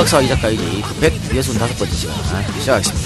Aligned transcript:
이각사 0.00 0.22
이작가이기 0.22 0.80
165번째 0.82 1.92
시간 1.92 2.14
시작하겠습니다. 2.58 2.99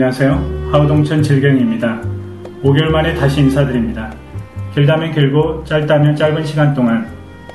안녕하세요. 0.00 0.68
하우동천 0.70 1.24
질경입니다. 1.24 2.00
5개월 2.62 2.88
만에 2.90 3.16
다시 3.16 3.40
인사드립니다. 3.40 4.14
길다면 4.72 5.10
길고 5.10 5.64
짧다면 5.64 6.14
짧은 6.14 6.44
시간 6.44 6.72
동안 6.72 7.04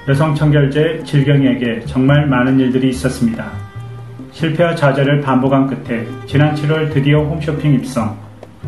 여성 0.09 0.36
청결제 0.36 1.03
질경에게 1.05 1.86
정말 1.86 2.27
많은 2.27 2.59
일들이 2.59 2.89
있었습니다. 2.89 3.49
실패와 4.33 4.75
좌절을 4.75 5.21
반복한 5.21 5.67
끝에 5.67 6.05
지난 6.25 6.53
7월 6.53 6.94
드디어 6.94 7.19
홈쇼핑 7.19 7.75
입성, 7.75 8.14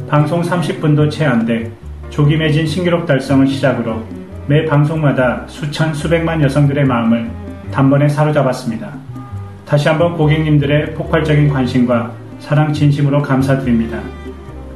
방송 0.07 0.41
30분도 0.41 1.11
채 1.11 1.25
안 1.25 1.45
돼 1.45 1.69
조기 2.09 2.37
매진 2.37 2.65
신기록 2.65 3.05
달성을 3.05 3.45
시작으로 3.45 4.01
매 4.47 4.63
방송마다 4.63 5.43
수천 5.47 5.93
수백만 5.93 6.41
여성들의 6.41 6.85
마음을 6.85 7.29
단번에 7.73 8.07
사로잡았습니다. 8.07 8.93
다시 9.65 9.89
한번 9.89 10.15
고객님들의 10.15 10.93
폭발적인 10.93 11.49
관심과 11.49 12.23
사랑 12.45 12.71
진심으로 12.71 13.23
감사드립니다. 13.23 13.99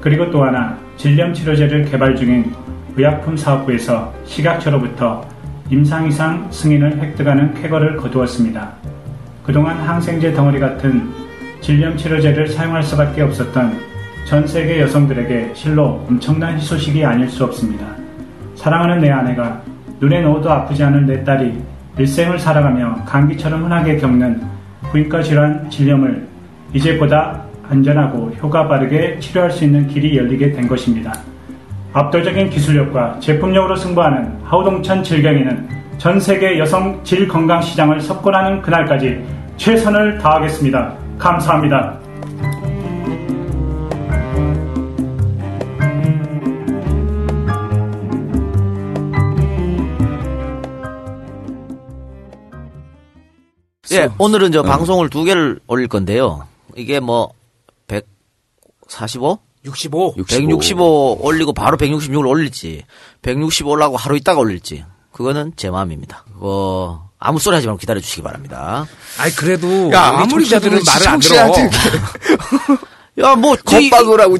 그리고 0.01 0.31
또 0.31 0.43
하나 0.43 0.75
질염 0.97 1.31
치료제를 1.31 1.85
개발 1.85 2.15
중인 2.15 2.51
의약품 2.95 3.37
사업부에서 3.37 4.11
식약처로부터 4.25 5.23
임상 5.69 6.07
이상 6.07 6.51
승인을 6.51 6.99
획득하는 6.99 7.53
쾌거를 7.53 7.95
거두었습니다. 7.97 8.71
그동안 9.43 9.77
항생제 9.77 10.33
덩어리 10.33 10.59
같은 10.59 11.11
질염 11.61 11.95
치료제를 11.95 12.47
사용할 12.47 12.81
수밖에 12.81 13.21
없었던 13.21 13.79
전 14.25 14.47
세계 14.47 14.81
여성들에게 14.81 15.51
실로 15.53 16.03
엄청난 16.09 16.57
희소식이 16.57 17.05
아닐 17.05 17.29
수 17.29 17.43
없습니다. 17.43 17.85
사랑하는 18.55 18.97
내 18.99 19.11
아내가 19.11 19.61
눈에 19.99 20.21
넣어도 20.21 20.51
아프지 20.51 20.83
않은 20.83 21.05
내 21.05 21.23
딸이 21.23 21.61
일생을 21.99 22.39
살아가며 22.39 23.03
감기처럼 23.05 23.65
흔하게 23.65 23.97
겪는 23.97 24.41
부인과 24.89 25.21
질환 25.21 25.69
질염을 25.69 26.27
이제보다 26.73 27.38
안전하고 27.69 28.31
효과 28.41 28.67
바르게 28.67 29.19
치료할 29.19 29.51
수 29.51 29.63
있는 29.63 29.87
길이 29.87 30.17
열리게 30.17 30.51
된 30.51 30.67
것입니다. 30.67 31.13
압도적인 31.93 32.49
기술력과 32.49 33.19
제품력으로 33.19 33.75
승부하는 33.75 34.39
하우동천 34.43 35.03
질경이는 35.03 35.69
전 35.97 36.19
세계 36.19 36.57
여성 36.59 37.03
질 37.03 37.27
건강 37.27 37.61
시장을 37.61 38.01
석권하는 38.01 38.61
그날까지 38.61 39.23
최선을 39.57 40.17
다하겠습니다. 40.19 40.95
감사합니다. 41.17 41.99
예, 53.91 54.07
오늘은 54.19 54.51
저 54.51 54.61
방송을 54.61 55.09
두 55.09 55.23
개를 55.23 55.59
올릴 55.67 55.87
건데요. 55.87 56.43
이게 56.75 56.99
뭐 56.99 57.33
145? 58.87 59.39
65. 59.65 60.13
165 60.27 61.17
올리고 61.21 61.53
바로 61.53 61.75
166을 61.77 62.27
올릴지, 62.27 62.85
165 63.21 63.69
올라고 63.69 63.97
하루 63.97 64.15
있다가 64.15 64.39
올릴지, 64.39 64.85
그거는 65.11 65.51
제 65.57 65.69
마음입니다. 65.69 66.23
어, 66.35 67.09
아무 67.19 67.39
소리 67.39 67.55
하지 67.55 67.67
말고 67.67 67.77
기다려 67.79 67.99
주시기 67.99 68.21
바랍니다. 68.21 68.87
아이 69.17 69.31
그래도 69.31 69.91
야, 69.91 70.03
아무리 70.21 70.45
그래도 70.47 70.69
말을 70.85 71.07
안 71.09 71.19
들어. 71.19 71.35
시청자한테 71.35 71.69
야, 73.21 73.35
뭐, 73.35 73.55
이- 73.55 73.89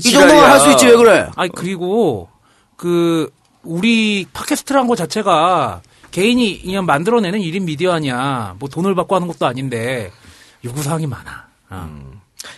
이 0.09 0.11
정도만. 0.13 0.51
할 0.51 0.59
수 0.61 0.71
있지, 0.71 0.85
왜 0.87 0.95
그래? 0.95 1.27
아니 1.35 1.49
그리고 1.53 2.29
그 2.77 3.29
우리 3.63 4.25
팟캐스트란 4.31 4.87
거 4.87 4.95
자체가 4.95 5.81
개인이 6.11 6.61
그냥 6.61 6.85
만들어내는 6.85 7.39
1인 7.39 7.63
미디어 7.63 7.91
아니야. 7.91 8.55
뭐 8.57 8.69
돈을 8.69 8.95
받고 8.95 9.15
하는 9.15 9.27
것도 9.27 9.45
아닌데 9.45 10.11
요구사항이 10.63 11.07
많아. 11.07 11.47
어. 11.71 11.99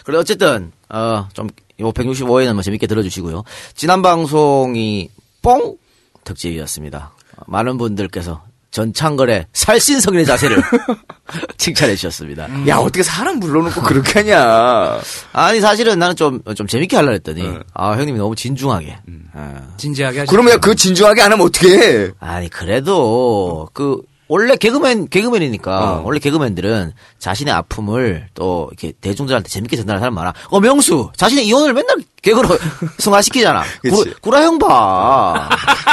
그래, 0.06 0.18
어쨌든, 0.20 0.72
어, 0.94 1.28
좀, 1.34 1.48
요 1.80 1.92
165회는 1.92 2.54
뭐 2.54 2.62
재밌게 2.62 2.88
들어주시고요. 2.88 3.44
지난 3.76 4.02
방송이 4.02 5.10
뽕! 5.42 5.78
특집이었습니다. 6.24 7.12
어, 7.38 7.42
많은 7.48 7.78
분들께서 7.78 8.44
전창걸의 8.72 9.48
살신성인의 9.52 10.26
자세를 10.26 10.62
칭찬해 11.58 11.96
주셨습니다. 11.96 12.48
야 12.68 12.78
어떻게 12.78 13.04
사람 13.04 13.40
불러놓고 13.40 13.82
그렇게 13.82 14.20
하냐. 14.20 15.00
아니, 15.34 15.60
사실은 15.60 16.00
나는 16.00 16.16
좀, 16.16 16.42
좀 16.56 16.68
재밌게 16.68 16.96
하려고 16.96 17.14
했더니, 17.14 17.44
네. 17.44 17.60
아, 17.74 17.92
형님이 17.92 18.18
너무 18.18 18.36
진중하게. 18.36 18.98
어. 19.34 19.74
진지하게 19.78 20.20
하시. 20.20 20.30
그러면 20.30 20.60
그 20.62 20.74
진중하게 20.76 21.22
안 21.22 21.34
하면 21.34 21.46
어떻게 21.48 21.68
해? 21.78 22.12
아니, 22.20 22.50
그래도, 22.50 23.68
그, 23.74 24.02
원래 24.32 24.56
개그맨, 24.56 25.10
개그맨이니까, 25.10 25.96
어. 25.98 26.02
원래 26.06 26.18
개그맨들은 26.20 26.94
자신의 27.20 27.54
아픔을 27.54 28.28
또, 28.34 28.70
이렇게 28.72 28.94
대중들한테 29.02 29.50
재밌게 29.50 29.76
전달하는 29.76 30.00
사람 30.00 30.14
많아. 30.14 30.34
어, 30.50 30.60
명수! 30.62 31.12
자신의 31.18 31.46
이혼을 31.48 31.74
맨날 31.74 31.98
개그로 32.22 32.48
승화시키잖아. 32.98 33.62
그치. 33.82 33.96
구라, 34.04 34.16
구라 34.22 34.44
형 34.44 34.58
봐. 34.58 35.50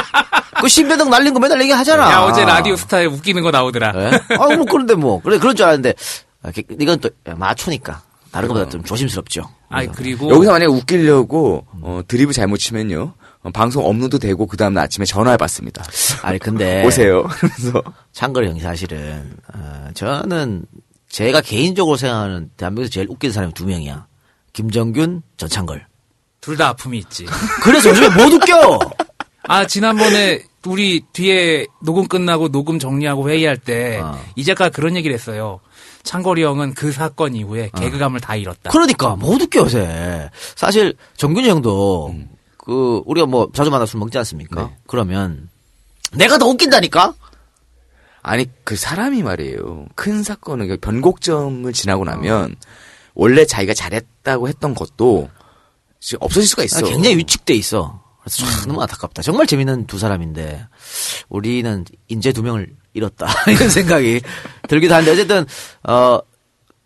그 0.63 0.69
신배등 0.69 1.11
날린 1.11 1.35
거 1.35 1.41
맨날 1.41 1.61
얘기하잖아. 1.63 2.13
야 2.13 2.21
어제 2.21 2.45
라디오 2.45 2.77
스타에 2.77 3.07
웃기는 3.07 3.43
거 3.43 3.51
나오더라. 3.51 3.93
예? 3.97 4.11
아, 4.37 4.55
뭐, 4.57 4.65
그런데 4.71 4.95
뭐. 4.95 5.21
그래, 5.21 5.39
그런 5.39 5.57
줄 5.57 5.65
알았는데, 5.67 5.95
아, 6.45 6.53
게- 6.53 6.63
이건 6.79 7.01
또, 7.01 7.11
마초니까. 7.37 8.03
다른 8.31 8.47
것보다 8.49 8.69
좀 8.69 8.85
조심스럽죠. 8.85 9.49
아니 9.71 9.91
그리고 9.91 10.29
여기서 10.31 10.53
만약에 10.53 10.67
웃기려고 10.71 11.65
어, 11.81 12.03
드립을 12.07 12.35
잘못 12.35 12.59
치면요. 12.59 13.15
어, 13.43 13.51
방송 13.51 13.85
업로드 13.87 14.19
되고 14.19 14.47
그 14.47 14.57
다음 14.57 14.75
날 14.75 14.85
아침에 14.85 15.05
전화해봤습니다. 15.07 15.85
아니, 16.23 16.39
근데. 16.39 16.83
오세요. 16.87 17.25
그래서 17.39 17.83
창걸 18.13 18.47
형이 18.49 18.61
사실은 18.61 19.37
어, 19.55 19.89
저는 19.95 20.65
제가 21.09 21.41
개인적으로 21.41 21.97
생각하는 21.97 22.51
대한민국에서 22.57 22.91
제일 22.93 23.07
웃긴 23.09 23.33
사람이 23.33 23.55
두 23.55 23.67
명이야. 23.67 24.07
김정균, 24.53 25.23
전창걸. 25.37 25.87
둘 26.41 26.57
다 26.57 26.69
아픔이 26.69 26.99
있지. 26.99 27.27
그래서 27.63 27.91
요즘에 27.91 28.09
못 28.11 28.33
웃겨. 28.33 28.79
아 29.45 29.67
지난번에 29.67 30.43
우리 30.67 31.01
뒤에 31.13 31.67
녹음 31.83 32.07
끝나고 32.09 32.49
녹음 32.51 32.79
정리하고 32.79 33.31
회의할 33.31 33.57
때 33.57 34.01
어. 34.03 34.19
이 34.37 34.45
작가 34.45 34.69
그런 34.69 34.97
얘기를 34.97 35.15
했어요. 35.15 35.61
창거리 36.03 36.43
형은 36.43 36.75
그 36.75 36.93
사건 36.93 37.35
이후에 37.35 37.71
개그감을 37.77 38.21
다 38.21 38.37
잃었다. 38.37 38.71
그러니까 38.71 39.17
못 39.17 39.41
웃겨 39.41 39.61
요새. 39.61 40.31
사실 40.57 40.95
정균이 41.17 41.49
형도 41.49 42.15
그 42.69 43.01
우리가 43.07 43.27
뭐 43.27 43.49
자주 43.55 43.71
만나 43.71 43.87
술 43.87 43.99
먹지 43.99 44.19
않습니까? 44.19 44.65
네. 44.65 44.77
그러면 44.87 45.49
내가 46.13 46.37
더 46.37 46.47
웃긴다니까. 46.49 47.15
아니 48.21 48.47
그 48.63 48.77
사람이 48.77 49.23
말이에요. 49.23 49.87
큰 49.95 50.23
사건을 50.23 50.67
그러니까 50.67 50.87
변곡점을 50.87 51.73
지나고 51.73 52.05
나면 52.05 52.57
원래 53.15 53.47
자기가 53.47 53.73
잘했다고 53.73 54.49
했던 54.49 54.75
것도 54.75 55.31
지금 55.99 56.19
없어질 56.21 56.47
수가 56.47 56.65
있어. 56.65 56.81
아, 56.81 56.83
굉장히 56.83 57.17
위축돼 57.17 57.55
있어. 57.55 58.03
그래서 58.21 58.45
참 58.45 58.69
너무 58.69 58.83
안타깝다. 58.83 59.23
정말 59.23 59.47
재밌는 59.47 59.87
두 59.87 59.99
사람인데 59.99 60.67
우리는 61.31 61.87
인재 62.09 62.35
두 62.35 62.43
명을 62.43 62.77
잃었다 62.93 63.29
이런 63.49 63.71
생각이 63.71 64.21
들기도 64.69 64.95
하는데 64.95 65.11
어쨌든 65.11 65.47
어 65.85 66.21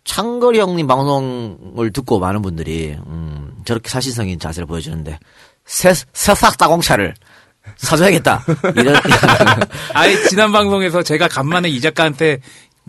창거리 0.05 0.59
형님 0.59 0.87
방송을 0.87 1.91
듣고 1.91 2.19
많은 2.19 2.41
분들이 2.41 2.95
음, 3.05 3.53
저렇게 3.65 3.89
사실성인 3.89 4.39
자세를 4.39 4.65
보여주는데 4.65 5.19
새 5.65 5.93
새싹 6.13 6.57
따공차를 6.57 7.13
사줘야겠다 7.77 8.43
이런 8.75 8.95
아예 9.93 10.21
지난 10.27 10.51
방송에서 10.51 11.01
제가 11.03 11.27
간만에 11.27 11.69
이 11.69 11.79
작가한테 11.81 12.39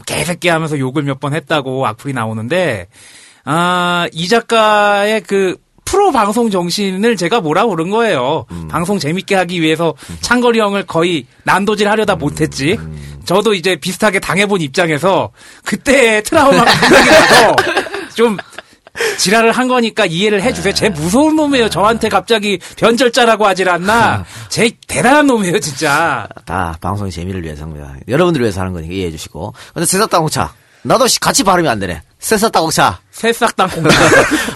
개새끼 0.07 0.49
하면서 0.49 0.79
욕을 0.79 1.03
몇 1.05 1.21
번 1.21 1.35
했다고 1.35 1.87
악플이 1.87 2.13
나오는데 2.13 2.89
아 3.45 4.09
이 4.13 4.27
작가의 4.29 5.21
그 5.23 5.57
프로 5.85 6.11
방송 6.11 6.51
정신을 6.51 7.17
제가 7.17 7.41
뭐라 7.43 7.67
그런 7.67 7.91
거예요. 7.91 8.47
방송 8.71 8.99
재밌게 8.99 9.35
하기 9.37 9.61
위해서 9.61 9.95
창거리 10.23 10.59
형을 10.59 10.87
거의 10.87 11.27
난도질 11.45 11.89
하려다 11.89 12.17
못했지. 12.17 12.79
저도 13.27 13.53
이제 13.55 13.77
비슷하게 13.77 14.19
당해본 14.19 14.63
입장에서 14.63 15.31
그때 15.65 16.23
트라우마가 16.23 16.71
생각이 16.75 17.11
나서 17.11 17.57
좀 18.17 18.37
지랄을 19.19 19.53
한 19.53 19.69
거니까 19.69 20.07
이해를 20.07 20.43
해주세요. 20.43 20.73
쟤 20.75 20.89
무서운 20.89 21.37
놈이에요. 21.37 21.69
저한테 21.69 22.09
갑자기 22.09 22.59
변절자라고 22.77 23.47
하질 23.47 23.69
않나. 23.69 24.25
쟤 24.49 24.71
대단한 24.87 25.27
놈이에요, 25.27 25.59
진짜. 25.61 26.29
다 26.45 26.77
방송의 26.81 27.11
재미를 27.11 27.43
위해서입니다. 27.43 27.95
여러분들을 28.09 28.45
위해서 28.45 28.61
하는 28.61 28.73
거니까 28.73 28.93
이해해 28.95 29.11
주시고 29.11 29.53
근데 29.73 29.87
새싹 29.87 30.11
따공차 30.11 30.53
나도 30.83 31.07
시- 31.09 31.19
같이 31.21 31.43
발음이 31.45 31.69
안 31.69 31.79
되네. 31.81 32.03
새싹 32.19 32.53
따곡차. 32.53 33.01
새싹 33.15 33.55
땅콩. 33.55 33.85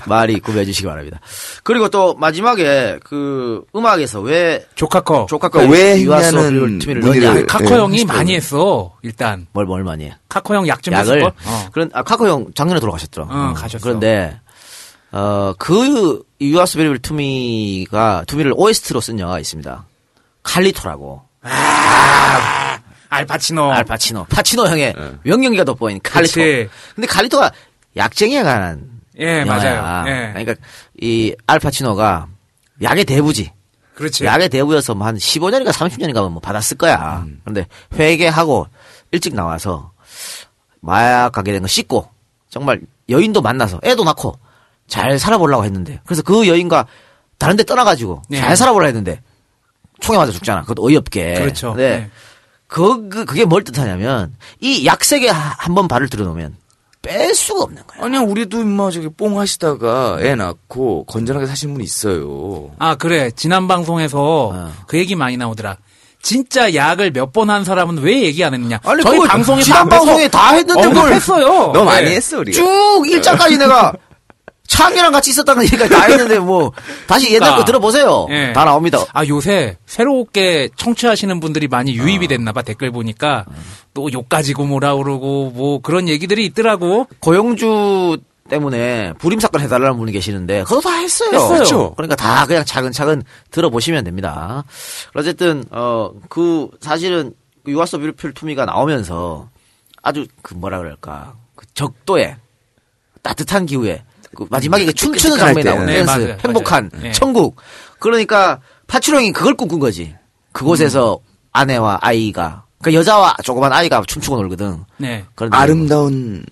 말이 0.06 0.40
구매해 0.40 0.64
주시기 0.64 0.86
바랍니다. 0.88 1.20
그리고 1.62 1.88
또 1.88 2.14
마지막에 2.14 2.98
그 3.04 3.62
음악에서 3.74 4.20
왜 4.20 4.66
조카커. 4.74 5.26
그러니까 5.26 5.60
왜 5.70 6.02
유아소 6.02 6.38
했냐는 6.38 6.78
투미를 6.80 7.02
문의를- 7.02 7.24
넣냐? 7.26 7.40
예, 7.40 7.44
카커 7.44 7.78
형이. 7.78 8.04
많이 8.04 8.34
했어. 8.34 8.96
일단 9.02 9.46
뭘, 9.52 9.64
뭘 9.64 9.84
많이 9.84 10.06
해? 10.06 10.16
카커 10.28 10.56
형 10.56 10.66
약좀 10.66 10.92
약을. 10.92 11.06
했을 11.06 11.20
걸. 11.20 11.32
어. 11.46 11.68
그런, 11.72 11.88
아, 11.94 12.02
카코 12.02 12.26
형 12.28 12.46
작년에 12.52 12.80
돌아가셨더라. 12.80 13.26
어, 13.30 13.54
가셨어. 13.54 13.82
그런데, 13.82 14.40
어, 15.12 15.54
그, 15.56 16.22
유아스 16.40 16.78
베리빌 16.78 16.98
투미가, 16.98 18.24
투미를 18.26 18.52
OST로 18.56 19.00
쓴 19.00 19.20
영화가 19.20 19.38
있습니다. 19.38 19.86
칼리토라고. 20.42 21.22
알파치노. 23.10 23.72
알파치노. 23.72 24.26
파치노 24.28 24.66
형의 24.66 24.94
명령기가 25.22 25.64
돋보인 25.64 26.00
칼리토. 26.02 26.34
그치. 26.34 26.68
근데 26.94 27.06
칼리토가 27.06 27.50
약쟁이에 27.98 28.42
관한. 28.42 28.88
예, 29.18 29.40
영화야. 29.40 29.80
맞아요. 29.82 30.08
예. 30.08 30.28
그러니까, 30.32 30.54
이 31.00 31.34
알파치노가 31.46 32.28
약의 32.82 33.04
대부지. 33.04 33.52
그렇지. 33.94 34.24
약의 34.24 34.48
대부여서 34.48 34.94
뭐 34.94 35.06
한 35.08 35.16
15년인가 35.16 35.70
30년인가 35.72 36.30
뭐 36.30 36.40
받았을 36.40 36.76
거야. 36.78 37.24
음. 37.26 37.40
그런데 37.42 37.66
회개하고 37.98 38.68
일찍 39.10 39.34
나와서 39.34 39.90
마약 40.80 41.32
가게 41.32 41.52
된 41.52 41.62
거 41.62 41.66
씻고 41.66 42.08
정말 42.48 42.80
여인도 43.08 43.42
만나서 43.42 43.80
애도 43.82 44.04
낳고 44.04 44.38
잘 44.86 45.18
살아보려고 45.18 45.64
했는데 45.64 46.00
그래서 46.06 46.22
그 46.22 46.46
여인과 46.46 46.86
다른 47.38 47.56
데 47.56 47.64
떠나가지고 47.64 48.22
네. 48.28 48.38
잘 48.38 48.56
살아보려 48.56 48.86
했는데 48.86 49.20
총에 50.00 50.16
맞아 50.16 50.30
죽잖아. 50.30 50.62
그것도 50.62 50.86
어이없게. 50.86 51.34
그렇죠. 51.40 51.74
네. 51.74 51.88
네. 51.98 52.10
그, 52.68 53.08
그, 53.08 53.24
그게 53.24 53.44
뭘 53.44 53.64
뜻하냐면 53.64 54.36
이 54.60 54.86
약색에 54.86 55.28
한번 55.28 55.88
발을 55.88 56.08
들여놓으면 56.08 56.54
뺄 57.08 57.34
수가 57.34 57.62
없는 57.64 57.82
거야. 57.86 58.04
아니야, 58.04 58.20
우리도 58.20 58.60
임마 58.60 58.90
저기 58.90 59.08
뽕 59.08 59.38
하시다가 59.40 60.18
애 60.20 60.34
낳고 60.34 61.04
건전하게 61.06 61.46
사신 61.46 61.72
분이 61.72 61.82
있어요. 61.84 62.70
아 62.78 62.94
그래 62.96 63.30
지난 63.34 63.66
방송에서 63.66 64.48
어. 64.52 64.72
그 64.86 64.98
얘기 64.98 65.14
많이 65.16 65.36
나오더라. 65.38 65.76
진짜 66.20 66.74
약을 66.74 67.12
몇 67.12 67.32
번 67.32 67.48
한 67.48 67.64
사람은 67.64 67.98
왜 67.98 68.22
얘기 68.22 68.42
안 68.44 68.52
했느냐? 68.52 68.80
아니, 68.84 69.02
저희 69.02 69.16
그거 69.18 69.28
방송에서 69.28 69.64
지난 69.64 69.88
방송에 69.88 70.28
다 70.28 70.50
했는데 70.52 70.86
뭘 70.88 70.98
언급했어요. 70.98 71.46
너무 71.72 71.84
많이 71.84 72.06
네. 72.06 72.16
했어, 72.16 72.38
우리가. 72.40 72.56
쭉 72.56 73.04
일장까지 73.08 73.56
내가 73.56 73.92
창이랑 74.68 75.10
같이 75.12 75.30
있었다는 75.30 75.64
얘기가 75.64 75.88
다 75.88 76.02
했는데 76.04 76.38
뭐 76.38 76.70
다시 77.08 77.26
옛날 77.34 77.40
거 77.40 77.46
그러니까. 77.56 77.64
들어보세요. 77.64 78.26
예. 78.30 78.52
다 78.52 78.64
나옵니다. 78.64 78.98
아 79.12 79.26
요새 79.26 79.76
새롭게 79.86 80.68
청취하시는 80.76 81.40
분들이 81.40 81.66
많이 81.66 81.94
유입이 81.94 82.28
됐나봐 82.28 82.62
댓글 82.62 82.92
보니까 82.92 83.44
또욕 83.94 84.28
가지고 84.28 84.66
뭐라 84.66 84.94
그러고 84.94 85.50
뭐 85.50 85.80
그런 85.80 86.06
얘기들이 86.08 86.44
있더라고. 86.46 87.08
고용주 87.18 88.18
때문에 88.48 89.12
불임 89.18 89.40
사건 89.40 89.60
해달라는 89.62 89.96
분이 89.98 90.12
계시는데 90.12 90.62
그거 90.64 90.80
다 90.80 90.92
했어요. 90.96 91.30
했어요. 91.32 91.48
그렇죠. 91.48 91.94
그러니까 91.96 92.14
다 92.16 92.46
그냥 92.46 92.64
차근차근 92.64 93.22
들어보시면 93.50 94.04
됩니다. 94.04 94.64
어쨌든 95.14 95.64
어 95.70 96.10
그 96.28 96.68
사실은 96.80 97.32
그 97.64 97.72
유아서 97.72 97.98
뷰티풀 97.98 98.32
투미가 98.34 98.64
나오면서 98.66 99.48
아주 100.02 100.26
그 100.42 100.54
뭐라 100.54 100.78
그럴까 100.78 101.34
그 101.56 101.66
적도에 101.74 102.36
따뜻한 103.22 103.66
기후에 103.66 104.04
그 104.44 104.46
마지막에 104.50 104.84
그 104.86 104.92
춤추는 104.92 105.36
끝날 105.36 105.46
장면이 105.54 105.64
때. 105.64 105.70
나오는 105.70 105.86
네, 105.86 105.94
댄스 105.94 106.10
맞아요. 106.10 106.36
행복한 106.44 106.90
맞아요. 106.92 107.02
네. 107.04 107.12
천국 107.12 107.56
그러니까 107.98 108.60
파치노 108.86 109.07
형이 109.07 109.32
그걸 109.32 109.54
꿈꾼 109.54 109.78
거지 109.80 110.14
그곳에서 110.52 111.18
아내와 111.52 111.98
아이가 112.00 112.64
그 112.82 112.94
여자와 112.94 113.36
조그만 113.42 113.72
아이가 113.72 114.02
춤추고 114.06 114.36
놀거든 114.36 114.84
네. 114.98 115.24
그런데 115.34 115.56
아름다운 115.56 116.44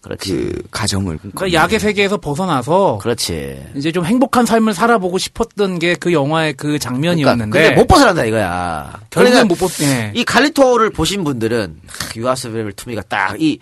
그렇지 0.00 0.32
그 0.32 0.62
가정을 0.70 1.18
그러니까 1.18 1.52
약의 1.54 1.78
세계에서 1.80 2.18
벗어나서 2.18 2.98
그렇지 3.00 3.64
이제 3.74 3.90
좀 3.90 4.04
행복한 4.04 4.44
삶을 4.44 4.74
살아보고 4.74 5.16
싶었던 5.18 5.78
게 5.78 5.94
그 5.98 6.12
영화의 6.12 6.52
그 6.54 6.64
그러니까 6.64 6.82
장면이었는데 6.90 7.50
근데 7.50 7.70
못 7.74 7.86
벗어난다 7.86 8.24
이거야 8.24 8.92
결국엔 9.10 9.32
그러니까 9.32 9.44
못 9.54 9.58
벗. 9.58 9.80
예. 9.82 10.12
이 10.14 10.24
칼리토를 10.24 10.90
보신 10.90 11.24
분들은 11.24 11.80
유아스벨 12.16 12.72
투미가 12.72 13.02
딱 13.08 13.36
이 13.40 13.58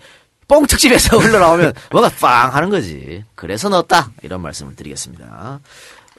뽕 0.47 0.65
특집에서 0.67 1.17
흘러나오면 1.19 1.73
뭔가 1.91 2.09
빵 2.19 2.53
하는 2.53 2.69
거지. 2.69 3.23
그래서 3.35 3.69
넣었다. 3.69 4.11
이런 4.21 4.41
말씀을 4.41 4.75
드리겠습니다. 4.75 5.59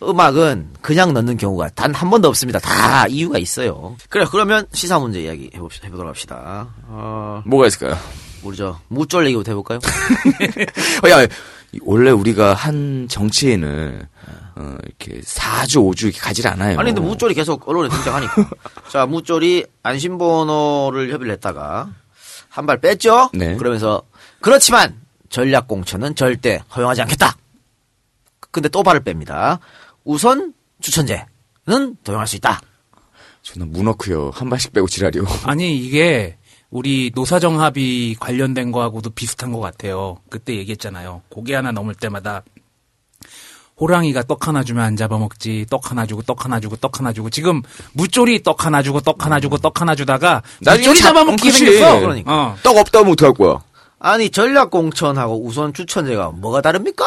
음악은 0.02 0.70
그냥 0.80 1.12
넣는 1.14 1.36
경우가 1.36 1.70
단 1.70 1.94
한 1.94 2.10
번도 2.10 2.28
없습니다. 2.28 2.58
다 2.58 3.06
이유가 3.06 3.38
있어요. 3.38 3.96
그래, 4.08 4.24
그러면 4.30 4.66
시사 4.72 4.98
문제 4.98 5.20
이야기 5.22 5.50
해봅시다. 5.54 5.86
해보도록 5.86 6.08
합시다. 6.10 6.68
어, 6.88 7.42
뭐가 7.46 7.68
있을까요? 7.68 7.96
우리 8.42 8.56
저, 8.56 8.78
무쫄 8.88 9.24
얘기부터 9.26 9.52
해볼까요? 9.52 9.78
어, 11.04 11.08
야, 11.10 11.26
원래 11.82 12.10
우리가 12.10 12.54
한 12.54 13.06
정치인을 13.08 14.06
어, 14.56 14.76
이렇게 14.84 15.20
4주, 15.22 15.76
5주 15.90 16.04
이렇게 16.04 16.18
가질 16.20 16.46
않아요. 16.48 16.78
아니, 16.78 16.92
근데 16.92 17.00
무쫄이 17.00 17.32
계속 17.34 17.66
언론에 17.68 17.88
등장하니까. 17.88 18.48
자, 18.90 19.06
무쫄이 19.06 19.64
안심번호를 19.82 21.12
협의를 21.12 21.32
했다가 21.34 21.88
한 22.48 22.66
발 22.66 22.80
뺐죠? 22.80 23.30
네. 23.32 23.56
그러면서 23.56 24.02
그렇지만 24.48 25.00
전략 25.30 25.66
공천은 25.66 26.16
절대 26.16 26.60
허용하지 26.76 27.00
않겠다. 27.00 27.34
근데 28.50 28.68
또 28.68 28.82
발을 28.82 29.00
뺍니다. 29.02 29.58
우선 30.04 30.52
추천제는 30.82 31.96
도용할 32.04 32.26
수 32.26 32.36
있다. 32.36 32.60
존나 33.40 33.64
무너크요. 33.64 34.32
한 34.34 34.50
발씩 34.50 34.74
빼고 34.74 34.86
지랄이요. 34.86 35.24
아니 35.44 35.78
이게 35.78 36.36
우리 36.68 37.10
노사정 37.14 37.58
합의 37.62 38.16
관련된 38.20 38.70
거하고도 38.70 39.10
비슷한 39.10 39.50
것 39.50 39.60
같아요. 39.60 40.18
그때 40.28 40.54
얘기했잖아요. 40.56 41.22
고개 41.30 41.54
하나 41.54 41.72
넘을 41.72 41.94
때마다 41.94 42.42
호랑이가 43.80 44.24
떡 44.24 44.46
하나 44.46 44.62
주면 44.62 44.84
안 44.84 44.94
잡아먹지. 44.94 45.64
떡 45.70 45.90
하나 45.90 46.04
주고 46.04 46.20
떡 46.20 46.44
하나 46.44 46.60
주고 46.60 46.76
떡 46.76 46.98
하나 47.00 47.14
주고 47.14 47.30
지금 47.30 47.62
무쫄이 47.94 48.42
떡 48.42 48.66
하나 48.66 48.82
주고 48.82 49.00
떡 49.00 49.24
하나 49.24 49.40
주고 49.40 49.56
떡 49.56 49.80
하나 49.80 49.94
주다가 49.94 50.42
잡- 50.62 50.82
잡아먹기. 50.82 51.50
생겼어. 51.50 52.00
그러니까. 52.00 52.30
어. 52.30 52.56
떡 52.62 52.76
없다 52.76 52.98
하면 52.98 53.12
어떡할 53.12 53.32
거야? 53.34 53.64
아니 54.06 54.28
전략공천하고 54.28 55.42
우선 55.46 55.72
추천제가 55.72 56.28
뭐가 56.32 56.60
다릅니까? 56.60 57.06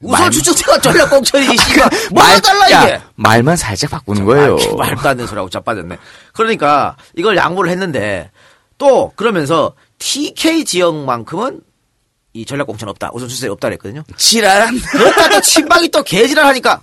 우선 0.00 0.20
말- 0.20 0.30
추천제가 0.30 0.78
전략공천이지 0.80 1.56
씨발 1.56 1.90
뭐가 2.12 2.40
달라 2.40 2.70
야, 2.70 2.82
이게? 2.84 3.00
말만 3.16 3.56
살짝 3.56 3.90
바꾸는 3.90 4.24
거예요. 4.24 4.56
말- 4.78 4.94
말도 4.94 5.08
안 5.08 5.16
되는 5.16 5.26
소리하고 5.26 5.50
자빠졌네. 5.50 5.98
그러니까 6.32 6.96
이걸 7.16 7.36
양보를 7.36 7.72
했는데 7.72 8.30
또 8.78 9.12
그러면서 9.16 9.74
TK 9.98 10.64
지역만큼은 10.64 11.60
이 12.34 12.44
전략공천 12.46 12.88
없다. 12.90 13.10
우선 13.12 13.28
추천제 13.28 13.48
없다 13.50 13.66
그랬거든요. 13.68 14.04
지랄한. 14.16 14.78
그러다 14.92 15.28
또 15.28 15.40
친박이 15.40 15.88
또 15.88 16.04
개지랄 16.04 16.46
하니까 16.46 16.80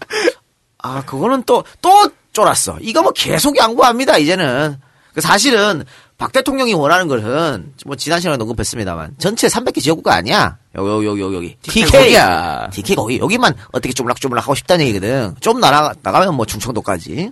아 0.80 1.02
그거는 1.06 1.44
또또 1.44 2.10
쫄았어. 2.34 2.78
이거 2.82 3.02
뭐 3.02 3.14
계속 3.14 3.56
양보합니다 3.58 4.18
이제는. 4.18 4.82
그 5.14 5.22
사실은 5.22 5.84
박 6.18 6.32
대통령이 6.32 6.74
원하는 6.74 7.08
것은 7.08 7.74
뭐 7.86 7.96
지난 7.96 8.20
시간에 8.20 8.42
언급했습니다만 8.42 9.16
전체 9.18 9.48
300개 9.48 9.82
지역구가 9.82 10.14
아니야. 10.14 10.58
여기 10.76 11.06
여기 11.08 11.22
여기 11.22 11.36
여기 11.36 11.58
TK 11.62 11.86
거기야. 11.86 12.70
TK 12.72 12.96
거기 12.96 13.20
여기만 13.20 13.56
어떻게 13.72 13.94
쪼물락쪼물락 13.94 14.44
하고 14.44 14.56
싶다는 14.56 14.86
얘기거든. 14.86 15.36
좀 15.42 15.60
나가 15.60 15.94
나가면 16.02 16.36
뭐 16.36 16.46
충청도까지. 16.46 17.32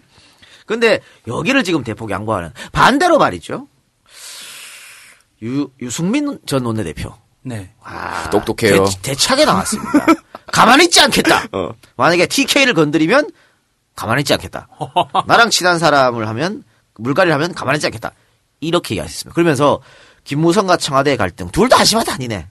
근데 0.65 0.99
여기를 1.27 1.63
지금 1.63 1.83
대폭 1.83 2.09
양보하는 2.11 2.51
반대로 2.71 3.17
말이죠. 3.17 3.67
유 5.43 5.69
유승민 5.81 6.39
전 6.45 6.65
원내대표. 6.65 7.13
네. 7.41 7.71
아, 7.81 8.29
똑똑해요. 8.29 8.85
대, 9.01 9.15
차게 9.15 9.45
나왔습니다. 9.45 10.05
가만히 10.51 10.85
있지 10.85 10.99
않겠다. 10.99 11.45
어. 11.51 11.71
만약에 11.95 12.25
TK를 12.25 12.73
건드리면 12.73 13.31
가만히 13.95 14.21
있지 14.21 14.33
않겠다. 14.33 14.67
나랑 15.27 15.49
친한 15.49 15.79
사람을 15.79 16.27
하면 16.27 16.63
물갈이를 16.99 17.33
하면 17.33 17.53
가만히 17.53 17.77
있지 17.77 17.87
않겠다. 17.87 18.13
이렇게 18.61 18.95
얘기하셨습니다. 18.95 19.33
그러면서 19.35 19.81
김무성과 20.23 20.77
청와대 20.77 21.15
갈등 21.17 21.49
둘 21.49 21.69
다 21.69 21.77
한심하다 21.79 22.13
아니네. 22.13 22.47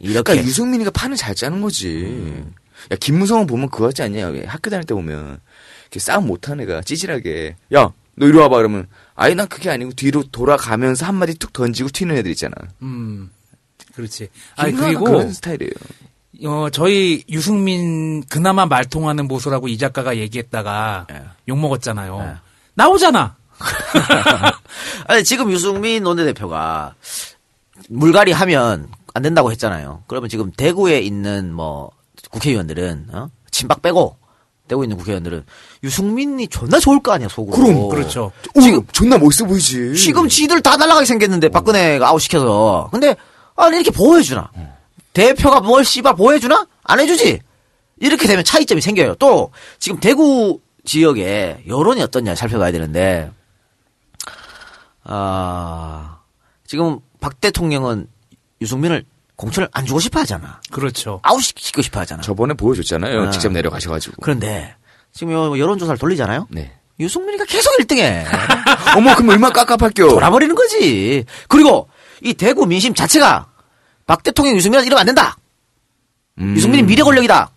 이렇게 0.00 0.22
그러니까 0.22 0.46
유승민이가 0.46 0.90
판을 0.90 1.16
잘 1.16 1.34
짜는 1.34 1.62
거지. 1.62 2.44
야 2.90 2.96
김무성은 2.98 3.46
보면 3.46 3.70
그거 3.70 3.86
같지 3.86 4.02
않냐? 4.02 4.28
왜 4.28 4.44
학교 4.44 4.70
다닐 4.70 4.84
때 4.84 4.94
보면 4.94 5.38
이렇게 5.82 6.00
싸움 6.00 6.26
못하는 6.26 6.64
애가 6.64 6.82
찌질하게 6.82 7.56
야 7.74 7.92
너 8.14 8.26
이리 8.26 8.36
와봐 8.36 8.56
그러면 8.56 8.88
아니 9.14 9.34
난 9.34 9.48
그게 9.48 9.70
아니고 9.70 9.92
뒤로 9.92 10.22
돌아가면서 10.24 11.06
한 11.06 11.14
마디 11.14 11.34
툭 11.34 11.52
던지고 11.52 11.88
튀는 11.90 12.16
애들 12.18 12.30
있잖아. 12.32 12.54
음. 12.82 13.30
그렇지. 13.94 14.28
아니 14.56 14.72
그리고 14.72 15.04
그런 15.04 15.32
스타일이에요. 15.32 15.72
어, 16.44 16.70
저희 16.70 17.24
유승민 17.28 18.22
그나마 18.24 18.66
말 18.66 18.84
통하는 18.84 19.28
모습라고 19.28 19.68
이 19.68 19.78
작가가 19.78 20.16
얘기했다가 20.16 21.06
예. 21.10 21.22
욕 21.48 21.58
먹었잖아요. 21.58 22.20
예. 22.22 22.36
나오잖아. 22.74 23.36
아니 25.06 25.24
지금 25.24 25.50
유승민 25.50 26.04
원내대표가 26.04 26.94
물갈이 27.88 28.32
하면 28.32 28.88
안 29.14 29.22
된다고 29.22 29.50
했잖아요. 29.50 30.04
그러면 30.06 30.28
지금 30.28 30.50
대구에 30.52 31.00
있는 31.00 31.52
뭐 31.52 31.90
국회의원들은 32.30 33.08
어? 33.12 33.28
친박 33.50 33.82
빼고 33.82 34.16
대구에 34.68 34.86
있는 34.86 34.96
국회의원들은 34.96 35.44
유승민이 35.82 36.48
존나 36.48 36.78
좋을 36.78 37.00
거 37.00 37.12
아니야 37.12 37.28
속으로. 37.28 37.56
그럼, 37.56 37.88
그렇죠. 37.88 38.32
오, 38.54 38.60
존나 38.92 39.18
멋있어 39.18 39.44
보이지. 39.44 39.94
지금 39.96 40.28
지들 40.28 40.62
다 40.62 40.76
날아가게 40.76 41.04
생겼는데 41.06 41.48
박근혜가 41.50 42.08
아웃 42.08 42.20
시켜서. 42.20 42.88
근데 42.90 43.16
아니 43.56 43.76
이렇게 43.76 43.90
보호해주나? 43.90 44.50
대표가 45.12 45.60
뭘 45.60 45.84
씨발 45.84 46.16
보호해주나? 46.16 46.66
안 46.84 47.00
해주지. 47.00 47.40
이렇게 47.98 48.26
되면 48.26 48.44
차이점이 48.44 48.80
생겨요. 48.80 49.16
또 49.16 49.50
지금 49.78 50.00
대구 50.00 50.60
지역에 50.84 51.62
여론이 51.68 52.02
어떻냐 52.02 52.34
살펴봐야 52.34 52.72
되는데 52.72 53.30
아 55.04 56.18
지금 56.66 57.00
박 57.20 57.40
대통령은 57.40 58.06
유승민을 58.60 59.04
공천을 59.36 59.68
안 59.72 59.86
주고 59.86 60.00
싶어 60.00 60.20
하잖아. 60.20 60.60
그렇죠. 60.70 61.20
아웃시키고 61.22 61.82
싶어 61.82 62.00
하잖아. 62.00 62.22
저번에 62.22 62.54
보여줬잖아요. 62.54 63.22
아. 63.22 63.30
직접 63.30 63.50
내려가셔가지고. 63.52 64.16
그런데 64.20 64.76
지금 65.12 65.32
요 65.32 65.58
여론조사를 65.58 65.98
돌리잖아요. 65.98 66.46
네. 66.50 66.72
유승민이가 67.00 67.44
계속 67.46 67.76
1등해. 67.78 68.24
어머, 68.96 69.14
그럼 69.14 69.30
얼마나 69.30 69.52
깝깝할게요. 69.52 70.08
돌아버리는 70.10 70.54
거지. 70.54 71.24
그리고 71.48 71.88
이 72.22 72.34
대구 72.34 72.66
민심 72.66 72.94
자체가 72.94 73.48
박 74.06 74.22
대통령 74.22 74.54
유승민은 74.56 74.84
이러면 74.86 75.00
안 75.00 75.06
된다. 75.06 75.36
음. 76.38 76.54
유승민이 76.56 76.84
미래 76.84 77.02
권력이다. 77.02 77.50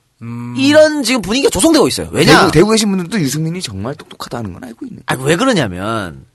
이런 0.58 1.04
지금 1.04 1.22
분위기가 1.22 1.50
조성되고 1.50 1.88
있어요. 1.88 2.10
왜냐? 2.12 2.40
대구, 2.40 2.52
대구 2.52 2.72
계신 2.72 2.90
분들도 2.90 3.20
유승민이 3.20 3.62
정말 3.62 3.94
똑똑하다는 3.96 4.54
건 4.54 4.64
알고 4.64 4.86
있네. 4.88 5.02
아니, 5.06 5.24
왜 5.24 5.36
그러냐면 5.36 6.26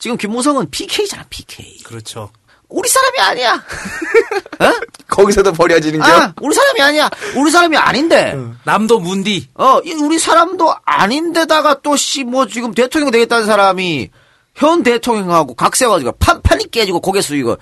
지금 0.00 0.16
김무성은 0.16 0.70
PK잖아, 0.70 1.24
PK. 1.30 1.78
그렇죠. 1.84 2.30
우리 2.68 2.88
사람이 2.88 3.18
아니야. 3.20 3.54
어? 4.60 4.72
거기서도 5.08 5.52
버려지는 5.52 6.00
게. 6.00 6.10
아, 6.10 6.32
우리 6.40 6.54
사람이 6.54 6.80
아니야. 6.80 7.10
우리 7.36 7.50
사람이 7.50 7.76
아닌데. 7.76 8.34
남도 8.64 8.98
문디. 9.00 9.48
어, 9.54 9.80
이 9.84 9.92
우리 9.94 10.18
사람도 10.18 10.74
아닌데다가 10.84 11.80
또 11.82 11.94
씨 11.96 12.24
뭐 12.24 12.46
지금 12.46 12.72
대통령 12.72 13.10
되겠다는 13.10 13.46
사람이 13.46 14.08
현 14.54 14.82
대통령하고 14.82 15.54
각세가지고 15.54 16.12
판판이 16.12 16.70
깨지고 16.70 17.00
고개 17.00 17.20
숙이고 17.20 17.56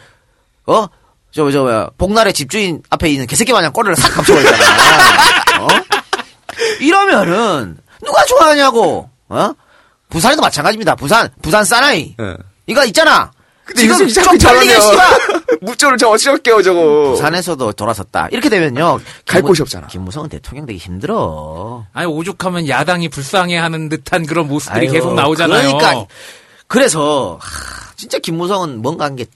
어? 0.66 0.86
저, 1.30 1.50
저, 1.50 1.60
뭐야, 1.62 1.90
복날의 1.98 2.32
집주인 2.32 2.82
앞에 2.90 3.08
있는 3.10 3.26
개새끼 3.26 3.52
마냥 3.52 3.72
꼬리를 3.72 3.94
싹 3.96 4.08
감춰버리잖아. 4.14 4.58
어? 5.60 5.68
이러면은, 6.80 7.76
누가 8.02 8.24
좋아하냐고, 8.24 9.10
어? 9.28 9.52
부산에도 10.08 10.40
마찬가지입니다. 10.42 10.94
부산, 10.96 11.28
부산 11.42 11.64
사나이. 11.64 12.14
예. 12.20 12.36
이거 12.66 12.84
있잖아. 12.86 13.30
근데 13.64 13.82
지금 13.82 14.08
쪽팔리게. 14.08 14.80
씨발 14.80 15.20
무조를 15.60 15.98
저 15.98 16.08
어찌할게요, 16.08 16.62
저거. 16.62 17.10
부산에서도 17.10 17.72
돌아섰다. 17.72 18.28
이렇게 18.30 18.48
되면요. 18.48 18.98
갈 19.26 19.42
김무- 19.42 19.46
곳이 19.48 19.62
없잖아. 19.62 19.86
김무성은 19.88 20.30
대통령 20.30 20.64
되기 20.64 20.78
힘들어. 20.78 21.84
아니 21.92 22.06
오죽하면 22.06 22.66
야당이 22.68 23.10
불쌍해하는 23.10 23.90
듯한 23.90 24.24
그런 24.24 24.48
모습들이 24.48 24.86
아유, 24.86 24.92
계속 24.92 25.14
나오잖아요. 25.14 25.76
그러니까 25.76 26.06
그래서 26.66 27.38
하, 27.40 27.92
진짜 27.96 28.18
김무성은 28.18 28.80
뭔가 28.82 29.04
한 29.04 29.16
게 29.16 29.26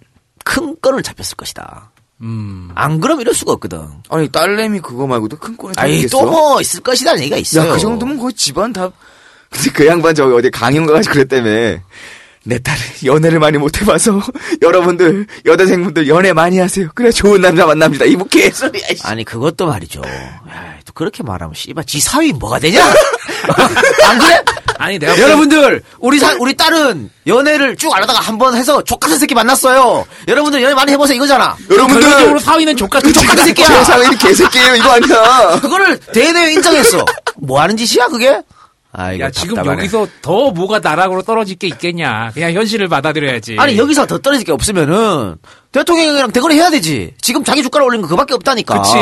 큰 0.44 0.74
건을 0.80 1.04
잡혔을 1.04 1.36
것이다. 1.36 1.92
음. 2.20 2.70
안 2.74 2.98
그럼 3.00 3.20
이럴 3.20 3.32
수가 3.32 3.52
없거든. 3.52 3.86
아니, 4.08 4.28
딸내미 4.28 4.80
그거 4.80 5.06
말고도 5.06 5.36
큰 5.38 5.56
꼴이 5.56 5.74
다 5.74 5.82
아이 5.82 5.96
있겠어? 5.98 6.18
또뭐 6.18 6.60
있을 6.60 6.80
것이라는 6.80 7.20
얘기가 7.20 7.36
있어요. 7.36 7.68
야, 7.68 7.72
그 7.74 7.78
정도면 7.78 8.18
거의 8.18 8.32
집안 8.32 8.72
다. 8.72 8.90
근데 9.52 9.70
그 9.72 9.86
양반 9.86 10.14
저기 10.14 10.34
어디 10.34 10.50
강연 10.50 10.86
가가지고 10.86 11.12
그랬다며. 11.14 11.78
내 12.44 12.58
딸은 12.58 12.80
연애를 13.04 13.38
많이 13.38 13.56
못 13.56 13.80
해봐서 13.80 14.20
여러분들 14.62 15.28
여대생분들 15.46 16.08
연애 16.08 16.32
많이 16.32 16.58
하세요. 16.58 16.88
그래 16.92 17.12
좋은 17.12 17.40
남자 17.40 17.64
만납니다. 17.66 18.04
이뭐 18.04 18.24
개소리야. 18.24 18.84
이씨. 18.90 19.02
아니 19.06 19.22
그것도 19.24 19.66
말이죠. 19.68 20.00
야, 20.04 20.74
또 20.84 20.92
그렇게 20.92 21.22
말하면 21.22 21.54
씨발 21.54 21.84
지 21.84 22.00
사위 22.00 22.32
뭐가 22.32 22.58
되냐? 22.58 22.82
안 24.08 24.18
그래? 24.18 24.42
아니 24.78 24.98
내가 24.98 25.12
볼- 25.14 25.22
여러분들 25.22 25.82
우리 26.00 26.18
사 26.18 26.34
우리 26.40 26.54
딸은 26.56 27.10
연애를 27.28 27.76
쭉 27.76 27.94
알다가 27.94 28.18
한 28.18 28.36
번 28.38 28.56
해서 28.56 28.82
족 28.82 28.98
같은 28.98 29.18
새끼 29.20 29.34
만났어요. 29.36 30.04
여러분들 30.26 30.60
연애 30.64 30.74
많이 30.74 30.90
해보세요 30.90 31.14
이거잖아. 31.18 31.54
결론적으로 31.68 32.02
여러분들 32.10 32.40
사위는 32.40 32.76
족 32.76 32.90
같은 32.90 33.12
족 33.12 33.24
같은 33.24 33.44
새끼야. 33.44 33.66
제 33.68 33.84
사회는 33.84 34.18
개새끼예요. 34.18 34.74
이거 34.74 34.90
아니야. 34.90 35.60
그거를 35.60 35.96
대대에 36.12 36.54
인정했어. 36.54 37.04
뭐 37.36 37.60
하는 37.60 37.76
짓이야 37.76 38.08
그게? 38.08 38.40
아 38.94 39.12
이거 39.12 39.24
야 39.24 39.30
지금 39.30 39.54
답답하네. 39.56 39.78
여기서 39.82 40.06
더 40.20 40.50
뭐가 40.50 40.78
나락으로 40.80 41.22
떨어질 41.22 41.56
게 41.56 41.66
있겠냐. 41.68 42.30
그냥 42.34 42.52
현실을 42.52 42.88
받아들여야지. 42.88 43.56
아니 43.58 43.78
여기서 43.78 44.06
더 44.06 44.18
떨어질 44.18 44.44
게 44.44 44.52
없으면은 44.52 45.36
대통령이랑 45.72 46.30
대거리 46.32 46.56
해야 46.56 46.68
되지. 46.70 47.14
지금 47.22 47.42
자기 47.42 47.62
주가를 47.62 47.86
올린 47.86 48.02
거 48.02 48.08
그밖에 48.08 48.34
없다니까. 48.34 48.82
그치. 48.82 48.92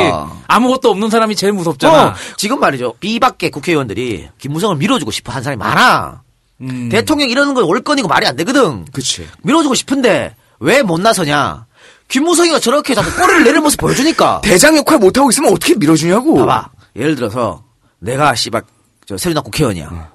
아무것도 0.46 0.90
없는 0.90 1.10
사람이 1.10 1.34
제일 1.34 1.52
무섭잖아. 1.54 2.04
어, 2.06 2.14
지금 2.36 2.60
말이죠. 2.60 2.94
비박계 3.00 3.50
국회의원들이 3.50 4.28
김무성을 4.38 4.76
밀어주고 4.76 5.10
싶어 5.10 5.32
한 5.32 5.42
사람이 5.42 5.58
많아. 5.58 6.22
음. 6.60 6.88
대통령 6.90 7.28
이러는 7.28 7.54
건 7.54 7.64
올건이고 7.64 8.06
말이 8.06 8.26
안 8.26 8.36
되거든. 8.36 8.84
그치. 8.92 9.26
밀어주고 9.42 9.74
싶은데 9.74 10.36
왜 10.60 10.82
못 10.82 11.00
나서냐? 11.00 11.66
김무성이가 12.06 12.58
저렇게 12.60 12.94
자꾸 12.94 13.10
꼬리를 13.20 13.42
내리는 13.42 13.62
모습 13.62 13.80
보여주니까. 13.80 14.40
대장 14.44 14.76
역할 14.76 14.98
못하고 14.98 15.30
있으면 15.30 15.50
어떻게 15.52 15.74
밀어주냐고. 15.74 16.36
봐봐. 16.36 16.68
예를 16.96 17.16
들어서 17.16 17.64
내가 17.98 18.34
씨발 18.36 18.62
저 19.10 19.16
새누리당 19.16 19.42
국회의원이야. 19.42 20.08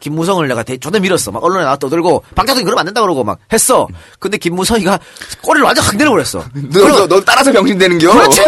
김무성을 0.00 0.48
내가 0.48 0.62
대, 0.62 0.78
존나 0.78 0.98
밀었어. 0.98 1.30
막 1.30 1.44
언론에 1.44 1.64
나와 1.64 1.76
떠들고 1.76 2.24
박장선이 2.34 2.64
그러면 2.64 2.80
안 2.80 2.86
된다 2.86 3.02
그러고 3.02 3.22
막 3.24 3.38
했어. 3.52 3.86
근데 4.18 4.38
김무성이가 4.38 4.98
꼬리를 5.42 5.66
완전 5.66 5.84
확 5.84 5.96
내려버렸어. 5.96 6.42
너, 6.72 6.88
너, 6.88 7.06
너 7.06 7.20
따라서 7.20 7.52
병신 7.52 7.76
되는겨. 7.76 8.10
그렇지. 8.10 8.40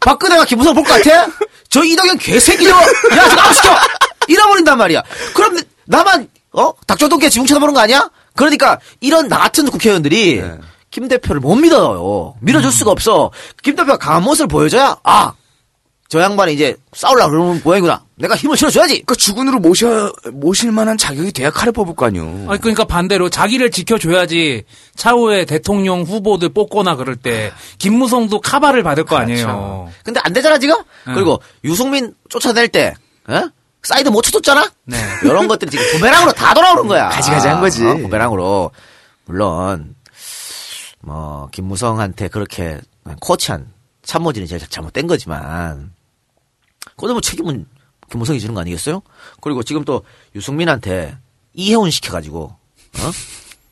박근혜가 0.00 0.44
김무성 0.44 0.74
볼 0.74 0.82
것 0.82 1.00
같아? 1.04 1.28
저 1.68 1.84
이덕영 1.84 2.16
개새끼 2.18 2.64
저거 2.64 2.80
야 2.80 3.28
저거 3.28 3.42
아웃시켜 3.42 3.76
잃어버린단 4.26 4.76
말이야. 4.76 5.02
그럼 5.36 5.58
나만 5.86 6.28
어 6.54 6.72
닥쳐돈게 6.88 7.28
지붕 7.28 7.46
쳐다보는 7.46 7.74
거 7.74 7.80
아니야? 7.80 8.10
그러니까 8.34 8.80
이런 9.00 9.28
나 9.28 9.38
같은 9.38 9.70
국회의원들이 9.70 10.40
네. 10.40 10.58
김 10.90 11.06
대표를 11.06 11.40
못 11.40 11.54
믿어요. 11.54 12.34
밀어줄 12.40 12.72
수가 12.72 12.90
없어. 12.90 13.30
김 13.62 13.76
대표가 13.76 13.98
강한 13.98 14.24
모습을 14.24 14.48
보여줘야 14.48 14.96
아. 15.04 15.32
저 16.08 16.22
양반이 16.22 16.54
이제 16.54 16.74
싸우려고 16.94 17.32
그러는 17.32 17.60
모양이구나. 17.62 18.02
내가 18.14 18.34
힘을 18.34 18.56
실어줘야지. 18.56 18.94
그러니까 18.94 19.14
주군으로 19.14 19.58
모셔, 19.58 20.10
모실 20.32 20.72
만한 20.72 20.96
자격이 20.96 21.32
돼야 21.32 21.50
칼을 21.50 21.72
뽑을 21.72 21.94
거 21.94 22.06
아니오. 22.06 22.46
아니 22.48 22.58
그러니까 22.60 22.84
반대로 22.84 23.28
자기를 23.28 23.70
지켜줘야지 23.70 24.64
차후에 24.96 25.44
대통령 25.44 26.02
후보들 26.04 26.48
뽑거나 26.48 26.96
그럴 26.96 27.14
때 27.16 27.52
김무성도 27.76 28.40
카바를 28.40 28.82
받을 28.82 29.04
거 29.04 29.16
아니에요. 29.16 29.90
근데 30.02 30.18
안 30.24 30.32
되잖아, 30.32 30.58
지금? 30.58 30.76
응. 31.08 31.14
그리고 31.14 31.42
유승민 31.64 32.14
쫓아낼 32.30 32.68
때, 32.68 32.94
어? 33.28 33.42
shield 33.82 34.08
못 34.08 34.22
쳐줬잖아? 34.22 34.70
네. 34.86 34.96
이런 35.22 35.46
것들이 35.46 35.70
지금 35.70 35.84
부메랑으로 35.92 36.32
다 36.32 36.54
돌아오는 36.54 36.86
거야. 36.86 37.10
가지가지 37.10 37.48
한 37.48 37.60
거지. 37.60 37.84
어, 37.84 37.94
부메랑으로. 37.96 38.70
물론, 39.26 39.94
뭐, 41.00 41.48
김무성한테 41.52 42.28
그렇게 42.28 42.80
코치한 43.20 43.66
참모진이 44.02 44.46
제일 44.46 44.66
잘못된 44.66 45.06
거지만, 45.06 45.92
그것도 46.98 47.14
뭐 47.14 47.20
책임은 47.22 47.64
김무성이 48.10 48.40
지는 48.40 48.54
거 48.54 48.60
아니겠어요? 48.60 49.00
그리고 49.40 49.62
지금 49.62 49.84
또 49.84 50.02
유승민한테 50.34 51.16
이해운 51.54 51.90
시켜가지고, 51.90 52.42
어? 52.44 53.10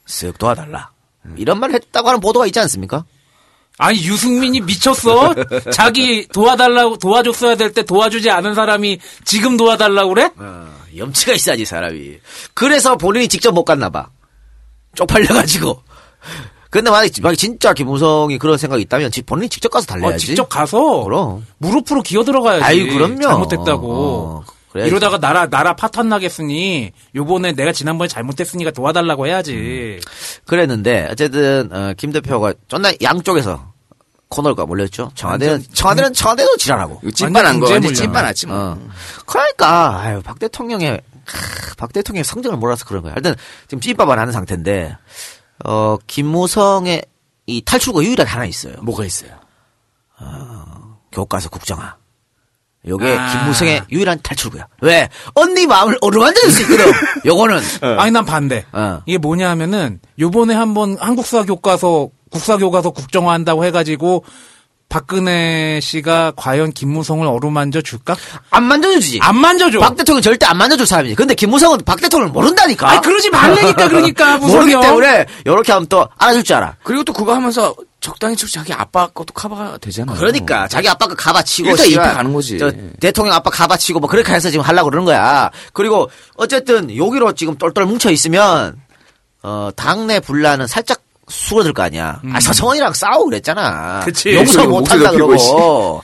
쓱 0.06 0.38
도와달라. 0.38 0.90
이런 1.36 1.58
말을 1.60 1.74
했다고 1.74 2.08
하는 2.08 2.20
보도가 2.20 2.46
있지 2.46 2.60
않습니까? 2.60 3.04
아니 3.78 3.98
유승민이 4.04 4.60
미쳤어? 4.60 5.34
자기 5.72 6.26
도와달라고 6.28 6.96
도와줬어야 6.98 7.56
될 7.56 7.74
때 7.74 7.82
도와주지 7.82 8.30
않은 8.30 8.54
사람이 8.54 9.00
지금 9.24 9.56
도와달라고 9.56 10.14
그래? 10.14 10.30
어, 10.36 10.72
염치가 10.96 11.32
있어야지 11.34 11.64
사람이. 11.64 12.18
그래서 12.54 12.96
본인이 12.96 13.28
직접 13.28 13.52
못 13.52 13.64
갔나 13.64 13.90
봐. 13.90 14.08
쪽팔려가지고. 14.94 15.82
근데 16.70 16.90
만약 16.90 17.10
만약 17.22 17.36
진짜 17.36 17.72
김우성이 17.72 18.38
그런 18.38 18.58
생각이 18.58 18.82
있다면 18.82 19.10
지- 19.10 19.22
본인이 19.22 19.48
직접 19.48 19.68
가서 19.70 19.86
달래야지. 19.86 20.14
어, 20.14 20.18
직접 20.18 20.48
가서 20.48 21.04
그럼. 21.04 21.46
무릎으로 21.58 22.02
기어 22.02 22.24
들어가야지. 22.24 22.64
아유, 22.64 22.92
그럼요. 22.92 23.20
잘못했다고. 23.22 23.92
어, 23.92 24.44
그래야지. 24.72 24.90
이러다가 24.90 25.18
나라 25.18 25.48
나라 25.48 25.74
파탄 25.76 26.08
나겠으니 26.08 26.92
요번에 27.14 27.52
내가 27.52 27.72
지난번에 27.72 28.08
잘못했으니까 28.08 28.72
도와달라고 28.72 29.26
해야지. 29.26 30.00
그랬는데 30.46 31.08
어쨌든 31.10 31.70
어, 31.72 31.92
김 31.96 32.12
대표가 32.12 32.52
존나 32.68 32.90
양쪽에서 33.02 33.72
코너가 34.28 34.66
몰렸죠. 34.66 35.12
청와대는 35.14 35.52
완전 35.54 35.72
청와대는 35.74 36.12
청와대도 36.12 36.56
지랄하고. 36.56 37.00
찐빠난 37.14 37.60
거, 37.60 37.70
완전 37.70 37.94
찐빠났지 37.94 38.48
뭐. 38.48 38.56
어. 38.56 38.78
그러니까 39.24 40.00
아유 40.00 40.20
박 40.22 40.38
대통령의 40.40 41.00
크, 41.24 41.74
박 41.76 41.92
대통령의 41.92 42.24
성적을 42.24 42.58
몰라서 42.58 42.84
그런 42.84 43.02
거야. 43.02 43.14
일단 43.16 43.36
지금 43.68 43.80
찐빠만 43.80 44.18
하는 44.18 44.32
상태인데 44.32 44.96
어 45.64 45.96
김무성의 46.06 47.02
이 47.46 47.62
탈출구 47.62 48.04
유일하게 48.04 48.28
하나 48.28 48.44
있어요. 48.44 48.74
뭐가 48.82 49.04
있어요? 49.04 49.30
교과서 51.12 51.48
국정화. 51.48 51.96
요게 52.88 53.16
아. 53.18 53.32
김무성의 53.32 53.82
유일한 53.90 54.20
탈출구야. 54.22 54.68
왜? 54.80 55.08
언니 55.34 55.66
마음을 55.66 55.98
어루만질 56.00 56.50
수 56.52 56.62
있거든. 56.62 56.84
요거는. 57.24 57.60
아니 57.98 58.10
난 58.12 58.24
반대. 58.24 58.64
어. 58.72 59.02
이게 59.06 59.18
뭐냐 59.18 59.50
하면은 59.50 60.00
요번에 60.18 60.54
한번 60.54 60.96
한국사 61.00 61.44
교과서 61.44 62.10
국사 62.30 62.56
교과서 62.56 62.90
국정화한다고 62.90 63.64
해가지고 63.64 64.24
박근혜 64.88 65.80
씨가 65.82 66.32
과연 66.36 66.72
김무성을 66.72 67.26
어루만져 67.26 67.80
줄까? 67.82 68.16
안 68.50 68.64
만져주지. 68.64 69.18
안 69.20 69.36
만져줘. 69.36 69.80
박 69.80 69.96
대통령 69.96 70.22
절대 70.22 70.46
안 70.46 70.56
만져줄 70.56 70.86
사람이지. 70.86 71.14
근데 71.16 71.34
김무성은 71.34 71.80
박 71.84 72.00
대통령을 72.00 72.32
모른다니까. 72.32 72.90
아니 72.90 73.00
그러지 73.00 73.30
말라니까 73.30 73.88
그러니까 73.88 74.38
모르기. 74.38 74.72
때문에 74.80 75.26
요렇게 75.46 75.72
하면 75.72 75.86
또 75.88 76.08
알아줄 76.16 76.44
줄 76.44 76.56
알아. 76.56 76.76
그리고 76.84 77.02
또 77.04 77.12
그거 77.12 77.34
하면서 77.34 77.74
적당히 78.00 78.36
좀 78.36 78.48
자기 78.48 78.72
아빠 78.72 79.08
것도 79.08 79.34
커버가 79.34 79.78
되잖아요. 79.78 80.16
그러니까 80.16 80.68
자기 80.68 80.88
아빠가 80.88 81.14
가바 81.14 81.42
치고 81.42 81.70
일타 81.70 81.82
씨발, 81.82 82.04
이타 82.06 82.14
가는 82.14 82.32
거지. 82.32 82.58
저 82.58 82.70
대통령 83.00 83.34
아빠 83.34 83.50
가바 83.50 83.76
치고 83.76 83.98
뭐 83.98 84.08
그렇게 84.08 84.32
해서 84.32 84.50
지금 84.50 84.64
하려고 84.64 84.90
그러는 84.90 85.04
거야. 85.04 85.50
그리고 85.72 86.08
어쨌든 86.36 86.96
여기로 86.96 87.32
지금 87.32 87.56
똘똘 87.58 87.84
뭉쳐 87.86 88.10
있으면 88.12 88.80
어 89.42 89.70
당내 89.74 90.20
분란은 90.20 90.68
살짝 90.68 91.00
수그러들 91.28 91.72
거 91.72 91.82
아니야. 91.82 92.20
아 92.32 92.40
서청원이랑 92.40 92.92
싸우고 92.92 93.26
그랬잖아. 93.26 94.00
그치. 94.04 94.34
용서 94.34 94.66
못한다 94.66 95.10
그러고 95.10 96.02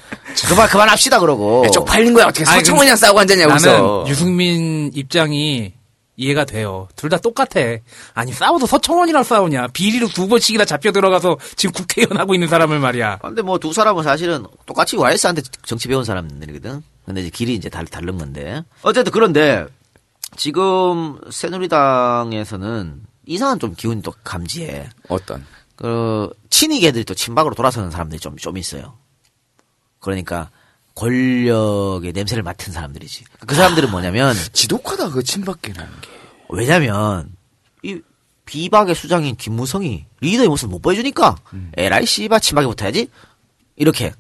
그만 0.49 0.69
그만합시다 0.69 1.21
그러고. 1.21 1.63
야, 1.67 1.71
쪽팔린 1.71 2.13
거야 2.15 2.27
어떻게 2.27 2.45
아니, 2.51 2.61
서청원이랑 2.61 2.97
싸우고 2.97 3.21
앉았냐 3.21 3.47
나는. 3.47 4.07
유승민 4.09 4.91
입장이 4.95 5.73
이해가 6.17 6.45
돼요. 6.45 6.89
둘 6.97 7.09
다 7.11 7.19
똑같아. 7.19 7.61
아니 8.15 8.33
싸워도 8.33 8.67
서청원이랑 8.67 9.23
싸우냐. 9.23 9.69
비리로 9.69 10.09
두 10.09 10.29
번씩이나 10.29 10.65
잡혀 10.65 10.91
들어가서 10.93 11.39
지금 11.57 11.73
국회의원 11.73 12.19
하고 12.19 12.35
있는 12.35 12.49
사람을 12.49 12.79
말이야. 12.81 13.19
근데 13.19 13.43
뭐 13.43 13.59
두 13.59 13.73
사람은 13.73 14.03
사실은 14.03 14.45
똑같이 14.67 14.97
YS한테 14.97 15.43
정치 15.65 15.89
배운 15.89 16.05
사람들이거든. 16.05 16.83
근데 17.07 17.21
이제 17.23 17.31
길이 17.31 17.55
이제 17.55 17.69
달, 17.69 17.85
다른 17.87 18.19
건데. 18.19 18.63
어쨌든 18.83 19.13
그런데 19.13 19.67
지금 20.37 21.19
새누리당에서는 21.31 23.01
이상한 23.27 23.59
좀 23.59 23.75
기운이 23.75 24.03
또 24.03 24.13
감지해. 24.25 24.89
어떤? 25.09 25.45
그 25.77 26.31
친이계들이 26.51 27.05
또 27.05 27.15
친박으로 27.15 27.55
돌아서는 27.55 27.91
사람들이 27.91 28.21
좀 28.21 28.37
좀 28.37 28.57
있어요. 28.59 28.97
그러니까 30.01 30.51
권력의 30.95 32.13
냄새를 32.13 32.43
맡은 32.43 32.73
사람들이지. 32.73 33.25
그 33.47 33.55
사람들은 33.55 33.91
뭐냐면 33.91 34.35
지독하다 34.53 35.11
그 35.11 35.23
친박계라는 35.23 36.01
게. 36.01 36.09
왜냐면 36.51 37.35
이 37.83 38.01
비박의 38.45 38.95
수장인 38.95 39.37
김무성이 39.37 40.07
리더의 40.21 40.49
모습을 40.49 40.71
못 40.73 40.83
보여주니까 40.83 41.37
에라이 41.77 42.05
씨바 42.05 42.41
친박이 42.41 42.67
못해야지 42.67 43.09
이렇게 43.77 44.13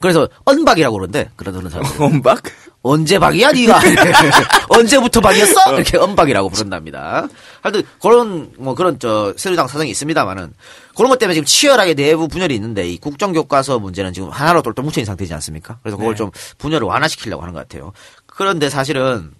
그래서 0.00 0.28
언박이라고 0.44 0.94
그러는데 0.94 1.30
그러는 1.36 1.70
사람들 1.70 2.00
원박? 2.00 2.42
언제 2.82 3.18
박이야 3.18 3.52
네가 3.52 3.80
언제부터 4.68 5.20
박이었어 5.20 5.74
이렇게 5.74 5.96
언박이라고 5.96 6.48
부른답니다. 6.48 7.28
하여튼 7.60 7.82
그런 8.00 8.50
뭐 8.58 8.74
그런 8.74 8.98
저 8.98 9.32
새누리당 9.36 9.68
사정이 9.68 9.90
있습니다만은 9.90 10.52
그런 10.96 11.08
것 11.08 11.18
때문에 11.18 11.34
지금 11.34 11.46
치열하게 11.46 11.94
내부 11.94 12.26
분열이 12.26 12.54
있는데 12.56 12.88
이 12.88 12.98
국정교과서 12.98 13.78
문제는 13.78 14.12
지금 14.12 14.30
하나로 14.30 14.62
똘똘 14.62 14.84
뭉쳐 14.84 15.00
있는 15.00 15.06
상태지 15.06 15.32
않습니까? 15.34 15.78
그래서 15.82 15.96
그걸 15.96 16.14
네. 16.14 16.18
좀 16.18 16.30
분열을 16.58 16.86
완화시키려고 16.86 17.42
하는 17.42 17.54
것 17.54 17.60
같아요. 17.60 17.92
그런데 18.26 18.68
사실은 18.68 19.30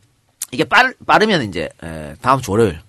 이게 0.52 0.64
빠르, 0.64 0.92
빠르면 1.04 1.48
이제 1.48 1.68
에, 1.82 2.14
다음 2.22 2.40
주 2.40 2.52
월요일 2.52 2.80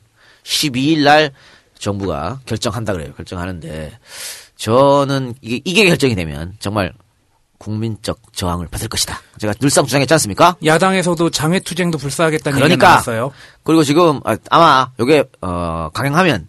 12일 0.43 1.03
날 1.03 1.31
정부가 1.79 2.39
결정한다 2.45 2.93
그래요. 2.93 3.11
결정하는데 3.15 3.97
저는 4.55 5.33
이게 5.41 5.61
이게 5.65 5.85
결정이 5.85 6.13
되면 6.15 6.53
정말 6.59 6.93
국민적 7.63 8.19
저항을 8.33 8.67
받을 8.67 8.89
것이다. 8.89 9.19
제가 9.39 9.53
늘상 9.53 9.85
주장했지 9.85 10.13
않습니까? 10.15 10.57
야당에서도 10.65 11.29
장외투쟁도 11.29 11.97
불사하겠다는 11.97 12.57
얘기가 12.59 12.67
그러니까 12.67 12.87
나왔어요. 12.89 13.31
그리고 13.63 13.83
지금 13.83 14.19
아, 14.25 14.35
아마 14.49 14.91
요게 14.99 15.23
어 15.41 15.89
강행하면 15.93 16.47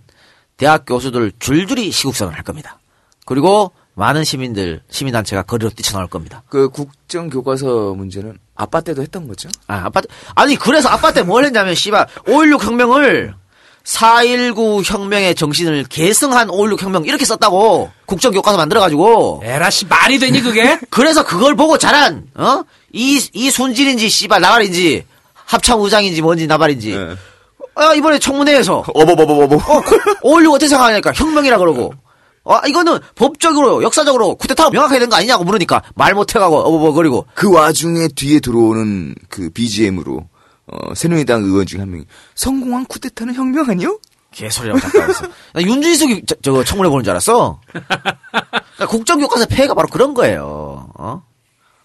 대학 0.57 0.85
교수들 0.87 1.33
줄줄이 1.39 1.91
시국선언을 1.93 2.37
할 2.37 2.45
겁니다. 2.45 2.79
그리고 3.27 3.71
많은 3.95 4.25
시민들 4.25 4.83
시민단체가 4.91 5.43
거리로 5.43 5.71
뛰쳐나올 5.71 6.09
겁니다. 6.09 6.43
그 6.49 6.69
국정 6.69 7.31
교과서 7.31 7.95
문제는 7.95 8.39
아빠 8.57 8.81
때도 8.81 9.03
했던 9.03 9.29
거죠? 9.29 9.49
아, 9.69 9.83
아빠, 9.85 10.03
아니, 10.35 10.57
그래서 10.57 10.89
아빠 10.89 11.13
때 11.13 11.23
뭘 11.23 11.45
했냐면, 11.45 11.75
씨발, 11.75 12.07
5.16 12.27 12.63
혁명을 12.65 13.35
4.19 13.85 14.83
혁명의 14.85 15.35
정신을 15.35 15.85
계승한 15.89 16.49
5.16 16.49 16.81
혁명 16.83 17.05
이렇게 17.05 17.25
썼다고 17.25 17.91
국정교과서 18.07 18.57
만들어가지고. 18.57 19.43
에라씨 19.45 19.87
말이 19.87 20.19
되니 20.19 20.41
그게? 20.41 20.79
그래서 20.91 21.25
그걸 21.25 21.55
보고 21.55 21.77
자란, 21.79 22.25
어? 22.35 22.63
이, 22.93 23.21
이 23.33 23.51
순진인지, 23.51 24.09
씨발, 24.09 24.41
나발인지, 24.41 25.05
합창우장인지 25.45 26.23
뭔지 26.23 26.47
나발인지. 26.47 26.97
네. 26.97 27.15
아, 27.77 27.93
이번에 27.95 28.19
청문회에서. 28.19 28.85
어버버버버버. 28.95 29.57
어, 29.57 29.83
5.16 30.23 30.51
어떻게 30.55 30.69
생각하냐니까, 30.69 31.13
혁명이라 31.15 31.59
그러고. 31.59 31.93
아, 32.47 32.61
이거는 32.67 32.99
법적으로, 33.15 33.83
역사적으로 33.83 34.37
쿠데타가 34.37 34.71
명확하게 34.71 35.01
된 35.01 35.11
거 35.11 35.17
아니냐고 35.17 35.45
물으니까 35.45 35.83
말 35.95 36.15
못해가고, 36.15 36.57
어버버거리고. 36.59 37.27
그 37.35 37.51
와중에 37.53 38.09
뒤에 38.15 38.41
들어오는 38.41 39.15
그 39.29 39.51
BGM으로 39.51 40.27
어, 40.67 40.95
새누리당 40.95 41.43
의원 41.45 41.67
중에 41.67 41.81
한 41.81 41.91
명이 41.91 42.05
성공한 42.35 42.87
쿠데타는 42.87 43.35
혁명 43.35 43.69
아니요? 43.69 43.99
개소리라고 44.31 44.81
잠깐했어. 44.81 45.27
나 45.53 45.63
윤준석이 45.63 46.23
저, 46.27 46.35
저거 46.43 46.65
청문회 46.65 46.89
보는 46.91 47.05
줄 47.05 47.11
알았어. 47.13 47.61
그러니까 47.71 48.87
국정교과서 48.89 49.47
폐해가 49.47 49.75
바로 49.75 49.89
그런 49.89 50.15
거예요. 50.15 50.91
어? 50.95 51.23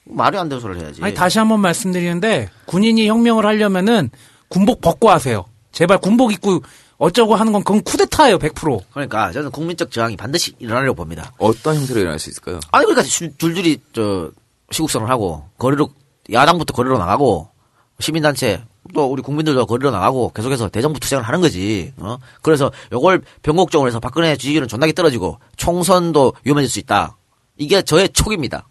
말이 0.05 0.37
안 0.37 0.49
되는 0.49 0.59
소리를 0.59 0.81
해야지. 0.81 1.03
아니 1.03 1.13
다시 1.13 1.37
한번 1.39 1.59
말씀드리는데 1.59 2.49
군인이 2.65 3.07
혁명을 3.07 3.45
하려면은 3.45 4.09
군복 4.47 4.81
벗고 4.81 5.09
하세요. 5.11 5.45
제발 5.71 5.99
군복 5.99 6.31
입고 6.33 6.63
어쩌고 6.97 7.35
하는 7.35 7.53
건 7.53 7.63
그건 7.63 7.83
쿠데타예요, 7.83 8.39
100%. 8.39 8.79
그러니까 8.91 9.31
저는 9.31 9.51
국민적 9.51 9.91
저항이 9.91 10.17
반드시 10.17 10.53
일어나려고 10.59 10.95
봅니다. 10.95 11.31
어떤 11.37 11.75
형태로 11.75 11.99
일어날 11.99 12.17
수 12.17 12.29
있을까요? 12.29 12.59
아니 12.71 12.85
그러니까 12.85 13.03
줄- 13.07 13.31
줄줄이 13.37 13.79
저 13.93 14.31
시국선을 14.71 15.07
하고 15.09 15.47
거리로 15.59 15.89
야당부터 16.33 16.73
거리로 16.73 16.97
나가고 16.97 17.49
시민단체 17.99 18.63
또 18.93 19.05
우리 19.11 19.21
국민들도 19.21 19.65
거리로 19.65 19.91
나가고 19.91 20.31
계속해서 20.33 20.69
대정부 20.69 20.99
투쟁을 20.99 21.23
하는 21.23 21.41
거지. 21.41 21.93
어? 21.97 22.17
그래서 22.41 22.71
요걸 22.91 23.21
변곡적으로 23.43 23.87
해서 23.87 23.99
박근혜 23.99 24.35
지지율은 24.35 24.67
존나게 24.67 24.93
떨어지고 24.93 25.39
총선도 25.57 26.33
위험해질 26.43 26.69
수 26.71 26.79
있다. 26.79 27.17
이게 27.57 27.81
저의 27.81 28.09
촉입니다. 28.09 28.67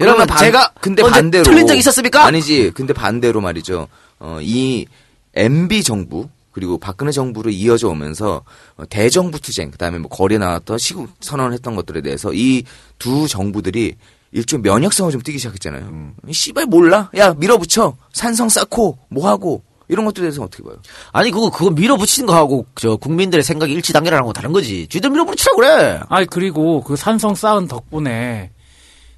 여러분 0.00 0.26
반- 0.26 0.38
제가 0.38 0.72
근데 0.80 1.02
반대로 1.02 1.44
틀린 1.44 1.66
적 1.66 1.74
있었습니까? 1.76 2.24
아니지. 2.24 2.70
근데 2.74 2.92
반대로 2.92 3.40
말이죠. 3.40 3.88
어, 4.18 4.38
이 4.42 4.86
MB 5.34 5.82
정부 5.82 6.28
그리고 6.52 6.78
박근혜 6.78 7.12
정부로 7.12 7.50
이어져 7.50 7.88
오면서 7.88 8.42
어, 8.76 8.84
대정부 8.88 9.38
투쟁 9.40 9.70
그다음에 9.70 9.98
뭐 9.98 10.08
거리에 10.10 10.38
나왔던 10.38 10.78
시국 10.78 11.10
선언을 11.20 11.52
했던 11.52 11.76
것들에 11.76 12.00
대해서 12.02 12.32
이 12.32 12.64
두 12.98 13.28
정부들이 13.28 13.94
일종의 14.32 14.62
면역성을 14.62 15.12
좀 15.12 15.20
띠기 15.22 15.38
시작했잖아요. 15.38 15.84
음. 15.84 16.14
이 16.26 16.32
씨발 16.32 16.66
몰라? 16.66 17.10
야 17.16 17.34
밀어붙여 17.34 17.96
산성 18.12 18.48
쌓고 18.48 18.98
뭐 19.08 19.28
하고 19.28 19.62
이런 19.88 20.04
것들에 20.04 20.22
대해서 20.22 20.42
어떻게 20.42 20.62
봐요? 20.62 20.76
아니 21.12 21.30
그거 21.30 21.50
그거 21.50 21.70
밀어붙이는 21.70 22.26
거하고 22.26 22.66
저 22.74 22.96
국민들의 22.96 23.42
생각이 23.42 23.72
일치 23.72 23.92
단계라는 23.92 24.24
건 24.24 24.32
다른 24.32 24.52
거지. 24.52 24.86
쥐들 24.88 25.10
밀어붙이라고 25.10 25.56
그래. 25.56 26.00
아니 26.08 26.26
그리고 26.26 26.82
그 26.82 26.96
산성 26.96 27.34
쌓은 27.34 27.68
덕분에 27.68 28.50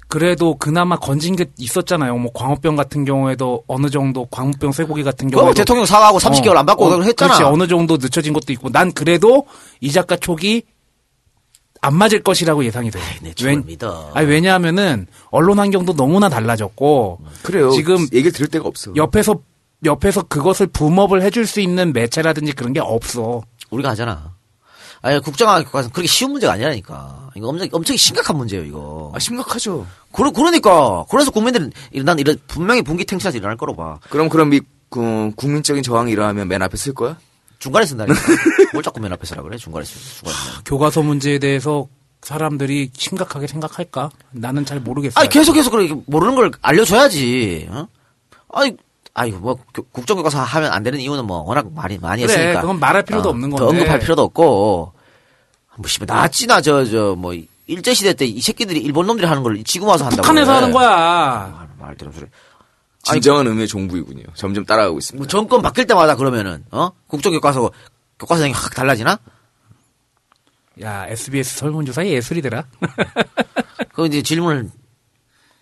그래도 0.07 0.55
그나마 0.55 0.97
건진 0.97 1.35
게 1.35 1.45
있었잖아요. 1.57 2.17
뭐 2.17 2.31
광우병 2.33 2.75
같은 2.75 3.05
경우에도 3.05 3.63
어느 3.67 3.89
정도 3.89 4.25
광우병 4.25 4.71
쇠고기 4.71 5.03
같은 5.03 5.29
그거 5.29 5.41
경우에도 5.41 5.57
대통령 5.57 5.85
사과하고 5.85 6.17
30개월 6.17 6.57
안 6.57 6.65
받고 6.65 6.85
어, 6.85 6.89
그걸 6.89 7.05
했잖아. 7.05 7.35
그렇지 7.35 7.43
어느 7.43 7.67
정도 7.67 7.97
늦춰진 7.97 8.33
것도 8.33 8.51
있고 8.53 8.69
난 8.69 8.91
그래도 8.91 9.45
이 9.81 9.91
작가 9.91 10.15
촉이 10.15 10.63
안 11.81 11.95
맞을 11.95 12.21
것이라고 12.21 12.65
예상이 12.65 12.91
돼. 12.91 12.99
내 13.21 13.33
촉을 13.33 13.63
믿어. 13.65 14.11
아니 14.13 14.27
왜냐하면은 14.27 15.07
언론 15.31 15.59
환경도 15.59 15.93
너무나 15.93 16.29
달라졌고 16.29 17.19
그래요. 17.43 17.71
지금 17.71 18.01
얘기를 18.13 18.31
들을 18.31 18.47
데가 18.47 18.67
없어. 18.67 18.91
옆에서 18.95 19.41
옆에서 19.85 20.23
그것을 20.23 20.67
붐업을 20.67 21.21
해줄 21.21 21.45
수 21.45 21.61
있는 21.61 21.93
매체라든지 21.93 22.51
그런 22.51 22.73
게 22.73 22.79
없어. 22.79 23.41
우리가 23.69 23.89
하잖아. 23.89 24.33
아니 25.01 25.19
국정화 25.21 25.63
교과서 25.63 25.89
그렇게 25.89 26.07
쉬운 26.07 26.31
문제가 26.31 26.53
아니라니까. 26.53 27.29
이거 27.35 27.47
엄청 27.47 27.69
엄청 27.71 27.95
심각한 27.95 28.35
문제예요 28.35 28.65
이거. 28.65 29.11
아, 29.15 29.19
심각하죠. 29.19 29.87
그러, 30.11 30.31
그러니까 30.31 31.05
그래서 31.09 31.31
국민들은 31.31 31.71
난 32.03 32.19
이런 32.19 32.37
분명히 32.47 32.81
분기탱치라서 32.81 33.37
일어날 33.37 33.55
거로 33.55 33.75
봐. 33.75 33.99
그럼 34.09 34.27
그럼 34.27 34.53
이 34.53 34.59
그, 34.89 35.31
국민적인 35.35 35.83
저항이 35.83 36.11
일어나면 36.11 36.47
맨 36.47 36.61
앞에 36.61 36.75
쓸 36.75 36.93
거야? 36.93 37.17
중간에 37.59 37.85
쓴다니까. 37.85 38.19
뭘 38.73 38.83
자꾸 38.83 38.99
맨 39.01 39.11
앞에 39.13 39.25
서라 39.25 39.41
그래? 39.43 39.57
중간에 39.57 39.85
쓰 39.85 39.99
중간에. 40.19 40.33
쓰. 40.55 40.63
교과서 40.65 41.01
문제에 41.01 41.39
대해서 41.39 41.87
사람들이 42.21 42.91
심각하게 42.93 43.47
생각할까? 43.47 44.09
나는 44.31 44.65
잘 44.65 44.79
모르겠어요. 44.79 45.19
아니 45.19 45.29
계속해서 45.29 45.69
그렇게 45.69 45.95
모르는 46.07 46.35
걸 46.35 46.51
알려줘야지. 46.61 47.67
어? 47.71 47.87
아니 48.53 48.75
아니 49.13 49.31
뭐 49.31 49.57
교- 49.73 49.83
국정교과서 49.91 50.39
하면 50.41 50.71
안 50.71 50.83
되는 50.83 50.99
이유는 50.99 51.25
뭐 51.25 51.39
워낙 51.43 51.67
많이 51.73 51.97
많이 51.97 52.21
그래, 52.23 52.33
했으니까. 52.33 52.61
그건 52.61 52.79
말할 52.79 53.03
필요도 53.03 53.29
어, 53.29 53.31
없는 53.31 53.49
더 53.51 53.55
건데. 53.65 53.79
언급할 53.81 53.99
필요도 53.99 54.21
없고. 54.23 54.93
뭐 55.77 55.87
씨발 55.87 56.07
나치나 56.07 56.61
저 56.61 56.83
저 56.85 57.15
뭐 57.15 57.33
일제 57.67 57.93
시대 57.93 58.13
때 58.13 58.25
이 58.25 58.41
새끼들이 58.41 58.79
일본 58.81 59.05
놈들이 59.07 59.27
하는 59.27 59.43
걸 59.43 59.61
지금 59.63 59.87
와서 59.87 60.05
한다고. 60.05 60.21
북한에서 60.23 60.51
그래. 60.51 60.59
하는 60.59 60.71
거야. 60.73 60.89
아, 60.89 61.67
말대로 61.77 62.11
소리. 62.11 62.25
진정한 63.03 63.47
의미의 63.47 63.67
정부이군요. 63.67 64.23
점점 64.35 64.65
따라가고 64.65 64.97
있습니다. 64.99 65.21
뭐 65.21 65.27
정권 65.27 65.61
바뀔 65.61 65.87
때마다 65.87 66.15
그러면은 66.15 66.63
어 66.71 66.91
국정교과서 67.07 67.71
교과서장이 68.19 68.53
확 68.53 68.75
달라지나? 68.75 69.19
야, 70.81 71.07
SBS 71.07 71.57
설문조사 71.57 72.05
예술이더라. 72.05 72.65
그 73.93 74.05
이제 74.05 74.21
질문을 74.21 74.69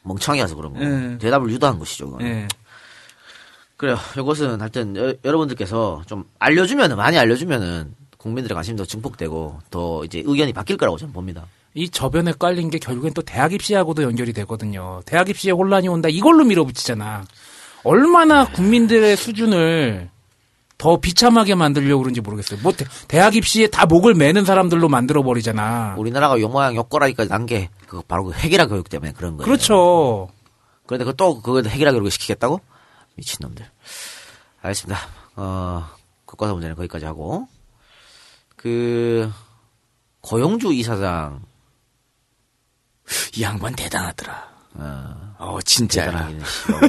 멍청하게 0.03 0.43
해서 0.43 0.55
그런 0.55 0.73
거. 0.73 0.81
예. 0.81 1.17
대답을 1.17 1.49
유도한 1.51 1.79
것이죠. 1.79 2.11
그건. 2.11 2.27
예. 2.27 2.47
그래요. 3.77 3.97
이것은 4.17 4.59
하여튼 4.59 4.95
여, 4.95 5.13
러분들께서 5.21 6.03
좀 6.07 6.25
알려주면은 6.39 6.97
많이 6.97 7.17
알려주면은 7.17 7.93
국민들의 8.17 8.55
관심도 8.55 8.85
증폭되고 8.85 9.59
더 9.69 10.03
이제 10.03 10.23
의견이 10.25 10.53
바뀔 10.53 10.77
거라고 10.77 10.97
저는 10.97 11.13
봅니다. 11.13 11.45
이 11.77 11.89
저변에 11.89 12.33
깔린 12.39 12.71
게 12.71 12.79
결국엔 12.79 13.13
또 13.13 13.21
대학 13.21 13.53
입시하고도 13.53 14.01
연결이 14.01 14.33
되거든요. 14.33 15.01
대학 15.05 15.29
입시에 15.29 15.51
혼란이 15.51 15.87
온다. 15.87 16.09
이걸로 16.09 16.43
밀어붙이잖아. 16.43 17.23
얼마나 17.83 18.45
국민들의 18.51 19.15
수준을 19.15 20.09
더 20.79 20.97
비참하게 20.99 21.53
만들려고 21.53 22.01
그런지 22.01 22.21
모르겠어요. 22.21 22.59
뭐 22.63 22.73
대, 23.07 23.19
학 23.19 23.35
입시에 23.35 23.67
다 23.67 23.85
목을 23.85 24.15
매는 24.15 24.43
사람들로 24.43 24.89
만들어 24.89 25.21
버리잖아. 25.21 25.95
우리나라가 25.97 26.39
요 26.39 26.47
모양 26.49 26.75
요꼬라기까지 26.75 27.29
난 27.29 27.45
게 27.45 27.69
그 27.87 28.01
바로 28.07 28.25
그 28.25 28.33
핵이라 28.33 28.65
교육 28.67 28.89
때문에 28.89 29.13
그런 29.13 29.37
거예요. 29.37 29.45
그렇죠. 29.45 30.27
그런데 30.87 31.05
그 31.05 31.13
또 31.15 31.41
그거 31.41 31.61
핵이라 31.61 31.91
교육을 31.91 32.09
시키겠다고? 32.11 32.59
미친놈들. 33.15 33.65
알겠습니다. 34.61 34.99
어, 35.35 35.85
국가사 36.25 36.53
문제는 36.53 36.75
거기까지 36.75 37.05
하고 37.05 37.47
그 38.55 39.31
고용주 40.21 40.73
이사장 40.73 41.41
이 43.35 43.41
양반 43.43 43.75
대단하더라. 43.75 44.47
어, 44.75 45.35
어, 45.39 45.59
진짜. 45.65 46.05
대단하기는 46.05 46.43
싫어. 46.45 46.79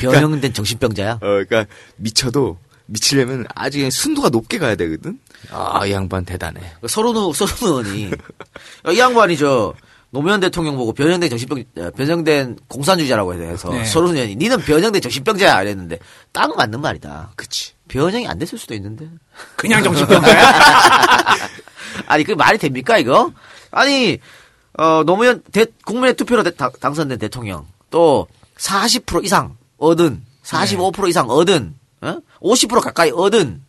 변형된 0.00 0.52
정신병자야. 0.52 1.12
어, 1.14 1.18
그러니까 1.20 1.66
미쳐도 1.96 2.58
미치려면 2.86 3.46
아주 3.54 3.78
그냥 3.78 3.90
순도가 3.90 4.30
높게 4.30 4.58
가야 4.58 4.74
되거든. 4.74 5.18
아, 5.50 5.86
이 5.86 5.92
양반 5.92 6.24
대단해. 6.24 6.60
그 6.80 6.88
서른우 6.88 7.32
서른우원이 7.32 8.10
이 8.92 8.98
양반이 8.98 9.36
저 9.36 9.74
노무현 10.10 10.40
대통령 10.40 10.76
보고 10.76 10.92
변형된 10.92 11.30
정신병 11.30 11.64
어, 11.78 11.90
변형된 11.96 12.58
공산주의자라고 12.66 13.34
해서 13.34 13.70
네. 13.70 13.84
서른우원이 13.84 14.36
니는 14.36 14.58
변형된 14.60 15.00
정신병자야 15.00 15.62
이랬는데 15.62 15.98
딱 16.32 16.54
맞는 16.56 16.80
말이다. 16.80 17.30
그치. 17.36 17.72
변형이 17.88 18.26
안 18.26 18.38
됐을 18.38 18.58
수도 18.58 18.74
있는데. 18.74 19.08
그냥 19.56 19.82
정신병자야? 19.84 20.52
아니 22.06 22.24
그 22.24 22.32
말이 22.32 22.58
됩니까 22.58 22.98
이거? 22.98 23.32
아니 23.70 24.18
어 24.78 25.02
노무현 25.04 25.42
대, 25.52 25.66
국민의 25.84 26.14
투표로 26.14 26.42
대- 26.42 26.50
당- 26.54 26.72
당선된 26.80 27.18
대통령 27.18 27.66
또 27.90 28.26
40% 28.58 29.24
이상 29.24 29.56
얻은 29.78 30.24
45% 30.44 31.08
이상 31.08 31.28
얻은 31.28 31.74
어? 32.02 32.16
50% 32.40 32.80
가까이 32.80 33.10
얻은 33.10 33.62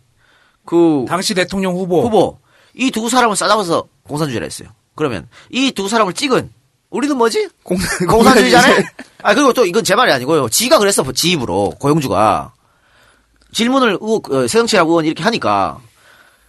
그 0.66 1.06
당시 1.08 1.34
대통령 1.34 1.74
후보. 1.76 2.04
후보 2.04 2.40
이 2.76 2.92
두 2.92 3.10
사람을 3.10 3.36
싸잡아서 3.36 3.86
공산주의라 4.04 4.46
했어요. 4.46 4.70
그러면 4.96 5.28
이 5.50 5.72
두 5.72 5.90
사람을 5.90 6.14
찍은 6.14 6.52
우리는 6.90 7.18
뭐지? 7.18 7.50
공, 7.64 7.78
공산주의자네? 8.10 8.84
아, 9.24 9.34
그리고 9.34 9.54
또 9.54 9.66
이건 9.66 9.84
제 9.84 9.96
말이 9.96 10.12
아니고요. 10.12 10.50
지가 10.50 10.78
그랬어, 10.78 11.10
지 11.14 11.32
입으로, 11.32 11.72
고용주가. 11.80 12.54
질문을 13.54 13.98
의원, 14.02 14.22
어, 14.30 14.46
의원 14.88 15.06
이렇게 15.06 15.24
하니까 15.24 15.80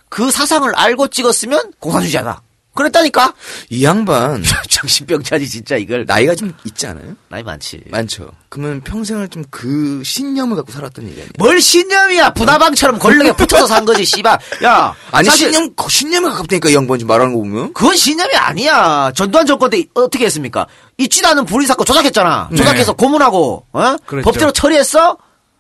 그 0.09 0.31
사상을 0.31 0.73
알고 0.75 1.09
찍었으면 1.09 1.73
공산주의자다. 1.81 2.43
그랬다니까? 2.75 3.35
이 3.69 3.85
양반 3.85 4.43
정신병자지, 4.71 5.49
진짜 5.49 5.77
이걸. 5.77 6.05
나이가 6.07 6.35
좀 6.35 6.55
있지 6.65 6.87
않아요? 6.87 7.15
나이 7.29 7.43
많지. 7.43 7.83
많죠. 7.91 8.31
그러면 8.49 8.81
평생을 8.81 9.29
좀 9.29 9.43
그 9.51 10.03
신념을 10.05 10.57
갖고 10.57 10.73
살았던 10.73 11.05
얘기 11.09 11.17
아니야? 11.21 11.31
뭘 11.39 11.61
신념이야! 11.61 12.33
부다방처럼 12.33 12.99
걸렁에 12.99 13.33
붙어서 13.33 13.67
산 13.67 13.85
거지, 13.85 14.05
씨발. 14.05 14.39
야! 14.65 14.95
아니 15.11 15.29
사실 15.29 15.53
신념 15.53 15.75
거- 15.75 15.89
신념에 15.89 16.29
가깝다니까 16.31 16.71
이 16.71 16.75
양반 16.75 16.99
지금 16.99 17.09
말하는 17.09 17.33
거 17.35 17.41
보면. 17.41 17.73
그건 17.75 17.95
신념이 17.97 18.35
아니야. 18.35 19.13
전두환 19.15 19.45
정권 19.47 19.69
때 19.71 19.85
어떻게 19.95 20.25
했습니까? 20.25 20.67
있지도 20.99 21.29
않은 21.29 21.45
불의 21.45 21.67
사건 21.67 21.85
조작했잖아. 21.85 22.49
네. 22.51 22.57
조작해서 22.57 22.95
고문하고, 22.95 23.67
어? 23.73 23.97
그랬죠. 24.07 24.25
법대로 24.25 24.53
처리했어? 24.53 25.19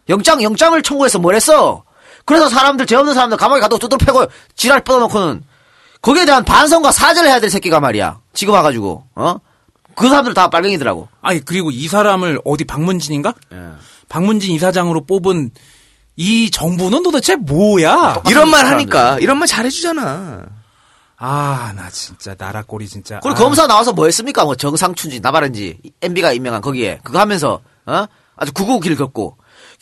영장, 0.08 0.42
영장을 0.42 0.80
청구해서 0.82 1.18
뭘 1.18 1.34
했어? 1.34 1.84
그래서 2.24 2.48
사람들, 2.48 2.86
죄 2.86 2.96
없는 2.96 3.14
사람들 3.14 3.36
감옥에 3.36 3.60
가도 3.60 3.78
두들 3.78 3.98
패고 3.98 4.26
지랄 4.56 4.82
뻗어놓고는 4.84 5.42
거기에 6.02 6.24
대한 6.24 6.44
반성과 6.44 6.90
사죄를 6.92 7.28
해야 7.28 7.40
될 7.40 7.48
새끼가 7.48 7.80
말이야. 7.80 8.20
지금 8.34 8.54
와가지고, 8.54 9.04
어? 9.14 9.36
그 9.94 10.08
사람들 10.08 10.34
다 10.34 10.48
빨갱이더라고. 10.50 11.08
아니 11.20 11.40
그리고 11.44 11.70
이 11.70 11.86
사람을 11.86 12.40
어디 12.44 12.64
박문진인가? 12.64 13.34
예. 13.52 13.56
박문진 14.08 14.52
이사장으로 14.54 15.04
뽑은 15.04 15.50
이 16.16 16.50
정부는 16.50 17.02
도대체 17.02 17.36
뭐야? 17.36 18.22
이런 18.28 18.50
말 18.50 18.62
사람들. 18.64 18.72
하니까 18.72 19.18
이런 19.20 19.38
말 19.38 19.46
잘해주잖아. 19.46 20.46
아, 21.18 21.72
나 21.76 21.88
진짜 21.90 22.34
나라 22.34 22.62
꼴이 22.62 22.88
진짜. 22.88 23.20
그리고 23.20 23.38
아. 23.38 23.42
검사 23.42 23.66
나와서 23.66 23.92
뭐 23.92 24.06
했습니까? 24.06 24.44
뭐 24.44 24.56
정상춘지, 24.56 25.20
나바른지, 25.20 25.78
MB가 26.00 26.32
임명한 26.32 26.60
거기에. 26.62 26.98
그거 27.04 27.20
하면서, 27.20 27.60
어? 27.86 28.06
아주 28.34 28.52
구구 28.52 28.80
길 28.80 28.96
걷고. 28.96 29.36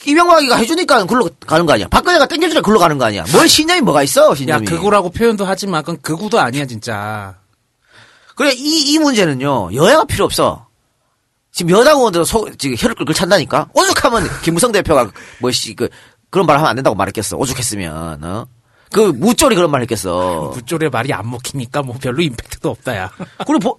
이명박이가 0.06 0.56
해주니까 0.56 1.04
글로 1.06 1.28
가는 1.46 1.66
거 1.66 1.74
아니야. 1.74 1.88
박근혜가 1.88 2.26
땡겨주니까 2.26 2.62
글로 2.62 2.78
가는 2.78 2.96
거 2.98 3.04
아니야. 3.04 3.24
뭘 3.32 3.48
신념이 3.48 3.82
뭐가 3.82 4.02
있어, 4.02 4.30
야, 4.30 4.34
신념이. 4.34 4.66
극우라고 4.66 5.10
표현도 5.10 5.44
하지만 5.44 5.82
그건 5.82 6.00
극우도 6.00 6.40
아니야, 6.40 6.64
진짜. 6.66 7.36
그래, 8.34 8.52
이, 8.54 8.92
이 8.92 8.98
문제는요, 8.98 9.74
여야가 9.74 10.04
필요 10.04 10.24
없어. 10.24 10.66
지금 11.52 11.72
여당 11.76 11.96
의원들은 11.98 12.24
속, 12.24 12.58
지금 12.58 12.76
혀를 12.78 12.94
끌끌 12.94 13.14
찬다니까? 13.14 13.68
오죽하면 13.74 14.26
김무성 14.42 14.72
대표가 14.72 15.10
뭐, 15.40 15.50
씨, 15.50 15.74
그, 15.74 15.88
그런 16.30 16.46
말 16.46 16.56
하면 16.56 16.70
안 16.70 16.76
된다고 16.76 16.96
말했겠어. 16.96 17.36
오죽했으면, 17.36 18.24
어? 18.24 18.46
그, 18.92 19.00
무조리 19.00 19.54
그런 19.54 19.70
말 19.70 19.82
했겠어. 19.82 20.52
부쪽의 20.54 20.88
말이 20.90 21.12
안 21.12 21.28
먹히니까 21.30 21.82
뭐 21.82 21.96
별로 22.00 22.22
임팩트도 22.22 22.70
없다, 22.70 22.96
야. 22.96 23.10
그리고 23.46 23.58
보- 23.58 23.78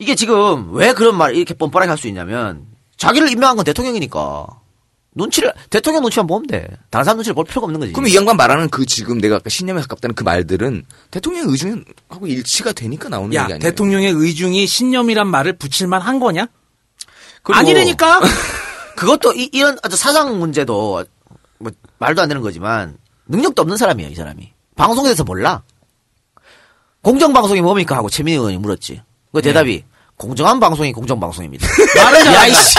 이게 0.00 0.16
지금 0.16 0.74
왜 0.74 0.92
그런 0.92 1.16
말 1.16 1.36
이렇게 1.36 1.54
뻔뻔하게 1.54 1.90
할 1.90 1.96
수 1.98 2.08
있냐면 2.08 2.66
자기를 2.96 3.30
임명한 3.30 3.54
건 3.56 3.64
대통령이니까 3.64 4.46
눈치를 5.14 5.52
대통령 5.70 6.02
눈치만 6.02 6.26
보면 6.26 6.46
돼. 6.46 6.68
다른 6.90 7.04
사람 7.04 7.18
눈치를 7.18 7.34
볼 7.34 7.44
필요가 7.44 7.66
없는 7.66 7.80
거지. 7.80 7.92
그럼 7.92 8.08
이 8.08 8.16
양반 8.16 8.36
말하는 8.36 8.68
그 8.68 8.84
지금 8.84 9.20
내가 9.20 9.36
아까 9.36 9.48
신념에 9.48 9.80
가깝다는 9.80 10.14
그 10.14 10.24
말들은 10.24 10.84
대통령의 11.10 11.50
의중하고 11.50 12.26
일치가 12.26 12.72
되니까 12.72 13.08
나오는 13.08 13.32
야, 13.34 13.42
얘기 13.42 13.54
아니에요? 13.54 13.70
대통령의 13.70 14.12
의중이 14.12 14.66
신념이란 14.66 15.28
말을 15.28 15.54
붙일만 15.54 16.00
한 16.00 16.18
거냐? 16.18 16.46
그리고 17.42 17.58
아니라니까? 17.58 18.20
그것도 18.96 19.34
이, 19.34 19.50
런 19.60 19.78
아주 19.82 19.96
사상 19.96 20.38
문제도 20.38 21.04
뭐 21.58 21.72
말도 21.98 22.20
안 22.22 22.28
되는 22.28 22.42
거지만 22.42 22.98
능력도 23.26 23.62
없는 23.62 23.76
사람이에요, 23.76 24.10
이 24.10 24.14
사람이. 24.14 24.52
방송에 24.76 25.06
대해서 25.06 25.24
몰라. 25.24 25.62
공정방송이 27.02 27.60
뭡니까? 27.60 27.96
하고 27.96 28.08
최민희 28.08 28.36
의원이 28.38 28.58
물었지. 28.58 29.02
그 29.32 29.42
대답이 29.42 29.84
공정한 30.16 30.58
방송이 30.58 30.92
공정방송입니다. 30.92 31.66
말을 31.96 32.26
야, 32.26 32.46
이씨. 32.46 32.78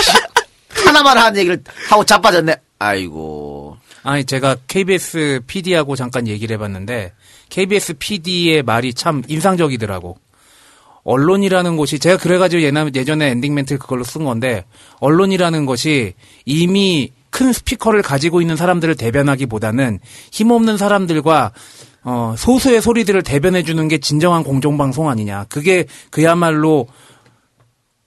하나만 0.95 1.17
하는 1.17 1.37
얘기를 1.37 1.61
하고 1.89 2.05
자빠졌네. 2.05 2.55
아이고. 2.79 3.77
아니, 4.03 4.23
제가 4.23 4.55
KBS 4.67 5.41
PD하고 5.45 5.95
잠깐 5.95 6.27
얘기를 6.27 6.53
해봤는데, 6.55 7.11
KBS 7.49 7.95
PD의 7.95 8.63
말이 8.63 8.93
참 8.93 9.23
인상적이더라고. 9.27 10.17
언론이라는 11.03 11.75
곳이, 11.75 11.99
제가 11.99 12.17
그래가지고 12.17 12.63
예전에 12.95 13.29
엔딩 13.29 13.53
멘트 13.53 13.77
그걸로 13.77 14.03
쓴 14.03 14.23
건데, 14.23 14.63
언론이라는 14.99 15.65
것이 15.65 16.13
이미 16.45 17.11
큰 17.29 17.51
스피커를 17.51 18.01
가지고 18.01 18.39
있는 18.39 18.55
사람들을 18.55 18.95
대변하기보다는 18.95 19.99
힘없는 20.31 20.77
사람들과 20.77 21.51
어, 22.07 22.35
소수의 22.37 22.81
소리들을 22.81 23.23
대변해주는 23.23 23.87
게 23.87 23.97
진정한 23.97 24.43
공정방송 24.43 25.09
아니냐. 25.09 25.45
그게 25.49 25.85
그야말로 26.11 26.87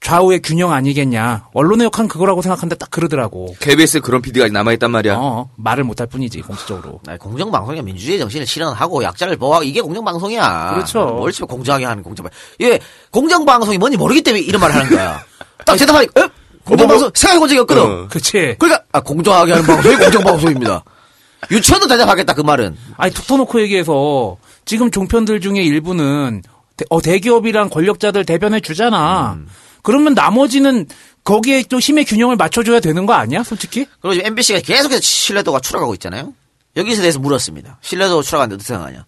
좌우의 0.01 0.41
균형 0.41 0.71
아니겠냐. 0.71 1.47
언론의 1.53 1.85
역할은 1.85 2.07
그거라고 2.07 2.41
생각하는데 2.41 2.75
딱 2.77 2.89
그러더라고. 2.89 3.53
KBS에 3.59 3.99
그런 3.99 4.21
PD가 4.21 4.47
남아있단 4.47 4.89
말이야. 4.91 5.15
어, 5.17 5.49
말을 5.57 5.83
못할 5.83 6.07
뿐이지 6.07 6.41
공식적으로. 6.41 7.01
아니, 7.05 7.19
공정방송이 7.19 7.81
민주주의 7.81 8.17
정신을 8.17 8.47
실현하고 8.47 9.03
약자를 9.03 9.35
보호하고 9.37 9.63
이게 9.65 9.81
공정방송이야. 9.81 10.71
그렇죠. 10.73 11.05
뭘 11.05 11.31
집에 11.33 11.45
공정하게 11.45 11.85
하는 11.85 12.01
공정방. 12.01 12.31
예, 12.61 12.79
공정방송이 13.11 13.77
뭔지 13.77 13.97
모르기 13.97 14.21
때문에 14.21 14.41
이런 14.41 14.61
말을 14.61 14.75
하는 14.75 14.89
거야. 14.89 15.23
딱 15.65 15.75
대답하니까, 15.75 16.21
에? 16.21 16.29
공정방송 16.63 17.11
생각해본 17.13 17.49
적이 17.49 17.59
없거든. 17.61 17.83
어. 17.83 18.07
그치? 18.09 18.55
그러니까, 18.57 18.83
아, 18.93 19.01
공정하게 19.01 19.51
하는 19.51 19.65
방송이 19.67 19.95
공정방송입니다. 19.97 20.83
유치원도 21.51 21.87
대답하겠다, 21.87 22.33
그 22.33 22.41
말은. 22.41 22.77
아니 22.97 23.13
툭 23.13 23.27
터놓고 23.27 23.61
얘기해서 23.61 24.37
지금 24.65 24.91
종편들 24.91 25.41
중에 25.41 25.61
일부는 25.61 26.41
대, 26.77 26.85
어, 26.89 27.01
대기업이랑 27.01 27.69
권력자들 27.69 28.25
대변해 28.25 28.59
주잖아. 28.59 29.37
그러면 29.83 30.13
나머지는 30.13 30.87
거기에 31.23 31.63
또 31.69 31.79
힘의 31.79 32.05
균형을 32.05 32.35
맞춰줘야 32.35 32.79
되는 32.79 33.05
거 33.05 33.13
아니야, 33.13 33.43
솔직히? 33.43 33.85
그리고 34.01 34.15
지금 34.15 34.27
MBC가 34.27 34.59
계속해서 34.59 35.01
신뢰도가 35.01 35.59
추락하고 35.59 35.93
있잖아요. 35.95 36.33
여기서 36.75 37.01
대해서 37.01 37.19
물었습니다. 37.19 37.77
신뢰도 37.81 38.21
추락하는데 38.21 38.55
어떻게 38.55 38.67
생각하냐. 38.67 39.05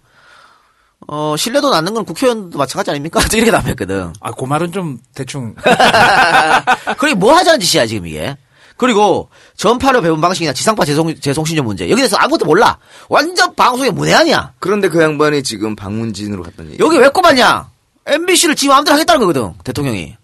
어, 1.08 1.36
신뢰도 1.38 1.70
낳는 1.70 1.94
건 1.94 2.06
국회의원도 2.06 2.58
마찬가지 2.58 2.92
아닙니까? 2.92 3.22
이렇게 3.34 3.52
답했거든. 3.52 4.14
아, 4.20 4.32
그 4.32 4.46
말은 4.46 4.72
좀 4.72 5.00
대충. 5.16 5.56
그게 6.98 7.14
뭐 7.14 7.34
하자는 7.36 7.60
짓이야, 7.60 7.86
지금 7.86 8.08
이게. 8.08 8.38
그리고 8.78 9.30
전파로 9.58 10.02
배운 10.02 10.22
방식이나 10.22 10.54
지상파 10.54 10.86
재송, 10.86 11.14
재송신조 11.14 11.64
문제. 11.64 11.86
여기 11.86 11.98
대해서 11.98 12.18
아무것도 12.18 12.46
몰라. 12.46 12.78
완전 13.10 13.56
방송의 13.56 13.92
문외한이야. 13.92 14.54
그런데 14.60 14.90
그 14.90 15.02
양반이 15.02 15.44
지금 15.44 15.76
방문진으로 15.76 16.44
얘기. 16.62 16.78
여기 16.80 16.98
왜 16.98 17.10
꼽았냐? 17.10 17.70
MBC를 18.08 18.56
지금 18.56 18.74
마음대로 18.74 18.96
하겠다는 18.96 19.20
거거든, 19.22 19.54
대통령이. 19.64 20.18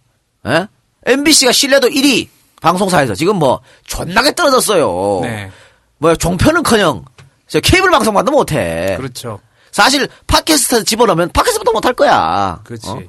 에? 0.48 0.68
MBC가 1.06 1.52
신뢰도 1.52 1.90
1위. 1.90 2.28
방송사에서. 2.62 3.16
지금 3.16 3.38
뭐, 3.38 3.62
존나게 3.86 4.34
떨어졌어요. 4.34 5.20
네. 5.24 5.52
뭐야, 6.00 6.16
종편은 6.16 6.64
커녕, 6.64 7.06
저 7.48 7.60
케이블 7.60 7.90
방송만도 7.92 8.32
못해. 8.32 8.96
그렇죠. 8.98 9.40
사실 9.72 10.08
팟캐스트 10.28 10.84
집어넣으면 10.86 11.30
팟캐스트부터 11.30 11.72
못할 11.72 11.94
거야. 11.94 12.62
그렇지. 12.64 12.90
어? 12.90 13.02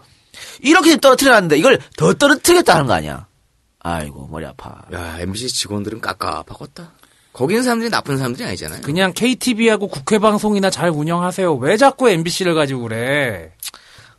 이렇게 0.60 0.96
떨어뜨려놨는데 0.98 1.56
이걸 1.58 1.78
더 1.96 2.12
떨어뜨리겠다는 2.14 2.86
거 2.86 2.92
아니야. 2.94 3.26
아이고 3.80 4.28
머리 4.30 4.44
아파. 4.44 4.82
야, 4.92 5.18
MBC 5.20 5.48
직원들은 5.48 6.00
깝깝하겠다. 6.00 6.92
거기 7.32 7.54
있는 7.54 7.62
사람들이 7.62 7.90
나쁜 7.90 8.16
사람들이 8.16 8.46
아니잖아요. 8.46 8.82
그냥 8.82 9.12
KTV하고 9.12 9.88
국회 9.88 10.18
방송이나 10.18 10.70
잘 10.70 10.90
운영하세요. 10.90 11.54
왜 11.54 11.76
자꾸 11.76 12.10
MBC를 12.10 12.54
가지고 12.54 12.82
그래? 12.82 13.52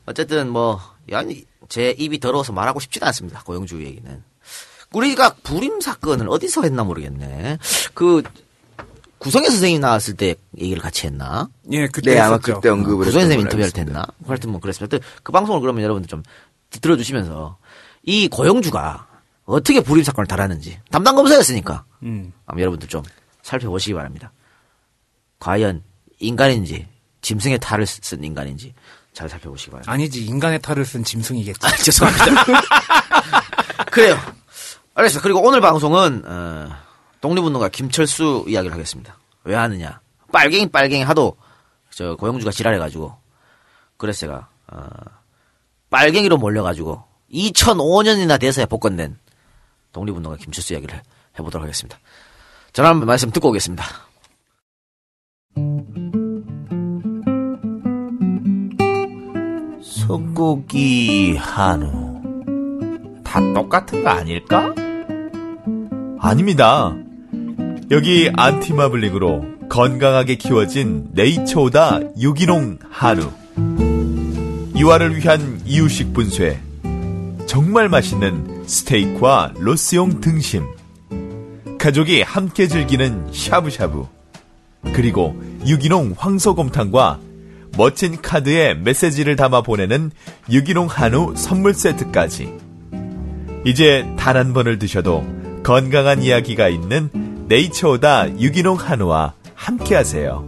어쨌든 0.05 0.49
뭐 0.49 0.79
아니 1.11 1.43
제 1.69 1.91
입이 1.91 2.19
더러워서 2.19 2.51
말하고 2.51 2.79
싶지도 2.79 3.05
않습니다. 3.07 3.41
고영주 3.43 3.83
얘기는. 3.83 4.23
우리가 4.91 5.35
불임 5.43 5.79
사건을 5.79 6.27
어디서 6.29 6.63
했나 6.63 6.83
모르겠네. 6.83 7.59
그 7.93 8.23
구성애 9.19 9.49
선생님 9.49 9.81
나왔을 9.81 10.15
때 10.15 10.35
얘기를 10.57 10.81
같이 10.81 11.05
했나? 11.05 11.49
예, 11.71 11.87
그때 11.87 12.15
네, 12.15 12.19
아마 12.19 12.35
했었죠. 12.35 12.55
그때 12.55 12.69
언급을 12.69 13.05
구성애 13.05 13.25
선생님 13.25 13.47
있습니다. 13.47 13.81
했나? 13.81 14.05
하여튼 14.25 14.49
뭐 14.51 14.59
그랬습니다. 14.59 14.95
하여튼 14.95 15.07
그 15.23 15.31
방송을 15.31 15.61
그러면 15.61 15.83
여러분들 15.83 16.07
좀 16.07 16.23
들어주시면서 16.71 17.57
이 18.03 18.27
고영주가 18.29 19.07
어떻게 19.45 19.81
불임 19.81 20.03
사건을 20.03 20.27
달았는지 20.27 20.79
담당 20.89 21.15
검사였으니까 21.15 21.85
음. 22.03 22.31
여러분들 22.57 22.87
좀 22.87 23.03
살펴보시기 23.41 23.93
바랍니다. 23.93 24.31
과연 25.39 25.83
인간인지 26.19 26.87
짐승의 27.21 27.59
탈을 27.59 27.85
쓴 27.85 28.23
인간인지 28.23 28.73
잘 29.19 29.27
살펴보시기 29.27 29.71
바랍니다. 29.71 29.91
아니지 29.91 30.23
인간의 30.25 30.61
탈을 30.61 30.85
쓴 30.85 31.03
짐승이겠지. 31.03 31.59
아, 31.67 31.71
죄송합니다. 31.75 32.25
그래요. 33.91 34.17
알겠습니다. 34.93 35.21
그리고 35.21 35.41
오늘 35.45 35.59
방송은 35.59 36.23
어, 36.25 36.69
독립운동가 37.19 37.67
김철수 37.67 38.45
이야기를 38.47 38.73
하겠습니다. 38.73 39.17
왜 39.43 39.55
하느냐? 39.55 39.99
빨갱이 40.31 40.69
빨갱이 40.69 41.03
하도 41.03 41.35
저 41.91 42.15
고영주가 42.15 42.51
지랄해가지고 42.51 43.13
그래서 43.97 44.19
제가 44.21 44.47
어, 44.67 44.87
빨갱이로 45.89 46.37
몰려가지고 46.37 47.03
2005년이나 47.33 48.39
돼서야 48.39 48.67
복권된 48.67 49.19
독립운동가 49.91 50.37
김철수 50.37 50.71
이야기를 50.71 50.95
해- 50.95 51.01
해보도록 51.37 51.61
하겠습니다. 51.65 51.99
전화 52.71 52.91
한번 52.91 53.07
말씀 53.07 53.31
듣고 53.31 53.49
오겠습니다. 53.49 53.83
소고기 60.09 61.37
한우 61.37 62.19
다 63.23 63.39
똑같은 63.53 64.03
거 64.03 64.09
아닐까? 64.09 64.73
아닙니다. 66.17 66.95
여기 67.91 68.31
안티마블링으로 68.35 69.45
건강하게 69.69 70.33
키워진 70.37 71.09
네이처오다 71.11 71.99
유기농 72.19 72.79
한우. 72.89 73.29
이화를 74.73 75.15
위한 75.15 75.61
이유식 75.63 76.11
분쇄. 76.15 76.59
정말 77.45 77.87
맛있는 77.87 78.63
스테이크와 78.65 79.53
로스용 79.59 80.21
등심. 80.21 80.65
가족이 81.77 82.23
함께 82.23 82.67
즐기는 82.67 83.31
샤브샤브. 83.31 84.07
그리고 84.91 85.39
유기농 85.67 86.15
황소곰탕과 86.17 87.28
멋진 87.77 88.21
카드에 88.21 88.73
메시지를 88.73 89.35
담아 89.35 89.61
보내는 89.61 90.11
유기농 90.51 90.87
한우 90.87 91.33
선물 91.35 91.73
세트까지. 91.73 92.53
이제 93.65 94.05
단 94.17 94.35
한 94.37 94.53
번을 94.53 94.79
드셔도 94.79 95.25
건강한 95.63 96.23
이야기가 96.23 96.69
있는 96.69 97.09
네이처오다 97.47 98.39
유기농 98.39 98.77
한우와 98.77 99.33
함께 99.55 99.95
하세요. 99.95 100.47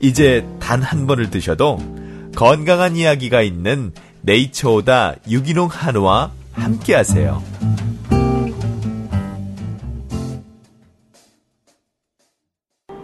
이제 0.00 0.44
단 0.60 0.82
한 0.82 1.06
번을 1.06 1.30
드셔도 1.30 1.78
건강한 2.36 2.96
이야기가 2.96 3.42
있는 3.42 3.92
네이처오다 4.22 5.16
유기농 5.28 5.68
한우와 5.70 6.32
함께 6.52 6.94
하세요. 6.94 7.42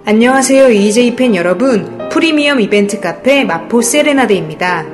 안녕하세요 0.05 0.71
EJ 0.71 1.17
팬 1.17 1.35
여러분 1.37 2.00
프리미엄 2.11 2.61
이벤트 2.61 3.01
카페 3.01 3.45
마포 3.45 3.83
세레나데입니다. 3.83 4.85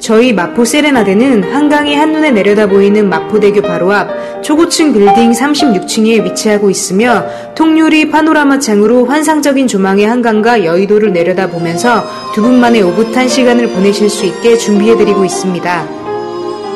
저희 0.00 0.32
마포 0.32 0.64
세레나데는 0.64 1.44
한강이 1.44 1.94
한눈에 1.94 2.32
내려다 2.32 2.66
보이는 2.66 3.08
마포대교 3.08 3.62
바로 3.62 3.92
앞 3.92 4.42
초고층 4.42 4.92
빌딩 4.92 5.30
36층에 5.30 6.24
위치하고 6.24 6.68
있으며 6.68 7.24
통유리 7.54 8.10
파노라마 8.10 8.58
창으로 8.58 9.06
환상적인 9.06 9.68
조망의 9.68 10.06
한강과 10.06 10.64
여의도를 10.64 11.12
내려다 11.12 11.48
보면서 11.48 12.04
두 12.34 12.42
분만의 12.42 12.82
오붓한 12.82 13.28
시간을 13.28 13.68
보내실 13.68 14.10
수 14.10 14.26
있게 14.26 14.58
준비해드리고 14.58 15.24
있습니다. 15.24 15.88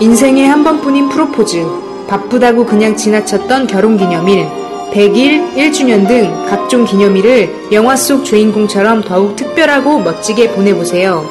인생에 0.00 0.46
한 0.46 0.62
번뿐인 0.62 1.09
프로포즈, 1.09 1.66
바쁘다고 2.09 2.64
그냥 2.64 2.96
지나쳤던 2.96 3.66
결혼 3.66 3.96
기념일, 3.96 4.46
100일, 4.92 5.55
1주년 5.55 6.09
등 6.09 6.31
각종 6.48 6.85
기념일을 6.85 7.48
영화 7.72 7.94
속 7.94 8.24
주인공처럼 8.24 9.03
더욱 9.03 9.37
특별하고 9.37 10.00
멋지게 10.00 10.50
보내보세요. 10.50 11.24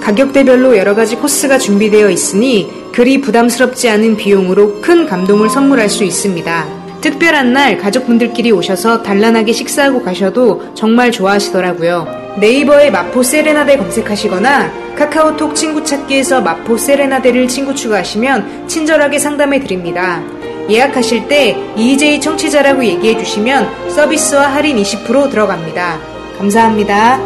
가격대별로 0.00 0.76
여러가지 0.76 1.16
코스가 1.16 1.58
준비되어 1.58 2.10
있으니 2.10 2.70
그리 2.92 3.20
부담스럽지 3.20 3.88
않은 3.88 4.16
비용으로 4.16 4.80
큰 4.80 5.06
감동을 5.06 5.48
선물할 5.48 5.88
수 5.88 6.04
있습니다. 6.04 6.66
특별한 7.00 7.52
날 7.52 7.78
가족분들끼리 7.78 8.50
오셔서 8.52 9.02
단란하게 9.02 9.52
식사하고 9.52 10.02
가셔도 10.02 10.62
정말 10.74 11.10
좋아하시더라고요. 11.10 12.06
네이버에 12.40 12.90
마포 12.90 13.22
세레나데 13.22 13.78
검색하시거나 13.78 14.94
카카오톡 14.96 15.54
친구 15.54 15.82
찾기에서 15.82 16.40
마포 16.40 16.76
세레나데를 16.76 17.48
친구 17.48 17.74
추가하시면 17.74 18.68
친절하게 18.68 19.18
상담해 19.18 19.60
드립니다. 19.60 20.22
예약하실 20.68 21.28
때 21.28 21.56
EJ 21.76 22.20
청취자라고 22.20 22.84
얘기해 22.84 23.16
주시면 23.24 23.90
서비스와 23.90 24.52
할인 24.52 24.76
20% 24.76 25.30
들어갑니다. 25.30 25.98
감사합니다. 26.36 27.18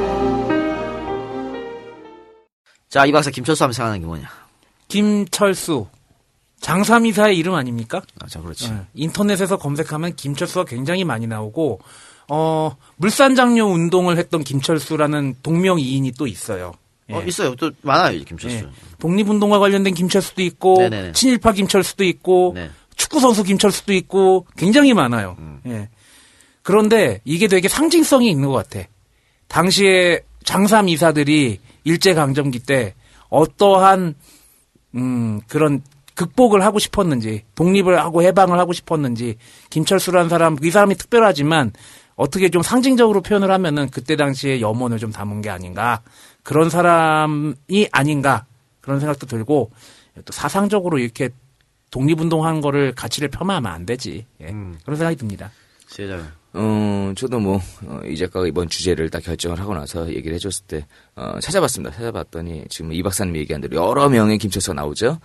자, 2.88 3.04
이 3.06 3.10
박사 3.12 3.30
김철수 3.30 3.64
하면 3.64 3.72
생각나는 3.72 4.00
게 4.00 4.06
뭐냐? 4.06 4.28
김철수 4.88 5.86
장삼이사의 6.60 7.36
이름 7.36 7.54
아닙니까? 7.54 8.02
아, 8.20 8.28
자, 8.28 8.40
그렇지. 8.40 8.66
예, 8.66 8.86
인터넷에서 8.94 9.56
검색하면 9.56 10.14
김철수가 10.14 10.66
굉장히 10.66 11.02
많이 11.04 11.26
나오고 11.26 11.80
어 12.28 12.76
물산장려 12.96 13.66
운동을 13.66 14.16
했던 14.16 14.44
김철수라는 14.44 15.34
동명이인이 15.42 16.12
또 16.12 16.26
있어요. 16.28 16.72
예. 17.10 17.14
어, 17.14 17.22
있어요. 17.22 17.56
또 17.56 17.72
많아요, 17.82 18.22
김철수. 18.24 18.56
예. 18.56 18.68
독립운동과 19.00 19.58
관련된 19.58 19.94
김철수도 19.94 20.42
있고 20.42 20.76
네네네. 20.78 21.12
친일파 21.12 21.52
김철수도 21.52 22.04
있고 22.04 22.52
네. 22.54 22.70
축구 23.12 23.20
선수 23.20 23.42
김철수도 23.42 23.92
있고 23.92 24.46
굉장히 24.56 24.94
많아요. 24.94 25.36
음. 25.38 25.60
예. 25.66 25.90
그런데 26.62 27.20
이게 27.24 27.46
되게 27.46 27.68
상징성이 27.68 28.30
있는 28.30 28.48
것 28.48 28.54
같아. 28.54 28.88
당시에 29.48 30.22
장삼 30.44 30.88
이사들이 30.88 31.60
일제 31.84 32.14
강점기 32.14 32.60
때 32.60 32.94
어떠한 33.28 34.14
음 34.94 35.40
그런 35.46 35.82
극복을 36.14 36.64
하고 36.64 36.78
싶었는지 36.78 37.44
독립을 37.54 37.98
하고 37.98 38.22
해방을 38.22 38.58
하고 38.58 38.72
싶었는지 38.72 39.36
김철수라는 39.68 40.30
사람 40.30 40.56
이 40.62 40.70
사람이 40.70 40.94
특별하지만 40.94 41.72
어떻게 42.16 42.48
좀 42.48 42.62
상징적으로 42.62 43.20
표현을 43.20 43.50
하면은 43.50 43.90
그때 43.90 44.16
당시에 44.16 44.62
염원을 44.62 44.98
좀 44.98 45.12
담은 45.12 45.42
게 45.42 45.50
아닌가 45.50 46.00
그런 46.42 46.70
사람이 46.70 47.88
아닌가 47.92 48.46
그런 48.80 49.00
생각도 49.00 49.26
들고 49.26 49.70
또 50.24 50.32
사상적으로 50.32 50.98
이렇게 50.98 51.30
독립운동한 51.92 52.60
거를 52.60 52.92
가치를 52.92 53.28
폄하하면 53.28 53.70
안 53.70 53.86
되지 53.86 54.26
예. 54.40 54.46
그런 54.46 54.96
생각이 54.96 55.14
듭니다. 55.14 55.52
세상에. 55.86 56.22
어, 56.54 57.12
저도 57.16 57.38
뭐, 57.38 57.60
어, 57.86 58.00
이 58.04 58.16
작가가 58.16 58.46
이번 58.46 58.68
주제를 58.68 59.08
딱 59.08 59.22
결정을 59.22 59.58
하고 59.58 59.74
나서 59.74 60.08
얘기를 60.08 60.34
해줬을 60.34 60.66
때, 60.66 60.86
어, 61.14 61.38
찾아봤습니다. 61.40 61.94
찾아봤더니, 61.94 62.64
지금 62.68 62.92
이 62.92 63.02
박사님이 63.02 63.38
얘기한 63.40 63.62
대로 63.62 63.76
여러 63.76 64.08
명의 64.08 64.36
김철수가 64.36 64.74
나오죠? 64.74 65.18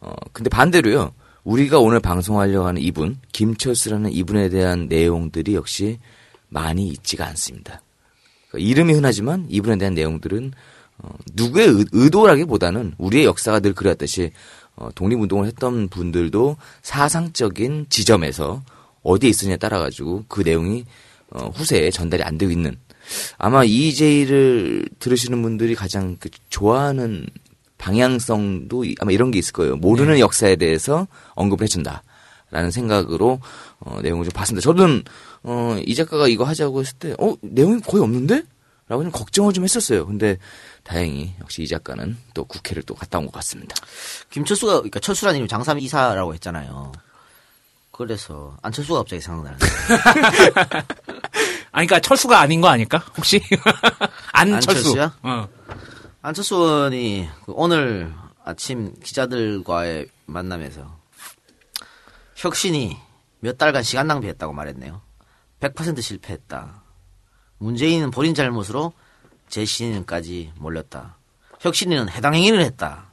어, 0.00 0.12
근데 0.32 0.50
반대로요, 0.50 1.12
우리가 1.44 1.78
오늘 1.78 2.00
방송하려고 2.00 2.66
하는 2.66 2.82
이분, 2.82 3.16
김철수라는 3.32 4.12
이분에 4.12 4.50
대한 4.50 4.86
내용들이 4.88 5.54
역시 5.54 5.98
많이 6.48 6.88
있지가 6.88 7.26
않습니다. 7.28 7.80
그러니까 8.48 8.70
이름이 8.70 8.92
흔하지만 8.92 9.46
이분에 9.48 9.78
대한 9.78 9.94
내용들은, 9.94 10.52
어, 10.98 11.08
누구의 11.32 11.66
의, 11.66 11.84
의도라기보다는 11.92 12.94
우리의 12.98 13.24
역사가 13.24 13.60
늘 13.60 13.72
그랬듯이, 13.72 14.32
어, 14.76 14.88
독립운동을 14.94 15.46
했던 15.46 15.88
분들도 15.88 16.56
사상적인 16.82 17.86
지점에서 17.90 18.62
어디에 19.02 19.30
있으냐에 19.30 19.56
따라 19.56 19.78
가지고 19.78 20.24
그 20.28 20.40
내용이 20.42 20.84
어, 21.30 21.48
후세에 21.54 21.90
전달이 21.90 22.22
안 22.22 22.38
되고 22.38 22.50
있는 22.50 22.76
아마 23.38 23.64
EJ를 23.64 24.88
들으시는 24.98 25.42
분들이 25.42 25.74
가장 25.74 26.16
그 26.18 26.30
좋아하는 26.48 27.26
방향성도 27.78 28.84
이- 28.84 28.94
아마 29.00 29.12
이런 29.12 29.30
게 29.30 29.38
있을 29.38 29.52
거예요. 29.52 29.76
모르는 29.76 30.18
역사에 30.18 30.56
대해서 30.56 31.06
언급을 31.34 31.64
해준다라는 31.64 32.70
생각으로 32.70 33.40
어, 33.80 34.00
내용을 34.02 34.24
좀 34.24 34.32
봤습니다. 34.32 34.62
저는 34.64 35.02
어, 35.42 35.78
이 35.84 35.94
작가가 35.94 36.26
이거 36.28 36.44
하자고 36.44 36.80
했을 36.80 36.96
때 36.98 37.14
어, 37.18 37.34
내용이 37.42 37.80
거의 37.80 38.02
없는데? 38.02 38.42
라고 38.86 39.02
좀 39.02 39.10
걱정을 39.12 39.54
좀 39.54 39.64
했었어요. 39.64 40.06
근데 40.06 40.36
다행히 40.84 41.34
역시 41.40 41.62
이 41.62 41.66
작가는 41.68 42.16
또 42.34 42.44
국회를 42.44 42.82
또 42.84 42.94
갔다 42.94 43.18
온 43.18 43.26
것 43.26 43.32
같습니다. 43.34 43.74
김철수가 44.30 44.72
그러니까 44.74 45.00
철수라는 45.00 45.38
이름이 45.38 45.48
장삼 45.48 45.78
이사라고 45.78 46.34
했잖아요. 46.34 46.92
그래서 47.90 48.56
안철수가 48.62 48.98
갑자기 49.00 49.22
생각나는데 49.22 49.66
아니, 51.72 51.86
그러니까 51.86 52.00
철수가 52.00 52.38
아닌 52.38 52.60
거 52.60 52.68
아닐까? 52.68 52.98
혹시? 53.16 53.40
안철수. 54.32 54.70
안철수야? 54.70 55.16
어. 55.22 55.48
안철수 56.22 56.56
의원이 56.56 57.28
그 57.46 57.52
오늘 57.54 58.12
아침 58.44 58.94
기자들과의 59.00 60.08
만남에서 60.26 60.98
혁신이 62.36 62.96
몇 63.40 63.58
달간 63.58 63.82
시간 63.82 64.06
낭비했다고 64.06 64.52
말했네요. 64.52 65.00
100% 65.60 66.02
실패했다. 66.02 66.82
문재인은 67.58 68.10
본인 68.10 68.34
잘못으로 68.34 68.92
재신까지 69.54 70.52
몰렸다. 70.56 71.16
혁신이는 71.60 72.08
해당 72.08 72.34
행위를 72.34 72.60
했다. 72.60 73.06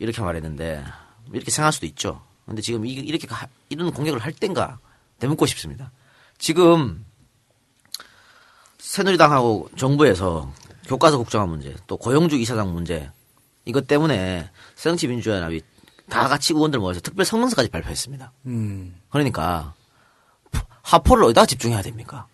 이렇게 0.00 0.20
말했는데 0.20 0.84
이렇게 1.32 1.50
생각할 1.52 1.72
수도 1.72 1.86
있죠. 1.86 2.26
근데 2.44 2.60
지금 2.60 2.84
이- 2.84 2.90
이렇게 2.92 3.28
가- 3.28 3.48
이런 3.68 3.92
공격을 3.92 4.18
할 4.18 4.32
땐가 4.32 4.80
되묻고 5.20 5.46
싶습니다. 5.46 5.92
지금 6.38 7.04
새누리당하고 8.78 9.70
정부에서 9.78 10.52
교과서 10.88 11.18
국정화 11.18 11.46
문제, 11.46 11.76
또 11.86 11.96
고영주 11.96 12.36
이사장 12.36 12.72
문제 12.72 13.10
이것 13.64 13.86
때문에 13.86 14.50
새정치민주연합이 14.74 15.62
다 16.10 16.26
같이 16.26 16.52
의원들 16.52 16.80
모여서 16.80 17.00
특별 17.00 17.24
성명서까지 17.24 17.68
발표했습니다. 17.70 18.32
음. 18.46 19.00
그러니까 19.08 19.74
하포를 20.82 21.22
어디다 21.26 21.46
집중해야 21.46 21.80
됩니까? 21.82 22.26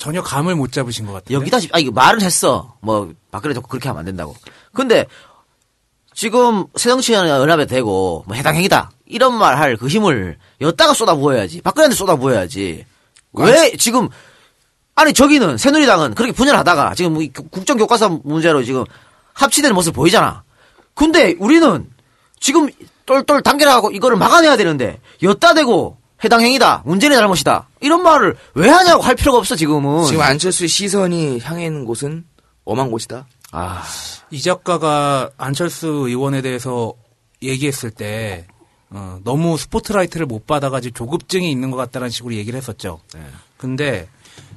전혀 0.00 0.22
감을 0.22 0.56
못 0.56 0.72
잡으신 0.72 1.06
것 1.06 1.12
같아요. 1.12 1.38
여기다 1.38 1.60
집, 1.60 1.74
아 1.74 1.78
이거 1.78 1.92
말은 1.92 2.22
했어. 2.22 2.74
뭐 2.80 3.12
박근혜 3.30 3.52
정부 3.54 3.68
그렇게 3.68 3.88
하면 3.88 4.00
안 4.00 4.06
된다고. 4.06 4.34
근데 4.72 5.04
지금 6.14 6.66
새정치연합에 6.74 7.66
대고 7.66 8.24
뭐 8.26 8.34
해당 8.34 8.56
행위다 8.56 8.90
이런 9.06 9.34
말 9.34 9.56
할 9.58 9.76
그 9.76 9.86
힘을 9.88 10.38
여다가 10.60 10.94
쏟아 10.94 11.14
부어야지. 11.14 11.60
박근혜한테 11.60 11.94
쏟아 11.94 12.16
부어야지. 12.16 12.86
왜 13.34 13.76
지금 13.76 14.08
아니 14.94 15.12
저기는 15.12 15.58
새누리당은 15.58 16.14
그렇게 16.14 16.32
분열하다가 16.32 16.94
지금 16.94 17.12
뭐이 17.14 17.28
국정 17.50 17.76
교과서 17.76 18.20
문제로 18.24 18.62
지금 18.64 18.84
합치되는 19.34 19.74
모습 19.74 19.94
보이잖아. 19.94 20.42
근데 20.94 21.36
우리는 21.38 21.88
지금 22.40 22.68
똘똘 23.04 23.42
단결하고 23.42 23.90
이거를 23.92 24.16
막아내야 24.16 24.56
되는데 24.56 24.98
여따 25.22 25.52
대고 25.54 25.98
해당 26.24 26.40
행위다 26.42 26.82
문재인의 26.84 27.18
잘못이다 27.18 27.68
이런 27.80 28.02
말을 28.02 28.36
왜 28.54 28.68
하냐고 28.68 29.02
할 29.02 29.14
필요가 29.14 29.38
없어 29.38 29.56
지금은. 29.56 30.04
지금 30.06 30.22
안철수의 30.22 30.68
시선이 30.68 31.40
향해 31.40 31.66
있는 31.66 31.84
곳은 31.84 32.24
엄한 32.64 32.90
곳이다. 32.90 33.26
아 33.52 33.82
이 34.32 34.40
작가가 34.40 35.30
안철수 35.38 35.88
의원에 35.88 36.40
대해서 36.40 36.94
얘기했을 37.42 37.90
때 37.90 38.46
어, 38.90 39.18
너무 39.24 39.56
스포트라이트를 39.58 40.26
못 40.26 40.46
받아가지고 40.46 40.94
조급증이 40.94 41.50
있는 41.50 41.70
것 41.72 41.76
같다는 41.76 42.10
식으로 42.10 42.34
얘기를 42.34 42.56
했었죠. 42.56 43.00
근데 43.56 44.08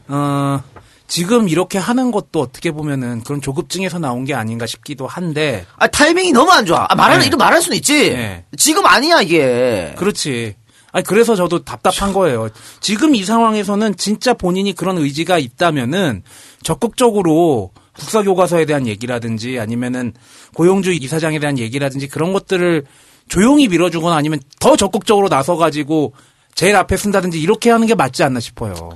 어, 0.08 0.62
지금 1.08 1.50
이렇게 1.50 1.78
하는 1.80 2.12
것도 2.12 2.40
어떻게 2.40 2.72
보면은 2.72 3.24
그런 3.24 3.42
조급증에서 3.42 3.98
나온 4.00 4.26
게 4.26 4.34
아닌가 4.36 4.66
싶기도 4.68 5.08
한데 5.08 5.66
아, 5.78 5.88
타이밍이 5.88 6.32
너무 6.32 6.52
안 6.52 6.66
좋아. 6.66 6.86
아, 6.90 6.96
말하는, 6.96 7.22
네. 7.22 7.28
이런 7.28 7.38
말할 7.40 7.62
수는 7.62 7.78
있지. 7.78 8.12
네. 8.12 8.46
지금 8.58 8.86
아니야, 8.86 9.22
이게. 9.22 9.94
그렇지. 9.98 10.56
아니 10.94 11.04
그래서 11.04 11.36
저도 11.36 11.64
답답한 11.64 12.14
거예요. 12.14 12.50
지금 12.80 13.16
이 13.16 13.26
상황에서는 13.26 13.98
진짜 13.98 14.34
본인이 14.34 14.74
그런 14.74 15.00
의지가 15.00 15.40
있다면은 15.40 16.22
적극적으로 16.62 17.72
국사 17.94 18.22
교과서에 18.22 18.66
대한 18.66 18.88
얘기라든지 18.88 19.60
아니면은 19.60 20.14
고용주 20.54 20.94
이사장에 20.94 21.40
대한 21.40 21.58
얘기라든지 21.58 22.08
그런 22.08 22.32
것들을 22.32 22.86
조용히 23.28 23.68
밀어주거나 23.68 24.16
아니면 24.16 24.40
더 24.60 24.76
적극적으로 24.76 25.30
나서 25.30 25.56
가지고 25.56 26.14
제일 26.54 26.76
앞에 26.76 26.96
쓴다든지 26.96 27.42
이렇게 27.42 27.72
하는 27.72 27.88
게 27.88 27.96
맞지 27.96 28.22
않나 28.22 28.40
싶어요. 28.40 28.92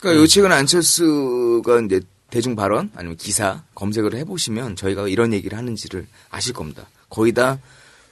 그러니까 0.00 0.22
요 0.22 0.26
최근 0.28 0.52
안철수가 0.52 1.80
이제 1.86 2.00
대중 2.30 2.54
발언 2.54 2.92
아니면 2.94 3.16
기사 3.16 3.64
검색을 3.74 4.14
해보시면 4.14 4.76
저희가 4.76 5.08
이런 5.08 5.32
얘기를 5.32 5.58
하는지를 5.58 6.06
아실 6.30 6.52
겁니다. 6.52 6.86
거의 7.10 7.32
다 7.32 7.52
어, 7.52 7.58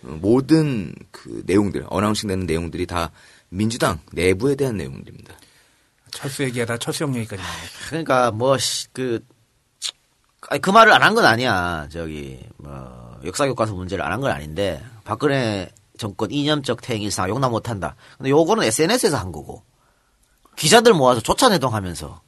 모든 0.03 0.95
그 1.11 1.43
내용들 1.47 1.87
어나운싱 1.89 2.29
되는 2.29 2.47
내용들이 2.47 2.87
다 2.87 3.11
민주당 3.49 3.99
내부에 4.13 4.55
대한 4.55 4.77
내용들입니다. 4.77 5.35
철수 6.11 6.43
얘기하다 6.45 6.79
철수 6.79 7.05
형 7.05 7.15
얘기까지 7.17 7.43
나와요. 7.43 7.59
그러니까, 7.89 8.31
뭐, 8.31 8.57
씨, 8.59 8.87
그, 8.93 9.25
아니, 10.49 10.61
그 10.61 10.71
말을 10.71 10.93
안 10.93 11.03
한 11.03 11.15
건 11.15 11.25
아니야. 11.25 11.89
저기, 11.91 12.41
뭐, 12.59 13.21
역사 13.25 13.47
교과서 13.47 13.75
문제를 13.75 14.05
안 14.05 14.13
한 14.13 14.21
건 14.21 14.31
아닌데, 14.31 14.83
박근혜 15.05 15.71
정권 15.99 16.31
이념적 16.31 16.81
태행일상 16.83 17.29
용납 17.29 17.51
못 17.51 17.69
한다. 17.69 17.97
근데 18.17 18.31
요거는 18.31 18.63
SNS에서 18.65 19.17
한 19.19 19.33
거고, 19.33 19.63
기자들 20.57 20.95
모아서 20.95 21.21
조찬회동하면서, 21.21 22.21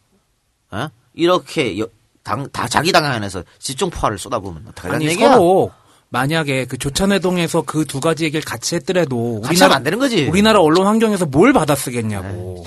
어? 0.73 0.89
이렇게, 1.15 1.79
여- 1.79 1.89
당, 2.23 2.47
다 2.51 2.69
자기 2.69 2.93
당에 2.93 3.07
안에서 3.09 3.43
집중 3.59 3.89
포화를 3.89 4.19
쏟아부으면 4.19 4.67
어떡하냐는 4.69 4.97
아니 4.97 5.07
얘기야. 5.13 5.33
서로 5.33 5.73
만약에 6.11 6.65
그 6.67 6.79
조찬회동에서 6.79 7.63
그 7.63 7.85
두 7.85 8.01
가지 8.01 8.25
얘기를 8.25 8.43
같이 8.45 8.75
했더라도 8.77 9.41
같이 9.43 9.63
하면 9.63 9.77
안 9.77 9.83
되는 9.83 9.99
거지. 9.99 10.27
우리나라 10.27 10.61
언론 10.61 10.87
환경에서 10.87 11.27
뭘 11.27 11.53
받아쓰겠냐고. 11.53 12.65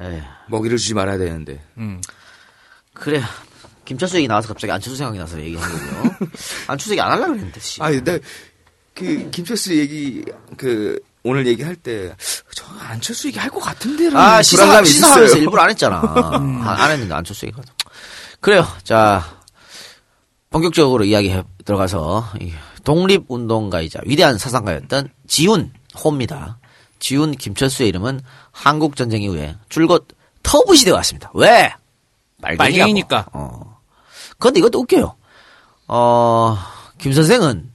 에 0.00 0.22
먹이를 0.48 0.76
주지 0.78 0.94
말아야 0.94 1.18
되는데. 1.18 1.60
음. 1.78 2.00
그래. 2.94 3.22
김철수 3.84 4.16
얘기 4.18 4.28
나와서 4.28 4.46
갑자기 4.48 4.70
안철수 4.72 4.96
생각이 4.96 5.18
나서 5.18 5.40
얘기한 5.40 5.68
거고요. 5.68 6.16
안철수 6.68 6.92
얘기 6.92 7.00
안 7.00 7.10
하려고 7.10 7.32
그랬는데, 7.32 7.60
씨. 7.60 7.82
아니, 7.82 8.02
나 8.02 8.18
그 8.94 9.30
김철수 9.30 9.76
얘기 9.78 10.24
그 10.58 10.98
오늘 11.22 11.46
얘기할 11.46 11.74
때 11.76 12.12
저 12.54 12.64
안철수 12.80 13.28
얘기 13.28 13.38
할 13.38 13.48
것 13.50 13.60
같은데라는 13.60 14.16
아, 14.16 14.42
시사, 14.42 14.84
시사하면서. 14.84 15.38
일부러 15.38 15.62
안 15.62 15.70
했잖아. 15.70 16.00
안, 16.34 16.62
안 16.66 16.90
했는데 16.90 17.14
안철수 17.14 17.46
얘기가. 17.46 17.62
그래요. 18.40 18.66
자, 18.82 19.24
본격적으로 20.50 21.04
이야기 21.04 21.30
해 21.30 21.42
들어가서, 21.74 22.24
이 22.40 22.52
독립운동가이자 22.82 24.00
위대한 24.04 24.38
사상가였던 24.38 25.08
지훈 25.28 25.72
호입니다. 26.02 26.58
지훈 26.98 27.30
김철수의 27.32 27.88
이름은 27.90 28.20
한국 28.50 28.96
전쟁 28.96 29.22
이후에 29.22 29.54
줄곧 29.68 30.08
터부시 30.42 30.84
되어 30.84 30.94
왔습니다. 30.96 31.30
왜? 31.34 31.72
빨갱이니까. 32.42 33.26
어. 33.32 33.78
그런데 34.38 34.58
이것도 34.58 34.80
웃겨요. 34.80 35.14
어, 35.86 36.58
김 36.98 37.12
선생은 37.12 37.70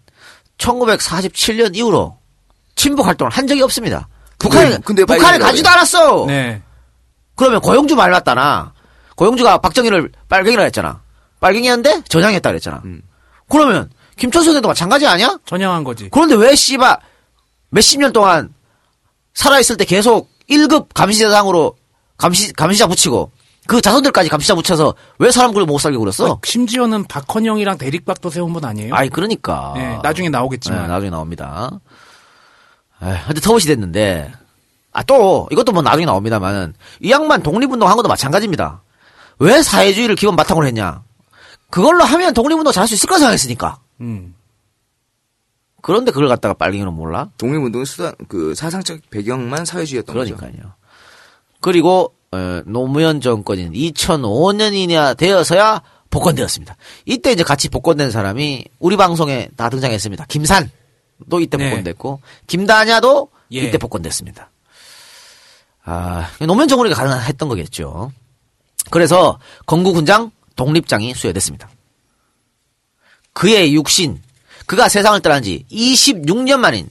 1947년 0.57 1.75
이후로 1.75 2.17
친북 2.75 3.05
활동을 3.07 3.31
한 3.31 3.47
적이 3.47 3.61
없습니다. 3.63 4.07
북한에, 4.39 4.69
근데- 4.71 4.81
근데 4.83 5.05
북한에 5.05 5.37
가지도 5.37 5.69
않았어! 5.69 6.25
네. 6.27 6.61
그러면 7.35 7.61
고영주 7.61 7.95
말 7.95 8.11
맞다나. 8.11 8.73
고영주가 9.15 9.59
박정희를 9.59 10.11
빨갱이라 10.27 10.63
했잖아. 10.63 11.01
빨갱이였는데 11.39 12.03
전향했다 12.09 12.49
그랬잖아. 12.49 12.81
음. 12.85 13.01
그러면 13.49 13.89
김철수 14.17 14.45
선생도 14.45 14.67
마찬가지 14.67 15.05
아니야? 15.07 15.37
전향한 15.45 15.83
거지. 15.83 16.09
그런데 16.11 16.35
왜 16.35 16.55
씨바 16.55 16.99
몇십 17.69 17.99
년 17.99 18.13
동안 18.13 18.53
살아있을 19.33 19.77
때 19.77 19.85
계속 19.85 20.29
1급 20.49 20.87
감시자장으로 20.93 21.75
감시, 22.17 22.53
감시자 22.53 22.87
붙이고 22.87 23.31
그 23.67 23.81
자손들까지 23.81 24.29
감시자 24.29 24.55
붙여서 24.55 24.93
왜 25.19 25.31
사람 25.31 25.51
그걸 25.51 25.65
못 25.65 25.79
살게 25.79 25.97
그랬어? 25.97 26.31
어, 26.31 26.39
심지어는 26.43 27.05
박헌영이랑 27.05 27.77
대립박도 27.77 28.29
세운 28.29 28.53
분 28.53 28.63
아니에요? 28.63 28.93
아이, 28.93 29.09
그러니까. 29.09 29.73
네, 29.75 29.99
나중에 30.03 30.29
나오겠지만. 30.29 30.83
네, 30.83 30.87
나중에 30.87 31.09
나옵니다. 31.09 31.71
에이, 33.01 33.13
근데 33.25 33.41
터봇이 33.41 33.63
됐는데, 33.63 34.31
아, 34.93 35.03
또, 35.03 35.47
이것도 35.51 35.71
뭐 35.71 35.81
나중에 35.81 36.05
나옵니다만은, 36.05 36.75
이 37.01 37.11
양반 37.11 37.41
독립운동 37.41 37.89
한 37.89 37.97
것도 37.97 38.07
마찬가지입니다. 38.07 38.83
왜 39.39 39.61
사회주의를 39.63 40.15
기본 40.15 40.35
바탕으로 40.35 40.67
했냐? 40.67 41.01
그걸로 41.69 42.03
하면 42.03 42.33
독립운동 42.33 42.71
잘할 42.71 42.87
수 42.87 42.93
있을 42.93 43.07
거라 43.07 43.19
생각했으니까. 43.19 43.79
음. 44.01 44.35
그런데 45.81 46.11
그걸 46.11 46.27
갖다가 46.27 46.53
빨갱이로 46.53 46.91
몰라? 46.91 47.29
독립운동의 47.37 47.85
수단 47.85 48.13
그 48.27 48.55
사상적 48.55 49.01
배경만 49.09 49.65
사회주의였던 49.65 50.15
거죠. 50.15 50.35
그러니까요. 50.35 50.73
그리고, 51.61 52.15
어, 52.31 52.61
노무현 52.65 53.21
정권인 53.21 53.73
2005년이나 53.73 55.15
되어서야 55.17 55.81
복권되었습니다. 56.09 56.75
이때 57.05 57.31
이제 57.31 57.43
같이 57.43 57.69
복권된 57.69 58.09
사람이 58.09 58.65
우리 58.79 58.97
방송에 58.97 59.49
다 59.55 59.69
등장했습니다. 59.69 60.25
김산도 60.25 61.39
이때 61.41 61.57
네. 61.57 61.69
복권됐고, 61.69 62.21
김다냐도 62.47 63.29
예. 63.53 63.59
이때 63.59 63.77
복권됐습니다. 63.77 64.49
아, 65.83 66.29
노무현 66.39 66.67
정권이 66.67 66.93
가능했던 66.93 67.47
거겠죠. 67.47 68.11
그래서 68.89 69.39
건국훈장 69.65 70.31
독립장이 70.55 71.13
수여됐습니다. 71.13 71.69
그의 73.33 73.73
육신, 73.73 74.21
그가 74.65 74.89
세상을 74.89 75.19
떠난 75.21 75.43
지 75.43 75.65
26년 75.71 76.57
만인 76.57 76.89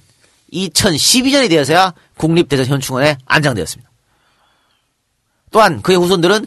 2012년이 0.52 1.48
되어서야 1.48 1.94
국립대전 2.16 2.66
현충원에 2.66 3.18
안장되었습니다. 3.24 3.90
또한 5.50 5.82
그의 5.82 5.98
후손들은 5.98 6.46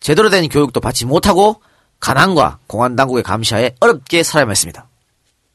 제대로 0.00 0.30
된 0.30 0.48
교육도 0.48 0.80
받지 0.80 1.04
못하고 1.04 1.60
가난과 2.00 2.58
공안 2.66 2.96
당국의 2.96 3.22
감시하에 3.22 3.74
어렵게 3.80 4.22
살아야만 4.22 4.52
했습니다. 4.52 4.88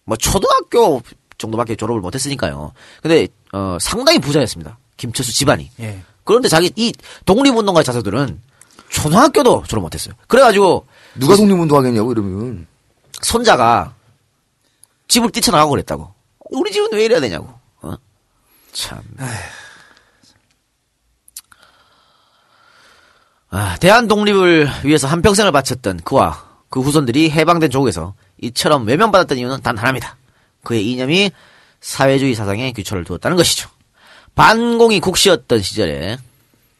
뭐 0.03 0.17
초등학교 0.17 1.01
정도밖에 1.37 1.75
졸업을 1.75 2.01
못했으니까요. 2.01 2.73
근데 3.01 3.27
어, 3.53 3.77
상당히 3.79 4.19
부자였습니다. 4.19 4.77
김철수 4.97 5.33
집안이. 5.33 5.71
예. 5.79 6.01
그런데 6.23 6.47
자기 6.47 6.71
이 6.75 6.93
독립운동가 7.25 7.83
자손들은 7.83 8.41
초등학교도 8.91 9.63
졸업 9.67 9.81
못했어요. 9.81 10.13
그래가지고 10.27 10.85
누가 11.15 11.35
독립운동 11.35 11.77
하겠냐고 11.77 12.11
이러면. 12.11 12.67
손자가 13.21 13.93
집을 15.07 15.31
뛰쳐나가고 15.31 15.71
그랬다고. 15.71 16.13
우리 16.51 16.71
집은 16.71 16.89
왜 16.93 17.05
이래야 17.05 17.19
되냐고. 17.19 17.53
어? 17.81 17.95
참. 18.73 19.01
아, 23.49 23.77
대한 23.77 24.07
독립을 24.07 24.69
위해서 24.83 25.07
한 25.07 25.21
평생을 25.21 25.51
바쳤던 25.51 26.01
그와 26.03 26.45
그 26.69 26.79
후손들이 26.79 27.29
해방된 27.31 27.69
조국에서 27.69 28.13
이처럼 28.41 28.85
외면받았던 28.85 29.37
이유는 29.37 29.61
단 29.61 29.77
하나입니다. 29.77 30.17
그의 30.63 30.89
이념이 30.89 31.31
사회주의 31.81 32.35
사상에 32.35 32.71
귀초를 32.71 33.03
두었다는 33.03 33.35
것이죠. 33.37 33.69
반공이 34.35 34.99
국시였던 35.01 35.61
시절에 35.61 36.17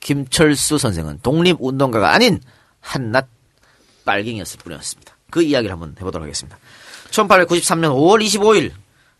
김철수 0.01 0.77
선생은 0.77 1.19
독립운동가가 1.23 2.11
아닌 2.11 2.41
한낱 2.81 3.27
빨갱이였을 4.03 4.59
뿐이었습니다. 4.59 5.15
그 5.29 5.41
이야기를 5.41 5.71
한번 5.71 5.95
해보도록 5.99 6.25
하겠습니다. 6.25 6.57
1893년 7.11 7.91
5월 7.93 8.25
25일 8.25 8.71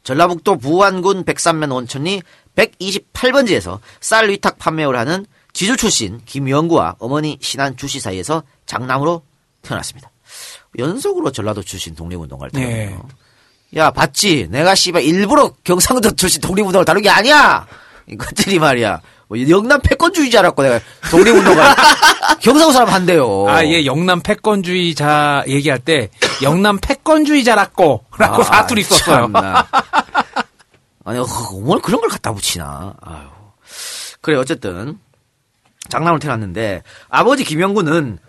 전라북도 0.03 0.57
부안군 0.57 1.23
백산면 1.23 1.71
온천리 1.71 2.21
128번지에서 2.55 3.79
쌀 4.01 4.29
위탁 4.29 4.57
판매를 4.57 4.97
하는 4.97 5.25
지주 5.53 5.77
출신 5.77 6.19
김영구와 6.25 6.95
어머니 6.99 7.37
신한 7.41 7.77
주씨 7.77 7.99
사이에서 7.99 8.43
장남으로 8.65 9.23
태어났습니다. 9.61 10.09
연속으로 10.79 11.31
전라도 11.31 11.61
출신 11.61 11.93
독립운동가를 11.95 12.51
네. 12.53 12.87
태어나요. 12.87 13.07
야 13.75 13.91
봤지? 13.91 14.47
내가 14.49 14.75
씨발 14.75 15.03
일부러 15.03 15.53
경상도 15.63 16.11
출신 16.15 16.41
독립운동을 16.41 16.85
다룬 16.85 17.01
게 17.01 17.09
아니야. 17.09 17.67
이것들이 18.07 18.59
말이야. 18.59 19.01
뭐 19.31 19.39
영남 19.47 19.79
패권주의자라고 19.79 20.61
내가 20.61 20.81
독립운동가 21.09 21.73
경상도 22.43 22.73
사람 22.73 22.89
한대요. 22.89 23.45
아, 23.47 23.63
예, 23.63 23.85
영남 23.85 24.19
패권주의자 24.19 25.45
얘기할 25.47 25.79
때 25.79 26.09
영남 26.41 26.77
패권주의자라고 26.81 28.03
라고 28.17 28.41
아, 28.41 28.43
사투리 28.43 28.83
썼어요. 28.83 29.31
참나. 29.31 29.67
아니, 31.05 31.19
어, 31.19 31.25
뭘 31.63 31.79
그런 31.81 32.01
걸 32.01 32.09
갖다 32.09 32.33
붙이나. 32.33 32.93
아유. 32.99 33.23
그래, 34.19 34.35
어쨌든, 34.35 34.99
장남을 35.87 36.19
태어났는데, 36.19 36.83
아버지 37.07 37.45
김영구는 37.45 38.19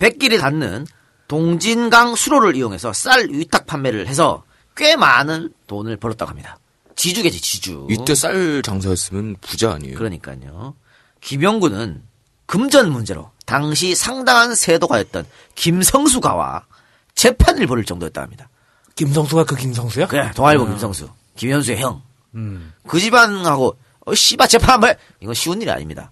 백길에 0.00 0.38
닿는 0.38 0.88
동진강 1.28 2.16
수로를 2.16 2.56
이용해서 2.56 2.92
쌀 2.92 3.28
위탁 3.30 3.66
판매를 3.66 4.08
해서 4.08 4.42
꽤 4.76 4.96
많은 4.96 5.52
돈을 5.68 5.98
벌었다고 5.98 6.30
합니다. 6.30 6.57
지주겠지, 6.98 7.40
지주. 7.40 7.86
이때 7.88 8.14
쌀 8.14 8.60
장사였으면 8.62 9.36
부자 9.40 9.72
아니에요? 9.72 9.96
그러니까요. 9.96 10.74
김영구는 11.20 12.02
금전 12.46 12.90
문제로 12.90 13.30
당시 13.46 13.94
상당한 13.94 14.54
세도가 14.54 14.98
였던 14.98 15.24
김성수 15.54 16.20
가와 16.20 16.66
재판을 17.14 17.66
벌일 17.66 17.84
정도였다 17.84 18.20
합니다. 18.20 18.48
김성수가 18.96 19.44
그 19.44 19.54
김성수야? 19.54 20.08
그래, 20.08 20.32
동아일보 20.34 20.66
김성수. 20.66 21.08
김현수의 21.36 21.78
형. 21.78 22.02
음. 22.34 22.72
그 22.86 22.98
집안하고, 22.98 23.78
어, 24.04 24.14
씨발, 24.14 24.48
재판 24.48 24.70
한 24.70 24.80
번, 24.80 24.90
해! 24.90 24.96
이건 25.20 25.34
쉬운 25.34 25.62
일이 25.62 25.70
아닙니다. 25.70 26.10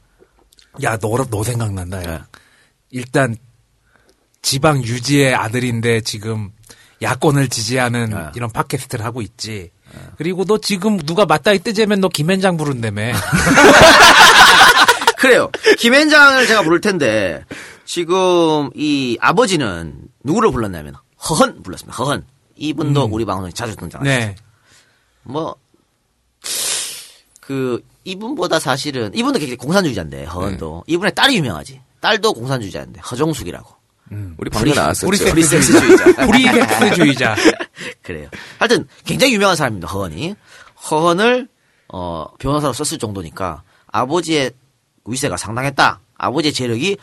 야, 0.85 0.97
너, 0.99 1.17
너 1.29 1.43
생각난다, 1.43 2.05
야. 2.05 2.19
네. 2.19 2.21
일단, 2.91 3.37
지방 4.41 4.85
유지의 4.85 5.35
아들인데 5.35 6.03
지금 6.03 6.53
야권을 7.03 7.49
지지하는 7.49 8.11
네. 8.11 8.31
이런 8.37 8.51
팟캐스트를 8.53 9.05
하고 9.05 9.21
있지. 9.21 9.73
그리고 10.17 10.45
너 10.45 10.59
지금 10.59 10.99
누가 10.99 11.27
맞다이 11.27 11.59
뜨재면 11.59 12.01
너 12.01 12.09
김현장 12.09 12.57
부른다며. 12.57 13.13
그래요. 15.19 15.51
김현장을 15.79 16.47
제가 16.47 16.63
부를 16.63 16.81
텐데, 16.81 17.45
지금 17.85 18.71
이 18.75 19.17
아버지는 19.21 19.95
누구를 20.25 20.51
불렀냐면, 20.51 20.95
허헌 21.29 21.63
불렀습니다. 21.63 21.97
허헌. 21.97 22.25
이분도 22.57 23.09
우리 23.11 23.25
방송에 23.25 23.51
자주 23.53 23.77
등장하죠. 23.77 24.09
네. 24.09 24.35
뭐, 25.23 25.57
그, 27.41 27.83
이분보다 28.05 28.61
사실은, 28.61 29.11
이분도 29.15 29.39
굉장히 29.39 29.57
공산주의자인데, 29.57 30.25
허헌도. 30.25 30.85
이분의 30.87 31.15
딸이 31.15 31.37
유명하지. 31.37 31.81
딸도 32.01 32.35
공산주의자인데, 32.35 33.01
허정숙이라고. 33.01 33.75
우리 34.39 34.51
방금 34.51 34.73
나왔었죠. 34.73 35.07
우리 35.09 35.19
프리섹스주의자. 35.19 36.27
프리섹스주의자. 36.27 37.37
그래요. 38.03 38.29
하여튼 38.59 38.87
굉장히 39.05 39.35
유명한 39.35 39.57
사람입니다. 39.57 39.89
허헌이. 39.89 40.35
허헌을 40.91 41.49
어, 41.89 42.27
변호사로 42.39 42.73
썼을 42.73 42.99
정도니까 42.99 43.63
아버지의 43.89 44.53
위세가 45.07 45.37
상당했다. 45.37 46.01
아버지의 46.17 46.53
재력이 46.53 46.97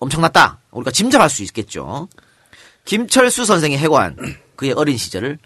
엄청났다. 0.00 0.60
우리가 0.70 0.90
짐작할 0.90 1.30
수 1.30 1.42
있겠죠. 1.44 2.08
김철수 2.84 3.44
선생의 3.44 3.78
해관 3.78 4.16
그의 4.56 4.72
어린 4.72 4.96
시절을 4.96 5.38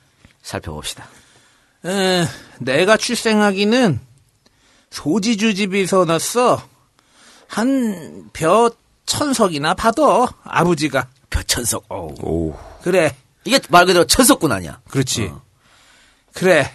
살펴봅시다. 0.42 1.06
에, 1.86 2.24
내가 2.58 2.96
출생하기는 2.96 4.00
소지주 4.90 5.54
집에서 5.54 6.04
났어. 6.04 6.62
한 7.46 8.28
벼 8.32 8.70
천석이나 9.14 9.74
받아 9.74 10.02
아버지가. 10.44 11.08
벼천석. 11.30 11.84
어우. 11.88 12.14
오. 12.22 12.56
그래. 12.82 13.14
이게 13.44 13.58
말 13.68 13.84
그대로 13.86 14.06
천석군 14.06 14.52
아니야. 14.52 14.80
그렇지. 14.88 15.32
그래. 16.32 16.70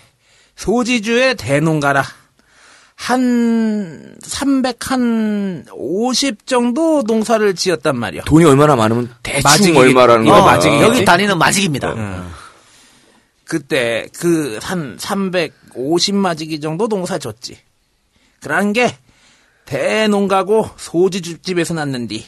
소지주의 0.57 1.35
대농 1.35 1.79
가라. 1.79 2.03
한, 2.95 4.15
300, 4.21 4.89
한, 4.91 5.65
50 5.73 6.45
정도 6.47 7.03
농사를 7.05 7.53
지었단 7.55 7.97
말이야. 7.97 8.23
돈이 8.23 8.45
얼마나 8.45 8.75
많으면 8.75 9.13
대충 9.21 9.41
마직이겠- 9.51 9.77
얼마라는 9.77 10.25
이거 10.25 10.33
거야. 10.35 10.45
마직이겠지? 10.45 10.83
여기 10.89 11.05
다니는 11.05 11.37
마직입니다. 11.37 11.93
그때, 13.43 14.07
그, 14.17 14.59
한, 14.61 14.97
350마지기 14.97 16.61
정도 16.61 16.87
농사 16.87 17.17
졌지. 17.17 17.57
그런 18.41 18.71
게, 18.73 18.97
대농가고 19.65 20.69
소지주집에서 20.77 21.73
났는디, 21.73 22.25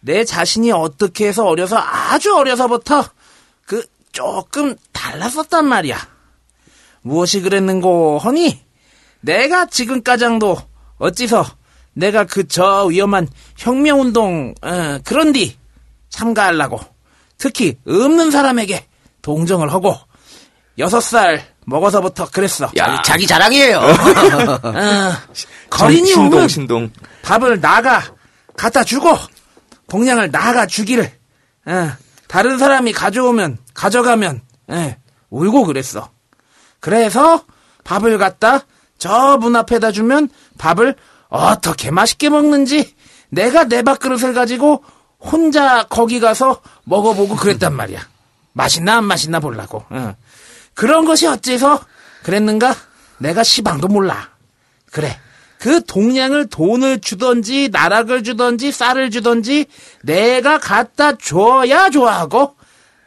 내 0.00 0.24
자신이 0.24 0.70
어떻게 0.72 1.26
해서 1.28 1.46
어려서, 1.46 1.76
아주 1.78 2.34
어려서부터, 2.34 3.04
그, 3.66 3.84
조금 4.12 4.76
달랐었단 4.92 5.66
말이야. 5.66 5.98
무엇이 7.02 7.40
그랬는고 7.40 8.18
허니, 8.18 8.62
내가 9.20 9.66
지금까장도, 9.66 10.56
어찌서, 10.98 11.44
내가 11.94 12.24
그 12.24 12.46
저 12.46 12.84
위험한 12.86 13.28
혁명운동, 13.56 14.54
어, 14.62 14.98
그런디, 15.04 15.56
참가하려고, 16.08 16.80
특히 17.38 17.76
없는 17.86 18.30
사람에게 18.30 18.86
동정을 19.22 19.72
하고, 19.72 19.96
여섯 20.78 21.00
살 21.00 21.53
먹어서부터 21.64 22.28
그랬어. 22.30 22.70
야. 22.76 23.02
자기 23.02 23.26
자랑이에요. 23.26 23.78
어, 23.78 23.92
거린이 25.70 26.06
신동 26.08 26.26
오면 26.38 26.48
신동. 26.48 26.90
밥을 27.22 27.60
나가 27.60 28.02
갖다 28.56 28.84
주고 28.84 29.16
동량을 29.88 30.30
나가 30.30 30.66
주기를 30.66 31.10
어, 31.66 31.90
다른 32.28 32.58
사람이 32.58 32.92
가져오면 32.92 33.58
가져가면 33.74 34.42
예, 34.72 34.98
울고 35.30 35.64
그랬어. 35.64 36.10
그래서 36.80 37.44
밥을 37.84 38.18
갖다 38.18 38.60
저 38.98 39.36
문 39.38 39.56
앞에다 39.56 39.92
주면 39.92 40.28
밥을 40.58 40.94
어떻게 41.28 41.90
맛있게 41.90 42.28
먹는지 42.30 42.94
내가 43.30 43.64
내 43.64 43.82
밥그릇을 43.82 44.32
가지고 44.34 44.84
혼자 45.18 45.84
거기 45.84 46.20
가서 46.20 46.60
먹어보고 46.84 47.36
그랬단 47.36 47.74
말이야. 47.74 48.00
맛있나 48.52 48.98
안 48.98 49.04
맛있나 49.04 49.40
보려고. 49.40 49.84
어. 49.90 50.14
그런 50.74 51.04
것이 51.04 51.26
어째서 51.26 51.80
그랬는가? 52.22 52.74
내가 53.18 53.42
시방도 53.42 53.88
몰라. 53.88 54.30
그래. 54.90 55.18
그 55.58 55.82
동량을 55.84 56.48
돈을 56.48 57.00
주던지 57.00 57.68
나락을 57.72 58.22
주던지 58.22 58.70
쌀을 58.70 59.10
주던지 59.10 59.66
내가 60.02 60.58
갖다 60.58 61.16
줘야 61.16 61.88
좋아하고 61.90 62.56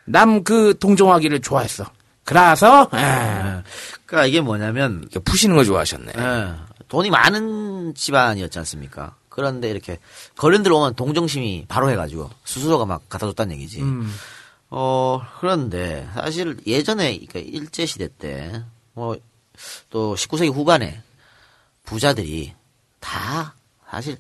남 0.06 0.44
그 0.44 0.76
동정하기를 0.80 1.42
좋아했어. 1.42 1.86
그래서 2.24 2.90
에, 2.94 3.62
그러니까 4.06 4.26
이게 4.26 4.42
뭐냐면 4.42 5.08
푸시는 5.24 5.56
거 5.56 5.64
좋아하셨네. 5.64 6.14
예, 6.18 6.54
돈이 6.88 7.10
많은 7.10 7.94
집안이었지 7.96 8.58
않습니까? 8.60 9.16
그런데 9.30 9.70
이렇게 9.70 10.00
거른들 10.38 10.72
오면 10.72 10.96
동정심이 10.96 11.66
바로 11.68 11.92
해가지고 11.92 12.30
스스로가 12.44 12.86
막 12.86 13.08
갖다 13.08 13.28
줬다는 13.28 13.56
얘기지. 13.56 13.84
어 14.70 15.22
그런데 15.40 16.08
사실 16.14 16.58
예전에 16.68 17.18
그러니까 17.26 17.40
일제 17.40 17.86
시대 17.86 18.08
때 18.08 18.64
뭐 18.96 19.18
또 19.90 20.14
19세기 20.16 20.54
후반에 20.54 21.02
부자들이 21.84 22.54
다 23.00 23.56
사실 23.90 24.18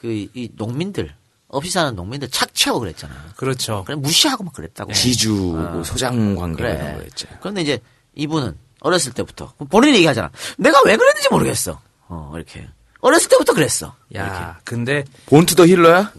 그 0.00 0.08
이 0.12 0.48
농민들 0.54 1.12
없이 1.48 1.70
사는 1.70 1.94
농민들 1.96 2.28
착취하고 2.30 2.78
그랬잖아. 2.78 3.32
그렇죠. 3.36 3.82
그냥 3.84 4.00
무시하고 4.00 4.44
막 4.44 4.52
그랬다고. 4.52 4.92
지주 4.92 5.32
뭐 5.34 5.82
소장 5.82 6.36
관계 6.36 6.62
그래. 6.62 6.74
이런 6.74 6.94
거였죠. 6.98 7.26
그런데 7.40 7.62
이제 7.62 7.80
이분은 8.14 8.56
어렸을 8.80 9.12
때부터 9.12 9.52
본인이 9.68 9.96
얘기하잖아. 9.96 10.30
내가 10.58 10.80
왜 10.84 10.96
그랬는지 10.96 11.28
모르겠어. 11.30 11.80
어 12.08 12.32
이렇게 12.36 12.68
어렸을 13.00 13.28
때부터 13.28 13.52
그랬어. 13.54 13.96
야, 14.14 14.60
근데 14.64 15.04
본투 15.26 15.56
더 15.56 15.66
힐러야? 15.66 16.12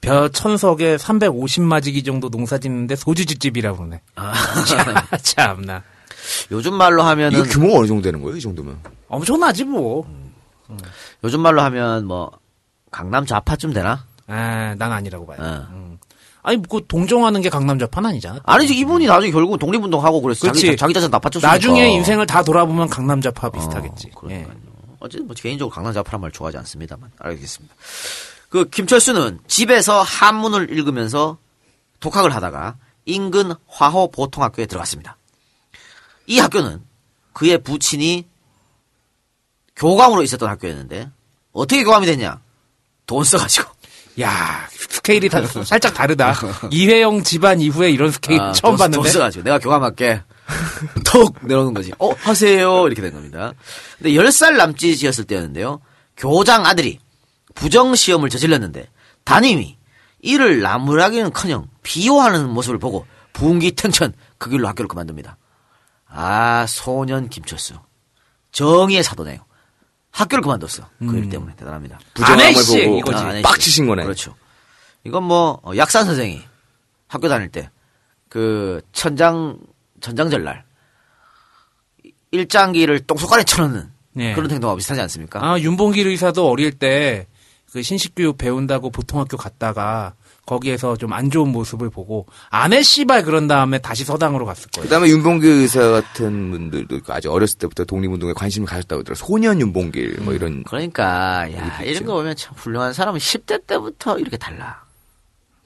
벼 0.00 0.28
천석에 0.28 0.96
350마지기 0.96 2.04
정도 2.04 2.30
농사 2.30 2.58
짓는데 2.58 2.96
소주집집이라고 2.96 3.78
그러네. 3.78 4.00
아, 4.16 4.32
참나. 5.22 5.82
요즘 6.50 6.74
말로 6.74 7.02
하면은 7.02 7.38
이거 7.38 7.48
규모가 7.48 7.78
어느 7.80 7.86
정도 7.86 8.02
되는 8.02 8.22
거예요? 8.22 8.36
이 8.36 8.40
정도면? 8.40 8.78
엄청나지 9.08 9.64
뭐. 9.64 10.06
요즘 11.24 11.40
말로 11.40 11.60
하면 11.62 12.06
뭐 12.06 12.30
강남 12.90 13.26
좌파쯤 13.26 13.72
되나? 13.72 14.04
아, 14.26 14.74
난 14.78 14.92
아니라고 14.92 15.26
봐요. 15.26 15.38
어. 15.40 15.66
음. 15.72 15.98
아니, 16.42 16.62
그 16.68 16.80
동정하는 16.88 17.42
게 17.42 17.50
강남 17.50 17.78
좌판 17.78 18.06
아니잖아. 18.06 18.40
아니지 18.44 18.74
이분이 18.78 19.06
나중에 19.06 19.30
결국 19.30 19.52
은 19.54 19.58
독립운동 19.58 20.02
하고 20.04 20.22
그래서 20.22 20.46
자기, 20.46 20.62
그렇지. 20.62 20.76
자기 20.78 20.94
자신 20.94 21.10
나빠졌으니까. 21.10 21.52
나중에 21.52 21.90
인생을 21.90 22.26
다 22.26 22.42
돌아보면 22.42 22.88
강남 22.88 23.20
좌파 23.20 23.50
비슷하겠지. 23.50 24.06
어, 24.08 24.10
예. 24.30 24.44
그러니까요. 24.44 24.56
어쨌든 25.00 25.26
뭐 25.26 25.34
개인적으로 25.36 25.74
강남 25.74 25.92
좌파란 25.92 26.20
말 26.20 26.30
좋아하지 26.30 26.56
않습니다만 26.58 27.10
알겠습니다. 27.18 27.74
그 28.50 28.68
김철수는 28.68 29.38
집에서 29.46 30.02
한문을 30.02 30.70
읽으면서 30.70 31.38
독학을 32.00 32.34
하다가 32.34 32.76
인근 33.06 33.52
화호 33.68 34.10
보통학교에 34.10 34.66
들어갔습니다. 34.66 35.16
이 36.26 36.38
학교는 36.38 36.82
그의 37.32 37.58
부친이 37.58 38.26
교감으로 39.76 40.22
있었던 40.22 40.48
학교였는데 40.48 41.10
어떻게 41.52 41.84
교감이 41.84 42.06
됐냐? 42.06 42.40
돈 43.06 43.24
써가지고 43.24 43.70
야, 44.20 44.68
스케일이 44.70 45.28
다, 45.28 45.40
살짝 45.64 45.94
다르다. 45.94 46.34
이회영 46.70 47.22
집안 47.22 47.60
이후에 47.60 47.90
이런 47.90 48.10
스케일 48.10 48.40
아, 48.40 48.52
처음 48.52 48.72
돈, 48.72 48.78
봤는데. 48.78 49.02
돈 49.02 49.12
써가지고 49.12 49.44
내가 49.44 49.58
교감할게. 49.58 50.22
톡 51.06 51.36
내려오는 51.42 51.72
거지. 51.72 51.92
어 52.00 52.10
하세요 52.10 52.86
이렇게 52.88 53.00
된 53.00 53.12
겁니다. 53.12 53.52
근데 53.98 54.10
10살 54.10 54.56
남짓이었을 54.56 55.24
때였는데요. 55.24 55.80
교장 56.16 56.66
아들이 56.66 56.98
부정 57.54 57.94
시험을 57.94 58.28
저질렀는데 58.30 58.88
담임이 59.24 59.76
이를 60.20 60.60
나무라기는커녕 60.60 61.68
비호하는 61.82 62.48
모습을 62.50 62.78
보고 62.78 63.06
분기탱천 63.32 64.12
그 64.38 64.50
길로 64.50 64.68
학교를 64.68 64.88
그만둡니다. 64.88 65.36
아 66.08 66.66
소년 66.68 67.28
김철수 67.28 67.74
정의의 68.52 69.02
사도네요. 69.02 69.44
학교를 70.10 70.42
그만뒀어. 70.42 70.88
그 70.98 71.16
일 71.16 71.28
때문에 71.28 71.54
대단합니다. 71.56 71.98
부정함을 72.14 72.44
아내씨, 72.44 72.84
보고 72.84 72.98
이거지. 72.98 73.24
아. 73.24 73.42
빡치신 73.42 73.86
거네. 73.86 74.02
그렇죠. 74.02 74.34
이건 75.04 75.22
뭐 75.24 75.60
어, 75.62 75.72
약산 75.76 76.04
선생이 76.04 76.42
학교 77.08 77.28
다닐 77.28 77.48
때 77.48 77.70
그 78.28 78.80
천장 78.92 79.58
천장절 80.00 80.44
날 80.44 80.64
일장기를 82.30 83.00
똥속간에 83.06 83.42
쳐넣는 83.44 83.90
예. 84.18 84.34
그런 84.34 84.50
행동하고 84.50 84.76
비슷하지 84.78 85.00
않습니까? 85.02 85.40
아, 85.44 85.58
윤봉길 85.58 86.06
의사도 86.06 86.48
어릴 86.48 86.70
때 86.72 87.26
그 87.72 87.82
신식교육 87.82 88.36
배운다고 88.38 88.90
보통 88.90 89.20
학교 89.20 89.36
갔다가 89.36 90.14
거기에서 90.46 90.96
좀 90.96 91.12
안 91.12 91.30
좋은 91.30 91.50
모습을 91.52 91.90
보고 91.90 92.26
아내 92.48 92.82
씨발 92.82 93.22
그런 93.24 93.46
다음에 93.46 93.78
다시 93.78 94.04
서당으로 94.04 94.46
갔을 94.46 94.68
거예요. 94.70 94.84
그다음에 94.84 95.08
윤봉길 95.08 95.48
의사 95.48 95.88
같은 95.90 96.50
분들도 96.50 97.00
아주 97.08 97.30
어렸을 97.30 97.58
때부터 97.58 97.84
독립운동에 97.84 98.32
관심을 98.32 98.66
가졌다고 98.66 99.00
하더라고요. 99.00 99.14
소년 99.26 99.60
윤봉길 99.60 100.18
뭐 100.22 100.32
이런. 100.34 100.64
그러니까 100.64 101.52
야 101.52 101.80
이런. 101.82 102.04
거 102.04 102.14
보면 102.14 102.34
참 102.36 102.54
훌륭한 102.56 102.92
사람은 102.92 103.20
10대 103.20 103.66
때부터 103.66 104.18
이렇게 104.18 104.36
달라. 104.36 104.82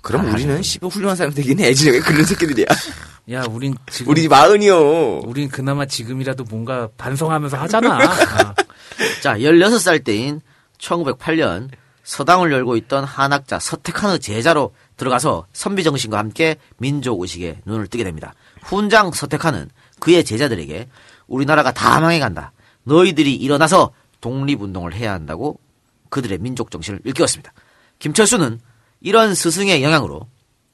그럼 0.02 0.30
우리는 0.32 0.60
씨발 0.62 0.90
훌륭한 0.90 1.16
사람 1.16 1.32
되긴 1.32 1.60
해야지. 1.60 1.90
왜 1.90 2.00
그런 2.00 2.24
새끼들이야. 2.24 2.66
야, 3.32 3.44
우린 3.48 3.74
지금 3.90 4.10
우리 4.12 4.28
마흔이요. 4.28 5.20
우린 5.20 5.48
그나마 5.48 5.86
지금이라도 5.86 6.44
뭔가 6.50 6.88
반성하면서 6.98 7.56
하잖아. 7.56 7.98
아. 8.02 8.54
자 9.22 9.38
16살 9.38 10.04
때인 10.04 10.42
1908년 10.78 11.70
서당을 12.04 12.52
열고 12.52 12.76
있던 12.76 13.04
한학자 13.04 13.58
서택한의 13.58 14.20
제자로 14.20 14.74
들어가서 14.96 15.46
선비 15.52 15.82
정신과 15.82 16.18
함께 16.18 16.56
민족 16.78 17.20
의식에 17.20 17.60
눈을 17.64 17.88
뜨게 17.88 18.04
됩니다. 18.04 18.34
훈장 18.62 19.10
서택한은 19.10 19.70
그의 19.98 20.24
제자들에게 20.24 20.88
우리나라가 21.26 21.72
다 21.72 22.00
망해간다. 22.00 22.52
너희들이 22.84 23.34
일어나서 23.34 23.92
독립운동을 24.20 24.94
해야 24.94 25.12
한다고 25.12 25.58
그들의 26.10 26.38
민족 26.38 26.70
정신을 26.70 27.00
일깨웠습니다. 27.04 27.52
김철수는 27.98 28.60
이런 29.00 29.34
스승의 29.34 29.82
영향으로 29.82 30.28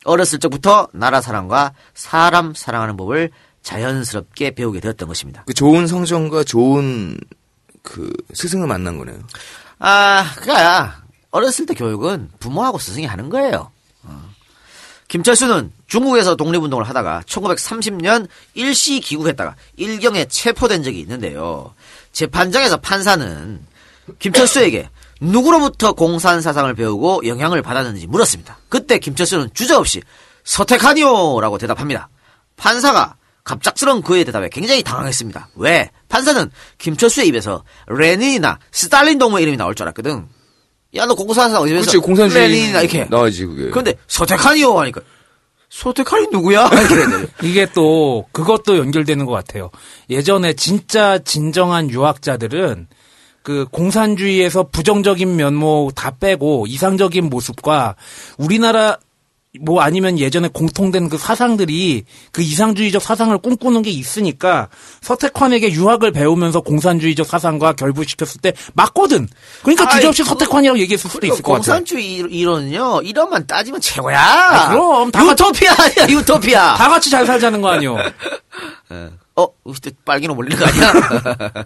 어렸을 0.04 0.38
적부터 0.38 0.88
나라 0.92 1.20
사랑과 1.20 1.72
사람 1.94 2.54
사랑하는 2.54 2.96
법을 2.96 3.30
자연스럽게 3.62 4.52
배우게 4.52 4.80
되었던 4.80 5.06
것입니다. 5.08 5.44
그 5.46 5.54
좋은 5.54 5.86
성정과 5.86 6.44
좋은 6.44 7.18
그 7.82 8.12
스승을 8.32 8.66
만난 8.66 8.98
거네요. 8.98 9.18
아, 9.78 10.24
그니까, 10.36 11.02
어렸을 11.30 11.66
때 11.66 11.74
교육은 11.74 12.30
부모하고 12.38 12.78
스승이 12.78 13.06
하는 13.06 13.28
거예요. 13.30 13.70
어. 14.02 14.30
김철수는 15.08 15.72
중국에서 15.86 16.36
독립운동을 16.36 16.84
하다가 16.84 17.22
1930년 17.26 18.28
일시 18.54 19.00
귀국했다가 19.00 19.56
일경에 19.76 20.26
체포된 20.26 20.82
적이 20.82 21.00
있는데요. 21.00 21.74
재판장에서 22.12 22.76
판사는 22.78 23.60
김철수에게 24.18 24.88
누구로부터 25.20 25.92
공산 25.92 26.40
사상을 26.40 26.72
배우고 26.74 27.26
영향을 27.26 27.62
받았는지 27.62 28.06
물었습니다. 28.06 28.58
그때 28.68 28.98
김철수는 28.98 29.50
주저없이 29.52 30.02
서택하니오라고 30.44 31.58
대답합니다. 31.58 32.08
판사가 32.56 33.16
갑작스러운 33.44 34.02
그의 34.02 34.24
대답에 34.24 34.48
굉장히 34.48 34.82
당황했습니다. 34.82 35.50
왜? 35.56 35.90
판사는 36.08 36.50
김철수의 36.78 37.28
입에서 37.28 37.64
레닌이나 37.88 38.58
스탈린 38.70 39.18
동무의 39.18 39.42
이름이 39.42 39.56
나올 39.56 39.74
줄 39.74 39.84
알았거든. 39.84 40.28
야, 40.96 41.06
너 41.06 41.14
공산사상 41.14 41.62
어디서 41.62 41.80
그렇지 41.80 41.98
공산주의 41.98 42.48
레닌이나 42.48 42.80
이렇게. 42.82 43.04
나와지 43.08 43.46
그게. 43.46 43.70
그런데 43.70 43.94
서택하니오 44.08 44.78
하니까 44.80 45.00
서택하니 45.68 46.28
누구야? 46.32 46.68
이게 47.42 47.66
또 47.74 48.26
그것도 48.32 48.76
연결되는 48.78 49.24
것 49.24 49.32
같아요. 49.32 49.70
예전에 50.08 50.54
진짜 50.54 51.18
진정한 51.18 51.90
유학자들은 51.90 52.88
그 53.42 53.66
공산주의에서 53.70 54.64
부정적인 54.64 55.36
면모 55.36 55.92
다 55.94 56.10
빼고 56.18 56.66
이상적인 56.66 57.30
모습과 57.30 57.94
우리나라 58.36 58.98
뭐 59.58 59.80
아니면 59.82 60.16
예전에 60.20 60.46
공통된 60.46 61.08
그 61.08 61.18
사상들이 61.18 62.04
그 62.30 62.40
이상주의적 62.40 63.02
사상을 63.02 63.36
꿈꾸는 63.38 63.82
게 63.82 63.90
있으니까 63.90 64.68
서택환에게 65.00 65.72
유학을 65.72 66.12
배우면서 66.12 66.60
공산주의적 66.60 67.26
사상과 67.26 67.72
결부시켰을 67.72 68.40
때 68.42 68.52
맞거든. 68.74 69.26
그러니까 69.62 69.88
주저없이 69.88 70.22
그- 70.22 70.28
서택환이라고 70.28 70.78
얘기했을 70.78 71.10
수도 71.10 71.26
있을 71.26 71.42
것 71.42 71.52
같아. 71.54 71.64
공산주의 71.64 72.14
이론은요, 72.18 73.00
이론만 73.02 73.48
따지면 73.48 73.80
최고야. 73.80 74.20
아, 74.20 74.68
그럼. 74.70 75.10
다 75.10 75.26
유토피아 75.26 75.72
아니야, 75.76 76.08
유토피아. 76.16 76.74
다 76.76 76.88
같이 76.88 77.10
잘 77.10 77.26
살자는 77.26 77.60
거 77.60 77.70
아니요. 77.70 77.96
어, 79.34 79.48
그때 79.64 79.90
빨개로 80.04 80.34
몰리는 80.36 80.56
거 80.58 80.64
아니야? 80.66 80.92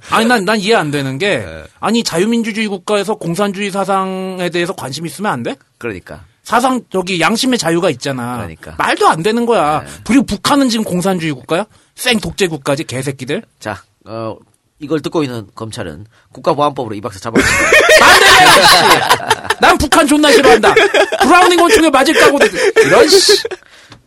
아니 0.10 0.26
난 0.26 0.44
난 0.46 0.58
이해 0.58 0.74
안 0.74 0.90
되는 0.90 1.18
게 1.18 1.38
네. 1.38 1.64
아니 1.80 2.02
자유민주주의 2.04 2.66
국가에서 2.68 3.14
공산주의 3.16 3.70
사상에 3.70 4.48
대해서 4.48 4.72
관심 4.72 5.04
있으면 5.06 5.32
안 5.32 5.42
돼? 5.42 5.56
그러니까. 5.78 6.24
사상 6.44 6.82
저기 6.90 7.20
양심의 7.20 7.58
자유가 7.58 7.90
있잖아. 7.90 8.36
그러니까. 8.36 8.72
네. 8.72 8.76
말도 8.78 9.08
안 9.08 9.22
되는 9.22 9.46
거야. 9.46 9.84
그리고 10.04 10.24
북한은 10.24 10.68
지금 10.68 10.84
공산주의 10.84 11.32
국가야? 11.32 11.64
생 11.96 12.20
독재 12.20 12.48
국가지 12.48 12.84
개새끼들. 12.84 13.42
자, 13.58 13.82
어, 14.04 14.36
이걸 14.78 15.00
듣고 15.00 15.22
있는 15.22 15.48
검찰은 15.54 16.06
국가보안법으로 16.32 16.94
이 16.94 17.00
박사 17.00 17.18
잡아주시고. 17.18 17.64
안 18.04 18.20
돼! 18.20 18.62
씨. 18.62 19.58
난 19.60 19.78
북한 19.78 20.06
존나 20.06 20.30
싫어한다. 20.30 20.74
브라우닝 21.22 21.58
원총에 21.58 21.88
맞을 21.88 22.12
까고 22.14 22.38
이런 22.84 23.08
씨. 23.08 23.42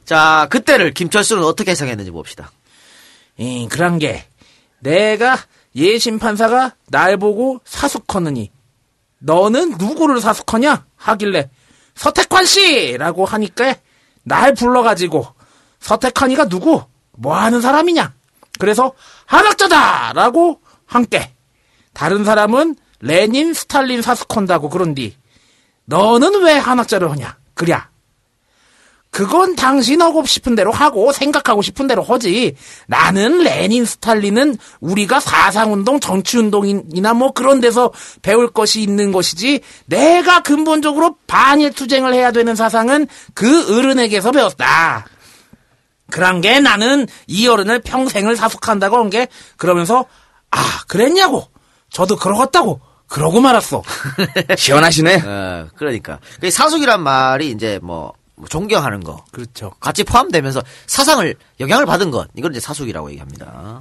자, 0.05 0.47
그때를 0.51 0.93
김철수는 0.93 1.43
어떻게 1.43 1.71
해석했는지 1.71 2.11
봅시다. 2.11 2.51
이 3.37 3.67
그런 3.69 3.97
게 3.97 4.25
내가 4.79 5.37
예심 5.75 6.19
판사가 6.19 6.75
날 6.87 7.17
보고 7.17 7.61
사숙하느니 7.65 8.51
너는 9.19 9.77
누구를 9.79 10.21
사숙하냐 10.21 10.85
하길래 10.95 11.49
서택환 11.97 12.45
씨라고 12.45 13.25
하니까 13.25 13.75
날 14.23 14.53
불러가지고 14.53 15.27
서택환이가 15.79 16.47
누구? 16.47 16.83
뭐 17.13 17.35
하는 17.35 17.59
사람이냐? 17.59 18.13
그래서 18.59 18.93
한학자다라고 19.25 20.61
함께. 20.85 21.33
다른 21.93 22.23
사람은 22.23 22.75
레닌 22.99 23.53
스탈린 23.53 24.01
사숙한다고 24.01 24.69
그런디 24.69 25.17
너는 25.85 26.43
왜 26.43 26.53
한학자를 26.53 27.09
하냐? 27.11 27.37
그랴 27.55 27.89
그건 29.09 29.55
당신 29.55 30.01
하고 30.01 30.25
싶은 30.25 30.55
대로 30.55 30.71
하고 30.71 31.11
생각하고 31.11 31.61
싶은 31.61 31.87
대로 31.87 32.03
하지. 32.03 32.55
나는 32.87 33.39
레닌 33.39 33.85
스탈린은 33.85 34.57
우리가 34.79 35.19
사상운동, 35.19 35.99
정치운동이나 35.99 37.13
뭐 37.13 37.31
그런 37.31 37.59
데서 37.59 37.91
배울 38.21 38.51
것이 38.51 38.81
있는 38.81 39.11
것이지. 39.11 39.61
내가 39.85 40.41
근본적으로 40.41 41.15
반일 41.25 41.71
투쟁을 41.73 42.13
해야 42.13 42.31
되는 42.31 42.55
사상은 42.55 43.07
그 43.33 43.77
어른에게서 43.77 44.31
배웠다. 44.31 45.05
그런 46.11 46.39
게 46.41 46.59
나는 46.59 47.07
이 47.27 47.47
어른을 47.47 47.81
평생을 47.81 48.35
사숙한다고 48.35 48.97
한 48.97 49.09
게 49.09 49.27
그러면서 49.57 50.05
아 50.51 50.59
그랬냐고 50.87 51.47
저도 51.89 52.17
그러겠다고 52.17 52.79
그러고 53.07 53.39
말았어. 53.41 53.81
시원하시네. 54.57 55.21
어, 55.25 55.67
그러니까. 55.75 56.19
그 56.41 56.51
사숙이란 56.51 57.01
말이 57.01 57.49
이제 57.51 57.79
뭐, 57.81 58.13
뭐 58.37 58.47
존경하는 58.47 59.03
거. 59.03 59.25
그렇죠. 59.31 59.71
같이 59.79 60.03
포함되면서 60.03 60.61
사상을 60.85 61.35
영향을 61.59 61.85
받은 61.85 62.11
것. 62.11 62.27
이걸 62.35 62.51
이제 62.51 62.59
사숙이라고 62.59 63.09
얘기합니다. 63.09 63.79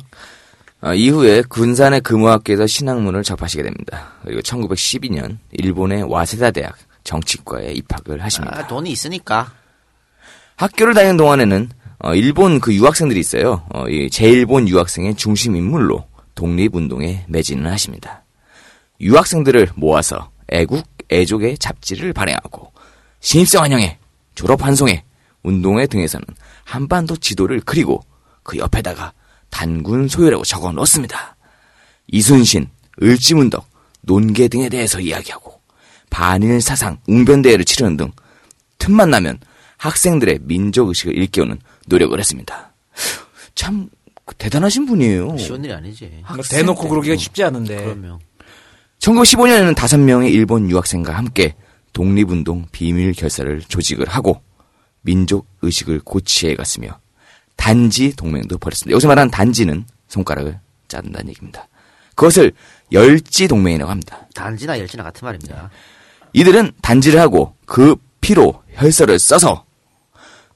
어, 0.80 0.94
이후에 0.94 1.42
군산의 1.42 2.00
금호학교에서 2.00 2.66
신학문을 2.66 3.22
접하시게 3.22 3.62
됩니다. 3.62 4.14
그리고 4.24 4.40
1912년 4.40 5.38
일본의 5.52 6.04
와세다 6.04 6.50
대학 6.50 6.74
정치과에 7.04 7.72
입학을 7.72 8.22
하십니다. 8.22 8.58
아, 8.58 8.66
돈이 8.66 8.90
있으니까. 8.90 9.52
학교를 10.56 10.94
다니는 10.94 11.18
동안에는 11.18 11.68
어, 11.98 12.14
일본 12.14 12.60
그 12.60 12.74
유학생들이 12.74 13.20
있어요. 13.20 13.62
어, 13.74 13.86
이 13.88 14.08
제일본 14.10 14.68
유학생의 14.68 15.16
중심 15.16 15.54
인물로 15.54 16.06
독립운동에 16.34 17.26
매진을 17.28 17.70
하십니다. 17.70 18.24
유학생들을 19.00 19.70
모아서 19.74 20.30
애국, 20.48 20.86
애족의 21.10 21.58
잡지를 21.58 22.12
발행하고 22.12 22.72
신입생 23.20 23.62
환영회, 23.62 23.98
졸업 24.36 24.62
환송회, 24.62 25.02
운동회 25.42 25.88
등에서는 25.88 26.24
한반도 26.62 27.16
지도를 27.16 27.60
그리고 27.64 28.00
그 28.44 28.58
옆에다가 28.58 29.12
단군 29.50 30.06
소요라고 30.06 30.44
적어 30.44 30.70
넣습니다. 30.72 31.36
이순신, 32.06 32.68
을지문덕, 33.02 33.68
논계 34.02 34.46
등에 34.46 34.68
대해서 34.68 35.00
이야기하고 35.00 35.60
반일 36.10 36.60
사상 36.60 36.98
웅변대회를 37.08 37.64
치르는 37.64 37.96
등 37.96 38.12
틈만 38.78 39.10
나면 39.10 39.38
학생들의 39.78 40.40
민족의식을 40.42 41.16
일깨우는 41.16 41.58
노력을 41.86 42.16
했습니다. 42.16 42.72
참 43.54 43.88
대단하신 44.38 44.86
분이에요. 44.86 45.36
쉬운 45.38 45.64
일이 45.64 45.72
아니지. 45.72 46.22
뭐 46.28 46.42
대놓고 46.42 46.88
그러기가 46.88 47.16
쉽지 47.16 47.42
않은데. 47.42 47.76
그러면. 47.76 48.18
1915년에는 48.98 49.74
다섯 49.74 49.98
명의 49.98 50.32
일본 50.32 50.70
유학생과 50.70 51.12
함께 51.12 51.54
독립운동 51.96 52.66
비밀 52.72 53.14
결사를 53.14 53.58
조직을 53.62 54.06
하고 54.06 54.42
민족 55.00 55.46
의식을 55.62 56.00
고취해 56.04 56.54
갔으며 56.54 57.00
단지 57.56 58.14
동맹도 58.14 58.58
벌였습니다. 58.58 58.92
여기서 58.92 59.08
말하는 59.08 59.30
단지는 59.30 59.86
손가락을 60.08 60.60
자른다는 60.88 61.30
얘기입니다. 61.30 61.66
그것을 62.14 62.52
열지 62.92 63.48
동맹이라고 63.48 63.90
합니다. 63.90 64.28
단지나 64.34 64.78
열지나 64.78 65.04
같은 65.04 65.24
말입니다. 65.24 65.70
이들은 66.34 66.72
단지를 66.82 67.18
하고 67.18 67.56
그 67.64 67.96
피로 68.20 68.62
혈서를 68.74 69.18
써서 69.18 69.64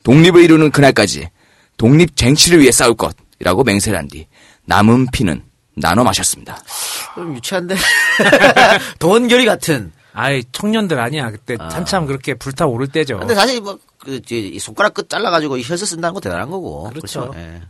독립을 0.02 0.42
이루는 0.44 0.70
그날까지 0.70 1.30
독립 1.78 2.16
쟁취를 2.16 2.60
위해 2.60 2.70
싸울 2.70 2.94
것이라고 2.94 3.64
맹세를 3.64 3.98
한 3.98 4.08
뒤 4.08 4.26
남은 4.66 5.06
피는 5.10 5.42
나눠 5.74 6.04
마셨습니다. 6.04 6.62
좀 7.14 7.34
유치한데. 7.34 7.76
돈결이 9.00 9.46
같은. 9.46 9.90
아이 10.12 10.42
청년들 10.52 10.98
아니야 10.98 11.30
그때 11.30 11.56
아. 11.58 11.68
한참 11.68 12.06
그렇게 12.06 12.34
불타오를 12.34 12.88
때죠. 12.88 13.18
근데 13.18 13.34
사실 13.34 13.60
뭐, 13.60 13.78
그, 13.98 14.16
이제 14.16 14.38
이 14.38 14.58
손가락 14.58 14.94
끝 14.94 15.08
잘라가지고 15.08 15.56
이 15.56 15.62
혈서 15.62 15.86
쓴다는 15.86 16.14
거 16.14 16.20
대단한 16.20 16.50
거고. 16.50 16.90
그렇죠. 16.90 17.32
예. 17.36 17.62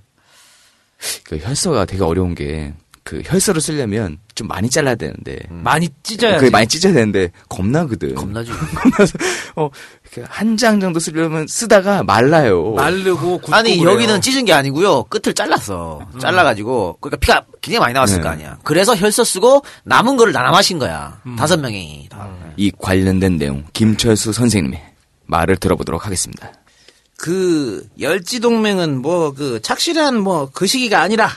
그 1.25 1.39
혈서가 1.39 1.87
되게 1.87 2.03
어려운 2.03 2.35
게 2.35 2.75
그 3.11 3.23
혈서를 3.25 3.61
쓰려면 3.61 4.19
좀 4.37 4.47
많이 4.47 4.71
잘라야 4.71 4.95
되는데 4.95 5.37
많이 5.49 5.89
찢어야지. 6.05 6.39
그게 6.39 6.51
많이 6.51 6.69
찢어야 6.69 6.93
되는데 6.93 7.33
겁나거든. 7.49 8.15
겁나지. 8.15 8.53
겁나서 8.73 9.19
어한 9.57 10.57
장 10.57 10.79
정도 10.79 11.01
쓰려면 11.01 11.49
쓰다가 11.49 12.05
말라요. 12.05 12.73
마르고 12.75 13.39
굳고 13.39 13.53
아니, 13.53 13.77
그래요. 13.79 13.93
여기는 13.95 14.21
찢은 14.21 14.45
게 14.45 14.53
아니고요. 14.53 15.03
끝을 15.09 15.35
잘랐어. 15.35 16.07
잘라가지고. 16.21 16.99
그러니까 17.01 17.17
피가 17.17 17.47
굉장히 17.61 17.81
많이 17.81 17.95
나왔을 17.95 18.19
네. 18.19 18.23
거 18.23 18.29
아니야. 18.29 18.59
그래서 18.63 18.95
혈서 18.95 19.25
쓰고 19.25 19.65
남은 19.83 20.17
거를 20.17 20.33
나눠 20.33 20.53
마신 20.53 20.79
거야. 20.79 21.21
다섯 21.37 21.59
명이 21.59 22.07
다. 22.11 22.31
이 22.57 22.71
관련된 22.79 23.39
내용 23.39 23.65
김철수 23.73 24.33
선생님의 24.33 24.81
말을 25.27 25.57
들어보도록 25.57 26.07
하겠습니다. 26.07 26.53
그 27.17 27.85
열지 27.99 28.39
동맹은 28.39 29.03
뭐 29.03 29.33
그 29.35 29.59
착실한 29.63 30.21
뭐 30.21 30.49
그 30.55 30.69
시기가 30.69 31.01
아니라 31.03 31.29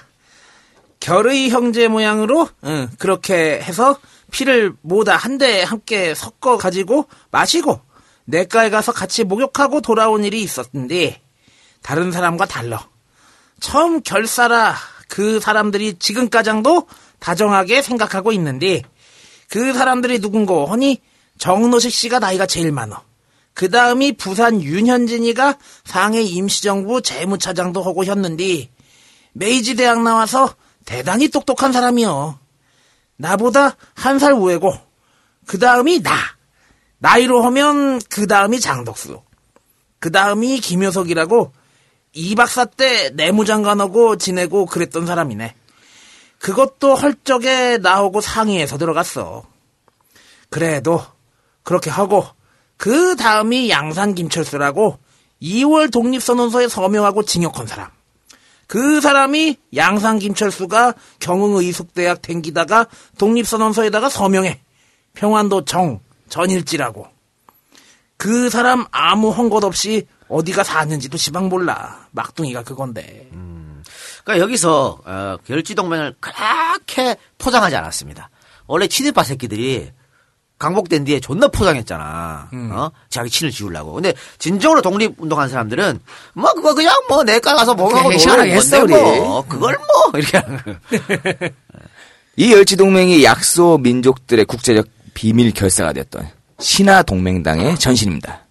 결의 1.03 1.49
형제 1.49 1.89
모양으로 1.89 2.47
응, 2.63 2.87
그렇게 2.97 3.59
해서 3.61 3.99
피를 4.31 4.73
모다 4.81 5.17
한데 5.17 5.61
함께 5.61 6.15
섞어 6.15 6.55
가지고 6.57 7.07
마시고 7.29 7.81
내과에 8.23 8.69
가서 8.69 8.93
같이 8.93 9.25
목욕하고 9.25 9.81
돌아온 9.81 10.23
일이 10.23 10.41
있었는데 10.41 11.21
다른 11.81 12.13
사람과 12.13 12.45
달라. 12.45 12.87
처음 13.59 14.01
결사라 14.01 14.77
그 15.09 15.41
사람들이 15.41 15.99
지금까장도 15.99 16.87
다정하게 17.19 17.81
생각하고 17.81 18.31
있는데 18.31 18.81
그 19.49 19.73
사람들이 19.73 20.19
누군고 20.19 20.67
하니 20.67 21.01
정노식 21.37 21.91
씨가 21.91 22.19
나이가 22.19 22.45
제일 22.45 22.71
많어. 22.71 23.03
그 23.53 23.69
다음이 23.69 24.13
부산 24.13 24.63
윤현진이가 24.63 25.57
상해 25.83 26.21
임시정부 26.21 27.01
재무차장도 27.01 27.83
하고 27.83 28.05
했는데 28.05 28.69
메이지 29.33 29.75
대학 29.75 30.01
나와서 30.01 30.55
대단히 30.85 31.29
똑똑한 31.29 31.71
사람이요. 31.71 32.39
나보다 33.17 33.75
한 33.95 34.19
살 34.19 34.33
우애고 34.33 34.73
그 35.45 35.59
다음이 35.59 36.01
나. 36.03 36.15
나이로 36.99 37.43
하면 37.43 37.99
그 38.09 38.27
다음이 38.27 38.59
장덕수. 38.59 39.21
그 39.99 40.11
다음이 40.11 40.59
김효석이라고 40.59 41.51
이 42.13 42.35
박사 42.35 42.65
때 42.65 43.09
내무장관하고 43.11 44.17
지내고 44.17 44.65
그랬던 44.65 45.05
사람이네. 45.05 45.55
그것도 46.39 46.95
헐적에 46.95 47.77
나오고 47.77 48.21
상의해서 48.21 48.77
들어갔어. 48.77 49.43
그래도 50.49 51.03
그렇게 51.63 51.89
하고 51.89 52.25
그 52.77 53.15
다음이 53.15 53.69
양산 53.69 54.13
김철수라고 54.13 54.99
2월 55.41 55.91
독립선언서에 55.91 56.67
서명하고 56.67 57.23
징역한 57.23 57.67
사람. 57.67 57.89
그 58.73 59.01
사람이 59.01 59.57
양산 59.75 60.17
김철수가 60.17 60.95
경흥의숙대학 61.19 62.23
댕기다가 62.23 62.87
독립선언서에다가 63.19 64.09
서명해. 64.09 64.61
평안도 65.13 65.65
정 65.65 65.99
전일지라고. 66.27 67.05
그 68.17 68.49
사람 68.49 68.85
아무 68.89 69.29
헝것 69.29 69.63
없이 69.63 70.07
어디가 70.27 70.63
사는지도 70.63 71.17
시방 71.17 71.49
몰라. 71.49 72.07
막둥이가 72.13 72.63
그건데. 72.63 73.29
그러니까 74.23 74.43
여기서 74.43 75.01
어, 75.05 75.37
결지동맹을 75.45 76.15
그렇게 76.19 77.15
포장하지 77.37 77.75
않았습니다. 77.75 78.31
원래 78.65 78.87
친일파 78.87 79.23
새끼들이 79.23 79.91
강복된 80.63 81.03
뒤에 81.03 81.19
존나 81.19 81.49
포장했잖아. 81.49 82.49
어? 82.71 82.89
자기 83.09 83.29
친을 83.29 83.51
지우려고. 83.51 83.91
근데 83.91 84.13
진정으로 84.39 84.81
독립운동한 84.81 85.49
사람들은 85.49 85.99
뭐 86.35 86.53
그거 86.53 86.73
그냥 86.73 86.95
뭐 87.09 87.21
가서 87.41 87.73
뭐하고 87.73 88.07
그렇게 88.07 88.17
시원하게 88.17 88.53
했어, 88.53 88.79
건데 88.79 88.93
우리. 88.93 89.19
뭐 89.19 89.45
그걸 89.45 89.77
뭐 89.77 90.11
이렇게 90.19 90.37
하는. 90.37 90.59
이 92.37 92.53
열지 92.53 92.77
동맹이 92.77 93.25
약소 93.25 93.77
민족들의 93.79 94.45
국제적 94.45 94.87
비밀 95.13 95.51
결사가 95.51 95.91
되었던 95.91 96.29
신화 96.59 97.03
동맹당의 97.03 97.77
전신입니다. 97.77 98.45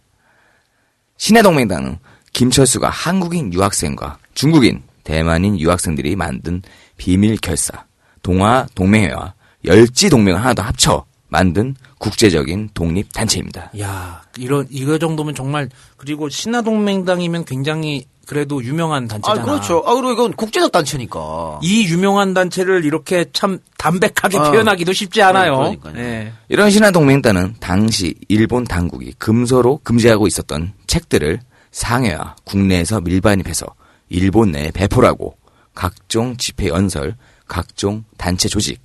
신화 1.16 1.40
동맹당은 1.40 1.98
김철수가 2.34 2.90
한국인 2.90 3.54
유학생과 3.54 4.18
중국인, 4.34 4.82
대만인 5.02 5.58
유학생들이 5.58 6.14
만든 6.16 6.60
비밀 6.98 7.38
결사, 7.38 7.86
동아 8.22 8.66
동맹회와 8.74 9.32
열지 9.64 10.10
동맹을 10.10 10.38
하나 10.38 10.52
더 10.52 10.62
합쳐 10.62 11.06
만든 11.33 11.74
국제적인 11.97 12.68
독립 12.74 13.11
단체입니다. 13.11 13.70
야, 13.80 14.22
이런 14.37 14.66
이거 14.70 14.99
정도면 14.99 15.35
정말 15.35 15.70
그리고 15.97 16.28
신화동맹당이면 16.28 17.47
굉장히 17.47 18.05
그래도 18.26 18.62
유명한 18.62 19.05
아 19.05 19.09
단체잖아. 19.09 19.43
그렇죠. 19.43 19.83
아 19.87 19.95
그리고 19.95 20.12
이건 20.12 20.33
국제적 20.35 20.70
단체니까. 20.70 21.61
이 21.62 21.87
유명한 21.87 22.35
단체를 22.35 22.85
이렇게 22.85 23.24
참 23.33 23.59
담백하게 23.78 24.39
아. 24.39 24.51
표현하기도 24.51 24.93
쉽지 24.93 25.22
않아요. 25.22 25.57
그러니까요. 25.57 25.97
예. 25.97 26.33
이런 26.51 26.70
신화동맹단은 26.70 27.57
당시 27.61 28.14
일본 28.28 28.64
당국이 28.64 29.14
금서로 29.18 29.80
금지하고 29.83 30.26
있었던 30.26 30.74
책들을 30.87 31.41
상해와 31.70 32.37
국내에서 32.45 33.01
밀반입해서 33.01 33.66
일본 34.11 34.53
내에 34.53 34.70
배포를 34.70 35.09
하고 35.09 35.39
각종 35.74 36.37
집회 36.37 36.68
연설, 36.68 37.16
각종 37.49 38.05
단체 38.18 38.51
조직, 38.51 38.80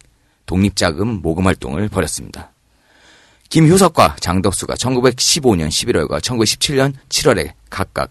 독립자금 0.47 1.21
모금 1.21 1.45
활동을 1.45 1.87
벌였습니다. 1.89 2.51
김효석과 3.49 4.17
장덕수가 4.19 4.73
1915년 4.73 5.69
11월과 5.69 6.19
1917년 6.19 6.93
7월에 7.09 7.51
각각 7.69 8.09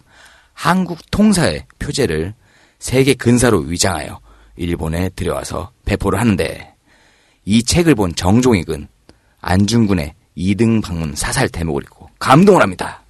한국 0.54 1.10
통사의 1.10 1.66
표제를 1.78 2.34
세계 2.78 3.14
근사로 3.14 3.58
위장하여 3.58 4.20
일본에 4.56 5.10
들여와서 5.10 5.72
배포를 5.84 6.18
하는데 6.18 6.74
이 7.44 7.62
책을 7.62 7.94
본 7.94 8.14
정종익은 8.14 8.88
안중근의 9.40 10.14
이등 10.34 10.80
방문 10.80 11.14
사살 11.14 11.48
대목을 11.48 11.82
읽고 11.84 12.10
감동을 12.18 12.62
합니다. 12.62 13.02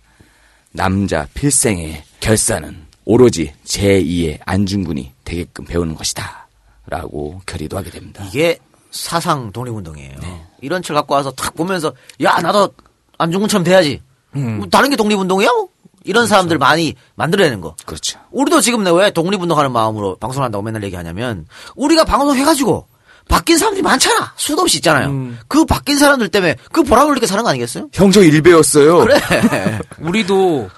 남자 0.73 1.27
필생의 1.35 2.03
결사는 2.21 2.87
오로지 3.05 3.53
제2의 3.65 4.41
안중근이 4.45 5.13
되게끔 5.25 5.65
배우는 5.65 5.95
것이다. 5.95 6.49
라고 6.87 7.41
결의도 7.47 7.77
하게 7.77 7.91
됩니다. 7.91 8.25
이게 8.29 8.59
사상 8.97 9.53
독립운동이에요. 9.53 10.15
이런 10.63 10.83
책 10.83 10.95
갖고 10.95 11.15
와서 11.15 11.31
탁 11.33 11.55
보면서 11.55 11.93
야 12.23 12.39
나도 12.41 12.71
안중근처럼 13.19 13.65
돼야지. 13.65 14.03
뭐 14.33 14.67
다른 14.71 14.91
게 14.91 14.97
독립운동이야? 14.97 15.49
뭐? 15.51 15.69
이런 16.05 16.27
사람들 16.27 16.59
많이 16.59 16.95
만들어내는 17.17 17.61
거. 17.61 17.75
그렇죠. 17.85 18.19
우리도 18.31 18.61
지금 18.61 18.85
내가 18.85 18.97
왜 18.97 19.11
독립운동하는 19.11 19.73
마음으로 19.73 20.17
방송한다고 20.17 20.63
맨날 20.63 20.83
얘기하냐면 20.85 21.47
우리가 21.75 22.05
방송해가지고 22.05 22.87
바뀐 23.29 23.59
사람들이 23.59 23.83
많잖아. 23.83 24.33
수도 24.37 24.63
없이 24.63 24.79
있잖아요. 24.79 25.33
그 25.49 25.65
바뀐 25.65 25.99
사람들 25.99 26.29
때문에 26.29 26.57
그 26.71 26.85
보람을 26.85 27.15
느끼게 27.15 27.27
사는 27.27 27.43
거 27.43 27.51
아니겠어요? 27.51 27.89
형 27.93 28.13
저 28.13 28.23
일배였어요. 28.23 28.99
그래. 28.99 29.19
우리도 30.01 30.71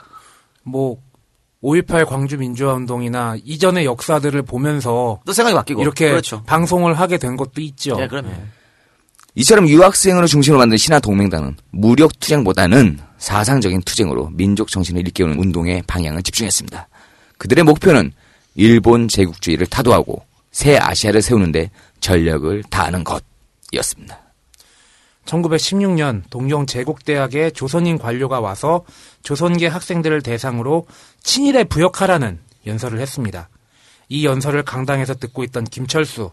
뭐 0.62 0.96
5.18 1.62 2.06
광주 2.06 2.38
민주화 2.38 2.74
운동이나 2.74 3.36
이전의 3.44 3.84
역사들을 3.84 4.42
보면서 4.42 5.20
또 5.26 5.32
생각이 5.32 5.54
바뀌고. 5.56 5.82
이렇게 5.82 6.11
그렇죠. 6.11 6.42
방송을 6.44 6.94
하게 6.94 7.18
된 7.18 7.36
것도 7.36 7.61
있죠. 7.61 7.96
네, 7.96 8.06
그러면. 8.06 8.50
이처럼 9.34 9.68
유학생으로 9.68 10.26
중심으로 10.26 10.59
만든 10.59 10.76
신화 10.76 10.98
동맹단은 10.98 11.56
무력 11.70 12.18
투쟁보다는 12.18 12.98
사상적인 13.18 13.82
투쟁으로 13.82 14.30
민족 14.30 14.68
정신을 14.68 15.02
일깨우는 15.02 15.38
운동의 15.38 15.82
방향을 15.86 16.22
집중했습니다. 16.22 16.88
그들의 17.38 17.64
목표는 17.64 18.12
일본 18.54 19.06
제국주의를 19.06 19.66
타도하고 19.66 20.24
새 20.50 20.76
아시아를 20.76 21.22
세우는데 21.22 21.70
전력을 22.00 22.64
다하는 22.64 23.04
것이었습니다. 23.04 24.27
1916년 25.28 26.22
동경 26.30 26.66
제국대학에 26.66 27.50
조선인 27.50 27.98
관료가 27.98 28.40
와서 28.40 28.84
조선계 29.22 29.66
학생들을 29.66 30.22
대상으로 30.22 30.86
친일에 31.22 31.64
부역하라는 31.64 32.40
연설을 32.66 33.00
했습니다. 33.00 33.48
이 34.08 34.24
연설을 34.24 34.62
강당에서 34.62 35.14
듣고 35.14 35.44
있던 35.44 35.64
김철수, 35.64 36.30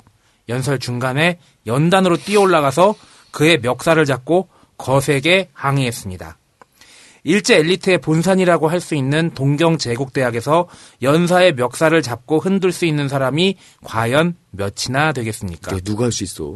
연설 0.48 0.80
중간에 0.80 1.40
연단으로 1.68 2.18
뛰어올라가서 2.18 2.96
그의 3.32 3.60
멱살을 3.60 4.06
잡고 4.06 4.48
거세게 4.78 5.50
항의했습니다. 5.54 6.38
일제 7.28 7.58
엘리트의 7.58 7.98
본산이라고 8.00 8.70
할 8.70 8.80
수 8.80 8.94
있는 8.94 9.32
동경 9.34 9.80
제국대학에서 9.80 10.68
연사의 11.02 11.56
멱살을 11.56 12.04
잡고 12.04 12.38
흔들 12.40 12.72
수 12.72 12.86
있는 12.86 13.10
사람이 13.10 13.58
과연 13.84 14.36
몇이나 14.52 15.12
되겠습니까? 15.12 15.76
야, 15.76 15.80
누가 15.84 16.06
할 16.06 16.12
수 16.12 16.24
있어? 16.24 16.54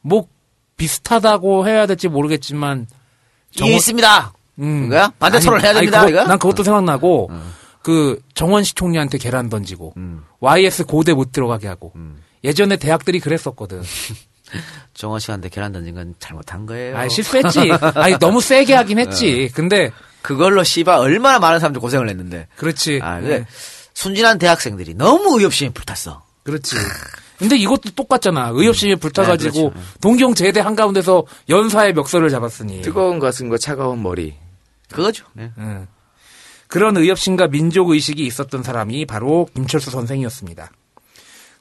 뭐 0.00 0.26
비슷하다고 0.80 1.68
해야 1.68 1.86
될지 1.86 2.08
모르겠지만 2.08 2.86
이게 3.54 3.76
있습니다. 3.76 4.32
음. 4.60 4.82
그거야? 4.88 5.12
반대 5.18 5.38
토론을 5.40 5.62
해야 5.62 5.70
아니, 5.70 5.80
됩니다, 5.80 6.00
그거- 6.00 6.10
이거? 6.10 6.22
어. 6.22 6.24
난 6.26 6.38
그것도 6.38 6.64
생각나고 6.64 7.30
그 7.82 8.20
정원식 8.34 8.76
총리한테 8.76 9.18
계란 9.18 9.50
던지고 9.50 9.92
음. 9.98 10.24
YS 10.40 10.84
고대 10.86 11.12
못 11.12 11.32
들어가게 11.32 11.68
하고 11.68 11.92
예전에 12.44 12.76
대학들이 12.76 13.20
그랬었거든. 13.20 13.82
정원 14.94 15.20
씨한테 15.20 15.48
계란 15.50 15.72
던진 15.72 15.94
건 15.94 16.14
잘못한 16.18 16.64
거예요. 16.66 16.96
아 16.96 17.08
실수했지. 17.08 17.70
아니 17.94 18.18
너무 18.18 18.40
세게 18.40 18.74
하긴 18.74 18.98
어. 18.98 19.02
했지. 19.02 19.50
근데 19.54 19.92
그걸로 20.22 20.64
씨발 20.64 20.98
얼마나 20.98 21.38
많은 21.38 21.60
사람들 21.60 21.80
고생을 21.80 22.08
했는데. 22.08 22.48
그렇지. 22.56 23.00
아, 23.02 23.20
네, 23.20 23.28
근데 23.28 23.46
순진한 23.94 24.38
대학생들이 24.38 24.94
너무 24.94 25.38
의협심에 25.38 25.70
불탔어. 25.70 26.22
그렇지. 26.42 26.76
근데 27.40 27.56
이것도 27.56 27.90
똑같잖아. 27.96 28.50
의협심에 28.52 28.96
불타가지고 28.96 29.58
네, 29.58 29.70
그렇죠. 29.70 29.88
동경 30.00 30.34
제대 30.34 30.60
한가운데서 30.60 31.24
연사의 31.48 31.94
멱살을 31.94 32.28
잡았으니. 32.28 32.82
뜨거운 32.82 33.18
가슴과 33.18 33.56
차가운 33.58 34.02
머리. 34.02 34.34
그거죠. 34.90 35.24
네. 35.32 35.50
응. 35.58 35.88
그런 36.68 36.96
의협심과 36.96 37.48
민족의식이 37.48 38.24
있었던 38.26 38.62
사람이 38.62 39.06
바로 39.06 39.48
김철수 39.54 39.90
선생이었습니다. 39.90 40.70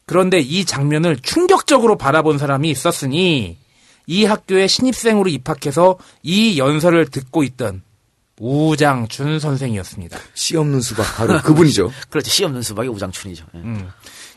그런데 0.05 0.39
이 0.39 0.65
장면을 0.65 1.17
충격적으로 1.21 1.97
바라본 1.97 2.37
사람이 2.37 2.69
있었으니 2.69 3.57
이 4.05 4.25
학교에 4.25 4.67
신입생으로 4.67 5.29
입학해서 5.29 5.97
이 6.23 6.59
연설을 6.59 7.07
듣고 7.07 7.43
있던 7.43 7.83
우장춘 8.39 9.39
선생이었습니다. 9.39 10.17
씨 10.33 10.57
없는 10.57 10.81
수박 10.81 11.03
바로 11.15 11.39
그분이죠. 11.41 11.91
그렇지. 12.09 12.29
씨 12.29 12.43
없는 12.43 12.61
수박이 12.61 12.89
우장춘이죠. 12.89 13.45
예. 13.55 13.59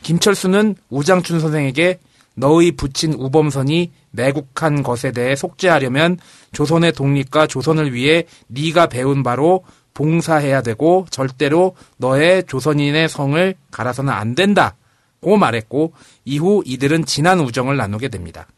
김철수는 0.03 0.76
우장춘 0.90 1.40
선생에게 1.40 1.98
너의 2.34 2.72
붙인 2.72 3.12
우범선이 3.12 3.92
매국한 4.11 4.82
것에 4.82 5.12
대해 5.12 5.36
속죄하려면 5.36 6.18
조선의 6.53 6.92
독립과 6.92 7.46
조선을 7.46 7.92
위해 7.92 8.24
네가 8.48 8.86
배운 8.86 9.22
바로 9.22 9.64
봉사해야 9.94 10.62
되고 10.62 11.07
절대로 11.11 11.76
너의 11.98 12.44
조선인의 12.46 13.09
성을 13.09 13.55
갈아서는 13.70 14.12
안 14.12 14.34
된다 14.34 14.76
고 15.20 15.36
말했고 15.36 15.92
이후 16.24 16.62
이들은 16.66 17.05
진한 17.05 17.40
우정을 17.40 17.76
나누게 17.76 18.09
됩니다. 18.09 18.48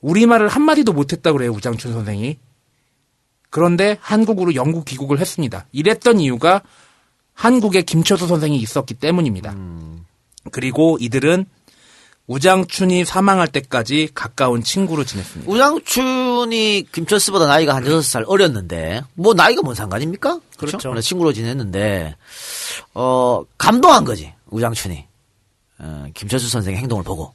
우리말을 0.00 0.48
한마디도 0.48 0.92
못했다고 0.92 1.38
그래요 1.38 1.50
우장춘 1.52 1.92
선생이. 1.92 2.38
그런데 3.50 3.98
한국으로 4.00 4.54
영국 4.54 4.84
귀국을 4.84 5.18
했습니다. 5.18 5.66
이랬던 5.72 6.20
이유가 6.20 6.62
한국에 7.34 7.82
김철수 7.82 8.26
선생이 8.26 8.56
있었기 8.56 8.94
때문입니다. 8.94 9.54
그리고 10.50 10.98
이들은 11.00 11.46
우장춘이 12.26 13.04
사망할 13.04 13.48
때까지 13.48 14.08
가까운 14.14 14.62
친구로 14.62 15.04
지냈습니다. 15.04 15.50
우장춘이 15.50 16.86
김철수보다 16.92 17.46
나이가 17.46 17.74
한 17.74 17.84
6살 17.84 18.24
어렸는데, 18.26 19.02
뭐, 19.14 19.34
나이가 19.34 19.62
뭔 19.62 19.74
상관입니까? 19.74 20.40
그렇죠. 20.56 20.78
그렇죠. 20.78 21.00
친구로 21.00 21.32
지냈는데, 21.32 22.16
어, 22.94 23.42
감동한 23.58 24.04
거지, 24.04 24.32
우장춘이. 24.50 25.04
어, 25.80 26.06
김철수 26.14 26.48
선생의 26.48 26.80
행동을 26.80 27.02
보고. 27.02 27.34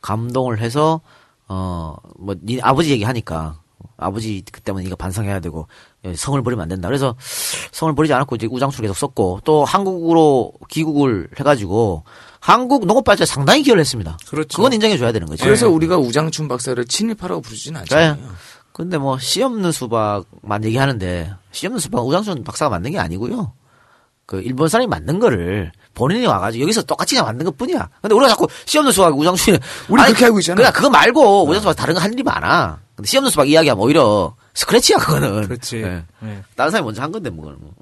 감동을 0.00 0.60
해서, 0.60 1.00
어, 1.48 1.96
뭐, 2.16 2.36
니 2.40 2.60
아버지 2.62 2.90
얘기하니까, 2.90 3.60
아버지 3.98 4.42
그 4.50 4.60
때문에 4.60 4.84
네가 4.84 4.96
반성해야 4.96 5.40
되고, 5.40 5.66
성을 6.16 6.40
버리면 6.42 6.62
안 6.62 6.68
된다. 6.68 6.88
그래서 6.88 7.16
성을 7.72 7.92
버리지 7.94 8.14
않았고, 8.14 8.36
이제 8.36 8.46
우장춘 8.48 8.82
계속 8.82 8.96
썼고, 8.96 9.40
또 9.44 9.64
한국으로 9.64 10.52
귀국을 10.70 11.28
해가지고, 11.38 12.04
한국 12.40 12.86
농업 12.86 13.04
발전에 13.04 13.26
상당히 13.26 13.62
기여를 13.64 13.80
했습니다. 13.80 14.16
그렇죠. 14.28 14.56
그건 14.56 14.72
인정해 14.72 14.96
줘야 14.96 15.10
되는 15.12 15.26
거지. 15.26 15.42
그래서 15.42 15.68
우리가 15.68 15.98
우장춘 15.98 16.46
박사를 16.48 16.82
친일파라고 16.84 17.40
부르지는 17.40 17.80
않잖아요. 17.80 18.16
그래. 18.16 18.26
근데 18.72 18.96
뭐, 18.96 19.18
씨 19.18 19.42
없는 19.42 19.72
수박만 19.72 20.62
얘기하는데, 20.64 21.32
씨 21.50 21.66
없는 21.66 21.80
수박은 21.80 22.06
우장순 22.06 22.44
박사가 22.44 22.70
만든 22.70 22.92
게 22.92 22.98
아니고요. 23.00 23.52
그, 24.26 24.40
일본 24.42 24.68
사람이 24.68 24.86
만든 24.86 25.18
거를 25.18 25.72
본인이 25.94 26.26
와가지고 26.26 26.62
여기서 26.62 26.82
똑같이 26.82 27.16
그냥 27.16 27.26
만든 27.26 27.44
것 27.46 27.56
뿐이야. 27.56 27.88
근데 28.02 28.14
우리가 28.14 28.28
자꾸 28.28 28.46
씨 28.66 28.78
없는 28.78 28.92
수박 28.92 29.18
우장순이. 29.18 29.58
우리 29.88 30.02
그렇게 30.04 30.26
알고 30.26 30.38
있잖아. 30.38 30.54
그냥 30.56 30.72
그거 30.72 30.88
말고 30.90 31.42
우장순 31.44 31.60
수박 31.62 31.74
다른 31.74 31.94
거 31.94 32.00
할 32.00 32.12
일이 32.12 32.22
많아. 32.22 32.78
근데 32.98 33.06
씨 33.06 33.16
없는 33.16 33.30
수박 33.30 33.48
이야기하면 33.48 33.80
오히려 33.80 34.34
스크래치야, 34.54 34.96
그거는. 34.98 35.42
그렇지. 35.46 35.76
예. 35.76 36.02
네. 36.18 36.42
다른 36.56 36.72
사람이 36.72 36.84
먼저 36.84 37.00
한 37.00 37.12
건데, 37.12 37.30
뭐, 37.30 37.44
그거는 37.44 37.60
뭐. 37.60 37.72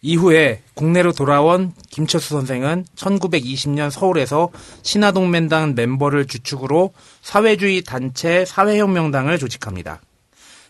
이후에 0.00 0.62
국내로 0.72 1.12
돌아온 1.12 1.74
김철수 1.90 2.30
선생은 2.30 2.86
1920년 2.96 3.90
서울에서 3.90 4.48
신화동맹당 4.80 5.74
멤버를 5.74 6.26
주축으로 6.26 6.94
사회주의 7.20 7.82
단체 7.82 8.46
사회혁명당을 8.46 9.38
조직합니다. 9.38 10.00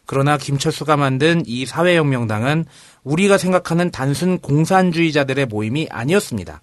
그러나 0.04 0.36
김철수가 0.36 0.96
만든 0.96 1.44
이 1.46 1.64
사회혁명당은 1.64 2.64
우리가 3.04 3.38
생각하는 3.38 3.92
단순 3.92 4.40
공산주의자들의 4.40 5.46
모임이 5.46 5.86
아니었습니다. 5.92 6.60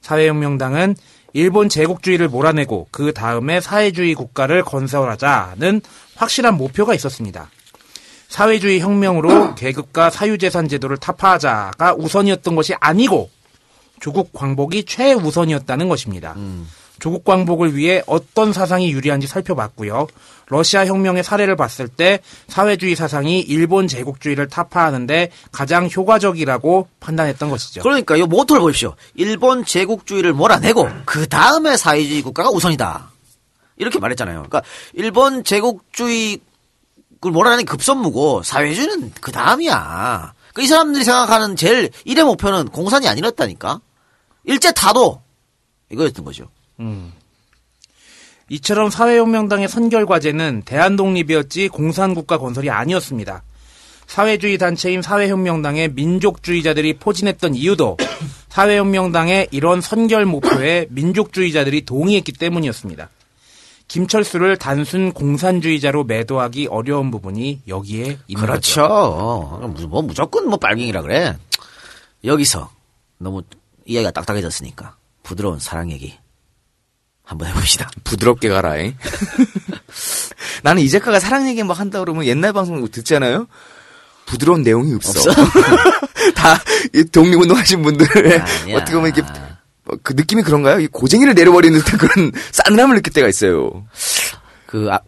사회혁명당은 0.00 0.94
일본 1.32 1.68
제국주의를 1.68 2.28
몰아내고 2.28 2.88
그 2.90 3.12
다음에 3.12 3.60
사회주의 3.60 4.14
국가를 4.14 4.62
건설하자는 4.62 5.80
확실한 6.16 6.56
목표가 6.56 6.94
있었습니다. 6.94 7.50
사회주의 8.28 8.80
혁명으로 8.80 9.54
계급과 9.56 10.10
사유재산 10.10 10.68
제도를 10.68 10.96
타파하자가 10.96 11.94
우선이었던 11.94 12.54
것이 12.56 12.74
아니고 12.80 13.30
조국 14.00 14.32
광복이 14.32 14.84
최우선이었다는 14.84 15.88
것입니다. 15.88 16.34
조국 17.02 17.24
광복을 17.24 17.74
위해 17.74 18.00
어떤 18.06 18.52
사상이 18.52 18.92
유리한지 18.92 19.26
살펴봤고요. 19.26 20.06
러시아 20.46 20.86
혁명의 20.86 21.24
사례를 21.24 21.56
봤을 21.56 21.88
때 21.88 22.20
사회주의 22.46 22.94
사상이 22.94 23.40
일본 23.40 23.88
제국주의를 23.88 24.46
타파하는데 24.46 25.32
가장 25.50 25.90
효과적이라고 25.90 26.86
판단했던 27.00 27.50
것이죠. 27.50 27.82
그러니까 27.82 28.14
이 28.14 28.22
모토를 28.22 28.60
보십시오. 28.60 28.94
일본 29.16 29.64
제국주의를 29.64 30.32
몰아내고 30.32 30.88
그 31.04 31.28
다음에 31.28 31.76
사회주의 31.76 32.22
국가가 32.22 32.50
우선이다. 32.50 33.10
이렇게 33.78 33.98
말했잖아요. 33.98 34.36
그러니까 34.36 34.62
일본 34.92 35.42
제국주의를 35.42 36.38
몰아내는 37.20 37.64
급선무고 37.64 38.44
사회주의는 38.44 39.10
그 39.20 39.32
다음이야. 39.32 40.34
그이 40.54 40.68
사람들이 40.68 41.02
생각하는 41.02 41.56
제일 41.56 41.90
일의 42.04 42.22
목표는 42.22 42.68
공산이 42.68 43.08
아니었다니까. 43.08 43.80
일제 44.44 44.70
타도 44.70 45.20
이거였던 45.90 46.24
거죠. 46.24 46.48
이처럼 48.48 48.90
사회혁명당의 48.90 49.68
선결 49.68 50.06
과제는 50.06 50.62
대한 50.64 50.96
독립이었지 50.96 51.68
공산국가 51.68 52.38
건설이 52.38 52.70
아니었습니다. 52.70 53.42
사회주의 54.06 54.58
단체인 54.58 55.00
사회혁명당의 55.00 55.92
민족주의자들이 55.94 56.98
포진했던 56.98 57.54
이유도 57.54 57.96
사회혁명당의 58.50 59.48
이런 59.52 59.80
선결 59.80 60.26
목표에 60.26 60.86
민족주의자들이 60.90 61.84
동의했기 61.86 62.32
때문이었습니다. 62.32 63.08
김철수를 63.88 64.56
단순 64.58 65.12
공산주의자로 65.12 66.04
매도하기 66.04 66.66
어려운 66.66 67.10
부분이 67.10 67.62
여기에 67.68 68.18
있는 68.26 68.46
거죠. 68.46 68.86
그렇죠. 68.86 69.72
무- 69.74 69.88
뭐 69.88 70.02
무조건 70.02 70.48
뭐 70.48 70.58
빨갱이라 70.58 71.02
그래. 71.02 71.36
여기서 72.24 72.70
너무 73.18 73.42
이야기가 73.86 74.10
딱딱해졌으니까 74.12 74.96
부드러운 75.22 75.58
사랑 75.58 75.90
얘기 75.90 76.14
한번 77.24 77.48
해봅시다. 77.48 77.90
부드럽게 78.04 78.48
가라잉. 78.48 78.96
나는 80.62 80.82
이 80.82 80.90
작가가 80.90 81.20
사랑 81.20 81.48
얘기 81.48 81.62
막 81.62 81.78
한다 81.78 82.00
그러면 82.00 82.24
옛날 82.24 82.52
방송 82.52 82.86
듣잖아요. 82.88 83.46
부드러운 84.26 84.62
내용이 84.62 84.94
없어. 84.94 85.30
다이 86.34 87.04
독립운동 87.10 87.56
하신 87.56 87.82
분들. 87.82 88.06
어떻게 88.74 88.92
보면 88.94 89.12
이렇게 89.14 89.22
어, 89.86 89.94
그 90.02 90.12
느낌이 90.12 90.42
그런가요? 90.42 90.80
이 90.80 90.86
고쟁이를 90.86 91.34
내려버리는 91.34 91.76
듯한 91.80 91.98
그런 91.98 92.32
싸늘함을 92.52 92.96
느낄 92.96 93.12
때가 93.12 93.28
있어요. 93.28 93.84
그 94.66 94.88
아, 94.90 95.00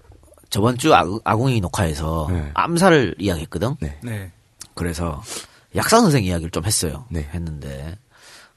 저번 0.50 0.76
주 0.78 0.94
아, 0.94 1.04
아궁이 1.24 1.60
녹화에서 1.60 2.28
네. 2.30 2.50
암살을 2.54 3.16
이야기했거든. 3.18 3.76
네. 3.80 3.98
네. 4.02 4.32
그래서 4.74 5.22
약사 5.76 6.00
선생 6.00 6.24
이야기를 6.24 6.50
좀 6.50 6.64
했어요. 6.64 7.06
네. 7.10 7.28
했는데 7.32 7.96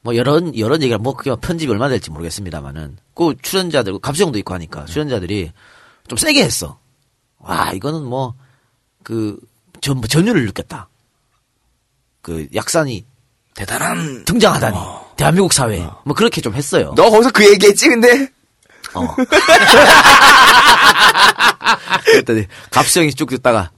뭐 0.07 0.15
여러 0.15 0.41
여러 0.57 0.75
얘기가 0.75 0.97
뭐 0.97 1.13
그게 1.13 1.35
편집이 1.35 1.69
얼마 1.69 1.89
될지 1.89 2.09
모르겠습니다만은 2.11 2.97
그 3.13 3.35
출연자들 3.41 3.91
그 3.93 3.99
갑수형도 3.99 4.39
있고 4.39 4.53
하니까 4.53 4.85
출연자들이 4.85 5.51
좀 6.07 6.17
세게 6.17 6.43
했어. 6.43 6.79
와 7.39 7.71
이거는 7.73 8.03
뭐 8.05 8.33
그 9.07 9.39
전, 9.79 10.01
전율을 10.01 10.45
느꼈다. 10.47 10.89
그 12.21 12.45
약산이 12.53 13.05
대단한. 13.55 14.25
등장하다니 14.25 14.77
대한민국 15.15 15.53
사회 15.53 15.77
에뭐 15.77 16.13
그렇게 16.13 16.41
좀 16.41 16.53
했어요. 16.55 16.93
너 16.97 17.09
거기서 17.09 17.31
그 17.31 17.49
얘기했지, 17.49 17.87
근데? 17.87 18.29
어. 18.93 19.15
그랬더니 22.03 22.47
갑수형이 22.69 23.13
쭉 23.13 23.29
듣다가 23.29 23.71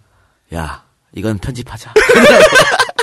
야 0.56 0.84
이건 1.14 1.38
편집하자. 1.38 1.94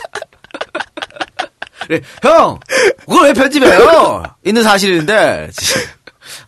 그래, 1.87 2.01
형 2.22 2.59
그걸 3.01 3.24
왜 3.26 3.32
편집해요? 3.32 4.22
있는 4.45 4.62
사실인데 4.62 5.51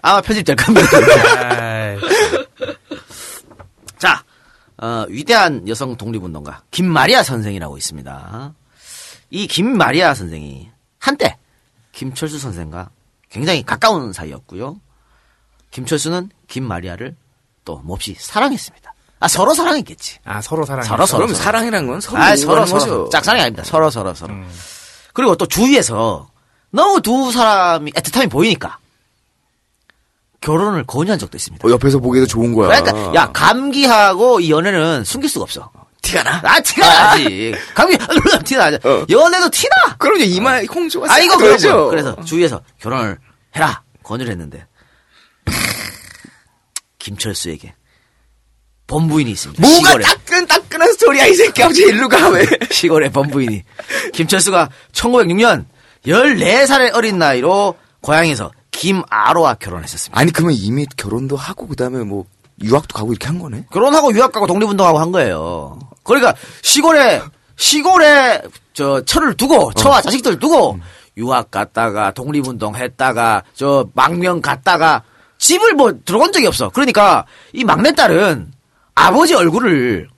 아마 0.02 0.20
편집될 0.20 0.56
겁니다. 0.56 0.88
아이, 1.48 1.96
자, 3.98 4.22
어, 4.78 5.04
위대한 5.08 5.66
여성 5.68 5.96
독립운동가 5.96 6.62
김마리아 6.70 7.22
선생이라고 7.22 7.76
있습니다. 7.76 8.54
이 9.30 9.46
김마리아 9.46 10.14
선생이 10.14 10.70
한때 10.98 11.36
김철수 11.92 12.38
선생과 12.38 12.90
굉장히 13.30 13.62
가까운 13.64 14.12
사이였고요. 14.12 14.80
김철수는 15.70 16.30
김마리아를 16.48 17.14
또 17.64 17.78
몹시 17.84 18.16
사랑했습니다. 18.18 18.94
아 19.20 19.28
서로 19.28 19.52
사랑했겠지. 19.52 20.18
아 20.24 20.40
서로 20.40 20.64
사랑. 20.64 20.84
서로 20.84 21.04
서로 21.04 21.26
그럼 21.26 21.36
사랑이란 21.36 21.86
건 21.86 22.00
서로 22.00 22.22
아 22.22 22.36
서로 22.36 22.64
서로. 22.64 23.08
짝사랑이 23.10 23.42
아닙니다. 23.42 23.64
서로 23.64 23.90
서로 23.90 24.14
서로. 24.14 24.32
그리고 25.18 25.34
또 25.34 25.46
주위에서 25.46 26.30
너무 26.70 27.02
두 27.02 27.32
사람이 27.32 27.90
애틋함이 27.90 28.30
보이니까 28.30 28.78
결혼을 30.40 30.86
권유한 30.86 31.18
적도 31.18 31.36
있습니다. 31.36 31.66
어, 31.66 31.72
옆에서 31.72 31.98
보기에도 31.98 32.24
좋은 32.24 32.54
거야. 32.54 32.68
그러니까 32.80 33.12
야 33.16 33.28
감기하고 33.32 34.38
이 34.38 34.48
연애는 34.52 35.02
숨길 35.02 35.28
수가 35.28 35.42
없어. 35.42 35.72
티가 36.02 36.22
나? 36.22 36.40
아 36.44 36.60
티가 36.60 36.86
나지. 36.86 37.52
감기 37.74 37.98
티나. 38.46 38.66
어. 38.68 39.04
연애도 39.10 39.50
티나. 39.50 39.96
그럼요, 39.98 40.22
이마에 40.22 40.66
홍조가 40.66 41.12
아 41.12 41.18
이거 41.18 41.32
싹 41.32 41.38
그렇죠. 41.38 41.88
그래서 41.88 42.14
주위에서 42.24 42.62
결혼을 42.78 43.18
해라 43.56 43.82
권유를 44.04 44.30
했는데 44.30 44.68
김철수에게 47.00 47.74
범부인이 48.88 49.30
있습니다. 49.30 49.60
뭐가 49.62 49.90
시골에. 49.90 50.04
따끈따끈한 50.04 50.92
스토리야, 50.94 51.26
이 51.26 51.34
새끼야. 51.34 51.66
어제 51.68 51.84
일로 51.84 52.08
가, 52.08 52.28
왜? 52.30 52.44
시골의 52.72 53.12
범부인이 53.12 53.62
김철수가 54.12 54.68
1906년 54.92 55.66
14살의 56.04 56.94
어린 56.96 57.18
나이로 57.18 57.76
고향에서 58.00 58.50
김아로와 58.72 59.54
결혼했었습니다. 59.54 60.18
아니, 60.18 60.32
그러면 60.32 60.56
이미 60.58 60.86
결혼도 60.96 61.36
하고, 61.36 61.68
그 61.68 61.76
다음에 61.76 62.02
뭐, 62.02 62.24
유학도 62.62 62.96
가고 62.96 63.12
이렇게 63.12 63.26
한 63.26 63.38
거네? 63.38 63.66
결혼하고 63.70 64.12
유학 64.14 64.32
가고 64.32 64.46
독립운동하고 64.46 64.98
한 64.98 65.12
거예요. 65.12 65.78
그러니까 66.02 66.34
시골에 66.62 67.22
시골에 67.56 68.42
저 68.72 69.04
철을 69.04 69.34
두고 69.36 69.72
처와 69.74 70.00
자식들 70.00 70.38
두고 70.40 70.78
유학 71.16 71.50
갔다가 71.50 72.10
독립운동 72.12 72.74
했다가 72.74 73.44
저 73.54 73.88
망명 73.94 74.40
갔다가 74.40 75.02
집을 75.38 75.74
뭐 75.74 75.92
들어간 76.04 76.32
적이 76.32 76.46
없어. 76.48 76.68
그러니까 76.70 77.26
이 77.52 77.62
막내딸은 77.62 78.52
아버지 79.06 79.34
얼굴을 79.34 80.08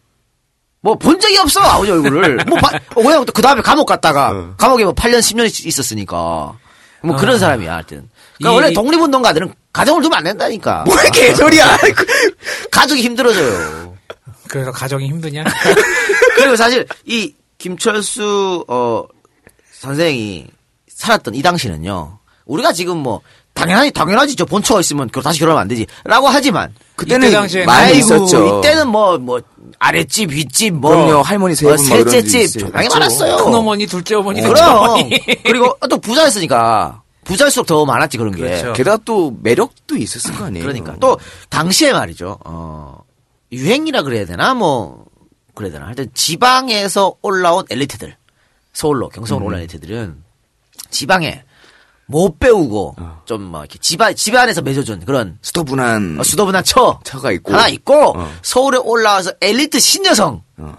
뭐 0.82 0.94
본 0.96 1.20
적이 1.20 1.36
없어 1.38 1.60
아버지 1.60 1.90
얼굴을 1.92 2.38
뭐 2.46 2.58
바- 2.58 2.70
어, 2.94 3.02
그냥 3.02 3.24
그 3.26 3.42
다음에 3.42 3.60
감옥 3.62 3.86
갔다가 3.86 4.30
어. 4.30 4.54
감옥에 4.56 4.84
뭐 4.84 4.94
8년 4.94 5.18
10년 5.18 5.66
있었으니까 5.66 6.56
뭐 7.02 7.16
그런 7.16 7.38
사람이야 7.38 7.74
하여튼. 7.74 8.08
그러니까 8.38 8.50
이- 8.52 8.54
원래 8.62 8.72
독립운동가들은 8.74 9.54
가정을 9.72 10.02
두면 10.02 10.18
안 10.18 10.24
된다니까. 10.24 10.84
뭐야, 10.88 11.02
개소리야! 11.10 11.78
가족이 12.72 13.02
힘들어져요. 13.02 13.96
그래서 14.48 14.70
가정이 14.72 15.06
힘드냐? 15.06 15.44
그리고 16.36 16.56
사실 16.56 16.86
이 17.04 17.34
김철수 17.58 18.64
어 18.68 19.04
선생이 19.72 20.46
살았던 20.88 21.34
이 21.34 21.42
당시는요. 21.42 22.18
우리가 22.46 22.72
지금 22.72 22.96
뭐 22.98 23.20
당연하지 23.60 23.90
당연하지 23.92 24.36
저 24.36 24.44
본처가 24.44 24.80
있으면 24.80 25.08
결- 25.12 25.22
다시 25.22 25.38
결혼하면 25.40 25.62
안 25.62 25.68
되지라고 25.68 26.28
하지만 26.28 26.74
그때는 26.96 27.28
이때 27.28 27.36
당시에는 27.36 27.66
많이 27.66 27.86
아이고, 27.86 27.98
있었죠. 27.98 28.58
이때는 28.58 28.88
뭐뭐 28.88 29.40
아랫집 29.78 30.30
윗집 30.32 30.74
뭐 30.74 30.90
그럼요, 30.90 31.22
할머니 31.22 31.54
세 31.54 31.66
어, 31.70 31.74
분, 31.76 31.88
뭐 31.88 31.96
이런 31.98 32.10
셋째 32.10 32.46
집. 32.46 32.58
당연히 32.72 32.88
그렇죠. 32.88 32.98
많았어요. 32.98 33.36
큰 33.44 33.54
어머니, 33.54 33.86
둘째 33.86 34.14
어머니, 34.16 34.40
셋째 34.42 34.52
그럼 34.54 34.76
어머니. 34.76 35.18
그리고 35.44 35.76
또 35.88 35.98
부자였으니까 35.98 37.02
부자일수록 37.24 37.66
더 37.66 37.84
많았지 37.84 38.18
그런 38.18 38.32
게. 38.34 38.42
그렇죠. 38.42 38.72
게다가 38.72 38.98
또 39.04 39.34
매력도 39.42 39.96
있었을 39.96 40.34
거 40.34 40.44
아니에요. 40.46 40.64
그러니까 40.64 40.96
또 41.00 41.18
당시에 41.48 41.92
말이죠. 41.92 42.38
어 42.44 42.98
유행이라 43.52 44.02
그래야 44.02 44.26
되나 44.26 44.54
뭐 44.54 45.04
그래야 45.54 45.72
되나 45.72 45.86
하여튼 45.86 46.08
지방에서 46.14 47.14
올라온 47.22 47.64
엘리트들 47.70 48.16
서울로 48.72 49.08
경성으로 49.08 49.46
올라온 49.46 49.60
엘리트들은 49.62 50.16
지방에 50.90 51.42
못 52.10 52.38
배우고 52.38 52.96
좀뭐 53.24 53.60
이렇게 53.60 53.78
집안 53.78 54.14
집안에서 54.14 54.62
맺어준 54.62 55.04
그런 55.04 55.38
스토분한 55.42 56.16
어, 56.18 56.22
수도분한 56.22 56.64
처 56.64 56.98
처가 57.04 57.30
있고. 57.32 57.52
하나 57.54 57.68
있고 57.68 58.18
어. 58.18 58.32
서울에 58.42 58.78
올라와서 58.78 59.32
엘리트 59.40 59.78
신여성 59.78 60.42
어. 60.58 60.76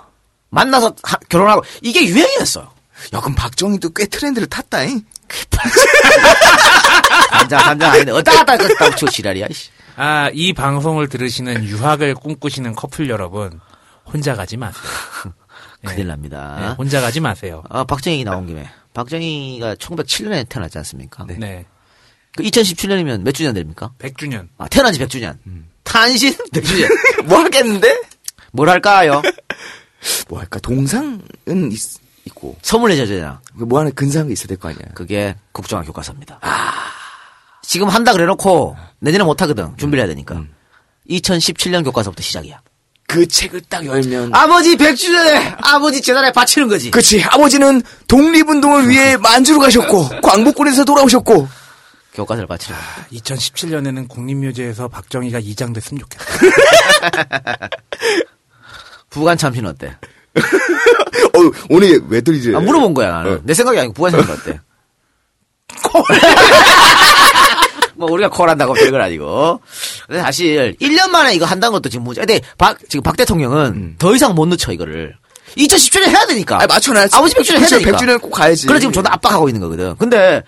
만나서 0.49 0.93
하- 1.03 1.17
결혼하고 1.29 1.63
이게 1.81 2.05
유행이었어요. 2.05 2.69
야, 3.13 3.19
그럼 3.19 3.33
박정희도 3.35 3.91
꽤 3.91 4.05
트렌드를 4.05 4.47
탔다잉? 4.47 5.01
간장 7.31 7.59
간장 7.63 7.91
아닌데 7.91 8.11
어따 8.11 8.31
갔다 8.43 8.57
갔다 8.57 8.95
치고 8.95 9.09
지랄이야. 9.11 9.47
아, 9.95 10.29
이 10.33 10.53
방송을 10.53 11.07
들으시는 11.09 11.63
유학을 11.63 12.15
꿈꾸시는 12.15 12.75
커플 12.75 13.09
여러분, 13.09 13.59
혼자 14.05 14.35
가지 14.35 14.57
마세요. 14.57 14.83
큰일 15.85 15.97
네, 15.97 16.03
납니다. 16.03 16.75
혼자 16.77 17.01
가지 17.01 17.19
마세요. 17.19 17.63
아, 17.69 17.83
박정희 17.83 18.23
나온 18.23 18.45
김에. 18.45 18.69
박정희가 18.93 19.75
1907년에 19.75 20.47
태어났지 20.49 20.77
않습니까? 20.79 21.25
네. 21.25 21.65
그 22.35 22.43
2017년이면 22.43 23.21
몇 23.21 23.31
주년 23.33 23.53
됩니까? 23.53 23.91
100주년. 23.99 24.47
아, 24.57 24.67
태어난 24.67 24.93
지 24.93 24.99
100주년. 24.99 25.37
탄신 25.83 26.33
100주년. 26.53 27.25
뭐 27.25 27.39
하겠는데? 27.39 28.01
뭘 28.51 28.69
할까요? 28.69 29.21
뭐 30.29 30.39
할까? 30.39 30.59
동상은 30.59 31.21
있, 31.71 31.79
있고. 32.25 32.57
선물 32.61 32.91
내줘야 32.91 33.41
뭐 33.53 33.79
하나 33.79 33.89
근사한 33.91 34.27
게 34.27 34.33
있어야 34.33 34.47
될 34.47 34.57
거 34.57 34.69
아니야. 34.69 34.81
그게 34.93 35.35
국정화 35.51 35.83
교과서입니다. 35.83 36.39
지금 37.63 37.87
한다 37.89 38.11
그래 38.13 38.25
놓고 38.25 38.75
내년에 38.99 39.23
못 39.23 39.41
하거든. 39.41 39.75
준비를 39.77 40.03
해야 40.03 40.07
되니까. 40.07 40.43
2017년 41.09 41.83
교과서부터 41.83 42.21
시작이야. 42.21 42.61
그 43.11 43.27
책을 43.27 43.61
딱 43.67 43.85
열면. 43.85 44.33
아버지 44.33 44.77
100주년에 44.77 45.57
아버지 45.61 46.01
재단에 46.01 46.31
바치는 46.31 46.69
거지. 46.69 46.91
그치. 46.91 47.21
아버지는 47.21 47.81
독립운동을 48.07 48.87
위해 48.87 49.17
만주로 49.17 49.59
가셨고, 49.59 50.07
광복군에서 50.23 50.85
돌아오셨고. 50.85 51.45
교과서를 52.13 52.47
바치는 52.47 52.79
거지. 53.09 53.21
2017년에는 53.21 54.07
국립묘지에서 54.07 54.87
박정희가 54.87 55.39
이장 55.39 55.73
됐으면 55.73 55.99
좋겠다. 55.99 56.25
부관 59.09 59.37
참신 59.37 59.65
어때? 59.65 59.87
어, 60.37 61.51
오늘 61.69 62.01
왜들 62.07 62.35
이래? 62.35 62.55
아, 62.55 62.61
물어본 62.61 62.93
거야, 62.93 63.11
나는. 63.11 63.33
어. 63.33 63.39
내 63.43 63.53
생각이 63.53 63.77
아니고 63.77 63.93
부가 63.93 64.09
생각 64.09 64.29
어때? 64.29 64.57
뭐, 68.01 68.11
우리가 68.11 68.29
콜한다고 68.29 68.73
별건 68.73 68.99
아니고. 69.01 69.61
근데 70.07 70.21
사실, 70.21 70.75
1년 70.81 71.09
만에 71.09 71.33
이거 71.33 71.45
한다는 71.45 71.71
것도 71.73 71.89
지금 71.89 72.03
문제. 72.03 72.21
근데 72.21 72.41
박, 72.57 72.77
지금 72.89 73.01
박 73.03 73.15
대통령은 73.15 73.95
더 73.97 74.13
이상 74.15 74.35
못 74.35 74.45
늦춰, 74.47 74.71
이거를. 74.73 75.15
2010주년 75.57 76.07
해야 76.09 76.25
되니까. 76.27 76.61
아, 76.61 76.67
맞춰놔야지. 76.67 77.15
아버지 77.15 77.35
100주년 77.35 77.59
해야 77.59 77.67
되니까. 77.67 77.91
100주년 77.97 78.21
꼭 78.21 78.29
가야지. 78.31 78.67
그래 78.67 78.79
지금 78.79 78.91
존나 78.93 79.11
압박하고 79.13 79.49
있는 79.49 79.61
거거든. 79.61 79.95
근데 79.97 80.43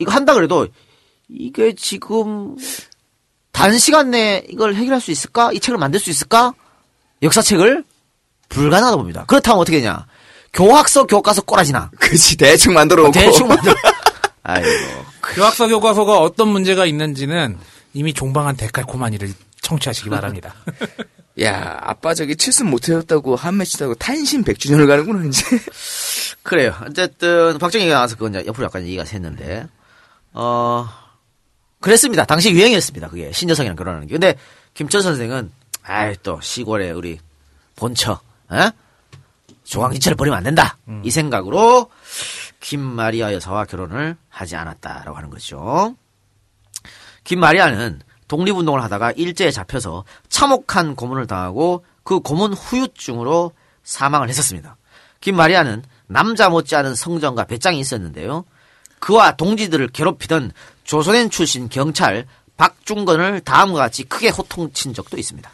이거- 0.00 0.10
한다 0.12 0.34
그래도 0.34 0.66
이게 1.28 1.74
지금 1.74 2.56
단시간 3.52 4.10
내에 4.10 4.44
이걸 4.48 4.74
해결할 4.74 5.00
수 5.00 5.10
있을까? 5.10 5.50
이 5.52 5.60
책을 5.60 5.78
만들 5.78 6.00
수 6.00 6.10
있을까? 6.10 6.54
역사책을 7.22 7.84
불가능하다 8.48 8.96
봅니다. 8.96 9.24
그렇다면 9.26 9.60
어떻게 9.60 9.78
되냐? 9.80 10.06
교학서 10.54 11.04
교과서 11.06 11.42
꼬라지나. 11.42 11.90
그치, 11.98 12.36
대충 12.36 12.72
만들어 12.72 13.02
놓고. 13.02 13.12
대충 13.12 13.48
만들. 13.48 13.74
아이고. 14.44 14.68
교학서 15.34 15.68
교과서가 15.68 16.18
어떤 16.18 16.48
문제가 16.48 16.86
있는지는 16.86 17.58
이미 17.94 18.12
종방한 18.12 18.56
데칼코마니를 18.56 19.32
청취하시기 19.62 20.10
바랍니다. 20.10 20.54
야, 21.42 21.78
아빠 21.82 22.14
저기 22.14 22.36
칠순 22.36 22.68
못 22.68 22.88
해줬다고 22.88 23.36
한 23.36 23.56
매치 23.56 23.78
다고 23.78 23.94
탄신 23.94 24.42
100주년을 24.42 24.88
가는구나, 24.88 25.24
이제. 25.26 25.44
그래요. 26.42 26.74
어쨌든 26.86 27.58
박정희가 27.58 27.94
나와서 27.94 28.16
그건 28.16 28.34
이제 28.34 28.46
옆으로 28.46 28.64
약간 28.64 28.82
얘기가 28.82 29.04
샜는데 29.04 29.68
어 30.32 30.88
그랬습니다. 31.80 32.24
당시 32.24 32.50
유행이었습니다. 32.50 33.08
그게 33.08 33.30
신여성이랑 33.32 33.76
결혼하는 33.76 34.06
게. 34.06 34.12
근데 34.12 34.34
김천 34.74 35.02
선생은 35.02 35.52
아이 35.82 36.16
또 36.22 36.40
시골에 36.40 36.90
우리 36.90 37.18
본처, 37.76 38.20
에? 38.52 38.70
조강지처를 39.64 40.16
버리면 40.16 40.38
안 40.38 40.44
된다. 40.44 40.78
이 41.04 41.10
생각으로 41.10 41.90
김마리아 42.60 43.32
여사와 43.32 43.64
결혼을 43.64 44.16
하지 44.28 44.56
않았다라고 44.56 45.16
하는 45.16 45.30
거죠. 45.30 45.96
김마리아는 47.24 48.00
독립운동을 48.26 48.82
하다가 48.82 49.12
일제에 49.12 49.50
잡혀서 49.50 50.04
참혹한 50.28 50.96
고문을 50.96 51.26
당하고 51.26 51.84
그 52.02 52.20
고문 52.20 52.52
후유증으로 52.52 53.52
사망을 53.82 54.28
했었습니다. 54.28 54.76
김마리아는 55.20 55.82
남자 56.06 56.48
못지않은 56.48 56.94
성정과 56.94 57.44
배짱이 57.44 57.78
있었는데요. 57.80 58.44
그와 58.98 59.36
동지들을 59.36 59.88
괴롭히던 59.88 60.52
조선인 60.84 61.30
출신 61.30 61.68
경찰 61.68 62.26
박중건을 62.56 63.40
다음과 63.40 63.78
같이 63.78 64.04
크게 64.04 64.30
호통친 64.30 64.94
적도 64.94 65.16
있습니다. 65.16 65.50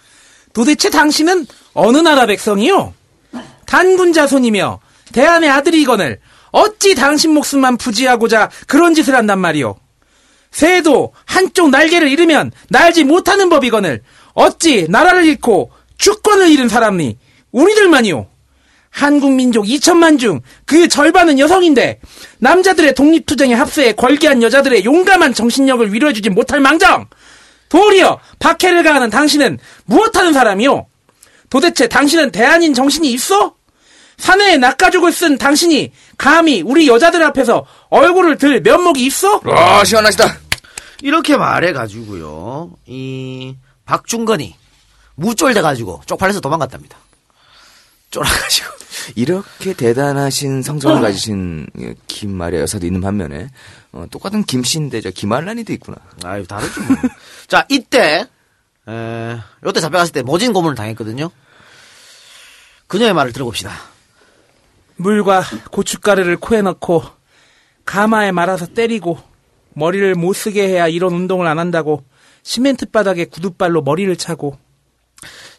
도대체 0.53 0.91
당신은 0.91 1.47
어느 1.75 1.99
나라 1.99 2.27
백성이요? 2.27 2.95
단군 3.67 4.13
자손이며 4.13 4.81
대한의 5.13 5.51
아들이거늘 5.51 6.21
어찌 6.55 6.95
당신 6.95 7.33
목숨만 7.33 7.77
부지하고자 7.77 8.49
그런 8.69 8.95
짓을 8.95 9.17
한단 9.17 9.41
말이오? 9.41 9.75
새도 10.53 11.13
한쪽 11.25 11.71
날개를 11.71 12.09
잃으면 12.09 12.53
날지 12.71 13.03
못하는 13.03 13.49
법이거늘 13.49 14.03
어찌 14.35 14.87
나라를 14.89 15.25
잃고 15.25 15.73
주권을 15.99 16.49
잃은 16.51 16.69
사람이 16.69 17.19
우리들만이오? 17.51 18.29
한국 18.91 19.33
민족 19.33 19.65
2천만 19.65 20.21
중 20.21 20.41
그 20.65 20.87
절반은 20.87 21.41
여성인데 21.41 21.99
남자들의 22.39 22.95
독립투쟁에 22.95 23.53
합세해 23.55 23.93
걸기한 23.95 24.41
여자들의 24.41 24.85
용감한 24.85 25.35
정신력을 25.35 25.93
위로해주지 25.93 26.31
못할 26.31 26.61
망정 26.61 27.09
도리어 27.69 28.21
박해를 28.39 28.85
가하는 28.85 29.11
당신은 29.11 29.59
무엇하는 29.87 30.33
사람이오? 30.33 30.87
도대체 31.51 31.89
당신은 31.89 32.31
대한인 32.31 32.75
정신이 32.75 33.11
있어? 33.13 33.57
사내에 34.19 34.57
낙가죽을 34.59 35.13
쓴 35.13 35.39
당신이 35.39 35.93
감히 36.17 36.63
우리 36.63 36.89
여자들 36.89 37.23
앞에서 37.23 37.67
얼굴을 37.91 38.39
들 38.39 38.61
면목이 38.61 39.05
있어? 39.07 39.41
아, 39.45 39.85
시원하시다. 39.85 40.39
이렇게 41.03 41.37
말해가지고요. 41.37 42.73
이 42.87 43.57
박중건이 43.85 44.57
무쫄돼가지고 45.17 46.03
쪽팔려서 46.07 46.41
도망갔답니다. 46.41 46.97
쫄아가지고. 48.11 48.75
이렇게 49.17 49.75
대단하신 49.75 50.63
성정을 50.63 51.03
가지신 51.03 51.67
김마리아 52.07 52.61
여사도 52.61 52.87
있는 52.87 53.01
반면에, 53.01 53.51
어, 53.93 54.07
똑같은 54.11 54.45
김씨인데, 54.45 55.01
저 55.01 55.11
김알란이도 55.11 55.73
있구나. 55.75 55.99
아유 56.25 56.47
다르죠. 56.47 56.81
뭐. 56.83 56.97
자 57.49 57.67
이때 57.69 58.27
에, 58.89 59.39
이때 59.67 59.81
잡혀갔을 59.81 60.13
때 60.13 60.23
모진 60.23 60.53
고문을 60.53 60.75
당했거든요. 60.75 61.31
그녀의 62.87 63.13
말을 63.13 63.33
들어봅시다. 63.33 63.73
물과 64.97 65.43
고춧가루를 65.71 66.37
코에 66.37 66.63
넣고 66.63 67.03
가마에 67.85 68.33
말아서 68.33 68.67
때리고 68.67 69.19
머리를 69.75 70.15
못 70.15 70.33
쓰게 70.33 70.67
해야 70.69 70.89
이런 70.89 71.13
운동을 71.15 71.47
안 71.47 71.59
한다고 71.59 72.05
시멘트 72.43 72.91
바닥에 72.91 73.25
구두발로 73.25 73.83
머리를 73.83 74.15
차고 74.17 74.59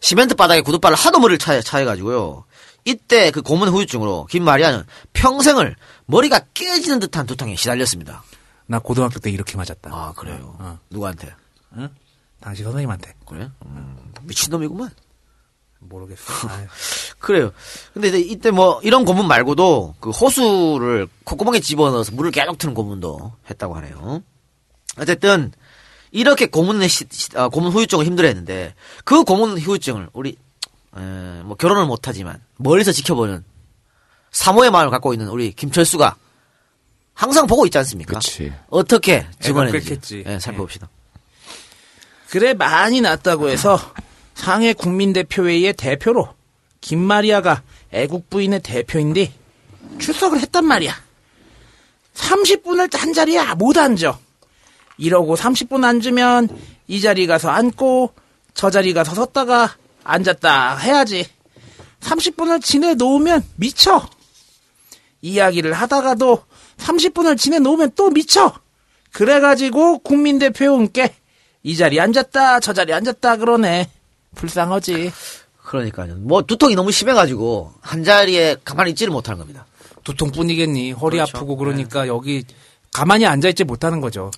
시멘트 0.00 0.34
바닥에 0.34 0.60
구두발을 0.60 0.96
하도 0.96 1.18
머리를 1.18 1.38
차, 1.38 1.60
차해가지고요. 1.60 2.44
이때 2.84 3.30
그 3.32 3.42
고문 3.42 3.68
후유증으로 3.68 4.26
김마리아는 4.26 4.84
평생을 5.12 5.74
머리가 6.06 6.40
깨지는 6.54 7.00
듯한 7.00 7.26
두통에 7.26 7.56
시달렸습니다. 7.56 8.22
나 8.66 8.78
고등학교 8.78 9.18
때 9.18 9.30
이렇게 9.30 9.56
맞았다. 9.56 9.90
아 9.92 10.12
그래요. 10.16 10.56
어. 10.58 10.78
누구한테? 10.90 11.34
응? 11.76 11.88
당시 12.40 12.62
선생님한테 12.62 13.14
그래? 13.26 13.50
음, 13.64 14.12
미친놈이구만. 14.22 14.90
모르겠어. 15.88 16.22
그래요. 17.18 17.52
근데 17.94 18.08
이제 18.08 18.18
이때 18.18 18.50
뭐 18.50 18.80
이런 18.82 19.04
고문 19.04 19.26
말고도 19.26 19.96
그 20.00 20.10
호수를 20.10 21.08
콧구멍에 21.24 21.60
집어넣어서 21.60 22.12
물을 22.12 22.30
계속 22.30 22.58
트는 22.58 22.74
고문도 22.74 23.32
했다고 23.50 23.74
하네요. 23.76 24.22
어쨌든 24.98 25.52
이렇게 26.12 26.46
고문의 26.46 26.88
시, 26.88 27.04
시- 27.10 27.30
아, 27.36 27.48
고문 27.48 27.72
후유증을 27.72 28.04
힘들어했는데 28.06 28.74
그 29.04 29.24
고문 29.24 29.58
후유증을 29.58 30.08
우리 30.12 30.36
에, 30.96 31.42
뭐 31.44 31.56
결혼을 31.56 31.84
못하지만 31.86 32.40
멀리서 32.56 32.92
지켜보는 32.92 33.44
사모의 34.30 34.70
마음을 34.70 34.90
갖고 34.90 35.12
있는 35.12 35.28
우리 35.28 35.52
김철수가 35.52 36.16
항상 37.14 37.46
보고 37.46 37.64
있지 37.66 37.76
않습니까? 37.78 38.18
그치. 38.18 38.52
어떻게 38.68 39.26
증언했는지. 39.40 40.24
예, 40.26 40.38
살펴봅시다. 40.38 40.88
그래 42.30 42.54
많이 42.54 43.00
났다고 43.00 43.48
해서 43.48 43.78
상해 44.36 44.74
국민대표회의의 44.74 45.72
대표로 45.72 46.28
김마리아가 46.80 47.62
애국 47.90 48.30
부인의 48.30 48.60
대표인데 48.60 49.32
출석을 49.98 50.40
했단 50.40 50.64
말이야. 50.64 50.94
30분을 52.14 52.94
한 52.96 53.12
자리에 53.12 53.42
못 53.54 53.76
앉아. 53.76 54.18
이러고 54.98 55.36
30분 55.36 55.84
앉으면 55.84 56.48
이 56.86 57.00
자리 57.00 57.26
가서 57.26 57.48
앉고 57.48 58.14
저 58.54 58.70
자리 58.70 58.92
가서 58.92 59.14
섰다가 59.14 59.74
앉았다 60.04 60.76
해야지. 60.76 61.26
30분을 62.00 62.62
지내 62.62 62.94
놓으면 62.94 63.42
미쳐. 63.56 64.08
이야기를 65.22 65.72
하다가도 65.72 66.44
30분을 66.76 67.38
지내 67.38 67.58
놓으면 67.58 67.92
또 67.96 68.10
미쳐. 68.10 68.52
그래가지고 69.12 70.00
국민대표님께 70.00 71.14
이 71.62 71.76
자리 71.76 71.98
앉았다 71.98 72.60
저 72.60 72.72
자리 72.74 72.92
앉았다 72.92 73.38
그러네. 73.38 73.95
불쌍하지. 74.36 75.12
그러니까요. 75.64 76.14
뭐 76.18 76.42
두통이 76.42 76.76
너무 76.76 76.92
심해가지고 76.92 77.72
한 77.80 78.04
자리에 78.04 78.56
가만히 78.64 78.92
있지를 78.92 79.12
못하는 79.12 79.38
겁니다. 79.38 79.66
두통뿐이겠니. 80.04 80.92
허리 80.92 81.16
그렇죠. 81.16 81.36
아프고 81.36 81.56
그러니까 81.56 82.06
여기 82.06 82.44
가만히 82.92 83.26
앉아있지 83.26 83.64
못하는 83.64 84.00
거죠. 84.00 84.30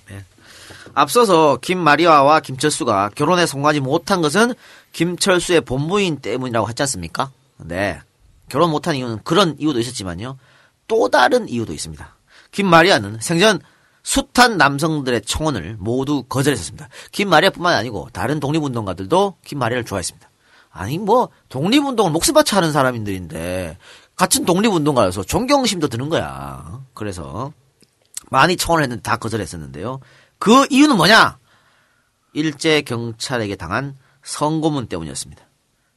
앞서서 0.95 1.59
김마리아와 1.61 2.39
김철수가 2.39 3.11
결혼에 3.15 3.45
성공하지 3.45 3.79
못한 3.79 4.21
것은 4.21 4.53
김철수의 4.91 5.61
본부인 5.61 6.17
때문이라고 6.17 6.67
했지 6.67 6.81
않습니까? 6.83 7.31
네. 7.57 8.01
결혼 8.49 8.71
못한 8.71 8.95
이유는 8.95 9.19
그런 9.23 9.55
이유도 9.59 9.79
있었지만요. 9.79 10.37
또 10.87 11.09
다른 11.09 11.47
이유도 11.47 11.71
있습니다. 11.73 12.15
김마리아는 12.51 13.19
생전 13.21 13.61
숱한 14.09 14.57
남성들의 14.57 15.21
청혼을 15.21 15.77
모두 15.77 16.23
거절했었습니다. 16.23 16.89
김마리아뿐만 17.11 17.75
아니고 17.75 18.09
다른 18.11 18.39
독립운동가들도 18.39 19.37
김마리아를 19.45 19.85
좋아했습니다. 19.85 20.27
아니 20.71 20.97
뭐 20.97 21.29
독립운동을 21.49 22.11
목숨 22.11 22.33
바쳐 22.33 22.57
하는 22.57 22.71
사람들인데 22.71 23.77
같은 24.15 24.45
독립운동가여서 24.45 25.25
존경심도 25.25 25.89
드는 25.89 26.09
거야. 26.09 26.81
그래서 26.95 27.53
많이 28.31 28.57
청원을 28.57 28.83
했는데 28.83 29.03
다 29.03 29.17
거절했었는데요. 29.17 29.99
그 30.39 30.65
이유는 30.71 30.97
뭐냐? 30.97 31.37
일제 32.33 32.81
경찰에게 32.81 33.57
당한 33.57 33.95
성고문 34.23 34.87
때문이었습니다. 34.87 35.43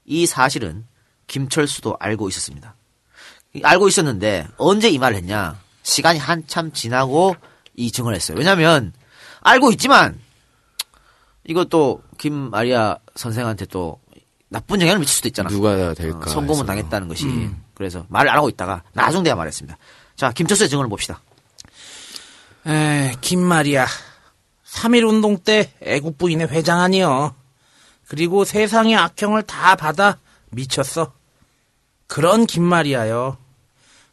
이 0.05 0.27
사실은 0.27 0.85
김철수도 1.29 1.97
알고 1.99 2.29
있었습니다. 2.29 2.75
알고 3.63 3.89
있었는데 3.89 4.49
언제 4.59 4.91
이 4.91 4.99
말을 4.99 5.17
했냐? 5.17 5.59
시간이 5.83 6.19
한참 6.19 6.73
지나고 6.73 7.37
이 7.75 7.91
증언을 7.91 8.17
했어요. 8.17 8.37
왜냐면 8.39 8.93
알고 9.41 9.71
있지만 9.73 10.19
이것도 11.45 12.03
김마리아 12.19 12.99
선생한테 13.17 13.67
또 13.67 14.01
나쁜 14.49 14.81
영향을 14.81 15.01
미칠 15.01 15.17
수도 15.17 15.29
있잖아. 15.29 15.49
누가 15.49 15.95
될까? 15.95 16.21
어, 16.21 16.29
성공은 16.29 16.61
해서. 16.63 16.67
당했다는 16.67 17.09
것이. 17.09 17.51
그래서 17.75 18.05
말을 18.09 18.31
안 18.31 18.37
하고 18.37 18.49
있다가 18.49 18.83
나중 18.93 19.23
돼야 19.23 19.35
말했습니다. 19.35 19.77
자, 20.15 20.31
김철수의 20.33 20.69
증언을 20.69 20.89
봅시다. 20.91 21.21
에, 22.67 23.15
김말이야. 23.21 23.87
3.1 24.67 25.09
운동 25.09 25.39
때 25.39 25.73
애국 25.83 26.19
부인의 26.19 26.49
회장 26.49 26.81
아니여. 26.81 27.35
그리고 28.07 28.45
세상의 28.45 28.95
악형을 28.97 29.43
다 29.45 29.75
받아 29.75 30.19
미쳤어. 30.51 31.13
그런 32.07 32.47
김마리아요. 32.47 33.39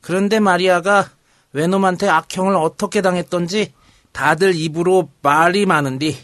그런데 0.02 0.40
마리아가 0.40 1.10
외놈한테 1.54 2.08
악형을 2.08 2.56
어떻게 2.56 3.02
당했던지 3.02 3.74
다들 4.12 4.56
입으로 4.56 5.10
말이 5.22 5.66
많은디 5.66 6.18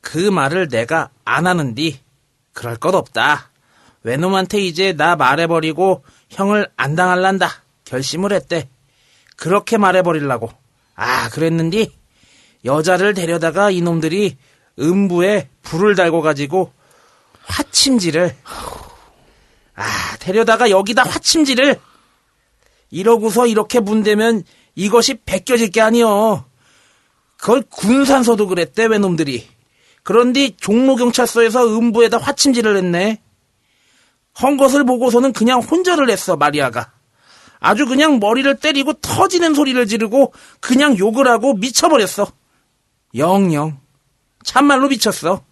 그 0.00 0.18
말을 0.18 0.68
내가 0.68 1.10
안 1.24 1.46
하는디 1.46 2.00
그럴 2.52 2.76
것 2.76 2.94
없다. 2.94 3.50
외놈한테 4.02 4.60
이제 4.60 4.92
나 4.92 5.16
말해버리고 5.16 6.04
형을 6.30 6.68
안 6.76 6.94
당할란다 6.94 7.48
결심을 7.84 8.32
했대. 8.32 8.68
그렇게 9.36 9.76
말해버리려고. 9.76 10.50
아 10.94 11.28
그랬는디 11.30 11.92
여자를 12.64 13.14
데려다가 13.14 13.70
이놈들이 13.70 14.36
음부에 14.78 15.48
불을 15.62 15.94
달고 15.94 16.22
가지고 16.22 16.72
화침질을 17.44 18.36
아 19.74 20.16
데려다가 20.18 20.70
여기다 20.70 21.02
화침질을 21.02 21.80
이러고서 22.90 23.46
이렇게 23.46 23.80
문대면 23.80 24.44
이것이 24.74 25.14
벗겨질 25.14 25.70
게 25.70 25.80
아니여. 25.80 26.44
그걸 27.36 27.62
군산서도 27.68 28.46
그랬대 28.46 28.86
외놈들이. 28.86 29.46
그런데 30.02 30.50
종로경찰서에서 30.56 31.66
음부에다 31.78 32.18
화침질을 32.18 32.76
했네. 32.76 33.22
헌 34.42 34.56
것을 34.56 34.84
보고서는 34.84 35.32
그냥 35.32 35.60
혼절을 35.60 36.10
했어 36.10 36.36
마리아가. 36.36 36.92
아주 37.58 37.86
그냥 37.86 38.18
머리를 38.20 38.56
때리고 38.56 38.94
터지는 38.94 39.54
소리를 39.54 39.86
지르고 39.86 40.32
그냥 40.60 40.96
욕을 40.98 41.28
하고 41.28 41.54
미쳐버렸어. 41.54 42.26
영영. 43.14 43.78
참말로 44.44 44.88
미쳤어. 44.88 45.44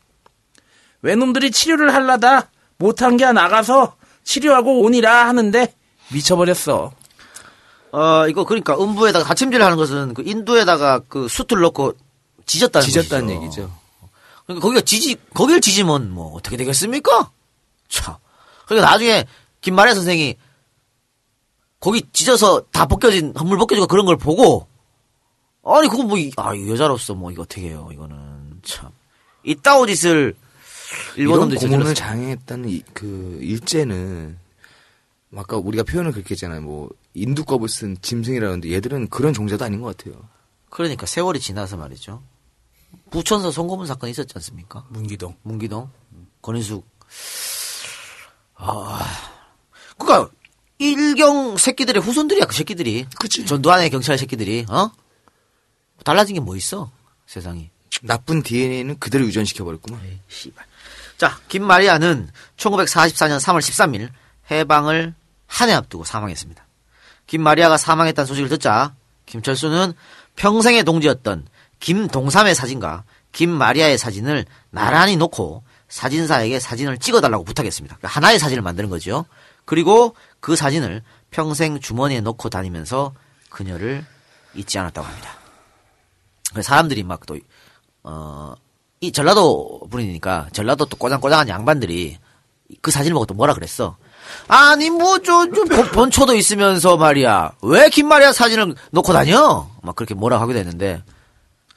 외놈들이 1.02 1.50
치료를 1.50 1.94
할라다 1.94 2.50
못한 2.78 3.16
게 3.16 3.30
나가서 3.30 3.96
치료하고 4.24 4.80
오니라 4.80 5.26
하는데 5.28 5.74
미쳐버렸어. 6.12 6.92
어, 7.92 8.26
이거 8.28 8.44
그러니까 8.44 8.76
음부에다가 8.78 9.24
가침질 9.24 9.62
하는 9.62 9.76
것은 9.76 10.14
그 10.14 10.22
인두에다가 10.24 11.00
그 11.08 11.28
수트를 11.28 11.62
넣고 11.62 11.94
지졌다는 12.46 12.86
지졌다는 12.86 13.26
것이죠. 13.26 13.42
얘기죠. 13.44 13.78
그러니까 14.46 14.62
거기가 14.66 14.80
지지, 14.82 15.16
거길 15.34 15.60
지지면 15.60 16.10
뭐 16.10 16.34
어떻게 16.34 16.56
되겠습니까? 16.56 17.30
참. 17.88 18.14
그러니까 18.66 18.90
나중에 18.90 19.24
김만혜 19.60 19.94
선생이 19.94 20.36
거기 21.80 22.02
찢어서 22.12 22.62
다 22.72 22.86
벗겨진, 22.86 23.32
한물 23.36 23.58
벗겨지고 23.58 23.86
그런 23.86 24.04
걸 24.06 24.16
보고 24.16 24.66
아니, 25.64 25.86
그거 25.88 26.02
뭐, 26.02 26.16
이- 26.16 26.32
아, 26.36 26.54
이 26.54 26.68
여자로서 26.70 27.14
뭐 27.14 27.30
이거 27.30 27.42
어떻게 27.42 27.62
해요, 27.68 27.90
이거는. 27.92 28.16
참. 28.64 28.88
이따오 29.44 29.86
짓을 29.86 30.34
일본 31.16 31.50
이런 31.50 31.60
고문을. 31.70 31.94
장애했다는 31.94 32.68
이- 32.70 32.82
그 32.94 33.38
일제는 33.42 34.38
아까 35.36 35.58
우리가 35.58 35.82
표현을 35.84 36.12
그렇게 36.12 36.30
했잖아요. 36.30 36.62
뭐 36.62 36.88
인두껍을 37.18 37.68
쓴 37.68 37.96
짐승이라는데 38.00 38.72
얘들은 38.72 39.08
그런 39.08 39.32
종자도 39.34 39.64
아닌 39.64 39.80
것 39.80 39.96
같아요. 39.96 40.28
그러니까 40.70 41.06
세월이 41.06 41.40
지나서 41.40 41.76
말이죠. 41.76 42.22
부천서 43.10 43.50
송고문 43.50 43.86
사건 43.86 44.10
있었지 44.10 44.32
않습니까? 44.36 44.84
문기동. 44.90 45.36
문기동, 45.42 45.90
권인숙. 46.42 46.86
아, 48.54 49.00
그니까, 49.96 50.30
일경 50.78 51.56
새끼들의 51.56 52.02
후손들이야, 52.02 52.44
그 52.46 52.54
새끼들이. 52.54 53.06
그치. 53.18 53.44
전두환의 53.46 53.90
경찰 53.90 54.16
새끼들이, 54.18 54.66
어? 54.68 54.90
달라진 56.04 56.34
게 56.34 56.40
뭐 56.40 56.56
있어? 56.56 56.90
세상이. 57.26 57.70
나쁜 58.02 58.42
DNA는 58.42 58.98
그대로 58.98 59.24
유전시켜 59.26 59.64
버렸구만. 59.64 60.00
에이, 60.04 60.18
씨발. 60.28 60.64
자, 61.16 61.38
김마리아는 61.48 62.30
1944년 62.56 63.40
3월 63.40 63.58
13일 63.58 64.08
해방을 64.50 65.14
한 65.46 65.68
해 65.68 65.74
앞두고 65.74 66.04
사망했습니다. 66.04 66.66
김마리아가 67.28 67.76
사망했다는 67.76 68.26
소식을 68.26 68.48
듣자 68.48 68.94
김철수는 69.26 69.92
평생의 70.34 70.82
동지였던 70.82 71.46
김동삼의 71.78 72.56
사진과 72.56 73.04
김마리아의 73.30 73.98
사진을 73.98 74.46
나란히 74.70 75.16
놓고 75.16 75.62
사진사에게 75.88 76.58
사진을 76.58 76.98
찍어달라고 76.98 77.44
부탁했습니다. 77.44 77.98
하나의 78.02 78.38
사진을 78.38 78.62
만드는 78.62 78.90
거죠. 78.90 79.26
그리고 79.64 80.16
그 80.40 80.56
사진을 80.56 81.02
평생 81.30 81.78
주머니에 81.78 82.20
넣고 82.20 82.48
다니면서 82.48 83.14
그녀를 83.50 84.04
잊지 84.54 84.78
않았다고 84.78 85.06
합니다. 85.06 85.30
그래서 86.50 86.66
사람들이 86.68 87.02
막 87.02 87.26
또, 87.26 87.38
어, 88.02 88.54
이 89.00 89.12
전라도 89.12 89.86
분이니까 89.90 90.48
전라도 90.52 90.86
또 90.86 90.96
꼬장꼬장한 90.96 91.48
양반들이 91.48 92.18
그 92.80 92.90
사진을 92.90 93.14
보고 93.14 93.26
또 93.26 93.34
뭐라 93.34 93.54
그랬어. 93.54 93.96
아니 94.48 94.90
뭐저좀 94.90 95.68
본초도 95.92 96.34
있으면서 96.34 96.96
말이야 96.96 97.52
왜 97.62 97.88
김마리아 97.90 98.32
사진을 98.32 98.74
놓고 98.90 99.12
다녀? 99.12 99.68
막 99.82 99.96
그렇게 99.96 100.14
뭐라 100.14 100.40
하기도 100.40 100.58
했는데 100.58 101.02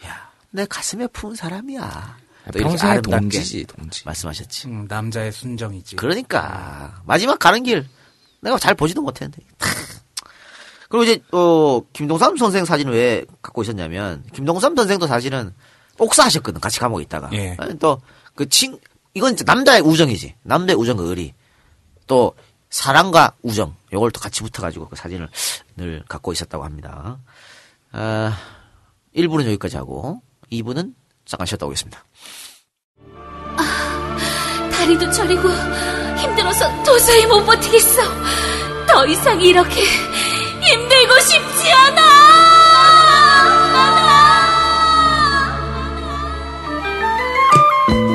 야 0.06 0.32
내 0.52 0.66
가슴에 0.66 1.08
품은 1.08 1.36
사람이야. 1.36 2.18
평생의 2.54 3.02
동지지, 3.02 3.66
동지. 3.66 4.04
말씀하셨지. 4.06 4.68
음, 4.68 4.86
남자의 4.90 5.32
순정이지. 5.32 5.96
그러니까 5.96 7.02
마지막 7.06 7.40
가는 7.40 7.64
길 7.64 7.88
내가 8.42 8.58
잘 8.58 8.76
보지도 8.76 9.02
못했는데. 9.02 9.44
그리고 10.90 11.04
이제 11.04 11.22
어 11.32 11.82
김동삼 11.94 12.36
선생 12.36 12.66
사진을 12.66 12.92
왜 12.94 13.26
갖고 13.42 13.62
있었냐면 13.62 14.24
김동삼 14.34 14.76
선생도 14.76 15.08
사실은 15.08 15.54
옥사하셨거든 15.98 16.60
같이 16.60 16.80
감옥에 16.80 17.04
있다가 17.04 17.30
예. 17.32 17.56
또그 17.80 18.50
친 18.50 18.78
이건 19.14 19.34
이제 19.34 19.46
남자의 19.46 19.82
우정이지 19.82 20.36
남자의 20.44 20.78
우정과 20.78 21.04
의리 21.04 21.34
또 22.08 22.34
사랑과 22.72 23.34
우정 23.44 23.76
요걸 23.94 24.12
또 24.12 24.20
같이 24.20 24.42
붙어가지고 24.42 24.90
그 24.90 24.96
사진을 24.96 25.30
늘 25.76 26.04
갖고 26.08 26.32
있었다고 26.32 26.64
합니다. 26.64 27.20
아 27.92 28.38
1부는 29.16 29.46
여기까지 29.46 29.78
하고 29.78 30.22
2부는 30.52 30.94
잠깐 31.26 31.46
쉬었다 31.46 31.66
오겠습니다. 31.68 32.04
다리도 34.72 35.12
저리고 35.12 35.50
힘들어서 36.18 36.84
도저히 36.84 37.28
못 37.28 37.46
버티겠어. 37.46 38.02
더 38.88 39.06
이상 39.06 39.40
이렇게 39.42 39.84
힘들고 39.84 41.20
싶지 41.20 41.72
않아. 41.72 42.02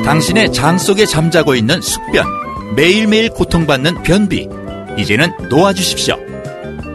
당신의 0.03 0.51
장 0.53 0.77
속에 0.77 1.05
잠자고 1.05 1.53
있는 1.53 1.81
숙변, 1.81 2.25
매일매일 2.75 3.29
고통받는 3.29 4.03
변비, 4.03 4.47
이제는 4.97 5.31
놓아주십시오. 5.49 6.17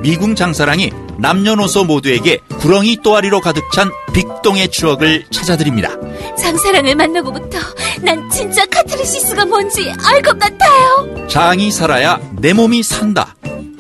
미궁 0.02 0.34
장사랑이 0.34 0.90
남녀노소 1.18 1.84
모두에게 1.84 2.38
구렁이 2.58 2.98
또아리로 3.02 3.40
가득 3.40 3.62
찬 3.72 3.90
빅동의 4.12 4.68
추억을 4.68 5.24
찾아드립니다. 5.30 5.90
장사랑을 6.36 6.94
만나고부터 6.96 7.58
난 8.02 8.28
진짜 8.30 8.66
카타르시스가 8.66 9.44
뭔지 9.46 9.92
알 10.04 10.22
것 10.22 10.38
같아요. 10.38 11.26
장이 11.28 11.70
살아야 11.70 12.20
내 12.40 12.52
몸이 12.52 12.82
산다. 12.82 13.36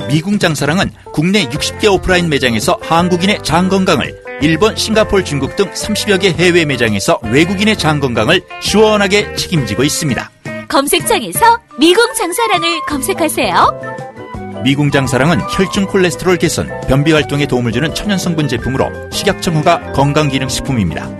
미궁 0.08 0.38
장사랑은 0.38 0.90
국내 1.12 1.48
60개 1.48 1.90
오프라인 1.92 2.28
매장에서 2.28 2.78
한국인의 2.82 3.40
장 3.42 3.68
건강을, 3.68 4.22
일본, 4.42 4.76
싱가폴, 4.76 5.24
중국 5.24 5.56
등 5.56 5.70
30여 5.70 6.20
개 6.20 6.30
해외 6.32 6.64
매장에서 6.64 7.18
외국인의 7.22 7.76
장 7.76 8.00
건강을 8.00 8.42
시원하게 8.60 9.34
책임지고 9.36 9.84
있습니다. 9.84 10.30
검색창에서 10.72 11.60
미궁 11.78 12.14
장사랑을 12.14 12.80
검색하세요. 12.86 14.62
미궁 14.64 14.90
장사랑은 14.90 15.38
혈중 15.50 15.84
콜레스테롤 15.84 16.38
개선, 16.38 16.66
변비 16.88 17.12
활동에 17.12 17.44
도움을 17.46 17.72
주는 17.72 17.94
천연 17.94 18.16
성분 18.16 18.48
제품으로 18.48 19.10
식약청 19.10 19.56
허가 19.56 19.92
건강기능식품입니다. 19.92 21.10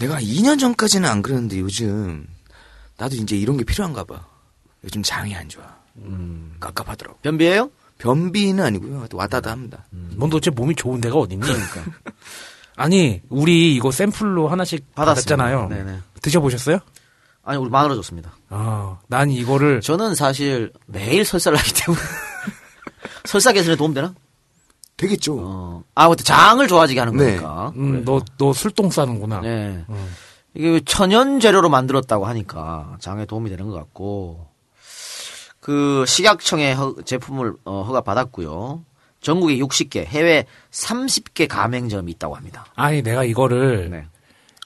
내가 0.00 0.20
2년 0.20 0.58
전까지는 0.58 1.08
안 1.08 1.22
그랬는데 1.22 1.60
요즘 1.60 2.26
나도 2.98 3.14
이제 3.14 3.36
이런 3.36 3.56
게 3.56 3.62
필요한가 3.62 4.02
봐. 4.02 4.26
요즘 4.82 5.04
장이 5.04 5.36
안 5.36 5.48
좋아. 5.48 5.64
음. 5.98 6.56
깝깝하더라고. 6.58 7.18
변비예요? 7.22 7.70
변비는 7.98 8.64
아니고요. 8.64 9.06
와다다 9.12 9.52
합니다. 9.52 9.84
넌 9.90 10.28
도대체 10.28 10.50
몸이 10.50 10.74
좋은 10.74 11.00
데가 11.00 11.16
어딨니? 11.16 11.42
아니, 12.76 13.20
우리 13.28 13.74
이거 13.74 13.90
샘플로 13.90 14.48
하나씩 14.48 14.94
받았습니다. 14.94 15.36
받았잖아요. 15.36 15.68
네네. 15.68 15.98
드셔보셨어요? 16.22 16.78
아니 17.44 17.58
우리 17.58 17.70
마누라 17.70 17.94
줬습니다. 17.96 18.32
아, 18.50 18.98
난 19.08 19.30
이거를 19.30 19.80
저는 19.80 20.14
사실 20.14 20.72
매일 20.86 21.24
설사를 21.24 21.58
하기 21.58 21.72
때문에 21.74 22.00
설사 23.24 23.52
개선에 23.52 23.74
도움 23.76 23.94
되나? 23.94 24.14
되겠죠. 24.96 25.36
어. 25.40 25.84
아, 25.96 26.08
근데 26.08 26.22
장을 26.22 26.66
좋아지게 26.68 27.00
하는 27.00 27.16
네. 27.16 27.36
거니까. 27.36 27.72
음, 27.76 28.04
너, 28.04 28.20
너 28.38 28.52
술똥 28.52 28.90
싸는구나. 28.90 29.40
네. 29.40 29.84
이게 30.54 30.80
천연 30.84 31.40
재료로 31.40 31.68
만들었다고 31.68 32.26
하니까 32.26 32.96
장에 33.00 33.24
도움이 33.26 33.50
되는 33.50 33.66
것 33.68 33.74
같고 33.74 34.46
그 35.60 36.04
식약청의 36.06 36.74
허- 36.76 36.94
제품을 37.04 37.54
어, 37.64 37.82
허가 37.82 38.00
받았고요. 38.02 38.84
전국에 39.22 39.56
60개, 39.56 40.04
해외 40.04 40.44
30개 40.70 41.46
가맹점이 41.48 42.12
있다고 42.12 42.34
합니다. 42.34 42.66
아니 42.74 43.02
내가 43.02 43.24
이거를 43.24 43.88
네. 43.90 44.04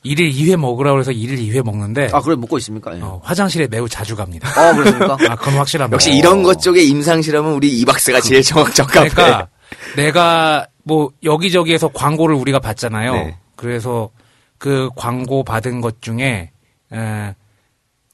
일일 0.03 0.31
2회 0.31 0.57
먹으라고 0.57 1.01
해서 1.01 1.13
일일 1.13 1.39
2회 1.39 1.63
먹는데 1.65 2.09
아, 2.13 2.21
그래 2.21 2.37
먹고 2.37 2.59
있습니까? 2.59 2.97
예. 2.97 3.01
어, 3.03 3.21
화장실에 3.23 3.67
매우 3.69 3.89
자주 3.89 4.17
갑니다. 4.17 4.49
어, 4.51 4.75
그렇습니까? 4.75 5.17
아, 5.29 5.37
그건 5.37 5.55
확실합니다. 5.55 5.95
역시 5.95 6.13
이런 6.13 6.43
것 6.43 6.61
쪽에 6.61 6.83
임상실험은 6.83 7.55
우리 7.55 7.69
이 7.79 7.85
박사가 7.85 8.21
제일 8.21 8.43
정확 8.43 8.75
적합해. 8.75 9.09
그러니까 9.11 9.49
내가 9.97 10.67
뭐 10.85 11.11
여기저기에서 11.23 11.89
광고를 11.89 12.37
우리가 12.37 12.61
받잖아요. 12.61 13.13
네. 13.13 13.37
그래서 13.57 14.11
그 14.59 14.89
광고 14.97 15.43
받은 15.43 15.81
것 15.81 16.01
중에 16.01 16.51
에, 16.93 17.35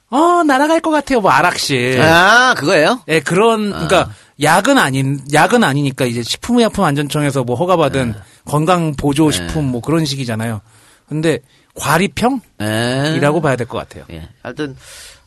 어 0.09 0.43
날아갈 0.43 0.81
것 0.81 0.91
같아요 0.91 1.21
뭐 1.21 1.31
아락실 1.31 2.01
아, 2.01 2.53
그거예요? 2.57 3.01
예 3.07 3.19
그런 3.21 3.69
그러니까 3.71 4.09
약은 4.41 4.77
아닌 4.77 5.19
약은 5.33 5.63
아니니까 5.63 6.05
이제 6.05 6.21
식품의약품안전청에서 6.23 7.43
뭐 7.43 7.55
허가받은 7.55 8.13
건강 8.45 8.93
보조 8.95 9.31
식품 9.31 9.65
뭐 9.65 9.81
그런 9.81 10.05
식이잖아요. 10.05 10.61
근데 11.09 11.39
과리평이라고 11.75 13.37
예. 13.37 13.41
봐야 13.41 13.55
될 13.55 13.67
것 13.67 13.77
같아요. 13.77 14.03
예. 14.11 14.29
하여튼, 14.43 14.75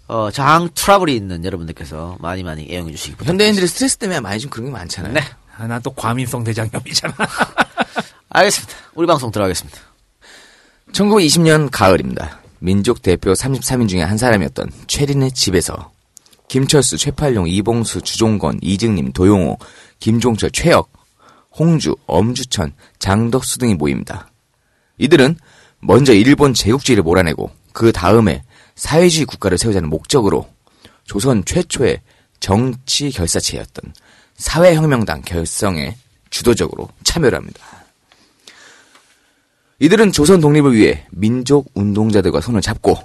어, 0.09 0.31
장 0.31 0.69
트러블이 0.75 1.15
있는 1.15 1.45
여러분들께서 1.45 2.17
많이 2.21 2.43
많이 2.43 2.67
애용해 2.71 2.91
주시기 2.93 3.13
바랍니다. 3.17 3.31
현대인들이 3.33 3.67
스트레스 3.67 3.97
때문에 3.97 4.21
많이 4.21 4.39
좀 4.41 4.51
그런 4.51 4.67
게 4.67 4.73
많잖아요. 4.73 5.13
네. 5.13 5.21
아, 5.57 5.67
난또 5.67 5.93
과민성 5.93 6.43
대장염이잖아. 6.45 7.15
알겠습니다. 8.31 8.75
우리 8.95 9.07
방송 9.07 9.31
들어가겠습니다. 9.31 9.79
1920년 10.93 11.69
가을입니다. 11.71 12.41
민족 12.59 13.03
대표 13.03 13.33
33인 13.33 13.89
중에 13.89 14.03
한 14.03 14.19
사람이었던 14.19 14.71
최린의 14.87 15.33
집에서 15.33 15.93
김철수, 16.51 16.99
최팔룡, 16.99 17.47
이봉수, 17.47 18.01
주종건, 18.01 18.59
이증님, 18.61 19.13
도용호, 19.13 19.57
김종철, 20.01 20.51
최혁, 20.51 20.91
홍주, 21.57 21.95
엄주천, 22.09 22.73
장덕수 22.99 23.59
등이 23.61 23.77
모입니다. 23.77 24.29
이들은 24.99 25.37
먼저 25.79 26.13
일본 26.13 26.53
제국주의를 26.53 27.05
몰아내고 27.05 27.53
그 27.73 27.93
다음에 27.93 28.43
사회주의 28.75 29.27
국가를 29.27 29.59
세우자는 29.59 29.89
목적으로 29.89 30.49
조선 31.05 31.45
최초의 31.45 32.01
정치 32.41 33.13
결사체였던 33.13 33.95
사회혁명당 34.35 35.23
결성에 35.23 35.97
주도적으로 36.31 36.89
참여를 37.05 37.39
합니다. 37.39 37.65
이들은 39.79 40.11
조선 40.11 40.41
독립을 40.41 40.75
위해 40.75 41.07
민족 41.13 41.71
운동자들과 41.75 42.41
손을 42.41 42.61
잡고 42.61 42.99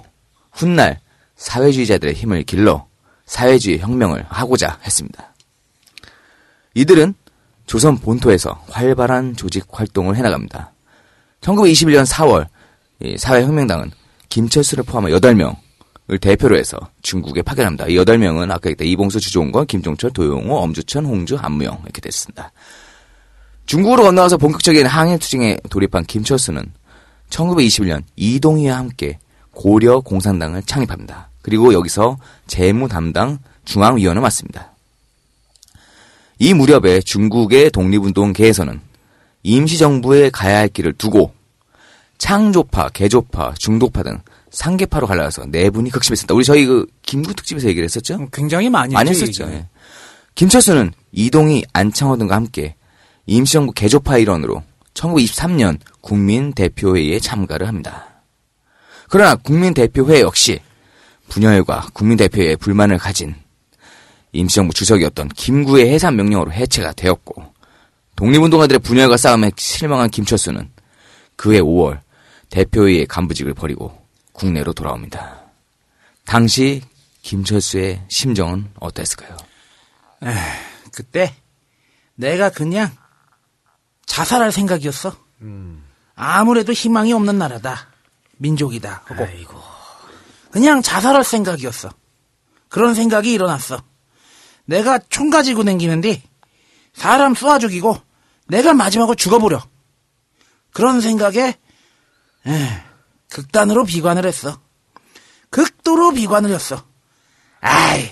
훗날 0.50 0.98
사회주의자들의 1.36 2.12
힘을 2.12 2.42
길러 2.42 2.88
사회주의 3.26 3.78
혁명을 3.78 4.24
하고자 4.28 4.78
했습니다. 4.84 5.34
이들은 6.74 7.14
조선 7.66 7.98
본토에서 7.98 8.64
활발한 8.70 9.36
조직 9.36 9.66
활동을 9.70 10.16
해나갑니다. 10.16 10.72
1921년 11.40 12.06
4월 12.06 12.46
이 13.00 13.18
사회혁명당은 13.18 13.90
김철수를 14.28 14.84
포함한 14.84 15.12
8명을 15.12 16.20
대표로 16.20 16.56
해서 16.56 16.78
중국에 17.02 17.42
파견합니다. 17.42 17.86
이 17.88 17.96
8명은 17.96 18.50
아까 18.50 18.70
얘기했던 18.70 18.86
이봉수, 18.86 19.20
주종건, 19.20 19.66
김종철, 19.66 20.12
도용호, 20.12 20.56
엄주천, 20.56 21.04
홍주, 21.04 21.36
안무영 21.36 21.80
이렇게 21.82 22.00
됐습니다. 22.00 22.52
중국으로 23.66 24.04
건너와서 24.04 24.36
본격적인 24.36 24.86
항해 24.86 25.18
투쟁에 25.18 25.58
돌입한 25.68 26.04
김철수는 26.04 26.72
1921년 27.30 28.02
이동희와 28.14 28.78
함께 28.78 29.18
고려 29.50 30.00
공산당을 30.00 30.62
창립합니다. 30.62 31.30
그리고 31.46 31.72
여기서 31.72 32.18
재무 32.48 32.88
담당 32.88 33.38
중앙위원을 33.66 34.20
맡습니다. 34.20 34.72
이 36.40 36.52
무렵에 36.52 37.00
중국의 37.02 37.70
독립운동계에서는 37.70 38.80
임시정부에 39.44 40.30
가야 40.30 40.58
할 40.58 40.68
길을 40.68 40.94
두고 40.94 41.32
창조파, 42.18 42.88
개조파, 42.88 43.54
중도파 43.58 44.02
등 44.02 44.18
상계파로 44.50 45.06
갈라서 45.06 45.46
내분이 45.46 45.90
극심했습니다. 45.90 46.34
우리 46.34 46.44
저희 46.44 46.66
그 46.66 46.84
김구 47.02 47.34
특집에서 47.34 47.68
얘기를 47.68 47.84
했었죠? 47.84 48.28
굉장히 48.32 48.68
많이 48.68 48.94
많이 48.94 49.10
했었죠. 49.10 49.44
예. 49.44 49.68
김철수는 50.34 50.92
이동희, 51.12 51.62
안창호 51.72 52.16
등과 52.16 52.34
함께 52.34 52.74
임시정부 53.26 53.70
개조파 53.70 54.18
일원으로 54.18 54.64
1923년 54.94 55.78
국민대표회의에 56.00 57.20
참가를 57.20 57.68
합니다. 57.68 58.24
그러나 59.08 59.36
국민대표회 59.36 60.22
역시 60.22 60.58
분열과 61.28 61.88
국민대표회에 61.92 62.56
불만을 62.56 62.98
가진 62.98 63.34
임시정부 64.32 64.74
주석이었던 64.74 65.28
김구의 65.30 65.92
해산 65.92 66.16
명령으로 66.16 66.52
해체가 66.52 66.92
되었고 66.92 67.54
독립운동가들의 68.16 68.78
분열과 68.80 69.16
싸움에 69.16 69.50
실망한 69.56 70.10
김철수는 70.10 70.70
그해 71.36 71.60
5월 71.60 72.00
대표회의 72.50 73.06
간부직을 73.06 73.54
버리고 73.54 74.06
국내로 74.32 74.72
돌아옵니다. 74.72 75.42
당시 76.24 76.82
김철수의 77.22 78.04
심정은 78.08 78.70
어땠을까요? 78.78 79.36
그때 80.92 81.34
내가 82.14 82.50
그냥 82.50 82.90
자살할 84.06 84.52
생각이었어. 84.52 85.16
아무래도 86.14 86.72
희망이 86.72 87.12
없는 87.12 87.38
나라다. 87.38 87.88
민족이다. 88.38 89.02
하고 89.04 89.26
그냥 90.50 90.82
자살할 90.82 91.24
생각이었어. 91.24 91.90
그런 92.68 92.94
생각이 92.94 93.32
일어났어. 93.32 93.82
내가 94.64 94.98
총 95.08 95.30
가지고 95.30 95.64
댕기는데 95.64 96.22
사람 96.92 97.34
쏘아 97.34 97.58
죽이고 97.58 98.00
내가 98.48 98.72
마지막으로 98.74 99.14
죽어버려. 99.14 99.62
그런 100.72 101.00
생각에 101.00 101.58
에, 102.46 102.84
극단으로 103.30 103.84
비관을 103.84 104.26
했어. 104.26 104.60
극도로 105.50 106.12
비관을 106.12 106.50
했어. 106.50 106.84
아이. 107.60 108.10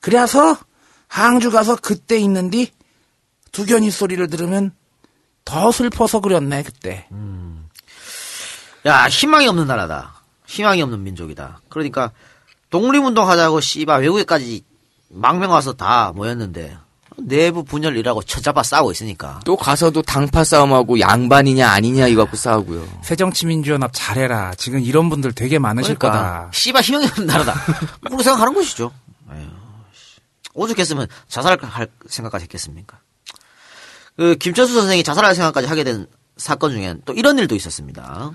그래서 0.00 0.56
항주 1.08 1.50
가서 1.50 1.76
그때 1.76 2.18
있는디 2.18 2.72
두견이 3.52 3.90
소리를 3.90 4.26
들으면 4.28 4.72
더 5.44 5.72
슬퍼서 5.72 6.20
그렸네 6.20 6.62
그때. 6.62 7.08
야, 8.86 9.08
희망이 9.08 9.46
없는 9.48 9.66
나라다. 9.66 10.17
희망이 10.48 10.82
없는 10.82 11.04
민족이다. 11.04 11.60
그러니까 11.68 12.10
독립운동 12.70 13.28
하자고 13.28 13.60
씨바 13.60 13.96
외국에까지 13.96 14.64
망명 15.10 15.50
와서 15.50 15.74
다 15.74 16.12
모였는데 16.14 16.76
내부 17.18 17.64
분열이라고 17.64 18.22
쳐잡아 18.22 18.62
싸우고 18.62 18.92
있으니까. 18.92 19.40
또 19.44 19.56
가서도 19.56 20.02
당파 20.02 20.44
싸움하고 20.44 21.00
양반이냐 21.00 21.68
아니냐 21.68 22.06
이거 22.06 22.22
갖고 22.22 22.36
싸우고요. 22.36 22.86
새정치민주연합 23.02 23.90
잘해라. 23.92 24.54
지금 24.56 24.80
이런 24.80 25.10
분들 25.10 25.32
되게 25.32 25.58
많으실 25.58 25.96
그러니까 25.96 26.18
거다. 26.18 26.50
씨발 26.52 26.82
희망이 26.82 27.06
없는 27.06 27.26
나라다. 27.26 27.54
그렇게 28.00 28.22
생각하는 28.24 28.54
것이죠. 28.54 28.90
오죽했으면 30.54 31.06
자살할 31.28 31.88
생각까지 32.08 32.44
했겠습니까? 32.44 32.98
그 34.16 34.34
김철수 34.36 34.74
선생이 34.74 35.04
자살할 35.04 35.34
생각까지 35.34 35.68
하게 35.68 35.84
된 35.84 36.06
사건 36.36 36.72
중엔 36.72 37.02
또 37.04 37.12
이런 37.12 37.38
일도 37.38 37.54
있었습니다. 37.54 38.32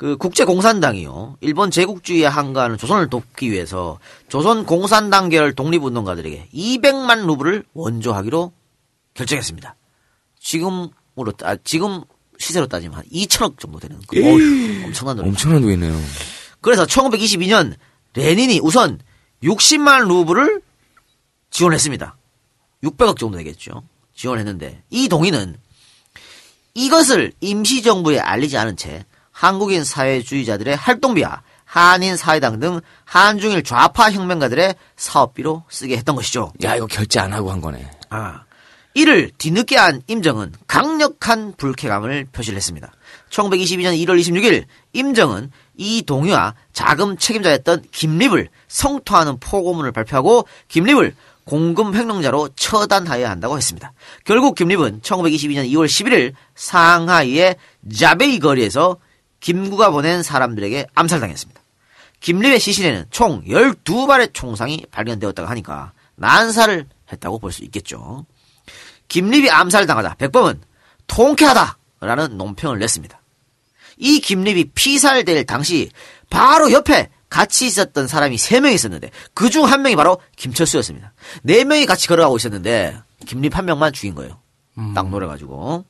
그 0.00 0.16
국제공산당이요. 0.16 1.36
일본 1.42 1.70
제국주의에 1.70 2.24
한가하는 2.24 2.78
조선을 2.78 3.10
돕기 3.10 3.50
위해서 3.50 3.98
조선 4.30 4.64
공산당 4.64 5.28
계열 5.28 5.52
독립운동가들에게 5.52 6.48
200만 6.54 7.26
루블을 7.26 7.64
원조하기로 7.74 8.50
결정했습니다. 9.12 9.76
지금으로 10.40 11.32
따, 11.36 11.54
지금 11.64 12.00
시세로 12.38 12.66
따지면 12.66 12.96
한 12.96 13.04
2천억 13.12 13.58
정도 13.58 13.78
되는 13.78 14.00
그 14.08 14.16
어우, 14.24 14.86
엄청난 14.86 15.16
돈이죠. 15.16 15.28
엄청난 15.28 15.60
돈이네요. 15.60 15.94
그래서 16.62 16.86
1922년 16.86 17.74
레닌이 18.14 18.58
우선 18.62 19.00
60만 19.42 20.08
루블을 20.08 20.62
지원했습니다. 21.50 22.16
600억 22.84 23.18
정도 23.18 23.36
되겠죠. 23.36 23.82
지원했는데 24.14 24.82
이 24.88 25.08
동의는 25.10 25.58
이것을 26.72 27.34
임시정부에 27.42 28.18
알리지 28.18 28.56
않은 28.56 28.78
채 28.78 29.04
한국인 29.40 29.84
사회주의자들의 29.84 30.76
활동비와 30.76 31.40
한인 31.64 32.18
사회당 32.18 32.60
등 32.60 32.82
한중일 33.06 33.62
좌파 33.64 34.10
혁명가들의 34.10 34.74
사업비로 34.96 35.64
쓰게 35.70 35.96
했던 35.96 36.14
것이죠. 36.14 36.52
야 36.62 36.76
이거 36.76 36.84
결제 36.84 37.20
안 37.20 37.32
하고 37.32 37.50
한 37.50 37.62
거네. 37.62 37.90
아, 38.10 38.42
이를 38.92 39.30
뒤늦게 39.38 39.78
한 39.78 40.02
임정은 40.08 40.52
강력한 40.66 41.54
불쾌감을 41.56 42.26
표시를 42.32 42.58
했습니다. 42.58 42.92
1922년 43.30 43.98
1월 44.04 44.20
26일 44.20 44.64
임정은 44.92 45.50
이 45.74 46.02
동의와 46.02 46.54
자금 46.74 47.16
책임자였던 47.16 47.84
김립을 47.92 48.50
성토하는 48.68 49.40
포고문을 49.40 49.92
발표하고 49.92 50.46
김립을 50.68 51.14
공금 51.44 51.94
횡령자로 51.94 52.50
처단하여야 52.56 53.30
한다고 53.30 53.56
했습니다. 53.56 53.94
결국 54.24 54.54
김립은 54.54 55.00
1922년 55.00 55.66
2월 55.70 55.86
11일 55.86 56.34
상하이의 56.54 57.56
자베이 57.90 58.38
거리에서 58.38 58.98
김구가 59.40 59.90
보낸 59.90 60.22
사람들에게 60.22 60.86
암살당했습니다. 60.94 61.60
김립의 62.20 62.60
시신에는 62.60 63.06
총 63.10 63.42
12발의 63.44 64.34
총상이 64.34 64.84
발견되었다고 64.90 65.48
하니까 65.48 65.92
난사를 66.16 66.86
했다고 67.12 67.38
볼 67.38 67.50
수 67.52 67.64
있겠죠. 67.64 68.26
김립이 69.08 69.50
암살당하자 69.50 70.14
백범은 70.16 70.60
통쾌하다라는 71.06 72.36
논평을 72.36 72.78
냈습니다. 72.78 73.20
이 73.98 74.20
김립이 74.20 74.70
피살될 74.74 75.44
당시 75.46 75.90
바로 76.28 76.70
옆에 76.72 77.08
같이 77.28 77.66
있었던 77.66 78.06
사람이 78.08 78.36
3명 78.36 78.72
있었는데 78.74 79.10
그 79.34 79.50
중 79.50 79.64
한 79.64 79.82
명이 79.82 79.96
바로 79.96 80.20
김철수였습니다. 80.36 81.12
4명이 81.46 81.86
같이 81.86 82.08
걸어가고 82.08 82.36
있었는데 82.36 82.98
김립 83.26 83.56
한 83.56 83.64
명만 83.66 83.92
죽인 83.92 84.14
거예요. 84.14 84.40
딱 84.94 85.08
노려가지고. 85.10 85.84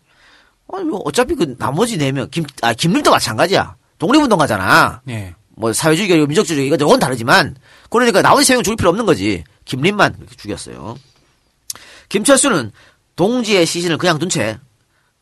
아니 0.72 0.84
뭐 0.84 1.00
어차피 1.04 1.34
그 1.34 1.56
나머지 1.56 1.98
4명 1.98 2.30
김, 2.30 2.44
아, 2.62 2.72
김립도 2.72 3.10
마찬가지야. 3.10 3.76
독립운동가잖아. 3.98 5.02
예. 5.08 5.34
뭐 5.56 5.72
사회주의, 5.72 6.08
민족주의 6.26 6.66
이거 6.66 6.76
저건 6.76 6.98
다르지만 6.98 7.56
그러니까 7.90 8.22
나머지 8.22 8.46
세명 8.46 8.62
죽일 8.62 8.76
필요 8.76 8.90
없는 8.90 9.04
거지. 9.06 9.44
김립만 9.64 10.14
그렇게 10.14 10.36
죽였어요. 10.36 10.96
김철수는 12.08 12.72
동지의 13.16 13.66
시신을 13.66 13.98
그냥 13.98 14.18
둔 14.18 14.28
채 14.28 14.58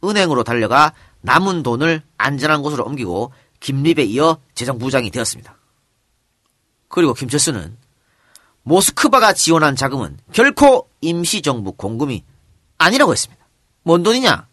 은행으로 0.05 0.45
달려가 0.45 0.93
남은 1.21 1.63
돈을 1.63 2.03
안전한 2.17 2.63
곳으로 2.63 2.85
옮기고 2.85 3.33
김립에 3.61 4.05
이어 4.05 4.39
재정부장이 4.55 5.11
되었습니다. 5.11 5.57
그리고 6.89 7.15
김철수는 7.15 7.77
모스크바가 8.63 9.33
지원한 9.33 9.77
자금은 9.77 10.19
결코 10.33 10.89
임시정부 11.01 11.73
공금이 11.73 12.25
아니라고 12.79 13.13
했습니다. 13.13 13.47
뭔 13.83 14.03
돈이냐? 14.03 14.48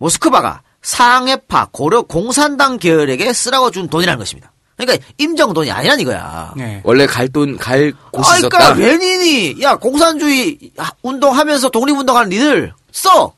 모스크바가 0.00 0.62
상해파 0.82 1.68
고려 1.70 2.02
공산당 2.02 2.78
계열에게 2.78 3.32
쓰라고 3.32 3.70
준 3.70 3.88
돈이라는 3.88 4.18
것입니다. 4.18 4.50
그러니까 4.76 5.06
임정 5.18 5.52
돈이 5.52 5.70
아니란 5.70 6.00
이거야. 6.00 6.54
예. 6.58 6.80
원래 6.84 7.06
갈 7.06 7.28
돈 7.28 7.58
갈 7.58 7.92
곳이 8.10 8.30
아. 8.30 8.48
그러니까 8.48 8.72
레닌이 8.74 9.60
야 9.60 9.76
공산주의 9.76 10.58
운동하면서 11.02 11.68
독립운동하는 11.68 12.30
니들 12.30 12.72
써. 12.90 13.34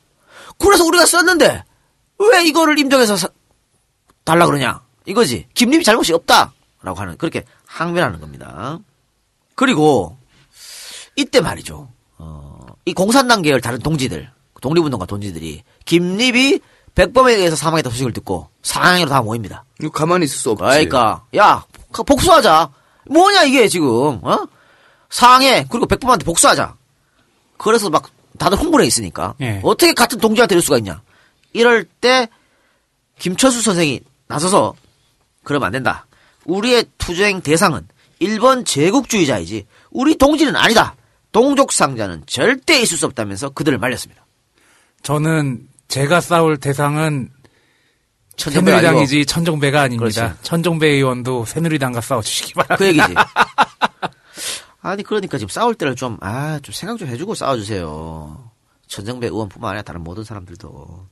그래서 0.57 0.85
우리가 0.85 1.05
썼는데 1.05 1.63
왜 2.19 2.43
이거를 2.45 2.79
임정해서 2.79 3.17
사- 3.17 3.27
달라 4.23 4.45
그러냐? 4.45 4.81
이거지. 5.05 5.47
김립이 5.53 5.83
잘못이 5.83 6.13
없다라고 6.13 6.95
하는 6.95 7.17
그렇게 7.17 7.43
항변하는 7.65 8.21
겁니다. 8.21 8.79
그리고 9.55 10.15
이때 11.17 11.41
말이죠. 11.41 11.89
어, 12.19 12.65
이 12.85 12.93
공산당 12.93 13.41
계열 13.41 13.59
다른 13.59 13.79
동지들, 13.79 14.31
독립운동가 14.63 15.05
동지들이 15.05 15.61
김립이 15.83 16.61
백범에 16.95 17.33
의해서 17.33 17.55
사망했다 17.57 17.89
소식을 17.89 18.13
듣고 18.13 18.47
상향으로 18.61 19.09
다 19.09 19.21
모입니다. 19.21 19.65
이거 19.81 19.89
가만히 19.89 20.23
있을 20.23 20.37
수 20.37 20.51
없지. 20.51 20.63
그러니까 20.63 21.25
야 21.35 21.65
복수하자. 21.91 22.71
뭐냐 23.09 23.43
이게 23.43 23.67
지금 23.67 24.19
어? 24.23 24.47
상해 25.09 25.65
그리고 25.69 25.85
백범한테 25.85 26.23
복수하자. 26.23 26.75
그래서 27.57 27.89
막 27.89 28.09
다들 28.39 28.57
홍보에 28.57 28.85
있으니까 28.85 29.35
예. 29.41 29.59
어떻게 29.63 29.93
같은 29.93 30.17
동지한테 30.19 30.55
이럴 30.55 30.61
수가 30.61 30.77
있냐. 30.77 31.01
이럴 31.51 31.83
때 31.83 32.29
김철수 33.19 33.61
선생이 33.61 33.99
나서서 34.27 34.75
그러면 35.43 35.67
안 35.67 35.71
된다. 35.73 36.07
우리의 36.45 36.85
투쟁 36.97 37.41
대상은 37.41 37.85
일본 38.19 38.63
제국주의자이지 38.63 39.67
우리 39.91 40.15
동지는 40.15 40.55
아니다. 40.55 40.95
동족 41.33 41.73
상자는 41.73 42.23
절대 42.27 42.79
있을 42.79 42.97
수 42.97 43.05
없다면서 43.07 43.49
그들을 43.49 43.77
말렸습니다. 43.77 44.23
저는 45.03 45.67
제가 45.87 46.21
싸울 46.21 46.57
대상은 46.57 47.29
아니고 48.45 48.51
새누리당이지 48.65 49.25
천정배가 49.27 49.81
아닙니다. 49.81 50.29
그렇지. 50.29 50.43
천정배 50.43 50.87
의원도 50.87 51.45
새누리당과 51.45 52.01
싸워주시기 52.01 52.53
바랍니다. 52.55 52.75
그 52.77 52.87
얘기지. 52.87 53.13
아니 54.81 55.03
그러니까 55.03 55.37
지금 55.37 55.49
싸울 55.49 55.75
때를 55.75 55.95
좀 55.95 56.17
아 56.21 56.59
좀 56.61 56.73
생각 56.73 56.97
좀 56.97 57.07
해주고 57.07 57.35
싸워주세요. 57.35 58.49
전정배 58.87 59.27
의원뿐만 59.27 59.69
아니라 59.71 59.81
다른 59.83 60.01
모든 60.03 60.23
사람들도. 60.23 61.07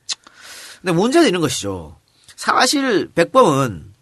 근데 0.81 0.91
문제는 0.93 1.27
이런 1.29 1.41
것이죠. 1.41 1.95
사실 2.35 3.11
백범은 3.13 3.93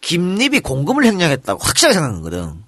김립이 0.00 0.60
공금을 0.60 1.04
횡령했다고 1.04 1.62
확실하게 1.62 1.94
생각한 1.94 2.22
거거든. 2.22 2.64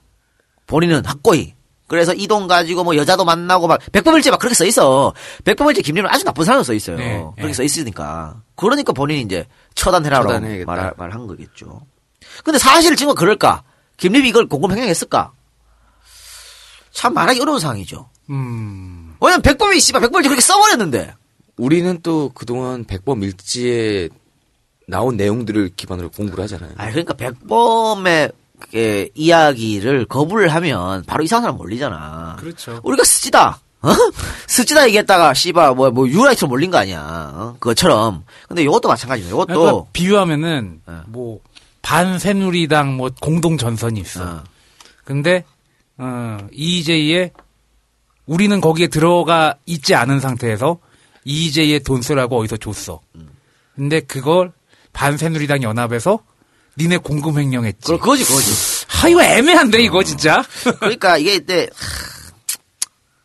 본인은 0.67 1.05
확고히. 1.07 1.55
그래서 1.89 2.15
이 2.15 2.27
돈 2.29 2.47
가지고 2.47 2.85
뭐 2.85 2.95
여자도 2.97 3.25
만나고 3.25 3.67
막 3.67 3.81
백범일지 3.91 4.31
막 4.31 4.39
그렇게 4.39 4.55
써 4.55 4.65
있어. 4.67 5.15
백범일지 5.45 5.83
김립은 5.83 6.09
아주 6.09 6.23
나쁜 6.25 6.45
사람으로 6.45 6.63
써 6.63 6.75
있어요. 6.75 6.97
네, 6.99 7.19
그렇게 7.37 7.47
네. 7.49 7.53
써 7.55 7.63
있으니까. 7.65 8.43
그러니까 8.55 8.93
본인이 8.93 9.23
이제 9.23 9.47
처단해라라고. 9.75 10.65
말, 10.67 10.93
말한 10.97 11.27
거겠죠. 11.27 11.81
근데 12.45 12.59
사실 12.59 12.95
지금 12.95 13.15
그럴까? 13.15 13.63
김립이 13.97 14.29
이걸 14.29 14.47
공금 14.47 14.71
횡령했을까? 14.73 15.33
참 16.93 17.15
말하기 17.15 17.41
어려운 17.41 17.59
상황이죠. 17.59 18.09
음, 18.31 19.17
왜냐면 19.21 19.43
백범이 19.43 19.81
씨발 19.81 20.01
백범일지 20.03 20.29
그렇게 20.29 20.43
써버렸는데. 20.43 21.15
우리는 21.57 21.99
또 22.03 22.31
그동안 22.35 22.85
백범 22.85 23.23
일지에 23.23 24.09
나온 24.87 25.17
내용들을 25.17 25.71
기반으로 25.77 26.11
공부를 26.11 26.45
하잖아요. 26.45 26.73
아 26.77 26.89
그러니까 26.91 27.15
백범의 27.15 28.29
그 28.29 28.33
이야기를 29.15 30.07
거부를 30.07 30.49
하면 30.49 31.05
바로 31.07 31.25
이상한 31.25 31.43
사람 31.43 31.57
몰리잖아. 31.57 32.37
그렇죠. 32.39 32.81
우리가 32.83 33.05
스치다. 33.05 33.61
어? 33.81 33.93
스치다 34.49 34.87
얘기했다가 34.87 35.35
씨발 35.35 35.75
뭐, 35.75 35.91
뭐 35.91 36.09
유라이트로 36.09 36.49
몰린 36.49 36.71
거 36.71 36.79
아니야. 36.79 37.33
어? 37.35 37.57
그것처럼. 37.61 38.25
근데 38.49 38.63
이것도 38.63 38.89
마찬가지죠. 38.89 39.29
이것도 39.29 39.47
그러니까 39.47 39.85
비유하면은 39.93 40.81
네. 40.87 40.95
뭐 41.07 41.41
반새누리당 41.83 42.97
뭐 42.97 43.11
공동 43.21 43.57
전선이 43.57 44.01
있어. 44.01 44.25
어. 44.25 44.45
근데 45.05 45.45
어, 45.97 46.39
EJ에 46.53 47.33
우리는 48.27 48.61
거기에 48.61 48.89
들어가 48.89 49.55
있지 49.65 49.95
않은 49.95 50.21
상태에서 50.21 50.79
EJ에 51.25 51.79
돈 51.81 52.03
쓰라고 52.03 52.39
어디서 52.39 52.57
줬어. 52.57 53.01
근데 53.75 54.01
그걸 54.01 54.53
반새누리당 54.93 55.63
연합에서 55.63 56.19
니네 56.79 56.99
공금 56.99 57.39
횡령했지. 57.39 57.87
그 57.87 57.99
그거지 57.99 58.25
그거지. 58.25 58.87
하 58.87 59.09
이거 59.09 59.23
애매한데 59.23 59.83
이거 59.83 60.03
진짜. 60.05 60.43
그러니까 60.79 61.19
이게 61.19 61.35
이때 61.35 61.69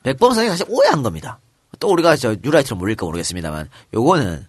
백범 0.04 0.34
선생이 0.34 0.50
사실 0.50 0.66
오해한 0.70 1.04
겁니다. 1.04 1.40
또 1.80 1.90
우리가 1.90 2.16
저 2.16 2.36
뉴라이트로 2.42 2.76
몰릴까 2.78 3.06
모르겠습니다만 3.06 3.70
요거는 3.94 4.46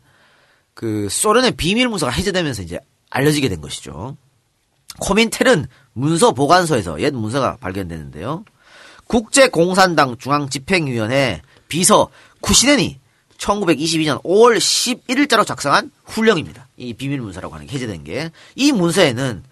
그 0.72 1.08
소련의 1.10 1.52
비밀 1.52 1.88
문서가 1.88 2.10
해제되면서 2.12 2.62
이제 2.62 2.78
알려지게 3.10 3.48
된 3.48 3.60
것이죠. 3.60 4.16
코민텔은 5.00 5.66
문서 5.92 6.32
보관소에서 6.32 7.00
옛 7.00 7.12
문서가 7.12 7.56
발견되는데요. 7.56 8.44
국제공산당 9.06 10.16
중앙집행위원회 10.18 11.42
비서 11.68 12.08
쿠시넨이 12.40 12.98
1922년 13.38 14.22
5월 14.22 14.56
11일자로 14.56 15.46
작성한 15.46 15.90
훈령입니다. 16.04 16.63
이 16.76 16.92
비밀 16.94 17.20
문서라고 17.20 17.54
하는 17.54 17.66
게 17.66 17.74
해제된 17.74 18.04
게. 18.04 18.30
이 18.54 18.72
문서에는 18.72 19.44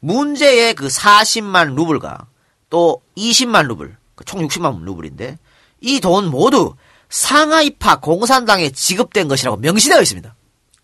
문제의 0.00 0.74
그 0.74 0.86
40만 0.88 1.74
루블과 1.74 2.26
또 2.70 3.00
20만 3.16 3.66
루블, 3.66 3.96
그총 4.14 4.46
60만 4.46 4.82
루블인데 4.84 5.38
이 5.80 6.00
돈 6.00 6.26
모두 6.30 6.74
상하이파 7.08 8.00
공산당에 8.00 8.70
지급된 8.70 9.28
것이라고 9.28 9.56
명시되어 9.56 10.00
있습니다. 10.02 10.34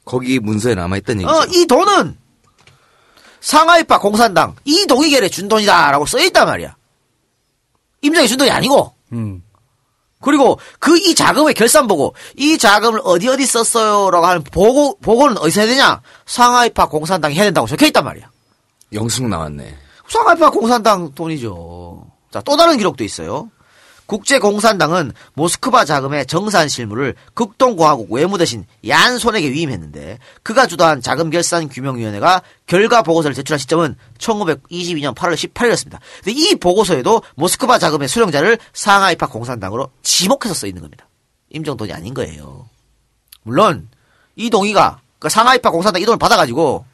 거기 0.05 0.39
문서에 0.41 0.75
남아있던 0.75 1.21
얘기죠. 1.21 1.31
어, 1.37 1.45
이 1.53 1.67
돈은 1.67 2.17
상하이파 3.41 3.99
공산당 4.01 4.57
이동희결에 4.65 5.29
준 5.29 5.49
돈이다라고 5.49 6.07
써있단 6.07 6.47
말이야. 6.47 6.75
임정이 8.01 8.27
준 8.29 8.39
돈이 8.39 8.51
아니고. 8.51 8.95
음. 9.13 9.43
그리고 10.25 10.59
그 10.81 10.95
이 10.97 11.15
자금의 11.15 11.55
결산 11.55 11.87
보고 11.87 12.15
이 12.37 12.57
자금을 12.59 13.01
어디 13.05 13.29
어디 13.29 13.45
썼어요라고 13.47 14.27
하는 14.27 14.43
보고 14.45 14.97
보고는 15.01 15.39
어디서 15.39 15.61
해야 15.61 15.71
되냐? 15.71 16.01
상하이파 16.27 16.89
공산당이 16.89 17.35
해야 17.35 17.45
된다고 17.45 17.67
적혀 17.67 17.87
있단 17.87 18.05
말이야. 18.05 18.31
영수증 18.93 19.29
나왔네. 19.29 19.77
상하이파 20.09 20.51
공산당 20.51 21.13
돈이죠. 21.15 22.07
자, 22.31 22.41
또 22.43 22.57
다른 22.57 22.77
기록도 22.77 23.05
있어요. 23.05 23.51
국제공산당은 24.07 25.13
모스크바 25.35 25.85
자금의 25.85 26.27
정산 26.27 26.69
실무를 26.69 27.15
극동공화국 27.35 28.13
외무 28.13 28.39
대신 28.39 28.67
얀손에게 28.87 29.51
위임했는데 29.51 30.19
그가 30.43 30.67
주도한 30.67 31.01
자금 31.01 31.31
결산 31.31 31.69
규명위원회가 31.69 32.43
결과 32.67 33.03
보고서를 33.03 33.35
제출한 33.35 33.59
시점은 33.59 33.97
1922년 34.19 35.15
8월 35.15 35.35
18일이었습니다. 35.35 35.99
근데 36.23 36.33
이 36.33 36.55
보고서에도 36.57 37.23
모스크바 37.37 37.79
자금의 37.79 38.09
수령자를 38.09 38.59
상하이파 38.73 39.27
공산당으로 39.29 39.91
지목해서 40.03 40.55
써 40.55 40.67
있는 40.67 40.83
겁니다. 40.83 41.09
임정돈이 41.51 41.93
아닌 41.93 42.15
거예요. 42.15 42.69
물론 43.43 43.89
이동희가 44.37 45.01
그 45.19 45.29
상하이파 45.29 45.71
공산당 45.71 46.03
이 46.03 46.05
돈을 46.05 46.19
받아가지고 46.19 46.85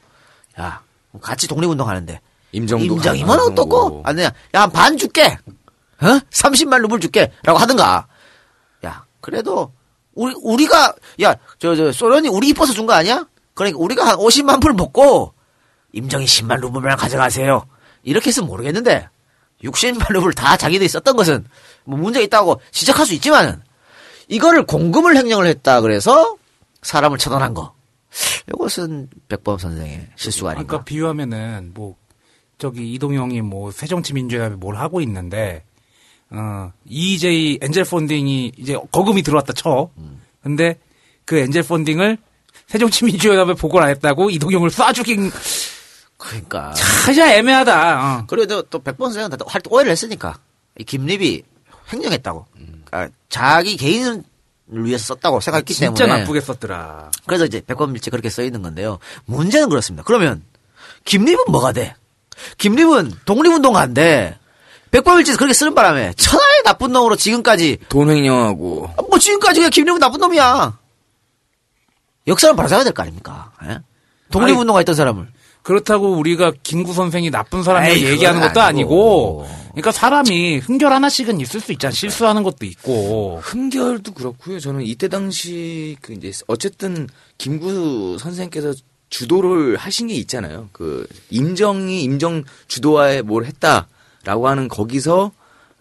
야 0.60 0.80
같이 1.20 1.48
독립운동하는데 1.48 2.20
임정도 2.52 2.84
임정이면. 2.84 3.40
어떻고? 3.40 4.02
안 4.04 4.16
되냐? 4.16 4.32
야, 4.54 4.62
한 4.62 4.70
반 4.70 4.96
줄게. 4.98 5.36
어? 6.02 6.20
30만 6.30 6.80
루블 6.82 7.00
줄게. 7.00 7.32
라고 7.42 7.58
하든가. 7.58 8.06
야, 8.84 9.04
그래도, 9.20 9.72
우리, 10.14 10.34
우리가, 10.42 10.94
야, 11.22 11.34
저, 11.58 11.74
저, 11.76 11.92
소련이 11.92 12.28
우리 12.28 12.48
이뻐서 12.48 12.72
준 12.72 12.86
거 12.86 12.92
아니야? 12.94 13.26
그러니까 13.54 13.78
우리가 13.78 14.06
한 14.06 14.16
50만 14.16 14.60
불 14.60 14.72
먹고, 14.72 15.34
임정이 15.92 16.24
10만 16.24 16.60
루블만 16.60 16.96
가져가세요. 16.96 17.66
이렇게 18.02 18.28
했으면 18.28 18.48
모르겠는데, 18.48 19.08
60만 19.64 20.12
루블 20.12 20.32
다 20.32 20.56
자기들이 20.56 20.88
썼던 20.88 21.16
것은, 21.16 21.44
뭐 21.84 21.98
문제 21.98 22.22
있다고 22.22 22.60
지적할 22.70 23.04
수 23.06 23.14
있지만은, 23.14 23.62
이거를 24.28 24.64
공금을 24.64 25.16
횡령을 25.16 25.46
했다 25.46 25.80
그래서, 25.82 26.36
사람을 26.82 27.18
처단한 27.18 27.52
거. 27.52 27.74
이것은 28.48 29.08
백범 29.28 29.58
선생의 29.58 30.08
실수가 30.16 30.50
아닌가. 30.52 30.66
그러니까 30.66 30.84
비유하면은 30.84 31.72
뭐 31.74 31.96
저기 32.58 32.92
이동영이 32.94 33.42
뭐 33.42 33.70
새정치민주연합에 33.70 34.56
뭘 34.56 34.76
하고 34.76 35.00
있는데 35.02 35.62
어 36.32 36.72
EJ 36.86 37.58
엔젤 37.60 37.84
펀딩이 37.84 38.52
이제 38.56 38.76
거금이 38.92 39.22
들어왔다 39.22 39.52
쳐. 39.54 39.90
근데 40.42 40.78
그 41.24 41.36
엔젤 41.38 41.64
펀딩을 41.64 42.18
새정치민주연합에 42.68 43.54
보고를 43.54 43.84
안 43.86 43.90
했다고 43.90 44.30
이동영을 44.30 44.70
쏴 44.70 44.94
죽인 44.94 45.30
그러니까. 46.16 46.72
진짜 47.04 47.34
애매하다. 47.34 48.18
어. 48.20 48.26
그래도 48.26 48.62
또 48.62 48.78
백번 48.78 49.12
선생은 49.12 49.30
다 49.30 49.44
할- 49.48 49.62
오해를 49.68 49.90
했으니까 49.90 50.38
이 50.78 50.84
김립이 50.84 51.42
횡령했다고. 51.92 52.46
그러니까 52.84 53.16
자기 53.28 53.76
개인을 53.76 54.22
위해서 54.68 55.14
썼다고 55.14 55.40
생각했기 55.40 55.74
진짜 55.74 56.04
때문에. 56.04 56.20
나쁘게 56.20 56.40
썼더라. 56.42 57.10
그래서 57.26 57.46
이제 57.46 57.62
백번 57.66 57.92
밀체 57.92 58.10
그렇게 58.10 58.28
써 58.30 58.42
있는 58.42 58.62
건데요. 58.62 58.98
문제는 59.24 59.68
그렇습니다. 59.68 60.04
그러면 60.04 60.42
김립은 61.06 61.44
뭐가 61.50 61.72
돼? 61.72 61.94
김립은 62.58 63.12
독립운동가인데 63.24 64.38
밀체 64.92 65.34
그렇게 65.36 65.52
쓰는 65.52 65.74
바람에 65.74 66.12
천하의 66.14 66.62
나쁜 66.64 66.92
놈으로 66.92 67.16
지금까지 67.16 67.78
돈 67.88 68.10
횡령하고 68.10 68.90
뭐 69.08 69.18
지금까지 69.18 69.60
그냥 69.60 69.70
김립은 69.70 69.98
나쁜 70.00 70.20
놈이야. 70.20 70.78
역사를 72.26 72.54
바라잡아야 72.54 72.84
될 72.84 72.92
거 72.92 73.02
아닙니까? 73.02 73.52
예? 73.64 73.78
독립운동가 74.30 74.78
했던 74.80 74.94
사람을. 74.94 75.28
그렇다고 75.62 76.12
우리가 76.14 76.52
김구 76.62 76.92
선생이 76.94 77.30
나쁜 77.30 77.62
사람이라고 77.62 77.98
에이, 77.98 78.04
얘기하는 78.12 78.40
것도 78.40 78.60
아니고. 78.60 79.44
아니고. 79.44 79.70
그러니까 79.72 79.92
사람이 79.92 80.58
흠결 80.58 80.92
하나씩은 80.92 81.40
있을 81.40 81.60
수 81.60 81.72
있잖아. 81.72 81.92
실수하는 81.92 82.42
것도 82.42 82.64
있고. 82.66 83.40
흠결도 83.42 84.12
그렇고요. 84.14 84.58
저는 84.58 84.82
이때 84.82 85.08
당시 85.08 85.96
그 86.00 86.12
이제 86.12 86.32
어쨌든 86.46 87.08
김구 87.38 88.16
선생께서 88.18 88.72
주도를 89.10 89.76
하신 89.76 90.06
게 90.06 90.14
있잖아요. 90.14 90.68
그 90.72 91.06
임정이 91.30 92.02
임정 92.04 92.44
주도하에 92.68 93.22
뭘 93.22 93.44
했다 93.44 93.88
라고 94.24 94.48
하는 94.48 94.68
거기서 94.68 95.32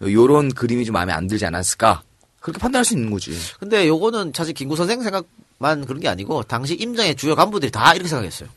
요런 0.02 0.52
그림이 0.52 0.84
좀 0.84 0.94
마음에 0.94 1.12
안 1.12 1.26
들지 1.26 1.44
않았을까? 1.46 2.02
그렇게 2.40 2.58
판단할 2.58 2.84
수 2.84 2.94
있는 2.94 3.10
거지. 3.10 3.36
근데 3.58 3.86
요거는 3.86 4.32
사실 4.34 4.54
김구 4.54 4.76
선생 4.76 5.02
생각만 5.02 5.84
그런 5.86 6.00
게 6.00 6.08
아니고 6.08 6.42
당시 6.44 6.74
임정의 6.74 7.16
주요 7.16 7.34
간부들이 7.34 7.70
다 7.70 7.92
이렇게 7.94 8.08
생각했어요. 8.08 8.48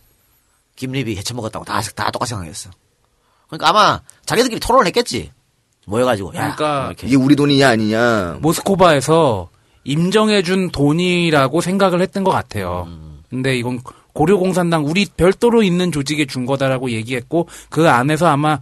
김립이 0.75 1.15
해쳐 1.17 1.33
먹었다고 1.35 1.65
다, 1.65 1.81
다 1.81 2.09
똑같이 2.11 2.29
생각했어. 2.29 2.69
그러니까 3.47 3.69
아마 3.69 4.01
자기들끼리 4.25 4.59
토론을 4.59 4.87
했겠지. 4.87 5.31
모여가지고. 5.85 6.29
야, 6.29 6.55
그러니까 6.55 6.85
이렇게. 6.87 7.07
이게 7.07 7.15
우리 7.17 7.35
돈이냐 7.35 7.67
아니냐. 7.67 8.37
모스코바에서 8.41 9.49
임정해준 9.83 10.71
돈이라고 10.71 11.59
생각을 11.61 12.01
했던 12.01 12.23
것 12.23 12.31
같아요. 12.31 12.87
근데 13.29 13.57
이건 13.57 13.81
고려공산당 14.13 14.85
우리 14.85 15.05
별도로 15.05 15.61
있는 15.61 15.91
조직에 15.91 16.25
준 16.25 16.45
거다라고 16.45 16.91
얘기했고 16.91 17.49
그 17.69 17.89
안에서 17.89 18.27
아마 18.27 18.59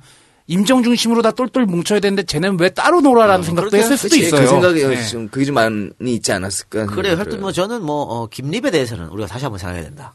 임정 0.52 0.84
중심으로 0.84 1.22
다 1.22 1.32
똘똘 1.32 1.66
뭉쳐야 1.66 2.02
되는데 2.02 2.24
쟤는 2.24 2.60
왜 2.60 2.70
따로 2.70 3.00
놀아라는 3.00 3.42
생각도 3.42 3.70
그렇게 3.70 3.86
했을 3.86 3.98
수도 3.98 4.10
그치, 4.10 4.28
있어요. 4.28 4.42
그 4.42 4.48
생각이 4.48 4.86
네. 4.86 5.08
좀 5.08 5.30
그게 5.30 5.46
좀 5.46 5.56
많이 5.56 5.90
있지 6.02 6.34
않았을까. 6.34 6.88
그래요. 6.88 7.16
하여튼 7.16 7.40
뭐 7.40 7.54
저는 7.54 7.82
뭐, 7.82 8.02
어, 8.02 8.28
김립에 8.28 8.70
대해서는 8.70 9.08
우리가 9.08 9.28
다시 9.28 9.46
한번 9.46 9.60
생각해야 9.60 9.86
된다. 9.86 10.14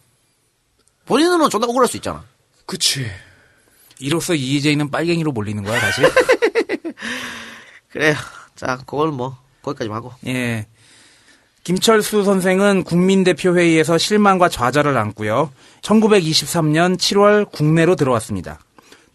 본인은 1.07 1.49
존나 1.49 1.67
억울할 1.67 1.89
수 1.89 1.97
있잖아. 1.97 2.23
그치. 2.67 3.07
이로써 3.99 4.35
이재희는 4.35 4.91
빨갱이로 4.91 5.33
몰리는 5.33 5.65
거야 5.65 5.81
다시. 5.81 6.03
그래요. 7.89 8.15
자, 8.57 8.77
그걸 8.77 9.13
뭐, 9.13 9.39
거기까지만 9.63 9.97
하고. 9.97 10.13
예. 10.27 10.67
김철수 11.65 12.25
선생은 12.25 12.85
국민대표 12.85 13.57
회의에서 13.57 13.97
실망과 13.97 14.51
좌절을 14.51 14.99
안고요. 14.99 15.51
1923년 15.81 16.99
7월 16.99 17.51
국내로 17.51 17.97
들어왔습니다. 17.97 18.59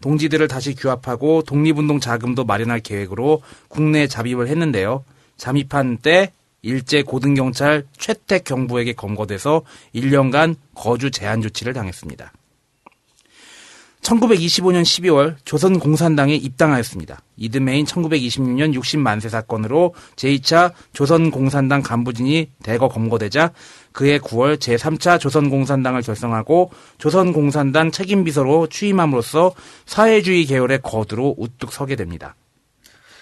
동지들을 0.02 0.46
다시 0.48 0.74
규합하고 0.74 1.42
독립운동 1.42 2.00
자금도 2.00 2.44
마련할 2.44 2.80
계획으로 2.80 3.40
국내에 3.68 4.06
잠입을 4.06 4.48
했는데요. 4.48 5.04
잠입한 5.38 5.98
때 5.98 6.32
일제 6.60 7.02
고등경찰 7.02 7.86
최택 7.96 8.44
경부에게 8.44 8.92
검거돼서 8.92 9.62
1년간 9.94 10.56
거주 10.74 11.10
제한 11.10 11.40
조치를 11.40 11.72
당했습니다. 11.72 12.32
1925년 14.02 14.82
12월 14.82 15.36
조선공산당에 15.44 16.34
입당하였습니다. 16.34 17.22
이듬해인 17.36 17.86
1926년 17.86 18.78
60만세 18.78 19.28
사건으로 19.28 19.94
제2차 20.16 20.72
조선공산당 20.92 21.82
간부진이 21.82 22.50
대거 22.62 22.88
검거되자 22.88 23.52
그해 23.92 24.18
9월 24.18 24.58
제3차 24.58 25.20
조선공산당을 25.20 26.02
결성하고 26.02 26.70
조선공산당 26.98 27.90
책임비서로 27.90 28.68
취임함으로써 28.68 29.54
사회주의 29.86 30.44
계열의 30.46 30.80
거두로 30.82 31.34
우뚝 31.38 31.72
서게 31.72 31.96
됩니다. 31.96 32.34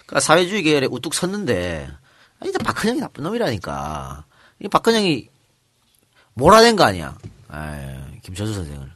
그러니까 0.06 0.20
사회주의 0.20 0.62
계열에 0.62 0.86
우뚝 0.90 1.14
섰는데, 1.14 1.88
아니, 2.40 2.52
박근영이 2.52 3.00
나쁜 3.00 3.24
놈이라니까. 3.24 4.24
이 4.60 4.68
박근영이 4.68 5.28
몰아낸 6.34 6.76
거 6.76 6.84
아니야. 6.84 7.16
김철수 8.22 8.54
선생을. 8.54 8.90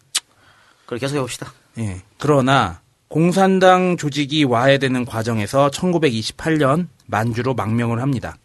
그래, 0.86 0.98
계속 0.98 1.16
해봅시다. 1.16 1.52
예. 1.78 2.02
그러나 2.18 2.80
공산당 3.08 3.96
조직이 3.96 4.44
와해되는 4.44 5.04
과정에서 5.04 5.70
1928년 5.70 6.88
만주로 7.06 7.54
망명을 7.54 8.00
합니다. 8.02 8.36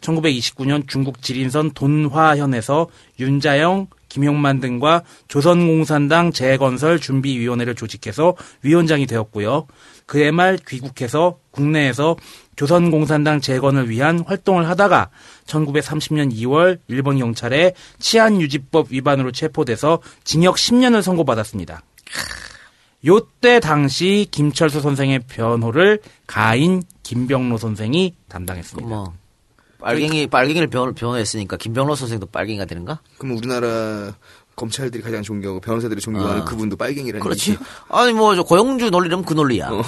1929년 0.00 0.88
중국 0.88 1.22
지린선 1.22 1.72
돈화현에서 1.72 2.88
윤자영, 3.18 3.88
김용만 4.08 4.60
등과 4.60 5.02
조선공산당 5.28 6.32
재건설 6.32 6.98
준비위원회를 6.98 7.74
조직해서 7.74 8.34
위원장이 8.62 9.06
되었고요. 9.06 9.66
그해 10.06 10.30
말 10.30 10.56
귀국해서 10.56 11.38
국내에서 11.50 12.16
조선공산당 12.56 13.40
재건을 13.40 13.90
위한 13.90 14.20
활동을 14.26 14.68
하다가 14.68 15.10
1930년 15.46 16.32
2월 16.34 16.78
일본 16.88 17.18
경찰에 17.18 17.74
치안유지법 17.98 18.88
위반으로 18.90 19.32
체포돼서 19.32 20.00
징역 20.24 20.56
10년을 20.56 21.02
선고받았습니다. 21.02 21.82
요때 23.06 23.60
당시 23.60 24.26
김철수 24.30 24.80
선생의 24.80 25.20
변호를 25.28 26.00
가인 26.26 26.82
김병로 27.04 27.58
선생이 27.58 28.14
담당했습니다. 28.28 28.88
뭐 28.88 29.12
빨갱이 29.80 30.26
빨갱이를 30.28 30.68
변, 30.68 30.94
변호했으니까 30.94 31.56
김병로 31.56 31.94
선생도 31.94 32.26
빨갱이가 32.26 32.64
되는가? 32.64 33.00
그럼 33.18 33.36
우리나라 33.36 34.14
검찰들이 34.56 35.02
가장 35.04 35.22
존경하고 35.22 35.60
변호사들이 35.60 36.00
존경하는 36.00 36.42
아. 36.42 36.44
그분도 36.44 36.76
빨갱이라는 36.76 37.22
그렇지. 37.22 37.52
얘기죠. 37.52 37.64
아니 37.88 38.12
뭐 38.12 38.34
저 38.34 38.42
고영주 38.42 38.90
논리라면 38.90 39.24
그 39.24 39.34
논리야. 39.34 39.70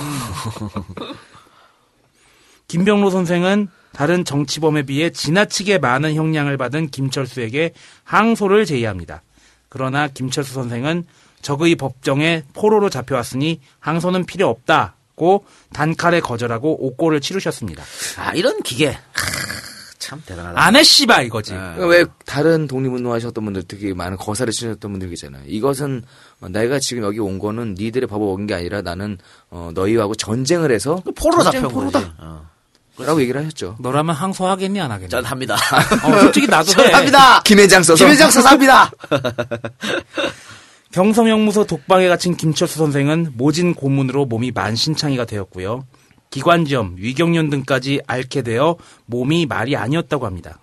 김병로 2.69 3.11
선생은 3.11 3.69
다른 3.93 4.25
정치범에 4.25 4.83
비해 4.85 5.11
지나치게 5.11 5.79
많은 5.79 6.15
형량을 6.15 6.57
받은 6.57 6.91
김철수에게 6.91 7.73
항소를 8.05 8.65
제의합니다. 8.65 9.23
그러나 9.69 10.07
김철수 10.09 10.53
선생은 10.55 11.05
적의 11.43 11.75
법정에 11.75 12.45
포로로 12.53 12.91
잡혀왔으니 12.91 13.61
항소는 13.81 14.27
필요 14.27 14.49
없다고 14.49 15.45
단칼에 15.73 16.21
거절하고 16.21 16.87
옥고를 16.87 17.21
치르셨습니다. 17.21 17.83
아 18.19 18.33
이런 18.35 18.63
기계 18.63 18.91
하, 18.91 18.99
참 20.11 20.21
대단하다. 20.27 20.61
안 20.61 20.75
해 20.75 20.83
씨바 20.83 21.23
이거지. 21.23 21.53
그러니까 21.53 21.87
왜 21.87 22.05
다른 22.27 22.67
독립운동 22.67 23.13
하셨던 23.13 23.45
분들 23.45 23.63
되게 23.63 23.95
많은 23.95 24.17
거사를 24.17 24.53
치셨던 24.53 24.91
분들 24.91 25.09
계잖아요. 25.09 25.45
이것은 25.47 26.03
어, 26.41 26.49
내가 26.49 26.81
지금 26.81 27.05
여기 27.05 27.21
온 27.21 27.39
거는 27.39 27.75
니들의 27.79 28.09
법을 28.09 28.27
어긴 28.27 28.49
게 28.49 28.55
아니라 28.55 28.83
나는 28.83 29.19
어, 29.51 29.71
너희하고 29.73 30.17
전쟁을 30.17 30.73
해서 30.73 31.01
포로로 31.15 31.45
전쟁 31.45 31.63
잡혀온 31.63 31.75
포로다. 31.91 32.15
어. 32.19 32.51
라고 32.99 33.21
얘기를 33.23 33.41
하셨죠. 33.41 33.77
너라면 33.79 34.17
항소하겠니 34.17 34.81
안 34.81 34.91
하겠니? 34.91 35.11
전 35.11 35.25
합니다. 35.25 35.55
어, 35.55 36.21
솔직히 36.23 36.49
나도 36.49 36.71
전 36.73 36.87
해. 36.89 36.91
합니다. 36.93 37.41
김회장 37.45 37.85
써서 37.85 38.05
김회장 38.05 38.33
써서 38.33 38.49
합니다. 38.49 38.91
경성형무소 40.93 41.67
독방에 41.67 42.09
갇힌 42.09 42.37
김철수 42.37 42.79
선생은 42.79 43.35
모진 43.37 43.75
고문으로 43.75 44.27
몸이 44.27 44.51
만신창이가 44.51 45.25
되었고요. 45.25 45.87
기관지염, 46.31 46.95
위경련 46.97 47.51
등까지 47.51 48.01
앓게 48.07 48.43
되어 48.43 48.77
몸이 49.07 49.47
말이 49.47 49.77
아니었다고 49.77 50.27
합니다. 50.27 50.59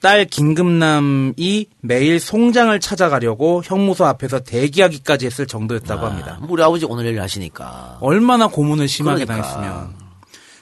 딸 0.00 0.26
김금남이 0.26 1.66
매일 1.80 2.20
송장을 2.20 2.78
찾아가려고 2.80 3.62
형무소 3.64 4.04
앞에서 4.04 4.40
대기하기까지 4.40 5.24
했을 5.24 5.46
정도였다고 5.46 6.04
합니다. 6.06 6.36
뭐 6.40 6.48
우리 6.52 6.62
아버지 6.62 6.84
오늘 6.84 7.06
일 7.06 7.20
하시니까. 7.22 7.96
얼마나 8.00 8.46
고문을 8.48 8.86
심하게 8.86 9.24
그러니까. 9.24 9.48
당했으면. 9.48 9.94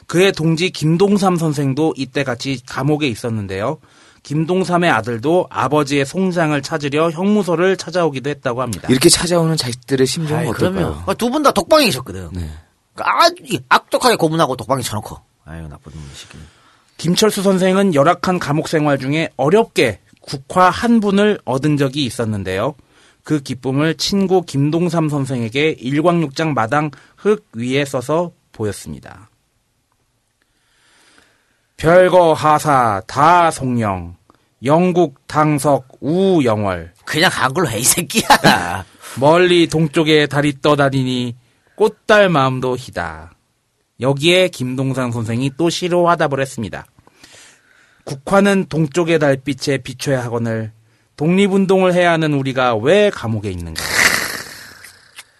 그의 0.07 0.31
동지 0.33 0.71
김동삼 0.71 1.37
선생도 1.37 1.95
이때 1.97 2.23
같이 2.23 2.61
감옥에 2.67 3.09
있었는데요. 3.09 3.79
김동삼의 4.23 4.89
아들도 4.91 5.49
아버지의 5.51 6.07
송장을 6.07 6.61
찾으려 6.63 7.11
형무소를 7.11 7.77
찾아오기도 7.77 8.31
했다고 8.31 8.63
합니다. 8.63 8.87
이렇게 8.91 9.09
찾아오는 9.09 9.57
자식들의 9.57 10.07
심정은 10.07 10.47
어떨까요? 10.49 11.03
두 11.19 11.31
분 11.31 11.43
다 11.43 11.51
독방에 11.51 11.87
계셨거든. 11.87 12.29
네. 12.33 12.49
아주 12.97 13.43
악독하게 13.69 14.17
고문하고 14.17 14.57
독방에 14.57 14.83
쳐놓고. 14.83 15.19
아유 15.45 15.67
나쁜 15.69 15.93
새끼. 16.15 16.39
김철수 16.99 17.43
선생은 17.43 17.95
열악한 17.95 18.39
감옥 18.39 18.69
생활 18.69 18.99
중에 18.99 19.31
어렵게 19.37 20.01
국화 20.21 20.71
한 20.71 21.01
분을 21.01 21.41
얻은 21.45 21.77
적이 21.77 22.05
있었는데요. 22.05 22.75
그 23.25 23.41
기쁨을 23.41 23.97
친구 23.97 24.43
김동삼 24.43 25.09
선생에게 25.09 25.71
일광육장 25.81 26.55
마당 26.55 26.91
흙 27.17 27.47
위에 27.55 27.85
써서 27.85 28.33
보였습니다. 28.53 29.31
별거 31.77 32.33
하사 32.35 33.03
다 33.07 33.51
송영 33.51 34.17
영국 34.65 35.27
당석 35.27 35.89
우영월 36.01 36.93
그냥 37.05 37.31
한글로 37.33 37.69
해 37.69 37.81
이 37.81 37.83
새끼야. 37.83 38.85
멀리 39.19 39.67
동쪽에 39.67 40.27
달이 40.27 40.61
떠다니니 40.63 41.35
꽃달 41.83 42.29
마음도 42.29 42.77
희다. 42.77 43.33
여기에 43.99 44.51
김동상 44.51 45.11
선생이 45.11 45.51
또 45.57 45.69
시로 45.69 46.09
화답을 46.09 46.41
했습니다. 46.41 46.87
국화는 48.05 48.67
동쪽의 48.69 49.19
달빛에 49.19 49.79
비춰야 49.79 50.23
하거늘 50.23 50.71
독립운동을 51.17 51.93
해야 51.93 52.13
하는 52.13 52.35
우리가 52.35 52.77
왜 52.77 53.11
감옥에 53.11 53.51
있는가? 53.51 53.83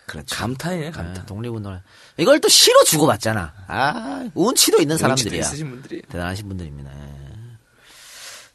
그렇죠. 0.07 0.35
감탄이네, 0.35 0.91
감탄. 0.91 1.23
아, 1.23 1.27
독립운동을. 1.27 1.81
이걸 2.17 2.41
또 2.41 2.49
시로 2.49 2.83
주고받잖아. 2.83 3.55
아, 3.69 4.29
운치도 4.35 4.81
있는 4.81 4.95
운치도 4.95 4.99
사람들이야. 4.99 5.41
있으신 5.43 5.71
분들이. 5.71 6.03
대단하신 6.09 6.49
분들입니다. 6.49 6.91
예. 6.91 7.57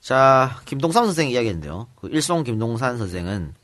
자, 0.02 0.60
김동삼 0.66 1.06
선생 1.06 1.30
이야기인데요. 1.30 1.88
그 1.96 2.10
일송 2.10 2.44
김동산 2.44 2.98
선생은 2.98 3.56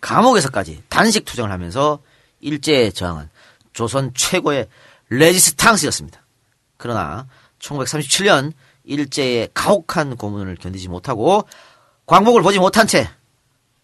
감옥에서까지 0.00 0.82
단식 0.88 1.24
투쟁을 1.24 1.52
하면서 1.52 2.00
일제에 2.40 2.90
저항한 2.90 3.30
조선 3.78 4.12
최고의 4.12 4.66
레지스탕스였습니다. 5.08 6.20
그러나 6.78 7.28
1937년 7.60 8.52
일제의 8.82 9.50
가혹한 9.54 10.16
고문을 10.16 10.56
견디지 10.56 10.88
못하고 10.88 11.46
광복을 12.06 12.42
보지 12.42 12.58
못한 12.58 12.88
채 12.88 13.08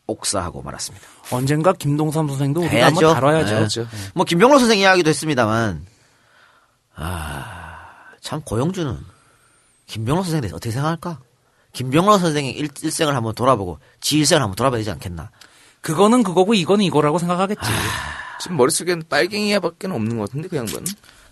옥사하고 0.08 0.62
말았습니다. 0.62 1.06
언젠가 1.30 1.72
김동삼 1.72 2.26
선생도 2.26 2.62
우리가 2.62 2.74
해야죠. 2.74 3.06
한번 3.06 3.14
다뤄야죠. 3.14 3.54
해야죠. 3.54 3.86
뭐 4.14 4.24
김병로 4.24 4.58
선생 4.58 4.80
이야기도 4.80 5.10
했습니다만 5.10 5.86
아, 6.96 7.86
참 8.20 8.40
고영주는 8.40 8.98
김병로 9.86 10.24
선생에 10.24 10.40
대해서 10.40 10.56
어떻게 10.56 10.72
생각할까? 10.72 11.20
김병로 11.72 12.18
선생의 12.18 12.50
일, 12.50 12.68
일생을 12.82 13.14
한번 13.14 13.32
돌아보고 13.36 13.78
지 14.00 14.18
일생을 14.18 14.42
한번 14.42 14.56
돌아봐야 14.56 14.78
되지 14.78 14.90
않겠나? 14.90 15.30
그거는 15.82 16.24
그거고 16.24 16.52
이거는 16.54 16.84
이거라고 16.84 17.20
생각하겠지. 17.20 17.62
지금 18.44 18.56
머릿속엔 18.56 19.04
빨갱이야밖에 19.08 19.88
없는 19.88 20.18
것 20.18 20.28
같은데 20.28 20.48
그 20.48 20.56
양반은. 20.56 20.84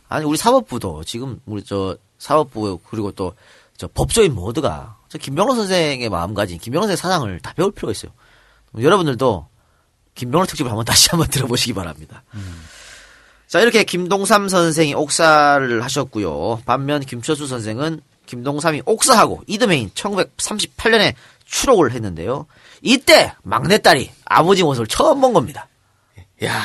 아니 0.09 0.24
우리 0.24 0.36
사법부도 0.36 1.05
지금 1.05 1.40
우리 1.47 1.62
저 1.62 1.97
사법부 2.18 2.80
그리고 2.90 3.12
또 3.12 3.34
저 3.82 3.89
법조인 3.89 4.32
모두가 4.32 4.97
저 5.09 5.18
김병로 5.18 5.56
선생의 5.56 6.09
마음가짐, 6.09 6.59
김병로 6.59 6.86
선생 6.86 6.97
사상을 6.97 7.40
다 7.40 7.52
배울 7.56 7.72
필요가 7.72 7.90
있어요. 7.90 8.12
여러분들도 8.78 9.48
김병로 10.14 10.47
특집을 10.47 10.70
한번 10.70 10.84
다시 10.84 11.09
한번 11.10 11.26
들어보시기 11.30 11.72
바랍니다. 11.72 12.22
자 13.48 13.59
이렇게 13.59 13.82
김동삼 13.82 14.48
선생이 14.48 14.94
옥사를 14.94 15.82
하셨고요. 15.82 16.62
반면 16.64 17.01
김철수 17.01 17.48
선생은 17.48 18.01
김동삼이 18.26 18.82
옥사하고 18.86 19.43
이듬해인 19.48 19.90
1938년에 19.90 21.14
추록을 21.44 21.90
했는데요. 21.90 22.47
이때 22.82 23.34
막내딸이 23.43 24.12
아버지 24.26 24.62
모습을 24.62 24.86
처음 24.86 25.20
본 25.20 25.32
겁니다. 25.32 25.66
야 26.44 26.60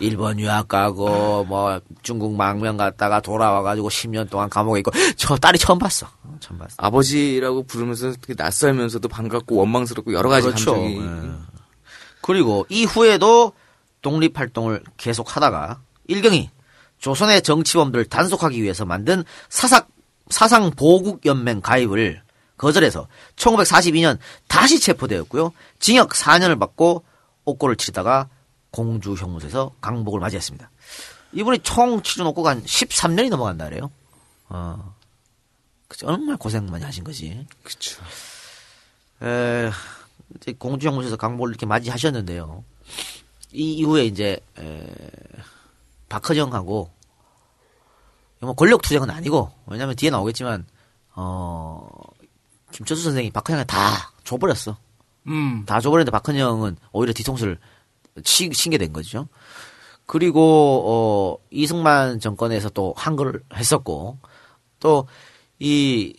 일본 0.00 0.38
유학 0.38 0.68
가고 0.68 1.44
뭐 1.44 1.80
중국 2.02 2.34
망명 2.34 2.76
갔다가 2.76 3.20
돌아와가지고 3.20 3.88
10년 3.88 4.30
동안 4.30 4.48
감옥에 4.48 4.80
있고 4.80 4.92
저 5.16 5.36
딸이 5.36 5.58
처음 5.58 5.78
봤어. 5.78 6.08
어, 6.22 6.36
처음 6.40 6.58
봤어. 6.58 6.74
아버지라고 6.78 7.64
부르면서 7.64 8.12
낯설면서도 8.36 9.08
반갑고 9.08 9.56
원망스럽고 9.56 10.12
여러 10.12 10.28
가지 10.28 10.46
그렇죠. 10.46 10.72
감정이. 10.72 11.00
예. 11.00 11.30
그리고 12.20 12.66
이후에도 12.68 13.52
독립 14.02 14.38
활동을 14.38 14.82
계속하다가 14.96 15.80
일경이 16.06 16.50
조선의 16.98 17.42
정치범들을 17.42 18.06
단속하기 18.06 18.62
위해서 18.62 18.84
만든 18.84 19.24
사상 19.48 19.82
사상 20.30 20.70
보국 20.70 21.24
연맹 21.24 21.60
가입을 21.60 22.22
거절해서 22.56 23.06
1942년 23.36 24.18
다시 24.46 24.80
체포되었고요. 24.80 25.52
징역 25.78 26.10
4년을 26.10 26.58
받고 26.58 27.04
옥고를 27.44 27.76
치르다가 27.76 28.28
공주 28.70 29.14
형무소에서 29.14 29.72
강복을 29.80 30.20
맞이했습니다. 30.20 30.70
이분이 31.32 31.60
총 31.60 32.02
치른 32.02 32.26
옥고가 32.26 32.50
한 32.50 32.62
13년이 32.62 33.28
넘어간다 33.30 33.66
그래요. 33.66 33.90
어. 34.48 34.94
그쵸. 35.88 36.06
정말 36.06 36.36
고생 36.36 36.66
많이 36.66 36.84
하신 36.84 37.04
거지. 37.04 37.46
그쵸. 37.62 38.02
에, 39.22 39.70
이제 40.36 40.52
공주 40.58 40.86
형무소에서 40.86 41.16
강복을 41.16 41.50
이렇게 41.50 41.66
맞이하셨는데요. 41.66 42.64
이 43.52 43.72
이후에 43.74 44.04
이제 44.04 44.38
에, 44.58 44.86
박헌영하고 46.08 46.90
뭐 48.40 48.52
권력 48.52 48.82
투쟁은 48.82 49.10
아니고 49.10 49.50
왜냐하면 49.66 49.96
뒤에 49.96 50.10
나오겠지만 50.10 50.66
어 51.14 51.88
김철수 52.70 53.02
선생이 53.02 53.30
박헌영을 53.30 53.66
다 53.66 54.12
줘버렸어. 54.24 54.76
음. 55.26 55.64
다 55.66 55.80
줘버렸는데 55.80 56.10
박헌영은 56.12 56.76
오히려 56.92 57.12
뒤통수를 57.12 57.58
치, 58.22 58.50
친게 58.50 58.78
된 58.78 58.92
거죠. 58.92 59.28
그리고 60.06 60.84
어 60.86 61.44
이승만 61.50 62.20
정권에서 62.20 62.70
또 62.70 62.94
한글을 62.96 63.42
했었고 63.54 64.18
또 64.80 65.06
이 65.58 66.14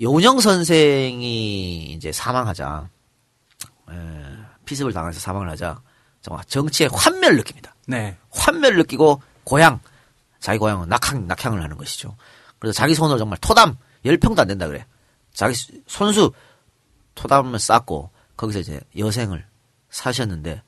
여운영 0.00 0.40
선생이 0.40 1.92
이제 1.92 2.12
사망하자 2.12 2.88
에, 3.90 3.94
피습을 4.64 4.92
당해서 4.92 5.18
사망을 5.20 5.48
하자 5.50 5.80
정말 6.20 6.44
정치에 6.44 6.88
환멸을 6.92 7.36
느낍니다. 7.36 7.74
네. 7.86 8.16
환멸을 8.30 8.78
느끼고 8.78 9.22
고향 9.44 9.80
자기 10.40 10.58
고향은 10.58 10.88
낙향 10.88 11.26
낙향을 11.26 11.62
하는 11.62 11.76
것이죠. 11.76 12.16
그래서 12.58 12.74
자기 12.76 12.94
손으로 12.94 13.18
정말 13.18 13.38
토담 13.40 13.76
열 14.04 14.16
평도 14.18 14.42
안 14.42 14.48
된다 14.48 14.66
그래. 14.66 14.86
자기 15.32 15.54
손수 15.86 16.32
토담을 17.14 17.58
쌓고 17.58 18.10
거기서 18.36 18.58
이제 18.58 18.80
여생을 18.96 19.46
사셨는데 19.90 20.62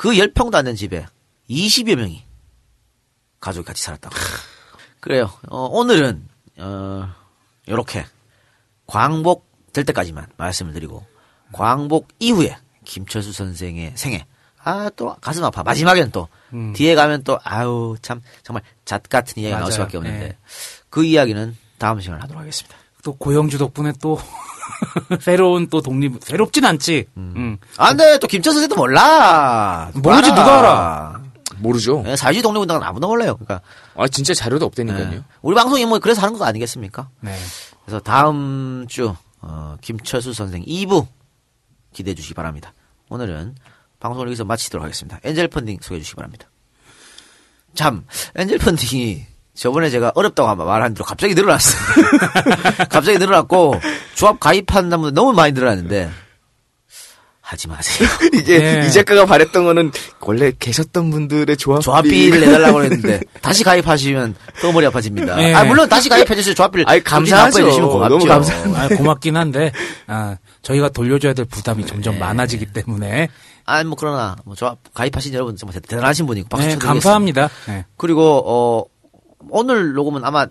그열 0.00 0.32
평도 0.32 0.56
안 0.56 0.64
된 0.64 0.76
집에 0.76 1.06
20여 1.50 1.94
명이 1.94 2.24
가족이 3.38 3.66
같이 3.66 3.82
살았다고. 3.82 4.14
그래요. 5.00 5.30
어, 5.48 5.64
오늘은 5.66 6.26
어, 6.58 7.08
요렇게 7.68 8.06
광복 8.86 9.46
될 9.74 9.84
때까지만 9.84 10.26
말씀을 10.38 10.72
드리고 10.72 11.04
광복 11.52 12.08
이후에 12.18 12.56
김철수 12.86 13.32
선생의 13.32 13.92
생애 13.96 14.26
아 14.62 14.88
또 14.96 15.14
가슴 15.20 15.44
아파 15.44 15.62
마지막에는 15.62 16.10
또 16.12 16.28
뒤에 16.74 16.94
가면 16.94 17.22
또 17.24 17.38
아우 17.44 17.96
참 18.02 18.22
정말 18.42 18.62
잣 18.86 19.02
같은 19.02 19.42
이야기가 19.42 19.58
나올 19.58 19.62
맞아요. 19.68 19.72
수밖에 19.72 19.96
없는데 19.98 20.18
네. 20.28 20.36
그 20.88 21.04
이야기는 21.04 21.56
다음 21.78 22.00
시간에 22.00 22.20
하도록 22.22 22.40
하겠습니다. 22.40 22.76
또 23.02 23.14
고영주 23.16 23.58
덕분에 23.58 23.92
또 24.00 24.18
새로운 25.20 25.68
또 25.68 25.80
독립 25.80 26.22
새롭진 26.22 26.64
않지. 26.64 27.06
음. 27.16 27.58
안돼 27.76 28.18
또 28.18 28.26
김철수 28.26 28.58
선생도 28.60 28.76
몰라 28.76 29.90
모르지, 29.94 30.30
누가 30.30 30.58
알아? 30.58 31.22
모르죠. 31.58 32.02
예, 32.06 32.16
사회주의 32.16 32.42
독립운동은 32.42 32.82
아무도 32.82 33.06
몰라요. 33.08 33.36
그러니까 33.36 33.60
아 33.96 34.08
진짜 34.08 34.34
자료도 34.34 34.64
예. 34.64 34.66
없다니까요. 34.66 35.24
우리 35.42 35.54
방송이 35.54 35.84
뭐 35.86 35.98
그래서 35.98 36.22
하는 36.22 36.38
거 36.38 36.44
아니겠습니까? 36.44 37.08
네. 37.20 37.36
그래서 37.84 38.00
다음 38.00 38.86
주 38.88 39.14
어, 39.42 39.76
김철수 39.80 40.32
선생 40.32 40.64
2부 40.64 41.06
기대해 41.92 42.14
주시기 42.14 42.34
바랍니다. 42.34 42.72
오늘은 43.08 43.56
방송을 43.98 44.28
여기서 44.28 44.44
마치도록 44.44 44.84
하겠습니다. 44.84 45.20
엔젤 45.24 45.48
펀딩 45.48 45.78
소개해 45.80 46.00
주시기 46.00 46.16
바랍니다. 46.16 46.48
참 47.74 48.04
엔젤 48.36 48.58
펀딩이 48.58 49.26
저번에 49.60 49.90
제가 49.90 50.12
어렵다고 50.14 50.48
한- 50.48 50.56
말한 50.56 50.94
대로 50.94 51.04
갑자기 51.04 51.34
늘어났어요. 51.34 51.80
갑자기 52.88 53.18
늘어났고 53.18 53.74
조합 54.14 54.40
가입한 54.40 54.88
분들 54.88 55.12
너무 55.12 55.34
많이 55.34 55.52
늘어났는데 55.52 56.10
하지 57.42 57.68
마세요. 57.68 58.08
이게 58.32 58.58
네. 58.58 58.86
이 58.86 58.90
작가가 58.90 59.26
바랬던 59.26 59.64
거는 59.64 59.92
원래 60.20 60.50
계셨던 60.58 61.10
분들의 61.10 61.58
조합 61.58 61.82
조합비를 61.82 62.40
내달라고 62.40 62.84
했는데 62.84 63.20
다시 63.42 63.62
가입하시면 63.62 64.34
또 64.62 64.72
머리 64.72 64.86
아파집니다. 64.86 65.36
네. 65.36 65.52
아 65.52 65.64
물론 65.64 65.90
다시 65.90 66.08
가입해 66.08 66.34
주세요. 66.36 66.54
조합비를 66.54 66.86
아이, 66.88 67.02
감사하죠. 67.02 67.68
너무 67.68 68.24
감사합니다. 68.24 68.80
아, 68.82 68.88
고맙긴 68.88 69.36
한데 69.36 69.72
아, 70.06 70.38
저희가 70.62 70.88
돌려줘야 70.88 71.34
될 71.34 71.44
부담이 71.44 71.84
점점 71.84 72.18
많아지기 72.18 72.72
때문에 72.72 73.28
아니 73.66 73.86
뭐 73.86 73.96
그러나 74.00 74.36
뭐 74.46 74.54
조합 74.54 74.78
가입하신 74.94 75.34
여러분 75.34 75.54
정말 75.56 75.74
대- 75.74 75.80
대단하신 75.80 76.24
분이고 76.24 76.48
박수 76.48 76.66
네. 76.66 76.76
감사합니다. 76.76 77.50
네. 77.66 77.84
그리고 77.98 78.42
어 78.46 78.84
오늘 79.48 79.92
녹음은 79.94 80.24
아마 80.24 80.46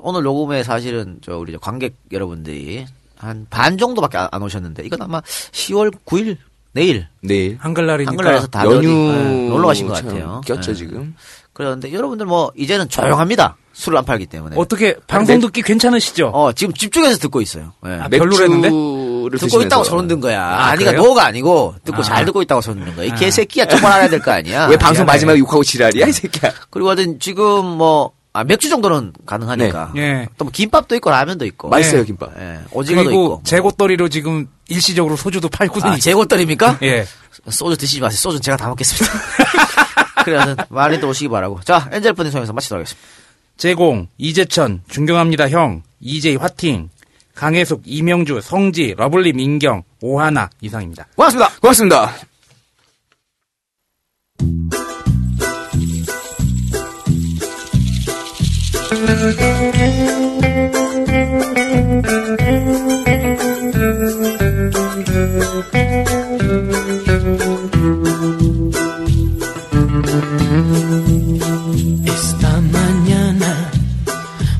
오늘 0.00 0.22
녹음에 0.22 0.62
사실은 0.62 1.18
저 1.22 1.38
우리 1.38 1.52
저 1.52 1.58
관객 1.58 1.94
여러분들이 2.12 2.86
한 3.16 3.46
반 3.50 3.78
정도밖에 3.78 4.18
안, 4.18 4.28
안 4.30 4.42
오셨는데 4.42 4.84
이건 4.84 5.02
아마 5.02 5.20
10월 5.20 5.92
9일 6.06 6.36
내일 6.72 7.08
내일 7.22 7.56
한글날이니까 7.60 8.10
한글날에서 8.12 8.48
어디, 8.54 8.74
연휴 8.86 8.88
예, 9.12 9.48
놀러 9.48 9.66
가신 9.68 9.88
것 9.88 9.94
같아요. 9.94 10.40
꼈죠 10.46 10.70
예. 10.72 10.74
지금. 10.74 11.14
그런데 11.52 11.92
여러분들 11.92 12.26
뭐 12.26 12.52
이제는 12.56 12.88
조용합니다. 12.88 13.56
술을 13.72 13.98
안 13.98 14.04
팔기 14.04 14.26
때문에. 14.26 14.54
어떻게 14.56 14.94
방송 15.08 15.40
듣기 15.40 15.62
괜찮으시죠? 15.62 16.28
어 16.28 16.52
지금 16.52 16.72
집중해서 16.74 17.18
듣고 17.18 17.40
있어요. 17.40 17.72
예. 17.86 17.90
아, 17.94 18.08
별로랬는데? 18.08 18.68
맥주를 18.68 19.38
듣고 19.38 19.62
있다고 19.62 19.82
드시면서. 19.82 19.84
소문 19.84 20.06
든 20.08 20.20
거야. 20.20 20.40
아, 20.40 20.66
아, 20.68 20.76
니가 20.76 20.92
그래요? 20.92 21.02
노가 21.04 21.24
아니고 21.26 21.74
듣고 21.84 21.98
아. 21.98 22.02
잘 22.02 22.24
듣고 22.26 22.42
있다고 22.42 22.60
소문 22.60 22.84
든 22.84 22.94
거야. 22.94 23.06
이 23.06 23.10
개새끼야 23.18 23.66
정말 23.66 23.92
알아야 23.94 24.08
될 24.08 24.20
거 24.20 24.30
아니야. 24.30 24.66
왜 24.68 24.76
방송. 24.76 25.04
마지막에 25.06 25.38
욕하고 25.40 25.64
지랄이야 25.64 26.06
이 26.06 26.12
새끼야. 26.12 26.52
그리고 26.70 26.88
하여튼 26.90 27.18
지금 27.18 27.64
뭐 27.64 28.12
아, 28.38 28.44
맥주 28.44 28.68
정도는 28.68 29.12
가능하니까. 29.26 29.92
네. 29.96 30.00
예. 30.00 30.28
또 30.38 30.44
뭐 30.44 30.52
김밥도 30.52 30.94
있고 30.96 31.10
라면도 31.10 31.44
있고. 31.46 31.68
맛있어요 31.68 32.02
네. 32.02 32.06
김밥. 32.06 32.30
예, 32.38 32.60
오징어도 32.70 33.08
그리고 33.08 33.24
있고. 33.24 33.42
재고떨이로 33.44 34.08
지금 34.08 34.46
일시적으로 34.68 35.16
소주도 35.16 35.48
팔고 35.48 35.80
아, 35.82 35.96
재고떨입니까? 35.96 36.78
예. 36.82 37.04
소주 37.50 37.76
드시지 37.76 38.00
마세요. 38.00 38.16
소주는 38.16 38.40
제가 38.40 38.56
다 38.56 38.68
먹겠습니다. 38.68 39.18
그래서 40.24 40.56
많이 40.68 41.00
또 41.00 41.08
오시기 41.08 41.28
바라고. 41.28 41.60
자, 41.64 41.88
엔젤 41.90 42.12
펀딩 42.12 42.30
통해서 42.30 42.52
마치도록 42.52 42.80
하겠습니다. 42.80 43.08
제공 43.56 44.06
이재천 44.18 44.82
존경합니다 44.88 45.48
형 45.48 45.82
이재희 46.00 46.36
화팅 46.36 46.90
강혜숙 47.34 47.82
이명주 47.86 48.40
성지 48.40 48.94
러블리 48.96 49.32
민경 49.32 49.82
오하나 50.00 50.48
이상입니다. 50.60 51.08
고맙습니다. 51.16 51.50
고맙습니다. 51.60 52.12
Esta 58.90 59.00
mañana 72.62 73.70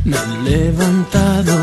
me 0.05 0.17
he 0.17 0.51
levantado. 0.51 1.55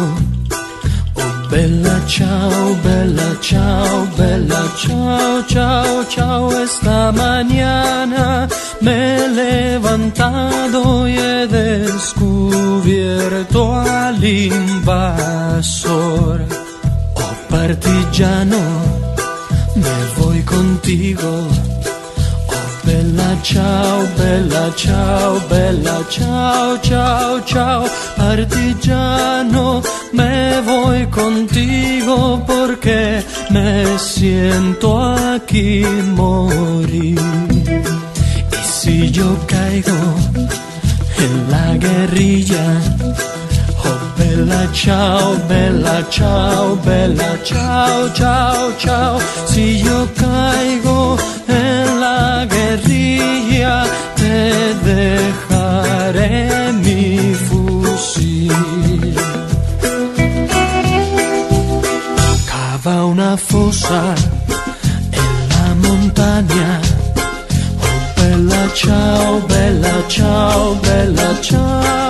Oh, 1.14 1.50
bella 1.52 2.02
ciao, 2.08 2.76
bella 2.84 3.40
ciao, 3.42 4.08
bella 4.18 4.64
ciao, 4.76 5.44
ciao, 5.48 6.04
ciao. 6.10 6.64
Esta 6.64 7.12
mañana 7.12 8.05
me 8.86 9.16
he 9.16 9.28
levantado 9.28 11.08
y 11.08 11.18
he 11.18 11.48
descubierto 11.48 12.22
al 13.74 14.24
invasor. 14.24 15.26
Oh, 17.16 17.36
partigiano, 17.50 18.62
me 19.76 19.98
voy 20.18 20.40
contigo. 20.44 21.30
Oh, 22.56 22.68
bella 22.86 23.32
ciao, 23.42 23.98
bella 24.20 24.72
ciao, 24.76 25.42
bella 25.50 25.98
ciao, 26.08 26.78
ciao, 26.84 27.42
ciao, 27.44 27.86
partigiano, 28.16 29.82
me 30.14 30.62
voy 30.62 31.08
contigo 31.08 32.44
porque 32.46 33.24
me 33.50 33.98
siento 33.98 35.02
aquí 35.02 35.84
morir. 36.22 37.55
Yo 39.16 39.38
caigo 39.48 40.02
en 41.24 41.34
la 41.50 41.78
guerrilla, 41.78 42.66
Oh, 43.88 44.00
bella 44.18 44.68
ciao, 44.74 45.38
bella 45.48 46.04
ciao, 46.10 46.76
bella 46.84 47.32
ciao, 47.42 48.10
ciao, 48.14 48.74
ciao. 48.78 49.20
Si 49.48 49.82
yo 49.82 50.06
caigo 50.16 51.16
en 51.48 52.00
la 52.02 52.46
guerrilla, 52.46 53.86
te 54.18 54.74
dejaré 54.92 56.74
mi 56.84 57.34
fusil. 57.48 58.52
Cava 62.52 63.06
una 63.06 63.38
fosa 63.38 64.02
en 65.24 65.34
la 65.52 65.66
montaña. 65.88 66.85
Ciao, 68.76 69.40
bella 69.48 70.06
ciao, 70.10 70.76
bella 70.82 71.42
ciao. 71.42 72.05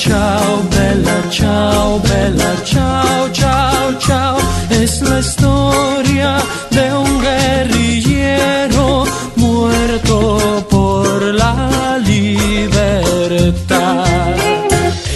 Ciao, 0.00 0.62
bella 0.70 1.28
ciao, 1.28 2.00
bella 2.00 2.54
ciao, 2.64 3.30
ciao, 3.32 3.98
ciao. 3.98 4.38
Es 4.70 5.02
la 5.02 5.18
historia 5.18 6.38
de 6.70 6.94
un 6.94 7.18
guerrillero 7.18 9.04
muerto 9.36 10.64
por 10.70 11.34
la 11.34 11.98
libertà. 12.02 14.04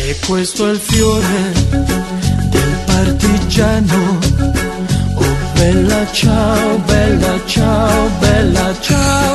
E 0.07 0.19
questo 0.27 0.69
è 0.69 0.73
il 0.73 0.79
fiore 0.79 1.53
del 2.51 2.77
partigiano. 2.85 4.19
Oh 5.15 5.37
bella 5.55 6.07
ciao, 6.13 6.79
bella 6.87 7.41
ciao, 7.47 8.11
bella 8.21 8.75
ciao, 8.81 9.34